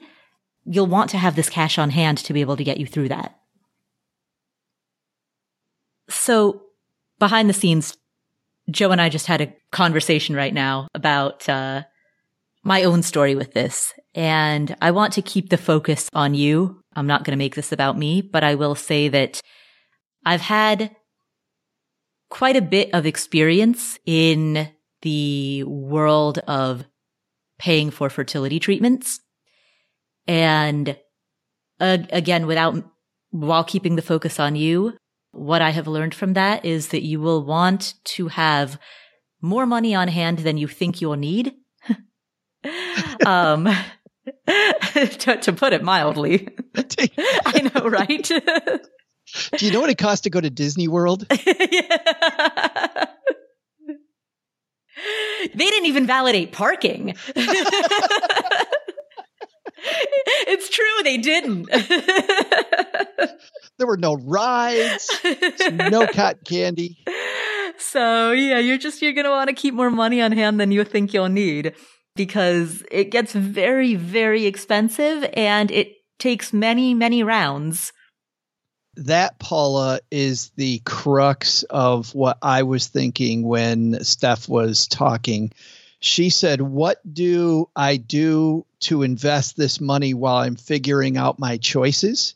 you'll 0.66 0.88
want 0.88 1.10
to 1.10 1.18
have 1.18 1.36
this 1.36 1.50
cash 1.50 1.78
on 1.78 1.90
hand 1.90 2.18
to 2.20 2.34
be 2.34 2.42
able 2.42 2.56
to 2.56 2.64
get 2.64 2.80
you 2.80 2.88
through 2.88 3.10
that. 3.10 3.38
So 6.10 6.62
behind 7.20 7.50
the 7.50 7.54
scenes, 7.54 7.98
Joe 8.70 8.92
and 8.92 9.02
I 9.02 9.10
just 9.10 9.28
had 9.28 9.42
a 9.42 9.54
conversation 9.72 10.36
right 10.36 10.54
now 10.54 10.88
about 10.94 11.50
uh, 11.50 11.84
my 12.64 12.84
own 12.84 13.04
story 13.04 13.36
with 13.36 13.54
this. 13.54 13.94
And 14.16 14.76
I 14.82 14.92
want 14.92 15.14
to 15.14 15.22
keep 15.22 15.50
the 15.50 15.58
focus 15.58 16.10
on 16.14 16.34
you. 16.34 16.84
I'm 16.96 17.08
not 17.08 17.24
going 17.24 17.32
to 17.32 17.44
make 17.44 17.56
this 17.56 17.72
about 17.72 17.98
me, 17.98 18.22
but 18.22 18.44
I 18.44 18.56
will 18.56 18.76
say 18.76 19.08
that 19.10 19.42
I've 20.26 20.42
had 20.42 20.96
quite 22.30 22.56
a 22.56 22.62
bit 22.62 22.90
of 22.94 23.06
experience 23.06 24.00
in 24.06 24.70
the 25.02 25.64
world 25.64 26.40
of 26.40 26.86
paying 27.60 27.92
for 27.92 28.10
fertility 28.10 28.60
treatments. 28.60 29.20
And 30.28 30.98
uh, 31.80 32.00
again, 32.12 32.48
without, 32.48 32.84
while 33.32 33.64
keeping 33.64 33.96
the 33.96 34.02
focus 34.02 34.40
on 34.40 34.56
you, 34.56 34.98
what 35.32 35.62
I 35.62 35.72
have 35.72 35.88
learned 35.88 36.14
from 36.14 36.34
that 36.34 36.64
is 36.64 36.90
that 36.90 37.04
you 37.04 37.20
will 37.20 37.44
want 37.44 37.96
to 38.06 38.28
have 38.28 38.80
more 39.42 39.66
money 39.66 39.94
on 39.94 40.08
hand 40.08 40.40
than 40.40 40.58
you 40.58 40.68
think 40.68 41.02
you'll 41.02 41.16
need. 41.16 41.54
um, 43.26 43.68
to, 44.48 45.38
to, 45.42 45.54
put 45.54 45.74
it 45.74 45.84
mildly. 45.84 46.48
I 46.76 47.72
know, 47.74 47.88
right? 47.90 48.24
Do 49.58 49.66
you 49.66 49.72
know 49.72 49.82
what 49.82 49.90
it 49.90 49.98
costs 49.98 50.22
to 50.22 50.30
go 50.30 50.40
to 50.40 50.50
Disney 50.50 50.88
World? 50.88 51.26
yeah. 51.30 53.06
They 55.56 55.66
didn't 55.70 55.88
even 55.88 56.08
validate 56.08 56.52
parking. 56.54 57.16
it's 60.48 60.70
true, 60.70 61.04
they 61.04 61.18
didn't. 61.18 61.70
there 63.78 63.88
were 63.88 63.98
no 63.98 64.16
rides, 64.16 65.10
no 65.72 66.08
cotton 66.08 66.42
candy. 66.46 66.98
So, 67.78 68.32
yeah, 68.32 68.60
you're 68.60 68.78
just 68.78 69.02
you're 69.02 69.14
going 69.14 69.26
to 69.26 69.32
want 69.32 69.50
to 69.50 69.56
keep 69.56 69.74
more 69.74 69.90
money 69.90 70.22
on 70.22 70.32
hand 70.32 70.60
than 70.60 70.72
you 70.72 70.84
think 70.84 71.14
you'll 71.14 71.30
need 71.30 71.76
because 72.16 72.84
it 72.92 73.06
gets 73.06 73.34
very 73.34 73.96
very 73.96 74.46
expensive 74.46 75.28
and 75.34 75.72
it 75.72 75.96
takes 76.20 76.54
many 76.54 76.94
many 76.94 77.24
rounds 77.24 77.92
that 78.96 79.40
Paula 79.40 80.00
is 80.12 80.52
the 80.56 80.80
crux 80.86 81.64
of 81.64 82.14
what 82.14 82.38
I 82.42 82.64
was 82.64 82.88
thinking 82.88 83.44
when 83.44 84.04
Steph 84.04 84.48
was 84.48 84.88
talking. 84.88 85.52
She 86.00 86.30
said, 86.30 86.62
What 86.62 87.00
do 87.12 87.70
I 87.76 87.98
do 87.98 88.66
to 88.82 89.04
invest 89.04 89.58
this 89.58 89.82
money 89.82 90.14
while 90.14 90.38
I'm 90.38 90.56
figuring 90.56 91.18
out 91.18 91.40
my 91.40 91.58
choices? 91.58 92.36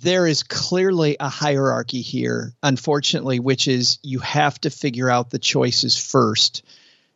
There 0.00 0.26
is 0.26 0.42
clearly 0.42 1.16
a 1.20 1.28
hierarchy 1.28 2.00
here, 2.00 2.54
unfortunately, 2.62 3.38
which 3.38 3.68
is 3.68 3.98
you 4.02 4.18
have 4.18 4.60
to 4.62 4.70
figure 4.70 5.08
out 5.08 5.30
the 5.30 5.38
choices 5.38 5.96
first 5.96 6.62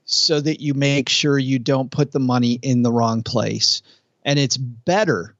so 0.07 0.41
that 0.41 0.61
you 0.61 0.73
make 0.73 1.09
sure 1.09 1.39
you 1.39 1.59
don't 1.59 1.91
put 1.91 2.13
the 2.13 2.21
money 2.21 2.59
in 2.63 2.83
the 2.83 2.93
wrong 2.93 3.23
place. 3.23 3.83
And 4.25 4.39
it's 4.39 4.57
better, 4.57 5.35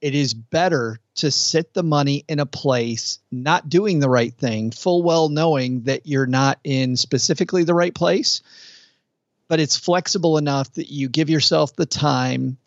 it 0.00 0.14
is 0.14 0.34
better 0.34 1.00
to 1.16 1.30
sit 1.30 1.74
the 1.74 1.82
money 1.82 2.24
in 2.28 2.38
a 2.38 2.46
place 2.46 3.18
not 3.30 3.68
doing 3.68 3.98
the 3.98 4.08
right 4.08 4.32
thing, 4.32 4.70
full 4.70 5.02
well 5.02 5.28
knowing 5.28 5.82
that 5.82 6.06
you're 6.06 6.26
not 6.26 6.58
in 6.62 6.96
specifically 6.96 7.64
the 7.64 7.74
right 7.74 7.94
place, 7.94 8.40
but 9.48 9.60
it's 9.60 9.76
flexible 9.76 10.38
enough 10.38 10.72
that 10.74 10.90
you 10.90 11.08
give 11.08 11.28
yourself 11.28 11.74
the 11.74 11.86
time 11.86 12.58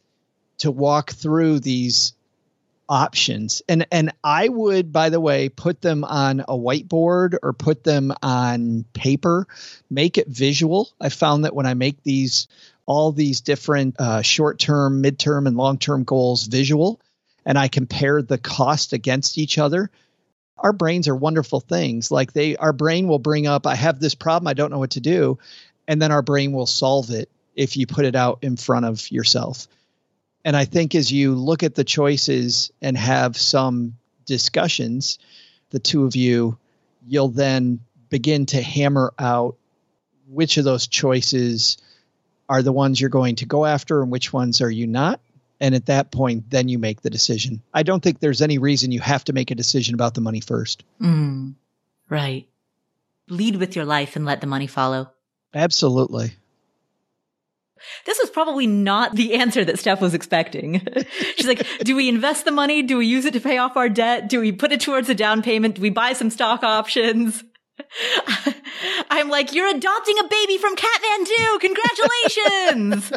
to 0.60 0.72
walk 0.72 1.12
through 1.12 1.60
these 1.60 2.14
options. 2.90 3.62
And 3.70 3.88
and 3.92 4.12
I 4.24 4.50
would 4.50 4.92
by 4.92 5.10
the 5.10 5.22
way 5.22 5.48
put 5.48 5.82
them 5.82 6.04
on 6.04 6.42
a 6.42 6.58
whiteboard 6.58 7.38
or 7.42 7.54
put 7.54 7.84
them 7.84 8.12
on 8.22 8.84
paper, 8.94 9.48
make 9.90 10.18
it 10.18 10.28
visual. 10.28 10.90
I 11.00 11.10
found 11.10 11.46
that 11.46 11.56
when 11.56 11.68
I 11.68 11.76
make 11.76 12.04
these 12.04 12.48
all 12.88 13.12
these 13.12 13.42
different 13.42 13.96
uh, 14.00 14.24
short-term, 14.24 15.02
mid-term 15.02 15.46
and 15.46 15.56
long-term 15.56 16.04
goals 16.06 16.48
visual, 16.48 17.00
and 17.46 17.56
I 17.56 17.68
compare 17.68 18.24
the 18.24 18.40
cost 18.40 18.94
against 18.94 19.38
each 19.38 19.60
other, 19.60 19.92
our 20.58 20.74
brains 20.74 21.08
are 21.08 21.16
wonderful 21.16 21.60
things. 21.60 22.10
Like 22.10 22.34
they, 22.34 22.56
our 22.56 22.74
brain 22.74 23.08
will 23.08 23.20
bring 23.20 23.46
up, 23.46 23.68
I 23.68 23.76
have 23.76 24.00
this 24.00 24.16
problem, 24.16 24.48
I 24.48 24.54
don't 24.56 24.72
know 24.72 24.80
what 24.80 24.92
to 24.92 25.02
do. 25.02 25.38
And 25.88 26.02
then 26.02 26.12
our 26.12 26.24
brain 26.24 26.52
will 26.52 26.66
solve 26.66 27.12
it 27.12 27.30
if 27.56 27.78
you 27.78 27.86
put 27.86 28.06
it 28.06 28.16
out 28.16 28.40
in 28.42 28.58
front 28.58 28.86
of 28.86 29.12
yourself. 29.12 29.68
And 30.50 30.58
I 30.58 30.66
think 30.66 30.95
as 30.95 31.12
you 31.12 31.36
look 31.36 31.62
at 31.62 31.76
the 31.76 31.84
choices 31.84 32.72
and 32.82 32.97
have 32.97 33.38
some 33.38 33.93
discussions, 34.26 35.20
the 35.70 35.78
two 35.78 36.06
of 36.06 36.16
you, 36.16 36.58
you'll 37.06 37.28
then 37.28 37.82
begin 38.10 38.47
to 38.47 38.60
hammer 38.60 39.14
out 39.20 39.58
which 40.28 40.58
of 40.58 40.66
those 40.66 40.88
choices 40.88 41.78
are 42.50 42.64
the 42.64 42.72
ones 42.72 43.00
you're 43.00 43.12
going 43.12 43.36
to 43.36 43.45
go 43.45 43.64
after 43.64 44.02
and 44.02 44.12
which 44.12 44.34
ones 44.34 44.60
are 44.60 44.72
you 44.72 44.88
not. 44.88 45.22
And 45.60 45.76
at 45.76 45.86
that 45.86 46.10
point 46.10 46.50
then 46.50 46.68
you 46.68 46.80
make 46.80 47.04
the 47.04 47.12
decision. 47.12 47.62
I 47.72 47.84
don't 47.84 48.02
think 48.02 48.20
there's 48.20 48.41
any 48.41 48.58
reason 48.58 48.91
you 48.91 49.02
have 49.02 49.26
to 49.26 49.34
make 49.34 49.52
a 49.52 49.56
decision 49.56 49.93
about 49.93 50.16
the 50.16 50.22
money 50.22 50.39
first. 50.39 50.84
Mm, 51.00 51.54
right. 52.10 52.47
Lead 53.28 53.58
with 53.58 53.76
your 53.76 53.86
life 53.86 54.16
and 54.16 54.26
let 54.26 54.41
the 54.41 54.47
money 54.47 54.66
follow. 54.66 55.12
Absolutely 55.54 56.34
this 58.05 58.19
was 58.19 58.30
probably 58.30 58.67
not 58.67 59.15
the 59.15 59.36
answer 59.36 59.63
that 59.65 59.80
Steph 59.80 60.01
was 60.01 60.13
expecting. 60.13 60.82
She's 61.36 61.47
like, 61.47 61.65
do 61.80 61.95
we 61.95 62.09
invest 62.09 62.45
the 62.45 62.51
money? 62.51 62.82
Do 62.82 62.97
we 62.97 63.05
use 63.05 63.25
it 63.25 63.34
to 63.34 63.39
pay 63.39 63.57
off 63.57 63.77
our 63.77 63.89
debt? 63.89 64.30
Do 64.30 64.39
we 64.39 64.51
put 64.51 64.71
it 64.71 64.82
towards 64.82 65.09
a 65.09 65.15
down 65.15 65.41
payment? 65.41 65.75
Do 65.75 65.82
we 65.82 65.89
buy 65.89 66.13
some 66.13 66.30
stock 66.30 66.63
options? 66.63 67.43
I'm 69.09 69.30
like, 69.30 69.53
you're 69.53 69.69
adopting 69.69 70.19
a 70.19 70.27
baby 70.27 70.57
from 70.57 70.75
Kathmandu. 70.75 71.59
Congratulations. 71.61 73.11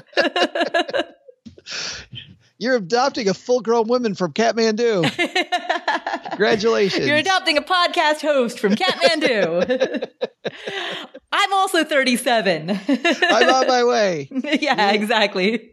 You're 2.62 2.76
adopting 2.76 3.28
a 3.28 3.34
full 3.34 3.60
grown 3.60 3.88
woman 3.88 4.14
from 4.14 4.32
Kathmandu. 4.32 5.02
Congratulations. 6.28 7.08
You're 7.08 7.16
adopting 7.16 7.58
a 7.58 7.60
podcast 7.60 8.20
host 8.20 8.60
from 8.60 8.76
Kathmandu. 8.76 10.08
I'm 11.32 11.52
also 11.54 11.82
37. 11.82 12.70
I'm 12.70 13.50
on 13.50 13.66
my 13.66 13.82
way. 13.82 14.28
yeah, 14.60 14.92
exactly. 14.92 15.72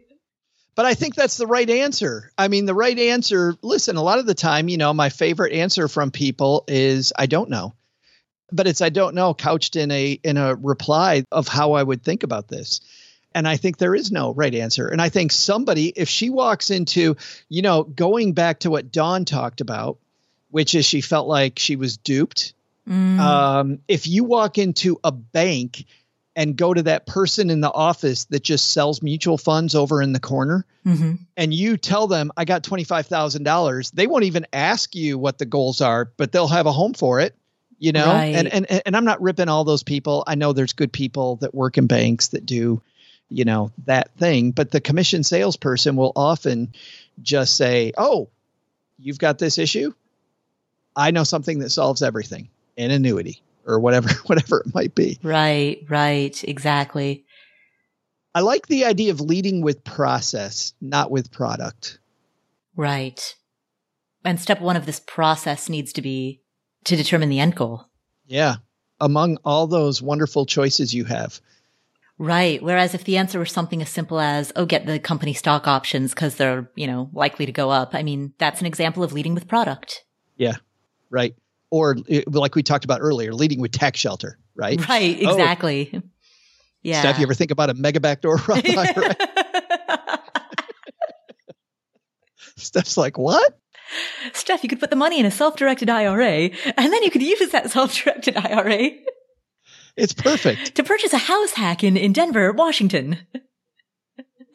But 0.74 0.84
I 0.84 0.94
think 0.94 1.14
that's 1.14 1.36
the 1.36 1.46
right 1.46 1.70
answer. 1.70 2.32
I 2.36 2.48
mean, 2.48 2.66
the 2.66 2.74
right 2.74 2.98
answer, 2.98 3.54
listen, 3.62 3.94
a 3.94 4.02
lot 4.02 4.18
of 4.18 4.26
the 4.26 4.34
time, 4.34 4.68
you 4.68 4.76
know, 4.76 4.92
my 4.92 5.10
favorite 5.10 5.52
answer 5.52 5.86
from 5.86 6.10
people 6.10 6.64
is 6.66 7.12
I 7.16 7.26
don't 7.26 7.50
know. 7.50 7.76
But 8.50 8.66
it's 8.66 8.80
I 8.80 8.88
don't 8.88 9.14
know 9.14 9.32
couched 9.32 9.76
in 9.76 9.92
a 9.92 10.18
in 10.24 10.36
a 10.36 10.56
reply 10.56 11.22
of 11.30 11.46
how 11.46 11.74
I 11.74 11.84
would 11.84 12.02
think 12.02 12.24
about 12.24 12.48
this. 12.48 12.80
And 13.34 13.46
I 13.46 13.56
think 13.56 13.78
there 13.78 13.94
is 13.94 14.10
no 14.10 14.32
right 14.34 14.54
answer. 14.54 14.88
And 14.88 15.00
I 15.00 15.08
think 15.08 15.32
somebody, 15.32 15.88
if 15.88 16.08
she 16.08 16.30
walks 16.30 16.70
into, 16.70 17.16
you 17.48 17.62
know, 17.62 17.84
going 17.84 18.32
back 18.32 18.60
to 18.60 18.70
what 18.70 18.90
Dawn 18.90 19.24
talked 19.24 19.60
about, 19.60 19.98
which 20.50 20.74
is 20.74 20.84
she 20.84 21.00
felt 21.00 21.28
like 21.28 21.58
she 21.58 21.76
was 21.76 21.96
duped. 21.96 22.54
Mm. 22.88 23.20
Um, 23.20 23.78
if 23.86 24.08
you 24.08 24.24
walk 24.24 24.58
into 24.58 24.98
a 25.04 25.12
bank 25.12 25.84
and 26.36 26.56
go 26.56 26.72
to 26.72 26.82
that 26.84 27.06
person 27.06 27.50
in 27.50 27.60
the 27.60 27.72
office 27.72 28.24
that 28.26 28.42
just 28.42 28.72
sells 28.72 29.02
mutual 29.02 29.36
funds 29.36 29.74
over 29.74 30.00
in 30.00 30.12
the 30.12 30.20
corner 30.20 30.64
mm-hmm. 30.86 31.14
and 31.36 31.52
you 31.52 31.76
tell 31.76 32.06
them 32.06 32.30
i 32.36 32.44
got 32.44 32.62
$25000 32.62 33.92
they 33.92 34.06
won't 34.06 34.24
even 34.24 34.46
ask 34.52 34.94
you 34.94 35.18
what 35.18 35.38
the 35.38 35.46
goals 35.46 35.80
are 35.80 36.10
but 36.16 36.32
they'll 36.32 36.48
have 36.48 36.66
a 36.66 36.72
home 36.72 36.94
for 36.94 37.20
it 37.20 37.34
you 37.78 37.92
know 37.92 38.06
right. 38.06 38.34
and, 38.34 38.48
and 38.48 38.82
and 38.86 38.96
i'm 38.96 39.04
not 39.04 39.20
ripping 39.20 39.48
all 39.48 39.64
those 39.64 39.82
people 39.82 40.22
i 40.26 40.34
know 40.34 40.52
there's 40.52 40.72
good 40.72 40.92
people 40.92 41.36
that 41.36 41.54
work 41.54 41.76
in 41.78 41.86
banks 41.86 42.28
that 42.28 42.46
do 42.46 42.80
you 43.30 43.44
know 43.44 43.70
that 43.86 44.10
thing 44.16 44.50
but 44.50 44.70
the 44.70 44.80
commission 44.80 45.22
salesperson 45.22 45.96
will 45.96 46.12
often 46.14 46.72
just 47.22 47.56
say 47.56 47.92
oh 47.96 48.28
you've 48.98 49.18
got 49.18 49.38
this 49.38 49.56
issue 49.56 49.92
i 50.96 51.10
know 51.10 51.24
something 51.24 51.60
that 51.60 51.70
solves 51.70 52.02
everything 52.02 52.48
an 52.76 52.90
annuity 52.90 53.42
or 53.66 53.78
whatever 53.78 54.08
whatever 54.26 54.60
it 54.60 54.74
might 54.74 54.94
be. 54.94 55.18
Right, 55.22 55.84
right, 55.88 56.42
exactly. 56.44 57.24
I 58.34 58.40
like 58.40 58.66
the 58.66 58.84
idea 58.84 59.10
of 59.10 59.20
leading 59.20 59.62
with 59.62 59.82
process, 59.82 60.72
not 60.80 61.10
with 61.10 61.32
product. 61.32 61.98
Right. 62.76 63.34
And 64.24 64.38
step 64.38 64.60
1 64.60 64.76
of 64.76 64.86
this 64.86 65.00
process 65.00 65.68
needs 65.68 65.92
to 65.94 66.02
be 66.02 66.42
to 66.84 66.94
determine 66.94 67.28
the 67.28 67.40
end 67.40 67.56
goal. 67.56 67.86
Yeah. 68.26 68.56
Among 69.00 69.38
all 69.44 69.66
those 69.66 70.00
wonderful 70.00 70.46
choices 70.46 70.94
you 70.94 71.04
have. 71.04 71.40
Right. 72.20 72.62
Whereas 72.62 72.94
if 72.94 73.04
the 73.04 73.16
answer 73.16 73.38
were 73.38 73.46
something 73.46 73.80
as 73.80 73.88
simple 73.88 74.20
as, 74.20 74.52
oh, 74.54 74.66
get 74.66 74.84
the 74.84 74.98
company 74.98 75.32
stock 75.32 75.66
options 75.66 76.12
because 76.12 76.36
they're, 76.36 76.70
you 76.74 76.86
know, 76.86 77.08
likely 77.14 77.46
to 77.46 77.52
go 77.52 77.70
up. 77.70 77.94
I 77.94 78.02
mean, 78.02 78.34
that's 78.36 78.60
an 78.60 78.66
example 78.66 79.02
of 79.02 79.12
leading 79.12 79.34
with 79.34 79.48
product. 79.48 80.04
Yeah. 80.36 80.56
Right 81.08 81.34
or 81.70 81.96
eh, 82.08 82.22
like 82.26 82.54
we 82.54 82.62
talked 82.62 82.84
about 82.84 83.00
earlier, 83.00 83.32
leading 83.32 83.60
with 83.60 83.72
tax 83.72 83.98
shelter, 83.98 84.38
right? 84.54 84.80
Right, 84.88 85.18
oh. 85.24 85.30
exactly. 85.30 85.90
Oh. 85.94 86.02
Yeah. 86.82 87.00
Steph, 87.00 87.18
you 87.18 87.24
ever 87.24 87.34
think 87.34 87.50
about 87.50 87.70
a 87.70 87.74
mega 87.74 88.00
backdoor 88.00 88.36
Roth 88.36 88.64
IRA? 88.76 89.16
Steph's 92.56 92.96
like, 92.96 93.18
what? 93.18 93.58
Steph, 94.32 94.62
you 94.62 94.68
could 94.68 94.80
put 94.80 94.90
the 94.90 94.96
money 94.96 95.18
in 95.20 95.26
a 95.26 95.30
self-directed 95.30 95.90
IRA, 95.90 96.50
and 96.76 96.92
then 96.92 97.02
you 97.02 97.10
could 97.10 97.22
use 97.22 97.50
that 97.50 97.70
self-directed 97.70 98.36
IRA. 98.36 98.90
It's 100.00 100.12
perfect 100.12 100.74
to 100.76 100.84
purchase 100.84 101.12
a 101.12 101.18
house 101.18 101.52
hack 101.52 101.84
in 101.84 101.96
in 101.96 102.12
Denver, 102.12 102.52
Washington. 102.52 103.18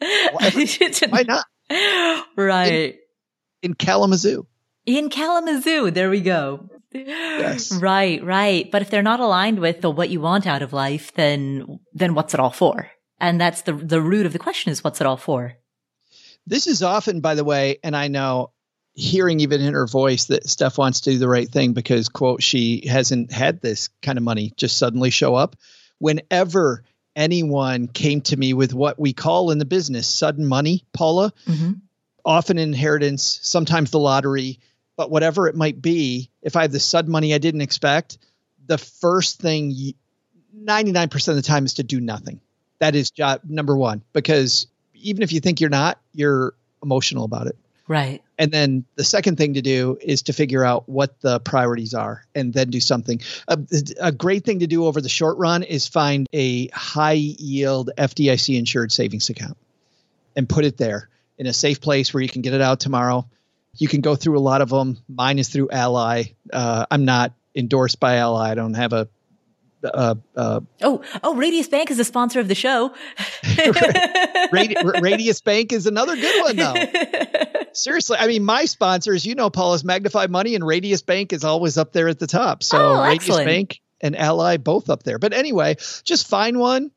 Why, 0.00 0.50
why 1.08 1.22
not? 1.22 1.46
Right. 2.36 2.96
In, 3.62 3.70
in 3.70 3.74
Kalamazoo. 3.74 4.46
In 4.84 5.08
Kalamazoo, 5.08 5.90
there 5.90 6.10
we 6.10 6.20
go. 6.20 6.68
Yes. 6.92 7.72
Right, 7.72 8.22
right. 8.24 8.70
But 8.70 8.82
if 8.82 8.90
they're 8.90 9.02
not 9.02 9.20
aligned 9.20 9.58
with 9.58 9.80
the 9.80 9.90
what 9.90 10.10
you 10.10 10.20
want 10.20 10.46
out 10.46 10.62
of 10.62 10.72
life, 10.72 11.12
then 11.14 11.80
then 11.92 12.14
what's 12.14 12.34
it 12.34 12.40
all 12.40 12.50
for? 12.50 12.90
And 13.18 13.40
that's 13.40 13.62
the 13.62 13.72
the 13.72 14.00
root 14.00 14.26
of 14.26 14.32
the 14.32 14.38
question 14.38 14.70
is 14.70 14.84
what's 14.84 15.00
it 15.00 15.06
all 15.06 15.16
for? 15.16 15.54
This 16.46 16.66
is 16.66 16.82
often, 16.82 17.20
by 17.20 17.34
the 17.34 17.44
way, 17.44 17.78
and 17.82 17.96
I 17.96 18.08
know 18.08 18.52
hearing 18.96 19.40
even 19.40 19.60
in 19.60 19.74
her 19.74 19.86
voice 19.86 20.24
that 20.24 20.48
Steph 20.48 20.78
wants 20.78 21.02
to 21.02 21.10
do 21.10 21.18
the 21.18 21.28
right 21.28 21.48
thing 21.48 21.74
because 21.74 22.08
quote 22.08 22.42
she 22.42 22.86
hasn't 22.88 23.30
had 23.30 23.60
this 23.60 23.90
kind 24.00 24.16
of 24.16 24.24
money 24.24 24.54
just 24.56 24.78
suddenly 24.78 25.10
show 25.10 25.34
up. 25.34 25.54
Whenever 25.98 26.82
anyone 27.14 27.88
came 27.88 28.22
to 28.22 28.36
me 28.36 28.54
with 28.54 28.72
what 28.72 28.98
we 28.98 29.12
call 29.12 29.50
in 29.50 29.58
the 29.58 29.66
business 29.66 30.08
sudden 30.08 30.46
money, 30.46 30.82
Paula, 30.94 31.32
mm-hmm. 31.46 31.72
often 32.24 32.58
inheritance, 32.58 33.38
sometimes 33.42 33.90
the 33.90 33.98
lottery, 33.98 34.60
but 34.96 35.10
whatever 35.10 35.46
it 35.46 35.54
might 35.54 35.80
be, 35.80 36.30
if 36.42 36.56
I 36.56 36.62
have 36.62 36.72
the 36.72 36.80
sudden 36.80 37.12
money 37.12 37.34
I 37.34 37.38
didn't 37.38 37.60
expect, 37.60 38.16
the 38.66 38.78
first 38.78 39.38
thing 39.38 39.74
99% 40.58 41.28
of 41.28 41.36
the 41.36 41.42
time 41.42 41.66
is 41.66 41.74
to 41.74 41.82
do 41.82 42.00
nothing. 42.00 42.40
That 42.78 42.94
is 42.94 43.10
job 43.10 43.42
number 43.46 43.76
one, 43.76 44.02
because 44.14 44.68
even 44.94 45.22
if 45.22 45.32
you 45.32 45.40
think 45.40 45.60
you're 45.60 45.70
not, 45.70 46.00
you're 46.14 46.54
emotional 46.82 47.24
about 47.24 47.46
it. 47.46 47.56
Right. 47.88 48.22
And 48.38 48.50
then 48.50 48.84
the 48.96 49.04
second 49.04 49.38
thing 49.38 49.54
to 49.54 49.62
do 49.62 49.96
is 50.00 50.22
to 50.22 50.32
figure 50.32 50.64
out 50.64 50.88
what 50.88 51.20
the 51.20 51.38
priorities 51.40 51.94
are 51.94 52.24
and 52.34 52.52
then 52.52 52.70
do 52.70 52.80
something. 52.80 53.20
A, 53.46 53.58
a, 54.00 54.12
great 54.12 54.44
thing 54.44 54.58
to 54.58 54.66
do 54.66 54.86
over 54.86 55.00
the 55.00 55.08
short 55.08 55.38
run 55.38 55.62
is 55.62 55.86
find 55.86 56.26
a 56.32 56.68
high 56.68 57.12
yield 57.12 57.90
FDIC 57.96 58.58
insured 58.58 58.90
savings 58.90 59.30
account 59.30 59.56
and 60.34 60.48
put 60.48 60.64
it 60.64 60.76
there 60.76 61.08
in 61.38 61.46
a 61.46 61.52
safe 61.52 61.80
place 61.80 62.12
where 62.12 62.22
you 62.22 62.28
can 62.28 62.42
get 62.42 62.54
it 62.54 62.60
out 62.60 62.80
tomorrow 62.80 63.26
you 63.78 63.88
can 63.88 64.00
go 64.00 64.16
through 64.16 64.38
a 64.38 64.40
lot 64.40 64.60
of 64.60 64.68
them. 64.70 64.98
Mine 65.08 65.38
is 65.38 65.48
through 65.48 65.70
Ally. 65.70 66.24
Uh, 66.52 66.86
I'm 66.90 67.04
not 67.04 67.32
endorsed 67.54 68.00
by 68.00 68.16
Ally. 68.16 68.50
I 68.50 68.54
don't 68.54 68.74
have 68.74 68.92
a. 68.92 69.08
Uh, 69.84 70.14
uh, 70.34 70.60
oh, 70.82 71.02
oh! 71.22 71.36
Radius 71.36 71.68
Bank 71.68 71.90
is 71.90 71.98
a 72.00 72.04
sponsor 72.04 72.40
of 72.40 72.48
the 72.48 72.54
show. 72.54 72.92
Radi- 73.44 75.00
Radius 75.00 75.40
Bank 75.42 75.72
is 75.72 75.86
another 75.86 76.16
good 76.16 76.42
one, 76.42 76.56
though. 76.56 76.74
Seriously, 77.76 78.16
I 78.18 78.26
mean, 78.26 78.44
my 78.44 78.64
sponsors, 78.64 79.26
you 79.26 79.34
know, 79.34 79.50
Paul 79.50 79.74
is 79.74 79.84
Magnify 79.84 80.26
Money, 80.28 80.54
and 80.54 80.66
Radius 80.66 81.02
Bank 81.02 81.32
is 81.32 81.44
always 81.44 81.78
up 81.78 81.92
there 81.92 82.08
at 82.08 82.18
the 82.18 82.26
top. 82.26 82.62
So 82.62 82.96
oh, 82.96 83.02
Radius 83.02 83.36
Bank 83.36 83.80
and 84.00 84.16
Ally 84.16 84.56
both 84.56 84.90
up 84.90 85.02
there. 85.02 85.18
But 85.18 85.32
anyway, 85.32 85.76
just 86.04 86.26
find 86.28 86.58
one 86.58 86.90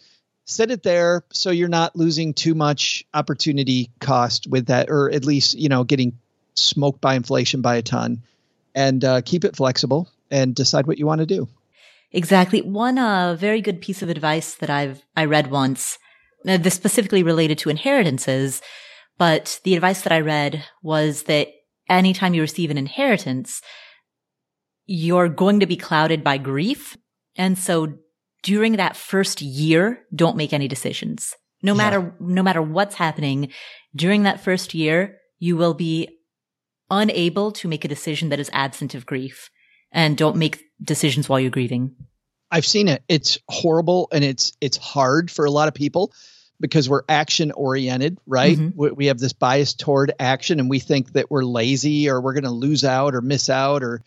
set 0.45 0.71
it 0.71 0.82
there 0.82 1.23
so 1.32 1.51
you're 1.51 1.69
not 1.69 1.95
losing 1.95 2.34
too 2.34 2.55
much 2.55 3.05
opportunity 3.13 3.91
cost 3.99 4.47
with 4.47 4.65
that 4.65 4.89
or 4.89 5.11
at 5.11 5.23
least 5.23 5.53
you 5.53 5.69
know 5.69 5.84
getting 5.84 6.17
smoked 6.55 6.99
by 6.99 7.13
inflation 7.13 7.61
by 7.61 7.75
a 7.75 7.84
ton 7.84 8.23
and 8.73 9.05
uh, 9.05 9.21
keep 9.21 9.45
it 9.45 9.55
flexible 9.55 10.09
and 10.32 10.55
decide 10.55 10.88
what 10.88 10.97
you 10.97 11.05
want 11.05 11.19
to 11.19 11.25
do. 11.25 11.47
Exactly. 12.11 12.61
One 12.61 12.97
uh, 12.97 13.36
very 13.36 13.61
good 13.61 13.82
piece 13.82 14.01
of 14.01 14.09
advice 14.09 14.55
that 14.55 14.69
I've 14.69 15.03
I 15.15 15.25
read 15.25 15.51
once, 15.51 15.99
uh, 16.47 16.57
this 16.57 16.73
specifically 16.73 17.23
related 17.23 17.57
to 17.59 17.69
inheritances, 17.69 18.61
but 19.20 19.59
the 19.65 19.76
advice 19.76 20.01
that 20.01 20.13
I 20.13 20.22
read 20.22 20.63
was 20.82 21.24
that 21.24 21.49
anytime 21.89 22.34
you 22.34 22.41
receive 22.41 22.72
an 22.72 22.78
inheritance, 22.78 23.61
you're 24.86 25.30
going 25.30 25.59
to 25.59 25.67
be 25.67 25.76
clouded 25.76 26.24
by 26.24 26.38
grief. 26.38 26.97
And 27.36 27.57
so 27.57 27.95
during 28.41 28.78
that 28.78 28.95
first 28.95 29.41
year, 29.41 29.99
don't 30.15 30.38
make 30.38 30.53
any 30.53 30.70
decisions. 30.70 31.36
No 31.61 31.74
yeah. 31.74 31.78
matter, 31.78 32.15
no 32.22 32.41
matter 32.41 32.61
what's 32.61 32.95
happening 32.95 33.51
during 33.93 34.24
that 34.24 34.39
first 34.39 34.74
year, 34.74 35.17
you 35.38 35.57
will 35.57 35.74
be 35.74 36.07
unable 36.89 37.51
to 37.51 37.67
make 37.67 37.84
a 37.84 37.89
decision 37.89 38.30
that 38.30 38.39
is 38.39 38.49
absent 38.53 38.95
of 38.95 39.05
grief 39.05 39.49
and 39.91 40.17
don't 40.17 40.38
make 40.38 40.63
decisions 40.82 41.28
while 41.28 41.39
you're 41.39 41.51
grieving. 41.51 41.95
I've 42.49 42.65
seen 42.65 42.88
it. 42.88 43.03
It's 43.09 43.38
horrible 43.47 44.07
and 44.11 44.24
it's 44.24 44.53
it's 44.61 44.78
hard 44.78 45.30
for 45.30 45.45
a 45.45 45.51
lot 45.51 45.67
of 45.67 45.74
people 45.74 46.13
because 46.59 46.89
we're 46.89 47.03
action 47.07 47.51
oriented, 47.51 48.17
right? 48.25 48.57
Mm-hmm. 48.57 48.79
We, 48.79 48.91
we, 48.91 49.05
have 49.07 49.19
this 49.19 49.33
bias 49.33 49.73
toward 49.73 50.11
action 50.19 50.59
and 50.59 50.69
we 50.69 50.79
think 50.79 51.13
that 51.13 51.31
we're 51.31 51.43
lazy 51.43 52.09
or 52.09 52.19
we're 52.19 52.33
going 52.33 52.43
to 52.43 52.49
lose 52.49 52.83
out 52.83 53.15
or 53.15 53.21
miss 53.21 53.49
out 53.49 53.83
or 53.83 54.03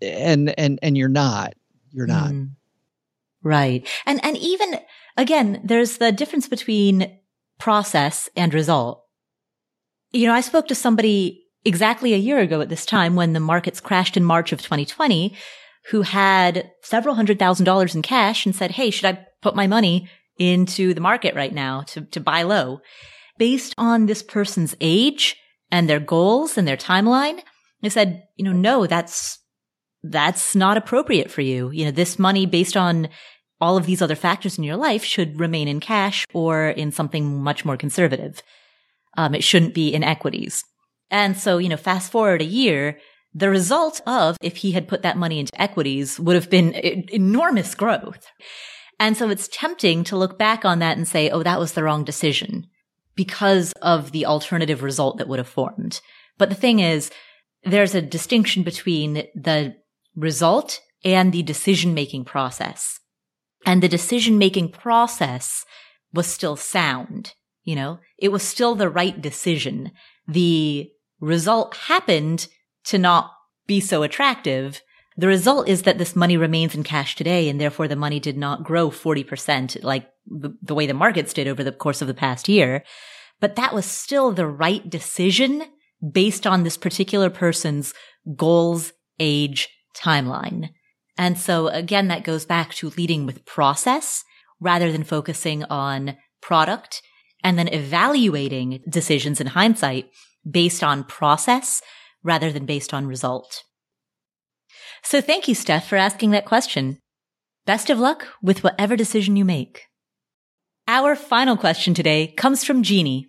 and 0.00 0.58
and 0.58 0.78
and 0.82 0.96
you're 0.96 1.08
not. 1.08 1.54
You're 1.92 2.06
not. 2.06 2.30
Mm. 2.32 2.50
Right. 3.42 3.86
And 4.06 4.24
and 4.24 4.36
even 4.38 4.80
again, 5.16 5.60
there's 5.62 5.98
the 5.98 6.12
difference 6.12 6.48
between 6.48 7.18
process 7.58 8.28
and 8.36 8.52
result. 8.54 9.04
You 10.12 10.26
know, 10.26 10.34
I 10.34 10.40
spoke 10.40 10.68
to 10.68 10.74
somebody 10.74 11.44
exactly 11.64 12.14
a 12.14 12.18
year 12.18 12.38
ago 12.38 12.60
at 12.60 12.68
this 12.68 12.86
time 12.86 13.16
when 13.16 13.32
the 13.32 13.40
markets 13.40 13.80
crashed 13.80 14.16
in 14.16 14.24
March 14.24 14.52
of 14.52 14.60
2020 14.60 15.34
who 15.90 16.02
had 16.02 16.70
several 16.82 17.14
hundred 17.14 17.38
thousand 17.38 17.66
dollars 17.66 17.94
in 17.94 18.02
cash 18.02 18.46
and 18.46 18.54
said, 18.54 18.72
Hey, 18.72 18.90
should 18.90 19.04
I 19.04 19.26
put 19.42 19.54
my 19.54 19.66
money 19.66 20.08
into 20.38 20.94
the 20.94 21.00
market 21.00 21.34
right 21.34 21.52
now 21.52 21.82
to, 21.88 22.02
to 22.02 22.20
buy 22.20 22.42
low? 22.42 22.80
Based 23.38 23.74
on 23.76 24.06
this 24.06 24.22
person's 24.22 24.76
age 24.80 25.36
and 25.70 25.88
their 25.88 26.00
goals 26.00 26.56
and 26.56 26.66
their 26.66 26.76
timeline, 26.76 27.40
I 27.82 27.88
said, 27.88 28.24
you 28.36 28.44
know, 28.44 28.52
no, 28.52 28.86
that's, 28.86 29.38
that's 30.02 30.54
not 30.54 30.76
appropriate 30.76 31.30
for 31.30 31.42
you. 31.42 31.70
You 31.70 31.86
know, 31.86 31.90
this 31.90 32.18
money 32.18 32.46
based 32.46 32.76
on 32.76 33.08
all 33.60 33.76
of 33.76 33.86
these 33.86 34.02
other 34.02 34.14
factors 34.14 34.58
in 34.58 34.64
your 34.64 34.76
life 34.76 35.04
should 35.04 35.40
remain 35.40 35.68
in 35.68 35.80
cash 35.80 36.26
or 36.32 36.68
in 36.68 36.92
something 36.92 37.42
much 37.42 37.64
more 37.64 37.76
conservative. 37.76 38.42
Um, 39.16 39.34
it 39.34 39.44
shouldn't 39.44 39.74
be 39.74 39.94
in 39.94 40.02
equities. 40.02 40.64
And 41.10 41.36
so, 41.36 41.58
you 41.58 41.68
know, 41.68 41.76
fast 41.76 42.10
forward 42.10 42.42
a 42.42 42.46
year, 42.46 42.98
the 43.34 43.50
result 43.50 44.00
of 44.06 44.36
if 44.42 44.56
he 44.56 44.72
had 44.72 44.88
put 44.88 45.02
that 45.02 45.16
money 45.16 45.38
into 45.40 45.60
equities 45.60 46.18
would 46.20 46.36
have 46.36 46.50
been 46.50 46.72
enormous 46.74 47.74
growth. 47.74 48.26
And 49.04 49.18
so 49.18 49.28
it's 49.28 49.50
tempting 49.52 50.02
to 50.04 50.16
look 50.16 50.38
back 50.38 50.64
on 50.64 50.78
that 50.78 50.96
and 50.96 51.06
say, 51.06 51.28
oh, 51.28 51.42
that 51.42 51.60
was 51.60 51.74
the 51.74 51.82
wrong 51.82 52.04
decision 52.04 52.68
because 53.14 53.74
of 53.82 54.12
the 54.12 54.24
alternative 54.24 54.82
result 54.82 55.18
that 55.18 55.28
would 55.28 55.38
have 55.38 55.46
formed. 55.46 56.00
But 56.38 56.48
the 56.48 56.54
thing 56.54 56.78
is, 56.78 57.10
there's 57.64 57.94
a 57.94 58.00
distinction 58.00 58.62
between 58.62 59.26
the 59.34 59.76
result 60.16 60.80
and 61.04 61.34
the 61.34 61.42
decision 61.42 61.92
making 61.92 62.24
process. 62.24 62.98
And 63.66 63.82
the 63.82 63.88
decision 63.88 64.38
making 64.38 64.70
process 64.70 65.66
was 66.14 66.26
still 66.26 66.56
sound. 66.56 67.34
You 67.62 67.76
know, 67.76 67.98
it 68.16 68.32
was 68.32 68.42
still 68.42 68.74
the 68.74 68.88
right 68.88 69.20
decision. 69.20 69.92
The 70.26 70.90
result 71.20 71.76
happened 71.76 72.48
to 72.84 72.96
not 72.96 73.32
be 73.66 73.80
so 73.80 74.02
attractive. 74.02 74.80
The 75.16 75.28
result 75.28 75.68
is 75.68 75.82
that 75.82 75.98
this 75.98 76.16
money 76.16 76.36
remains 76.36 76.74
in 76.74 76.82
cash 76.82 77.14
today 77.14 77.48
and 77.48 77.60
therefore 77.60 77.86
the 77.86 77.96
money 77.96 78.18
did 78.18 78.36
not 78.36 78.64
grow 78.64 78.90
40% 78.90 79.82
like 79.84 80.08
the, 80.26 80.56
the 80.60 80.74
way 80.74 80.86
the 80.86 80.94
markets 80.94 81.32
did 81.32 81.46
over 81.46 81.62
the 81.62 81.72
course 81.72 82.02
of 82.02 82.08
the 82.08 82.14
past 82.14 82.48
year. 82.48 82.82
But 83.40 83.56
that 83.56 83.74
was 83.74 83.84
still 83.84 84.32
the 84.32 84.46
right 84.46 84.88
decision 84.88 85.62
based 86.12 86.46
on 86.46 86.62
this 86.62 86.76
particular 86.76 87.30
person's 87.30 87.94
goals, 88.36 88.92
age, 89.20 89.68
timeline. 89.96 90.70
And 91.16 91.38
so 91.38 91.68
again, 91.68 92.08
that 92.08 92.24
goes 92.24 92.44
back 92.44 92.74
to 92.74 92.90
leading 92.90 93.24
with 93.24 93.46
process 93.46 94.24
rather 94.60 94.90
than 94.90 95.04
focusing 95.04 95.62
on 95.64 96.16
product 96.40 97.02
and 97.42 97.58
then 97.58 97.68
evaluating 97.68 98.82
decisions 98.88 99.40
in 99.40 99.48
hindsight 99.48 100.10
based 100.48 100.82
on 100.82 101.04
process 101.04 101.82
rather 102.24 102.50
than 102.50 102.66
based 102.66 102.92
on 102.92 103.06
result. 103.06 103.62
So 105.04 105.20
thank 105.20 105.48
you, 105.48 105.54
Steph, 105.54 105.86
for 105.86 105.96
asking 105.96 106.30
that 106.30 106.46
question. 106.46 106.98
Best 107.66 107.90
of 107.90 107.98
luck 107.98 108.26
with 108.42 108.64
whatever 108.64 108.96
decision 108.96 109.36
you 109.36 109.44
make. 109.44 109.86
Our 110.88 111.14
final 111.14 111.56
question 111.56 111.94
today 111.94 112.28
comes 112.36 112.64
from 112.64 112.82
Jeannie. 112.82 113.28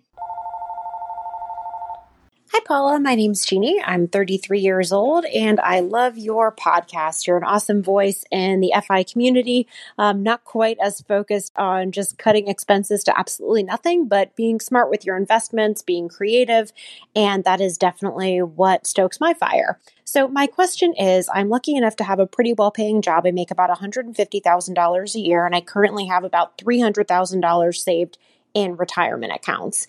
Hi, 2.56 2.62
Paula. 2.64 2.98
My 2.98 3.14
name's 3.14 3.44
Jeannie. 3.44 3.82
I'm 3.84 4.08
33 4.08 4.60
years 4.60 4.90
old 4.90 5.26
and 5.26 5.60
I 5.60 5.80
love 5.80 6.16
your 6.16 6.50
podcast. 6.50 7.26
You're 7.26 7.36
an 7.36 7.44
awesome 7.44 7.82
voice 7.82 8.24
in 8.30 8.60
the 8.60 8.72
FI 8.88 9.02
community. 9.02 9.68
Um, 9.98 10.22
not 10.22 10.42
quite 10.44 10.78
as 10.80 11.02
focused 11.02 11.52
on 11.56 11.92
just 11.92 12.16
cutting 12.16 12.48
expenses 12.48 13.04
to 13.04 13.18
absolutely 13.18 13.62
nothing, 13.62 14.08
but 14.08 14.34
being 14.36 14.58
smart 14.58 14.88
with 14.88 15.04
your 15.04 15.18
investments, 15.18 15.82
being 15.82 16.08
creative. 16.08 16.72
And 17.14 17.44
that 17.44 17.60
is 17.60 17.76
definitely 17.76 18.40
what 18.40 18.86
stokes 18.86 19.20
my 19.20 19.34
fire. 19.34 19.78
So, 20.04 20.26
my 20.26 20.46
question 20.46 20.94
is 20.94 21.28
I'm 21.34 21.50
lucky 21.50 21.76
enough 21.76 21.96
to 21.96 22.04
have 22.04 22.20
a 22.20 22.26
pretty 22.26 22.54
well 22.54 22.70
paying 22.70 23.02
job. 23.02 23.26
I 23.26 23.32
make 23.32 23.50
about 23.50 23.68
$150,000 23.68 25.14
a 25.14 25.20
year, 25.20 25.44
and 25.44 25.54
I 25.54 25.60
currently 25.60 26.06
have 26.06 26.24
about 26.24 26.56
$300,000 26.56 27.76
saved 27.76 28.16
in 28.54 28.76
retirement 28.76 29.34
accounts. 29.34 29.86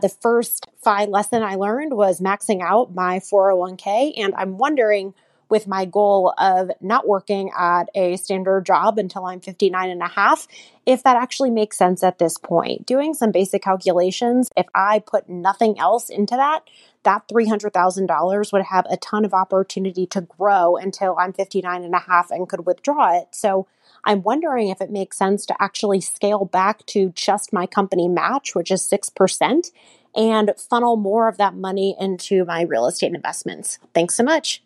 The 0.00 0.08
first 0.08 0.66
FI 0.82 1.06
lesson 1.06 1.42
I 1.42 1.56
learned 1.56 1.94
was 1.94 2.20
maxing 2.20 2.62
out 2.62 2.94
my 2.94 3.18
401k. 3.18 4.14
And 4.16 4.34
I'm 4.34 4.58
wondering, 4.58 5.14
with 5.50 5.66
my 5.66 5.84
goal 5.84 6.32
of 6.38 6.70
not 6.80 7.06
working 7.06 7.50
at 7.58 7.90
a 7.94 8.16
standard 8.16 8.64
job 8.64 8.98
until 8.98 9.26
I'm 9.26 9.40
59 9.40 9.90
and 9.90 10.00
a 10.00 10.08
half, 10.08 10.46
if 10.86 11.02
that 11.02 11.16
actually 11.16 11.50
makes 11.50 11.76
sense 11.76 12.02
at 12.02 12.18
this 12.18 12.38
point. 12.38 12.86
Doing 12.86 13.12
some 13.12 13.32
basic 13.32 13.62
calculations, 13.62 14.48
if 14.56 14.66
I 14.74 15.00
put 15.00 15.28
nothing 15.28 15.78
else 15.78 16.08
into 16.08 16.36
that, 16.36 16.60
that 17.02 17.28
$300,000 17.28 18.52
would 18.52 18.62
have 18.62 18.86
a 18.88 18.96
ton 18.96 19.24
of 19.24 19.34
opportunity 19.34 20.06
to 20.06 20.20
grow 20.20 20.76
until 20.76 21.16
I'm 21.18 21.32
59 21.32 21.82
and 21.82 21.94
a 21.94 21.98
half 21.98 22.30
and 22.30 22.48
could 22.48 22.64
withdraw 22.64 23.18
it. 23.18 23.28
So 23.32 23.66
I'm 24.04 24.22
wondering 24.22 24.68
if 24.68 24.80
it 24.80 24.90
makes 24.90 25.16
sense 25.16 25.46
to 25.46 25.56
actually 25.60 26.00
scale 26.00 26.44
back 26.44 26.84
to 26.86 27.10
just 27.14 27.52
my 27.52 27.66
company 27.66 28.08
match, 28.08 28.54
which 28.54 28.70
is 28.70 28.82
6%, 28.82 29.70
and 30.14 30.52
funnel 30.56 30.96
more 30.96 31.28
of 31.28 31.36
that 31.38 31.54
money 31.54 31.96
into 31.98 32.44
my 32.44 32.62
real 32.62 32.86
estate 32.86 33.14
investments. 33.14 33.78
Thanks 33.94 34.14
so 34.14 34.22
much. 34.22 34.62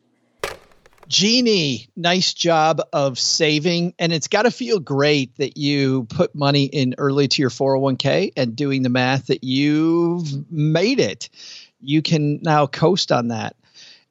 Jeannie, 1.06 1.88
nice 1.96 2.32
job 2.32 2.80
of 2.92 3.18
saving. 3.18 3.94
And 3.98 4.12
it's 4.12 4.28
got 4.28 4.42
to 4.42 4.50
feel 4.50 4.80
great 4.80 5.36
that 5.36 5.56
you 5.56 6.04
put 6.04 6.34
money 6.34 6.64
in 6.64 6.94
early 6.98 7.28
to 7.28 7.42
your 7.42 7.50
401k 7.50 8.32
and 8.36 8.56
doing 8.56 8.82
the 8.82 8.88
math 8.88 9.26
that 9.26 9.44
you've 9.44 10.50
made 10.50 11.00
it. 11.00 11.28
You 11.80 12.00
can 12.00 12.40
now 12.42 12.66
coast 12.66 13.12
on 13.12 13.28
that 13.28 13.54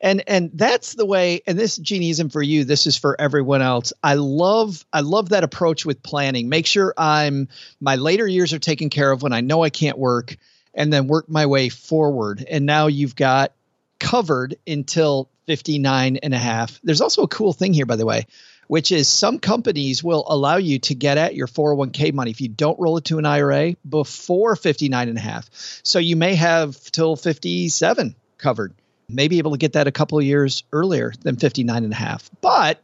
and 0.04 0.22
and 0.28 0.52
that's 0.54 0.94
the 0.94 1.06
way 1.06 1.42
and 1.48 1.58
this 1.58 1.78
Jeannie 1.78 2.12
isn't 2.12 2.30
for 2.30 2.42
you. 2.44 2.66
This 2.66 2.86
is 2.86 2.98
for 2.98 3.20
everyone 3.20 3.64
else. 3.64 3.94
I 4.04 4.16
love 4.16 4.86
i 4.92 5.00
love 5.00 5.30
that 5.30 5.44
approach 5.44 5.86
with 5.86 6.04
planning. 6.04 6.50
Make 6.50 6.68
sure 6.68 6.94
i'm 6.96 7.48
my 7.80 7.96
later 7.96 8.28
years 8.28 8.54
are 8.54 8.60
taken 8.60 8.92
care 8.92 9.10
of 9.10 9.24
when 9.24 9.34
i 9.34 9.42
know 9.42 9.64
i 9.64 9.72
can't 9.72 9.98
work 9.98 10.36
and 10.76 10.92
then 10.92 11.08
work 11.08 11.30
my 11.30 11.46
way 11.48 11.70
forward. 11.70 12.46
And 12.48 12.66
now 12.66 12.88
you've 12.88 13.16
got 13.16 13.54
covered 14.00 14.58
until 14.68 15.30
59 15.48 16.18
and 16.18 16.34
a 16.34 16.38
half. 16.38 16.80
There's 16.84 17.02
also 17.02 17.24
a 17.24 17.28
cool 17.28 17.54
thing 17.54 17.74
here 17.74 17.88
by 17.88 17.96
the 17.96 18.06
way 18.06 18.28
which 18.68 18.94
is 18.94 19.10
some 19.10 19.40
companies 19.40 20.04
will 20.04 20.24
allow 20.28 20.56
you 20.56 20.80
to 20.80 20.96
get 20.96 21.18
at 21.18 21.36
your 21.36 21.48
401k 21.48 22.14
money 22.14 22.32
if 22.32 22.40
you 22.40 22.48
don't 22.48 22.80
roll 22.80 22.96
it 22.98 23.04
to 23.06 23.20
an 23.20 23.26
IRA 23.26 23.76
before 23.88 24.56
59 24.56 25.10
and 25.10 25.18
a 25.18 25.22
half. 25.22 25.50
So 25.84 26.00
you 26.00 26.16
may 26.16 26.34
have 26.36 26.80
till 26.92 27.18
57 27.18 28.16
covered 28.38 28.74
may 29.10 29.28
be 29.28 29.38
able 29.38 29.52
to 29.52 29.58
get 29.58 29.74
that 29.74 29.88
a 29.88 29.92
couple 29.92 30.18
of 30.18 30.24
years 30.24 30.64
earlier 30.72 31.14
than 31.22 31.36
59 31.36 31.84
and 31.84 31.94
a 31.94 31.96
half. 31.96 32.30
But 32.42 32.82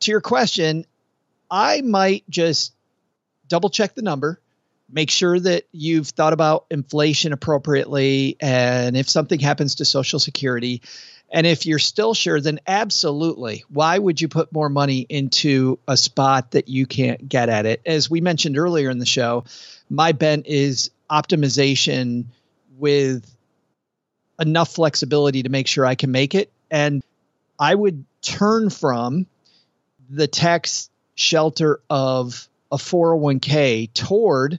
to 0.00 0.10
your 0.10 0.20
question, 0.20 0.86
I 1.50 1.80
might 1.80 2.24
just 2.28 2.74
double 3.48 3.70
check 3.70 3.94
the 3.94 4.02
number, 4.02 4.40
make 4.90 5.10
sure 5.10 5.38
that 5.38 5.64
you've 5.72 6.08
thought 6.08 6.32
about 6.32 6.66
inflation 6.70 7.32
appropriately, 7.32 8.36
and 8.40 8.96
if 8.96 9.08
something 9.08 9.40
happens 9.40 9.76
to 9.76 9.84
Social 9.84 10.18
Security. 10.18 10.82
And 11.32 11.46
if 11.46 11.64
you're 11.64 11.78
still 11.78 12.12
sure, 12.12 12.40
then 12.40 12.58
absolutely. 12.66 13.64
Why 13.68 13.96
would 13.96 14.20
you 14.20 14.26
put 14.26 14.52
more 14.52 14.68
money 14.68 15.06
into 15.08 15.78
a 15.86 15.96
spot 15.96 16.52
that 16.52 16.68
you 16.68 16.86
can't 16.86 17.28
get 17.28 17.48
at 17.48 17.66
it? 17.66 17.80
As 17.86 18.10
we 18.10 18.20
mentioned 18.20 18.58
earlier 18.58 18.90
in 18.90 18.98
the 18.98 19.06
show, 19.06 19.44
my 19.88 20.10
bent 20.10 20.46
is 20.46 20.90
optimization 21.08 22.24
with 22.78 23.30
enough 24.40 24.72
flexibility 24.72 25.42
to 25.42 25.48
make 25.48 25.66
sure 25.66 25.84
I 25.84 25.94
can 25.94 26.10
make 26.10 26.34
it. 26.34 26.50
And 26.70 27.02
I 27.58 27.74
would 27.74 28.04
turn 28.22 28.70
from 28.70 29.26
the 30.08 30.26
tax 30.26 30.88
shelter 31.14 31.80
of 31.90 32.48
a 32.72 32.76
401k 32.76 33.92
toward 33.92 34.58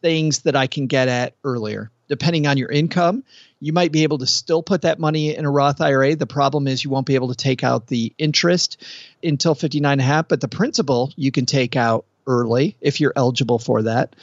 things 0.00 0.40
that 0.40 0.56
I 0.56 0.66
can 0.66 0.86
get 0.86 1.08
at 1.08 1.34
earlier. 1.44 1.90
Depending 2.08 2.46
on 2.46 2.56
your 2.56 2.70
income, 2.70 3.22
you 3.60 3.72
might 3.72 3.92
be 3.92 4.02
able 4.02 4.18
to 4.18 4.26
still 4.26 4.62
put 4.62 4.82
that 4.82 4.98
money 4.98 5.36
in 5.36 5.44
a 5.44 5.50
Roth 5.50 5.80
IRA. 5.80 6.16
The 6.16 6.26
problem 6.26 6.66
is 6.66 6.82
you 6.82 6.90
won't 6.90 7.06
be 7.06 7.14
able 7.14 7.28
to 7.28 7.36
take 7.36 7.62
out 7.62 7.86
the 7.86 8.12
interest 8.18 8.82
until 9.22 9.54
59 9.54 9.92
and 9.92 10.00
a 10.00 10.04
half, 10.04 10.26
but 10.26 10.40
the 10.40 10.48
principal 10.48 11.12
you 11.14 11.30
can 11.30 11.46
take 11.46 11.76
out 11.76 12.06
early 12.26 12.76
if 12.80 13.00
you're 13.00 13.12
eligible 13.14 13.58
for 13.58 13.82
that. 13.82 14.16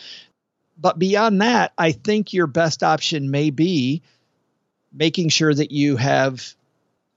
But 0.77 0.99
beyond 0.99 1.41
that, 1.41 1.71
I 1.77 1.91
think 1.91 2.33
your 2.33 2.47
best 2.47 2.83
option 2.83 3.31
may 3.31 3.51
be 3.51 4.01
making 4.93 5.29
sure 5.29 5.53
that 5.53 5.71
you 5.71 5.97
have 5.97 6.53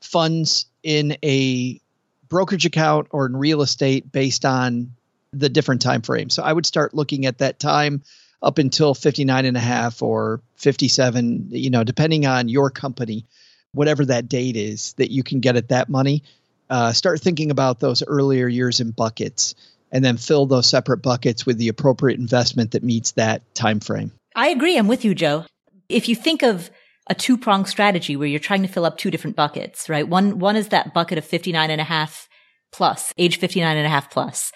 funds 0.01 0.67
in 0.83 1.17
a 1.23 1.81
brokerage 2.29 2.67
account 2.67 3.09
or 3.11 3.27
in 3.27 3.37
real 3.37 3.63
estate 3.63 4.11
based 4.11 4.45
on 4.45 4.93
the 5.33 5.49
different 5.49 5.83
time 5.83 6.03
frames. 6.03 6.35
So 6.35 6.43
I 6.43 6.53
would 6.53 6.67
start 6.67 6.95
looking 6.95 7.27
at 7.27 7.39
that 7.39 7.59
time 7.59 8.03
up 8.43 8.59
until 8.59 8.95
59 8.95 9.45
and 9.45 9.57
a 9.57 9.61
half 9.61 10.03
or 10.03 10.41
57, 10.57 11.49
you 11.51 11.71
know, 11.71 11.85
depending 11.85 12.27
on 12.27 12.49
your 12.49 12.71
company, 12.71 13.27
whatever 13.73 14.05
that 14.07 14.29
date 14.29 14.57
is 14.57 14.95
that 14.95 15.11
you 15.11 15.23
can 15.23 15.41
get 15.41 15.57
at 15.57 15.69
that 15.69 15.89
money. 15.89 16.23
Uh, 16.69 16.93
start 16.93 17.21
thinking 17.21 17.51
about 17.51 17.81
those 17.81 18.03
earlier 18.07 18.47
years 18.47 18.81
in 18.81 18.93
buckets 18.93 19.55
and 19.93 20.05
then 20.05 20.17
fill 20.17 20.47
those 20.47 20.69
separate 20.69 20.99
buckets 20.99 21.45
with 21.45 21.59
the 21.59 21.69
appropriate 21.69 22.19
investment 22.19 22.73
that 22.73 22.83
meets 22.83 23.13
that 23.13 23.43
time 23.55 23.81
frame. 23.81 24.13
I 24.37 24.49
agree. 24.49 24.79
I'm 24.79 24.87
with 24.87 25.05
you, 25.05 25.15
Joe. 25.15 25.45
If 25.89 26.09
you 26.09 26.15
think 26.15 26.43
of 26.43 26.71
a 27.11 27.15
two 27.15 27.37
pronged 27.37 27.69
strategy 27.69 28.17
where 28.17 28.29
you're 28.29 28.39
trying 28.39 28.63
to 28.63 28.69
fill 28.69 28.87
up 28.87 28.97
two 28.97 29.11
different 29.11 29.37
buckets, 29.37 29.89
right? 29.89 30.09
One, 30.09 30.39
one 30.39 30.55
is 30.55 30.69
that 30.69 30.95
bucket 30.95 31.19
of 31.19 31.25
59 31.25 31.69
and 31.69 31.81
a 31.81 31.85
half 31.85 32.29
plus, 32.73 33.13
age 33.19 33.39
59 33.39 33.77
and 33.77 33.87
a 33.87 33.91
half 33.91 34.11
plus. 34.11 34.53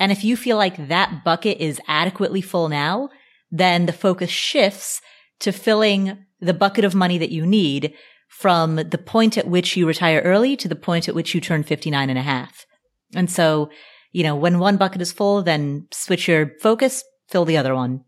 And 0.00 0.10
if 0.10 0.24
you 0.24 0.36
feel 0.36 0.56
like 0.56 0.88
that 0.88 1.22
bucket 1.24 1.58
is 1.58 1.80
adequately 1.86 2.40
full 2.40 2.68
now, 2.68 3.10
then 3.52 3.86
the 3.86 3.92
focus 3.92 4.28
shifts 4.28 5.00
to 5.38 5.52
filling 5.52 6.18
the 6.40 6.52
bucket 6.52 6.84
of 6.84 6.96
money 6.96 7.16
that 7.16 7.30
you 7.30 7.46
need 7.46 7.94
from 8.28 8.74
the 8.74 8.98
point 8.98 9.38
at 9.38 9.46
which 9.46 9.76
you 9.76 9.86
retire 9.86 10.20
early 10.22 10.56
to 10.56 10.66
the 10.66 10.74
point 10.74 11.08
at 11.08 11.14
which 11.14 11.32
you 11.32 11.40
turn 11.40 11.62
59 11.62 12.10
and 12.10 12.18
a 12.18 12.22
half. 12.22 12.66
And 13.14 13.30
so, 13.30 13.70
you 14.10 14.24
know, 14.24 14.34
when 14.34 14.58
one 14.58 14.78
bucket 14.78 15.00
is 15.00 15.12
full, 15.12 15.42
then 15.42 15.86
switch 15.92 16.26
your 16.26 16.50
focus, 16.60 17.04
fill 17.28 17.44
the 17.44 17.56
other 17.56 17.76
one. 17.76 18.02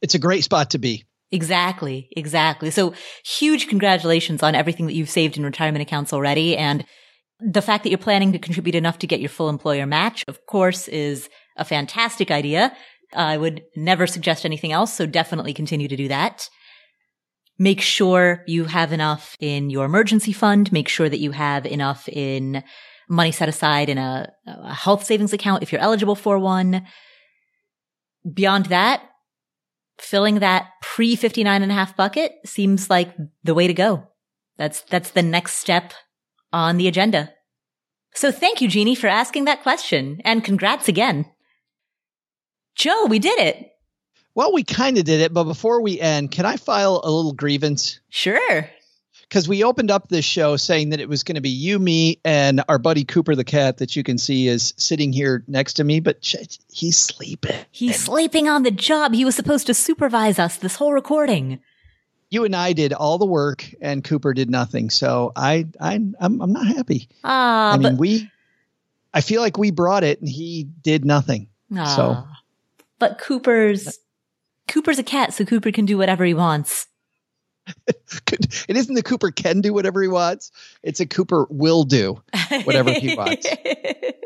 It's 0.00 0.14
a 0.14 0.20
great 0.20 0.44
spot 0.44 0.70
to 0.70 0.78
be. 0.78 1.04
Exactly. 1.34 2.08
Exactly. 2.16 2.70
So 2.70 2.94
huge 3.24 3.66
congratulations 3.66 4.40
on 4.42 4.54
everything 4.54 4.86
that 4.86 4.94
you've 4.94 5.10
saved 5.10 5.36
in 5.36 5.44
retirement 5.44 5.82
accounts 5.82 6.12
already. 6.12 6.56
And 6.56 6.84
the 7.40 7.60
fact 7.60 7.82
that 7.82 7.90
you're 7.90 7.98
planning 7.98 8.30
to 8.32 8.38
contribute 8.38 8.76
enough 8.76 9.00
to 9.00 9.08
get 9.08 9.18
your 9.18 9.28
full 9.28 9.48
employer 9.48 9.84
match, 9.84 10.24
of 10.28 10.46
course, 10.46 10.86
is 10.86 11.28
a 11.56 11.64
fantastic 11.64 12.30
idea. 12.30 12.72
I 13.12 13.36
would 13.36 13.64
never 13.74 14.06
suggest 14.06 14.44
anything 14.44 14.70
else. 14.70 14.94
So 14.94 15.06
definitely 15.06 15.52
continue 15.52 15.88
to 15.88 15.96
do 15.96 16.06
that. 16.06 16.48
Make 17.58 17.80
sure 17.80 18.44
you 18.46 18.66
have 18.66 18.92
enough 18.92 19.36
in 19.40 19.70
your 19.70 19.86
emergency 19.86 20.32
fund. 20.32 20.70
Make 20.70 20.88
sure 20.88 21.08
that 21.08 21.20
you 21.20 21.32
have 21.32 21.66
enough 21.66 22.08
in 22.08 22.62
money 23.08 23.32
set 23.32 23.48
aside 23.48 23.88
in 23.88 23.98
a, 23.98 24.32
a 24.46 24.72
health 24.72 25.04
savings 25.04 25.32
account 25.32 25.64
if 25.64 25.72
you're 25.72 25.80
eligible 25.80 26.14
for 26.14 26.38
one. 26.38 26.86
Beyond 28.32 28.66
that, 28.66 29.02
filling 29.98 30.40
that 30.40 30.68
pre 30.82 31.16
59 31.16 31.62
and 31.62 31.70
a 31.72 31.74
half 31.74 31.96
bucket 31.96 32.32
seems 32.44 32.90
like 32.90 33.14
the 33.42 33.54
way 33.54 33.66
to 33.66 33.74
go. 33.74 34.08
That's, 34.56 34.82
that's 34.82 35.10
the 35.10 35.22
next 35.22 35.54
step 35.54 35.92
on 36.52 36.76
the 36.76 36.88
agenda. 36.88 37.32
So 38.14 38.30
thank 38.30 38.60
you, 38.60 38.68
Jeannie, 38.68 38.94
for 38.94 39.08
asking 39.08 39.46
that 39.46 39.62
question 39.62 40.20
and 40.24 40.44
congrats 40.44 40.88
again. 40.88 41.26
Joe, 42.76 43.06
we 43.06 43.18
did 43.18 43.38
it. 43.40 43.70
Well, 44.34 44.52
we 44.52 44.64
kind 44.64 44.98
of 44.98 45.04
did 45.04 45.20
it, 45.20 45.32
but 45.32 45.44
before 45.44 45.80
we 45.80 46.00
end, 46.00 46.32
can 46.32 46.44
I 46.44 46.56
file 46.56 47.00
a 47.04 47.10
little 47.10 47.32
grievance? 47.32 48.00
Sure. 48.10 48.68
Because 49.34 49.48
we 49.48 49.64
opened 49.64 49.90
up 49.90 50.10
this 50.10 50.24
show 50.24 50.56
saying 50.56 50.90
that 50.90 51.00
it 51.00 51.08
was 51.08 51.24
going 51.24 51.34
to 51.34 51.40
be 51.40 51.50
you, 51.50 51.80
me, 51.80 52.20
and 52.24 52.62
our 52.68 52.78
buddy 52.78 53.02
Cooper 53.02 53.34
the 53.34 53.42
cat 53.42 53.78
that 53.78 53.96
you 53.96 54.04
can 54.04 54.16
see 54.16 54.46
is 54.46 54.74
sitting 54.76 55.12
here 55.12 55.42
next 55.48 55.72
to 55.72 55.82
me, 55.82 55.98
but 55.98 56.24
he's 56.70 56.96
sleeping. 56.96 57.56
He's 57.72 57.98
sleeping 57.98 58.48
on 58.48 58.62
the 58.62 58.70
job. 58.70 59.12
He 59.12 59.24
was 59.24 59.34
supposed 59.34 59.66
to 59.66 59.74
supervise 59.74 60.38
us 60.38 60.58
this 60.58 60.76
whole 60.76 60.92
recording. 60.92 61.58
You 62.30 62.44
and 62.44 62.54
I 62.54 62.74
did 62.74 62.92
all 62.92 63.18
the 63.18 63.26
work, 63.26 63.68
and 63.80 64.04
Cooper 64.04 64.34
did 64.34 64.50
nothing. 64.50 64.88
So 64.88 65.32
I, 65.34 65.66
I, 65.80 65.94
I'm, 65.94 66.40
I'm 66.40 66.52
not 66.52 66.68
happy. 66.68 67.08
Ah, 67.24 67.72
I 67.72 67.76
mean, 67.76 67.94
but, 67.94 67.98
we. 67.98 68.30
I 69.12 69.20
feel 69.20 69.40
like 69.40 69.58
we 69.58 69.72
brought 69.72 70.04
it, 70.04 70.20
and 70.20 70.28
he 70.28 70.62
did 70.62 71.04
nothing. 71.04 71.48
ah. 71.76 71.96
So 71.96 72.28
but 73.00 73.18
Cooper's 73.18 73.98
Cooper's 74.68 75.00
a 75.00 75.02
cat, 75.02 75.34
so 75.34 75.44
Cooper 75.44 75.72
can 75.72 75.86
do 75.86 75.98
whatever 75.98 76.24
he 76.24 76.34
wants. 76.34 76.86
It 77.86 78.76
isn't 78.76 78.94
the 78.94 79.02
Cooper 79.02 79.30
can 79.30 79.60
do 79.60 79.72
whatever 79.72 80.02
he 80.02 80.08
wants. 80.08 80.50
It's 80.82 81.00
a 81.00 81.06
Cooper 81.06 81.46
will 81.50 81.84
do 81.84 82.22
whatever 82.64 82.92
he 82.92 83.14
wants. 83.16 83.46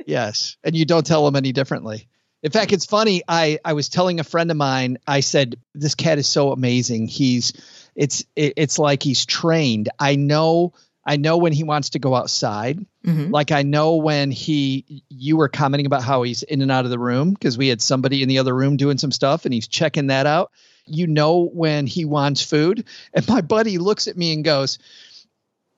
Yes. 0.07 0.57
And 0.65 0.77
you 0.77 0.85
don't 0.85 1.07
tell 1.07 1.27
him 1.27 1.37
any 1.37 1.53
differently. 1.53 2.09
In 2.43 2.53
fact, 2.53 2.73
it's 2.73 2.87
funny. 2.87 3.23
I, 3.27 3.59
I 3.65 3.73
was 3.73 3.89
telling 3.89 4.21
a 4.21 4.25
friend 4.25 4.51
of 4.51 4.57
mine, 4.57 4.99
I 5.07 5.21
said, 5.21 5.57
this 5.75 5.95
cat 5.97 6.19
is 6.19 6.29
so 6.29 6.53
amazing. 6.53 7.09
He's, 7.09 7.53
it's, 7.97 8.25
it, 8.37 8.55
it's 8.57 8.79
like 8.79 9.03
he's 9.03 9.27
trained. 9.27 9.89
I 9.99 10.15
know, 10.15 10.73
I 11.05 11.17
know 11.17 11.39
when 11.39 11.53
he 11.53 11.65
wants 11.65 11.91
to 11.91 11.99
go 11.99 12.15
outside. 12.15 12.79
Mhm. 13.05 13.33
Like 13.33 13.51
I 13.51 13.63
know 13.63 13.97
when 13.97 14.31
he, 14.31 15.03
you 15.09 15.37
were 15.37 15.49
commenting 15.49 15.87
about 15.87 16.05
how 16.05 16.23
he's 16.23 16.45
in 16.45 16.63
and 16.63 16.71
out 16.71 16.85
of 16.85 16.91
the 16.93 16.99
room 16.99 17.33
because 17.33 17.59
we 17.59 17.67
had 17.69 17.83
somebody 17.83 18.23
in 18.23 18.29
the 18.29 18.39
other 18.39 18.55
room 18.55 18.77
doing 18.77 18.99
some 18.99 19.11
stuff 19.13 19.45
and 19.45 19.53
he's 19.53 19.67
checking 19.67 20.07
that 20.09 20.27
out. 20.27 20.53
You 20.89 21.07
know 21.07 21.49
when 21.53 21.87
he 21.87 22.05
wants 22.05 22.43
food. 22.43 22.85
And 23.15 23.27
my 23.29 23.41
buddy 23.41 23.79
looks 23.79 24.09
at 24.09 24.17
me 24.17 24.33
and 24.33 24.45
goes, 24.45 24.79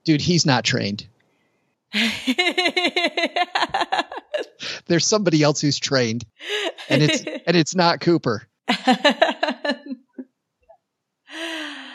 dude, 0.04 0.20
he's 0.20 0.46
not 0.46 0.64
trained. 0.64 1.06
There's 4.86 5.06
somebody 5.06 5.42
else 5.42 5.60
who's 5.60 5.78
trained 5.78 6.24
and 6.88 7.02
it's, 7.02 7.24
and 7.46 7.56
it's 7.56 7.74
not 7.74 8.00
Cooper. 8.00 8.46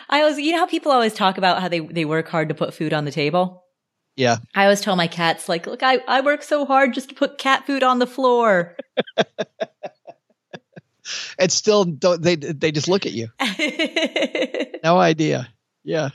I 0.07 0.21
always, 0.21 0.37
you 0.37 0.51
know 0.51 0.59
how 0.59 0.65
people 0.65 0.91
always 0.91 1.13
talk 1.13 1.37
about 1.37 1.61
how 1.61 1.67
they, 1.67 1.79
they 1.79 2.05
work 2.05 2.27
hard 2.27 2.49
to 2.49 2.55
put 2.55 2.73
food 2.73 2.93
on 2.93 3.05
the 3.05 3.11
table? 3.11 3.63
Yeah. 4.15 4.37
I 4.53 4.63
always 4.63 4.81
tell 4.81 4.95
my 4.95 5.07
cats, 5.07 5.49
like, 5.49 5.67
look, 5.67 5.83
I, 5.83 5.99
I 6.07 6.21
work 6.21 6.41
so 6.41 6.65
hard 6.65 6.93
just 6.93 7.09
to 7.09 7.15
put 7.15 7.37
cat 7.37 7.65
food 7.65 7.83
on 7.83 7.99
the 7.99 8.07
floor. 8.07 8.77
And 11.39 11.51
still 11.51 11.85
don't, 11.85 12.21
they, 12.21 12.35
they 12.35 12.71
just 12.71 12.87
look 12.87 13.05
at 13.05 13.13
you. 13.13 13.29
No 14.83 14.99
idea. 14.99 15.49
Yeah. 15.83 16.09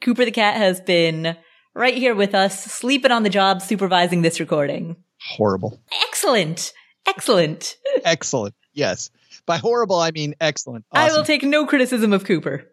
Cooper 0.00 0.24
the 0.24 0.30
cat 0.30 0.56
has 0.56 0.80
been 0.80 1.36
right 1.74 1.94
here 1.94 2.14
with 2.14 2.34
us, 2.34 2.64
sleeping 2.64 3.10
on 3.10 3.22
the 3.22 3.28
job, 3.28 3.60
supervising 3.60 4.22
this 4.22 4.40
recording. 4.40 4.96
Horrible. 5.20 5.78
Excellent. 6.08 6.72
Excellent. 7.06 7.76
Excellent. 8.04 8.54
Yes. 8.72 9.10
By 9.46 9.58
horrible, 9.58 9.96
I 9.96 10.10
mean 10.10 10.34
excellent. 10.40 10.86
I 10.90 11.12
will 11.12 11.22
take 11.22 11.42
no 11.42 11.66
criticism 11.66 12.14
of 12.14 12.24
Cooper. 12.24 12.64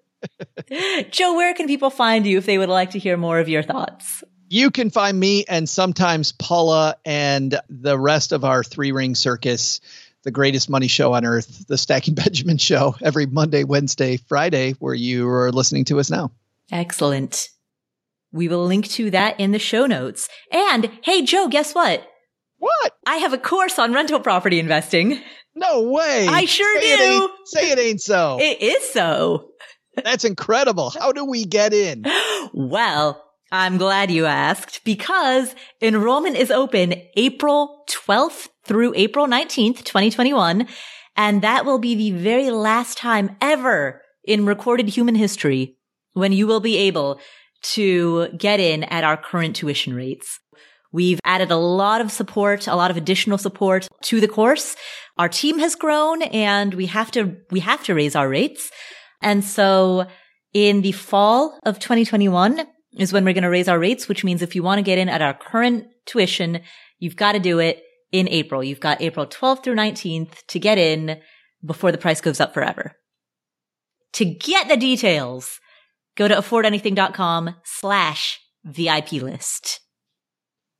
Joe, 1.09 1.35
where 1.35 1.53
can 1.53 1.67
people 1.67 1.89
find 1.89 2.25
you 2.25 2.37
if 2.37 2.45
they 2.45 2.57
would 2.57 2.69
like 2.69 2.91
to 2.91 2.99
hear 2.99 3.17
more 3.17 3.39
of 3.39 3.49
your 3.49 3.63
thoughts? 3.63 4.23
You 4.47 4.71
can 4.71 4.89
find 4.89 5.19
me 5.19 5.43
and 5.47 5.67
sometimes 5.67 6.31
Paula 6.31 6.95
and 7.03 7.59
the 7.69 7.99
rest 7.99 8.31
of 8.31 8.45
our 8.45 8.63
three 8.63 8.93
ring 8.93 9.15
circus, 9.15 9.81
the 10.23 10.31
greatest 10.31 10.69
money 10.69 10.87
show 10.87 11.13
on 11.13 11.25
earth, 11.25 11.67
the 11.67 11.77
Stacking 11.77 12.15
Benjamin 12.15 12.57
show, 12.57 12.95
every 13.01 13.25
Monday, 13.25 13.63
Wednesday, 13.63 14.17
Friday, 14.17 14.73
where 14.73 14.93
you 14.93 15.27
are 15.29 15.51
listening 15.51 15.85
to 15.85 15.99
us 15.99 16.09
now. 16.09 16.31
Excellent. 16.71 17.49
We 18.31 18.47
will 18.47 18.65
link 18.65 18.87
to 18.91 19.11
that 19.11 19.39
in 19.39 19.51
the 19.51 19.59
show 19.59 19.85
notes. 19.85 20.29
And 20.51 20.89
hey, 21.03 21.23
Joe, 21.23 21.47
guess 21.49 21.75
what? 21.75 22.07
What? 22.57 22.93
I 23.05 23.17
have 23.17 23.33
a 23.33 23.37
course 23.37 23.79
on 23.79 23.93
rental 23.93 24.19
property 24.19 24.59
investing. 24.59 25.19
No 25.55 25.89
way. 25.89 26.27
I 26.29 26.45
sure 26.45 26.79
say 26.79 26.97
do. 26.97 27.03
ain't, 27.03 27.31
say 27.45 27.71
it 27.71 27.79
ain't 27.79 28.01
so. 28.01 28.37
It 28.39 28.61
is 28.61 28.89
so. 28.91 29.49
That's 30.01 30.23
incredible. 30.23 30.91
How 30.91 31.11
do 31.11 31.25
we 31.25 31.45
get 31.45 31.73
in? 31.73 32.05
Well, 32.53 33.23
I'm 33.49 33.77
glad 33.77 34.11
you 34.11 34.25
asked 34.25 34.83
because 34.83 35.55
enrollment 35.81 36.35
is 36.35 36.51
open 36.51 36.95
April 37.15 37.85
12th 37.89 38.49
through 38.63 38.93
April 38.95 39.27
19th, 39.27 39.83
2021. 39.83 40.67
And 41.15 41.41
that 41.41 41.65
will 41.65 41.79
be 41.79 41.95
the 41.95 42.11
very 42.11 42.49
last 42.49 42.97
time 42.97 43.35
ever 43.41 44.01
in 44.23 44.45
recorded 44.45 44.89
human 44.89 45.15
history 45.15 45.77
when 46.13 46.31
you 46.31 46.47
will 46.47 46.59
be 46.59 46.77
able 46.77 47.19
to 47.61 48.29
get 48.37 48.59
in 48.59 48.83
at 48.85 49.03
our 49.03 49.17
current 49.17 49.55
tuition 49.55 49.93
rates. 49.93 50.39
We've 50.91 51.19
added 51.23 51.51
a 51.51 51.57
lot 51.57 52.01
of 52.01 52.11
support, 52.11 52.67
a 52.67 52.75
lot 52.75 52.91
of 52.91 52.97
additional 52.97 53.37
support 53.37 53.87
to 54.03 54.19
the 54.19 54.27
course. 54.27 54.75
Our 55.17 55.29
team 55.29 55.59
has 55.59 55.75
grown 55.75 56.21
and 56.23 56.73
we 56.73 56.87
have 56.87 57.11
to, 57.11 57.37
we 57.49 57.61
have 57.61 57.83
to 57.85 57.93
raise 57.93 58.15
our 58.15 58.27
rates. 58.27 58.71
And 59.21 59.43
so 59.43 60.07
in 60.53 60.81
the 60.81 60.91
fall 60.91 61.57
of 61.63 61.79
2021 61.79 62.65
is 62.97 63.13
when 63.13 63.23
we're 63.23 63.33
going 63.33 63.43
to 63.43 63.49
raise 63.49 63.69
our 63.69 63.79
rates, 63.79 64.09
which 64.09 64.23
means 64.23 64.41
if 64.41 64.55
you 64.55 64.63
want 64.63 64.79
to 64.79 64.83
get 64.83 64.97
in 64.97 65.07
at 65.07 65.21
our 65.21 65.33
current 65.33 65.85
tuition, 66.05 66.61
you've 66.99 67.15
got 67.15 67.33
to 67.33 67.39
do 67.39 67.59
it 67.59 67.81
in 68.11 68.27
April. 68.29 68.63
You've 68.63 68.79
got 68.79 69.01
April 69.01 69.25
12th 69.25 69.63
through 69.63 69.75
19th 69.75 70.45
to 70.47 70.59
get 70.59 70.77
in 70.77 71.19
before 71.63 71.91
the 71.91 71.97
price 71.97 72.21
goes 72.21 72.39
up 72.39 72.53
forever. 72.53 72.95
To 74.13 74.25
get 74.25 74.67
the 74.67 74.77
details, 74.77 75.59
go 76.17 76.27
to 76.27 76.35
affordanything.com 76.35 77.55
slash 77.63 78.39
VIP 78.65 79.13
list. 79.13 79.79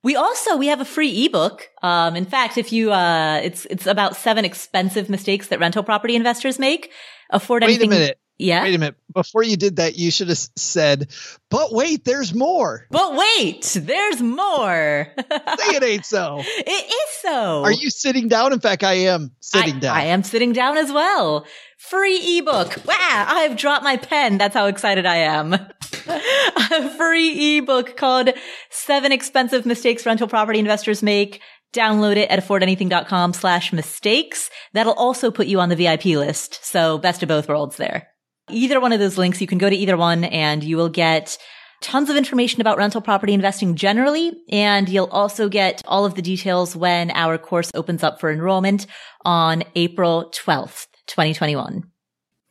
We 0.04 0.16
also, 0.16 0.56
we 0.56 0.66
have 0.66 0.80
a 0.80 0.84
free 0.84 1.26
ebook. 1.26 1.68
Um, 1.82 2.16
in 2.16 2.24
fact, 2.24 2.58
if 2.58 2.72
you, 2.72 2.92
uh, 2.92 3.40
it's, 3.42 3.66
it's 3.66 3.86
about 3.86 4.16
seven 4.16 4.44
expensive 4.44 5.08
mistakes 5.08 5.46
that 5.48 5.60
rental 5.60 5.84
property 5.84 6.16
investors 6.16 6.58
make. 6.58 6.90
Afford 7.30 7.62
Wait 7.62 7.68
a 7.68 7.70
anything. 7.70 7.90
minute. 7.90 8.18
Yeah. 8.42 8.64
Wait 8.64 8.74
a 8.74 8.78
minute. 8.78 8.96
Before 9.14 9.42
you 9.42 9.56
did 9.56 9.76
that, 9.76 9.96
you 9.96 10.10
should 10.10 10.28
have 10.28 10.38
said, 10.56 11.10
but 11.50 11.72
wait, 11.72 12.04
there's 12.04 12.34
more. 12.34 12.86
But 12.90 13.14
wait, 13.14 13.76
there's 13.80 14.20
more. 14.20 15.06
Say 15.16 15.76
it 15.76 15.84
ain't 15.84 16.04
so. 16.04 16.38
it 16.40 16.70
is 16.70 17.20
so. 17.20 17.62
Are 17.62 17.72
you 17.72 17.90
sitting 17.90 18.28
down? 18.28 18.52
In 18.52 18.60
fact, 18.60 18.82
I 18.82 18.94
am 18.94 19.30
sitting 19.40 19.76
I, 19.76 19.78
down. 19.78 19.96
I 19.96 20.04
am 20.04 20.22
sitting 20.22 20.52
down 20.52 20.76
as 20.76 20.90
well. 20.90 21.46
Free 21.78 22.38
ebook. 22.38 22.84
Wow, 22.86 23.26
I've 23.28 23.56
dropped 23.56 23.84
my 23.84 23.96
pen. 23.96 24.38
That's 24.38 24.54
how 24.54 24.66
excited 24.66 25.06
I 25.06 25.16
am. 25.16 25.52
A 25.52 26.90
free 26.96 27.58
ebook 27.58 27.96
called 27.96 28.30
Seven 28.70 29.12
Expensive 29.12 29.66
Mistakes 29.66 30.06
Rental 30.06 30.28
Property 30.28 30.58
Investors 30.58 31.02
Make. 31.02 31.40
Download 31.72 32.16
it 32.16 32.30
at 32.30 32.38
affordanything.com 32.38 33.32
slash 33.32 33.72
mistakes. 33.72 34.50
That'll 34.74 34.92
also 34.92 35.30
put 35.30 35.46
you 35.46 35.60
on 35.60 35.70
the 35.70 35.76
VIP 35.76 36.04
list. 36.06 36.64
So 36.64 36.98
best 36.98 37.22
of 37.22 37.28
both 37.28 37.48
worlds 37.48 37.76
there. 37.76 38.08
Either 38.50 38.80
one 38.80 38.92
of 38.92 38.98
those 38.98 39.18
links, 39.18 39.40
you 39.40 39.46
can 39.46 39.58
go 39.58 39.70
to 39.70 39.76
either 39.76 39.96
one 39.96 40.24
and 40.24 40.64
you 40.64 40.76
will 40.76 40.88
get 40.88 41.38
tons 41.80 42.10
of 42.10 42.16
information 42.16 42.60
about 42.60 42.78
rental 42.78 43.00
property 43.00 43.32
investing 43.32 43.74
generally. 43.74 44.32
And 44.50 44.88
you'll 44.88 45.06
also 45.06 45.48
get 45.48 45.82
all 45.84 46.04
of 46.04 46.14
the 46.14 46.22
details 46.22 46.74
when 46.74 47.10
our 47.12 47.38
course 47.38 47.70
opens 47.74 48.02
up 48.02 48.20
for 48.20 48.30
enrollment 48.30 48.86
on 49.24 49.62
April 49.74 50.32
12th, 50.34 50.86
2021. 51.06 51.84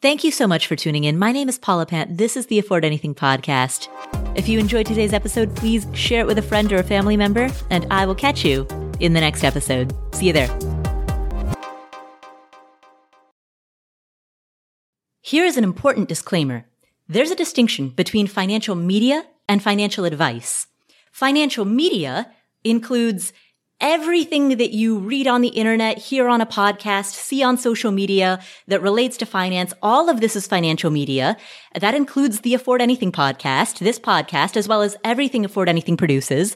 Thank 0.01 0.23
you 0.23 0.31
so 0.31 0.47
much 0.47 0.65
for 0.65 0.75
tuning 0.75 1.03
in. 1.03 1.19
My 1.19 1.31
name 1.31 1.47
is 1.47 1.59
Paula 1.59 1.85
Pant. 1.85 2.17
This 2.17 2.35
is 2.35 2.47
the 2.47 2.57
Afford 2.57 2.83
Anything 2.83 3.13
podcast. 3.13 3.87
If 4.35 4.49
you 4.49 4.57
enjoyed 4.57 4.87
today's 4.87 5.13
episode, 5.13 5.55
please 5.55 5.85
share 5.93 6.21
it 6.21 6.27
with 6.27 6.39
a 6.39 6.41
friend 6.41 6.71
or 6.73 6.77
a 6.77 6.83
family 6.83 7.17
member, 7.17 7.49
and 7.69 7.85
I 7.91 8.07
will 8.07 8.15
catch 8.15 8.43
you 8.43 8.65
in 8.99 9.13
the 9.13 9.21
next 9.21 9.43
episode. 9.43 9.93
See 10.15 10.27
you 10.27 10.33
there. 10.33 10.80
Here 15.23 15.45
is 15.45 15.55
an 15.55 15.63
important 15.63 16.09
disclaimer. 16.09 16.65
There's 17.07 17.29
a 17.29 17.35
distinction 17.35 17.89
between 17.89 18.25
financial 18.25 18.73
media 18.73 19.23
and 19.47 19.61
financial 19.61 20.03
advice. 20.03 20.65
Financial 21.11 21.63
media 21.63 22.31
includes 22.63 23.31
everything 23.79 24.57
that 24.57 24.71
you 24.71 24.97
read 24.97 25.27
on 25.27 25.41
the 25.41 25.49
internet, 25.49 25.99
hear 25.99 26.27
on 26.27 26.41
a 26.41 26.45
podcast, 26.47 27.13
see 27.13 27.43
on 27.43 27.57
social 27.57 27.91
media 27.91 28.41
that 28.67 28.81
relates 28.81 29.15
to 29.17 29.27
finance. 29.27 29.75
All 29.83 30.09
of 30.09 30.21
this 30.21 30.35
is 30.35 30.47
financial 30.47 30.89
media. 30.89 31.37
That 31.79 31.93
includes 31.93 32.39
the 32.39 32.55
Afford 32.55 32.81
Anything 32.81 33.11
podcast, 33.11 33.77
this 33.77 33.99
podcast, 33.99 34.57
as 34.57 34.67
well 34.67 34.81
as 34.81 34.97
everything 35.03 35.45
Afford 35.45 35.69
Anything 35.69 35.97
produces. 35.97 36.55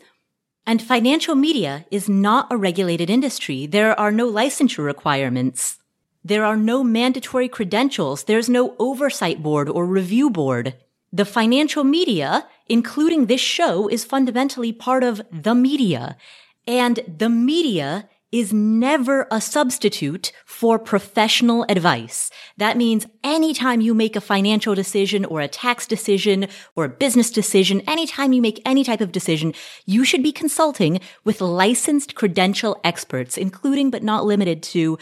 And 0.65 0.81
financial 0.81 1.35
media 1.35 1.85
is 1.91 2.09
not 2.09 2.51
a 2.51 2.57
regulated 2.57 3.11
industry. 3.11 3.67
There 3.67 3.99
are 3.99 4.11
no 4.11 4.27
licensure 4.31 4.83
requirements. 4.83 5.77
There 6.25 6.43
are 6.43 6.57
no 6.57 6.83
mandatory 6.83 7.47
credentials. 7.47 8.23
There's 8.23 8.49
no 8.49 8.75
oversight 8.79 9.43
board 9.43 9.69
or 9.69 9.85
review 9.85 10.31
board. 10.31 10.73
The 11.13 11.23
financial 11.23 11.83
media, 11.83 12.47
including 12.67 13.27
this 13.27 13.41
show, 13.41 13.87
is 13.87 14.03
fundamentally 14.03 14.73
part 14.73 15.03
of 15.03 15.21
the 15.31 15.53
media. 15.53 16.17
And 16.65 16.99
the 17.07 17.29
media 17.29 18.09
is 18.31 18.51
never 18.51 19.27
a 19.29 19.39
substitute 19.39 20.31
for 20.47 20.79
professional 20.79 21.63
advice. 21.69 22.31
That 22.57 22.75
means 22.75 23.05
anytime 23.23 23.79
you 23.81 23.93
make 23.93 24.15
a 24.15 24.19
financial 24.19 24.73
decision 24.73 25.25
or 25.25 25.41
a 25.41 25.47
tax 25.47 25.85
decision 25.85 26.47
or 26.75 26.85
a 26.85 26.89
business 26.89 27.29
decision, 27.29 27.81
anytime 27.81 28.33
you 28.33 28.41
make 28.41 28.63
any 28.65 28.83
type 28.83 28.99
of 28.99 29.11
decision, 29.11 29.53
you 29.85 30.03
should 30.03 30.23
be 30.23 30.31
consulting 30.31 31.01
with 31.23 31.39
licensed 31.39 32.15
credential 32.15 32.81
experts, 32.83 33.37
including 33.37 33.91
but 33.91 34.01
not 34.01 34.25
limited 34.25 34.63
to 34.63 34.97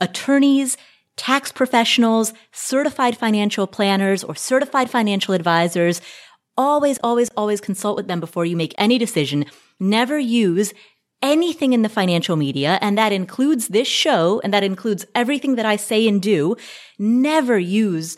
attorneys, 0.00 0.76
tax 1.16 1.52
professionals, 1.52 2.32
certified 2.52 3.16
financial 3.16 3.66
planners, 3.66 4.24
or 4.24 4.34
certified 4.34 4.88
financial 4.88 5.34
advisors. 5.34 6.00
Always, 6.56 6.98
always, 7.02 7.30
always 7.36 7.60
consult 7.60 7.96
with 7.96 8.08
them 8.08 8.20
before 8.20 8.44
you 8.44 8.56
make 8.56 8.74
any 8.78 8.98
decision. 8.98 9.44
Never 9.78 10.18
use 10.18 10.72
anything 11.22 11.72
in 11.72 11.82
the 11.82 11.88
financial 11.88 12.36
media, 12.36 12.78
and 12.80 12.96
that 12.96 13.12
includes 13.12 13.68
this 13.68 13.88
show, 13.88 14.40
and 14.44 14.54
that 14.54 14.64
includes 14.64 15.04
everything 15.14 15.56
that 15.56 15.66
I 15.66 15.76
say 15.76 16.06
and 16.06 16.22
do, 16.22 16.56
never 16.98 17.58
use 17.58 18.16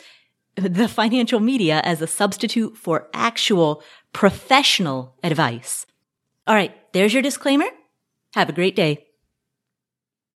the 0.55 0.87
financial 1.01 1.39
media 1.39 1.81
as 1.83 2.01
a 2.01 2.07
substitute 2.07 2.77
for 2.77 3.07
actual 3.13 3.83
professional 4.13 5.15
advice. 5.23 5.85
All 6.47 6.55
right, 6.55 6.75
there's 6.93 7.13
your 7.13 7.23
disclaimer. 7.23 7.65
Have 8.33 8.49
a 8.49 8.53
great 8.53 8.75
day. 8.75 9.05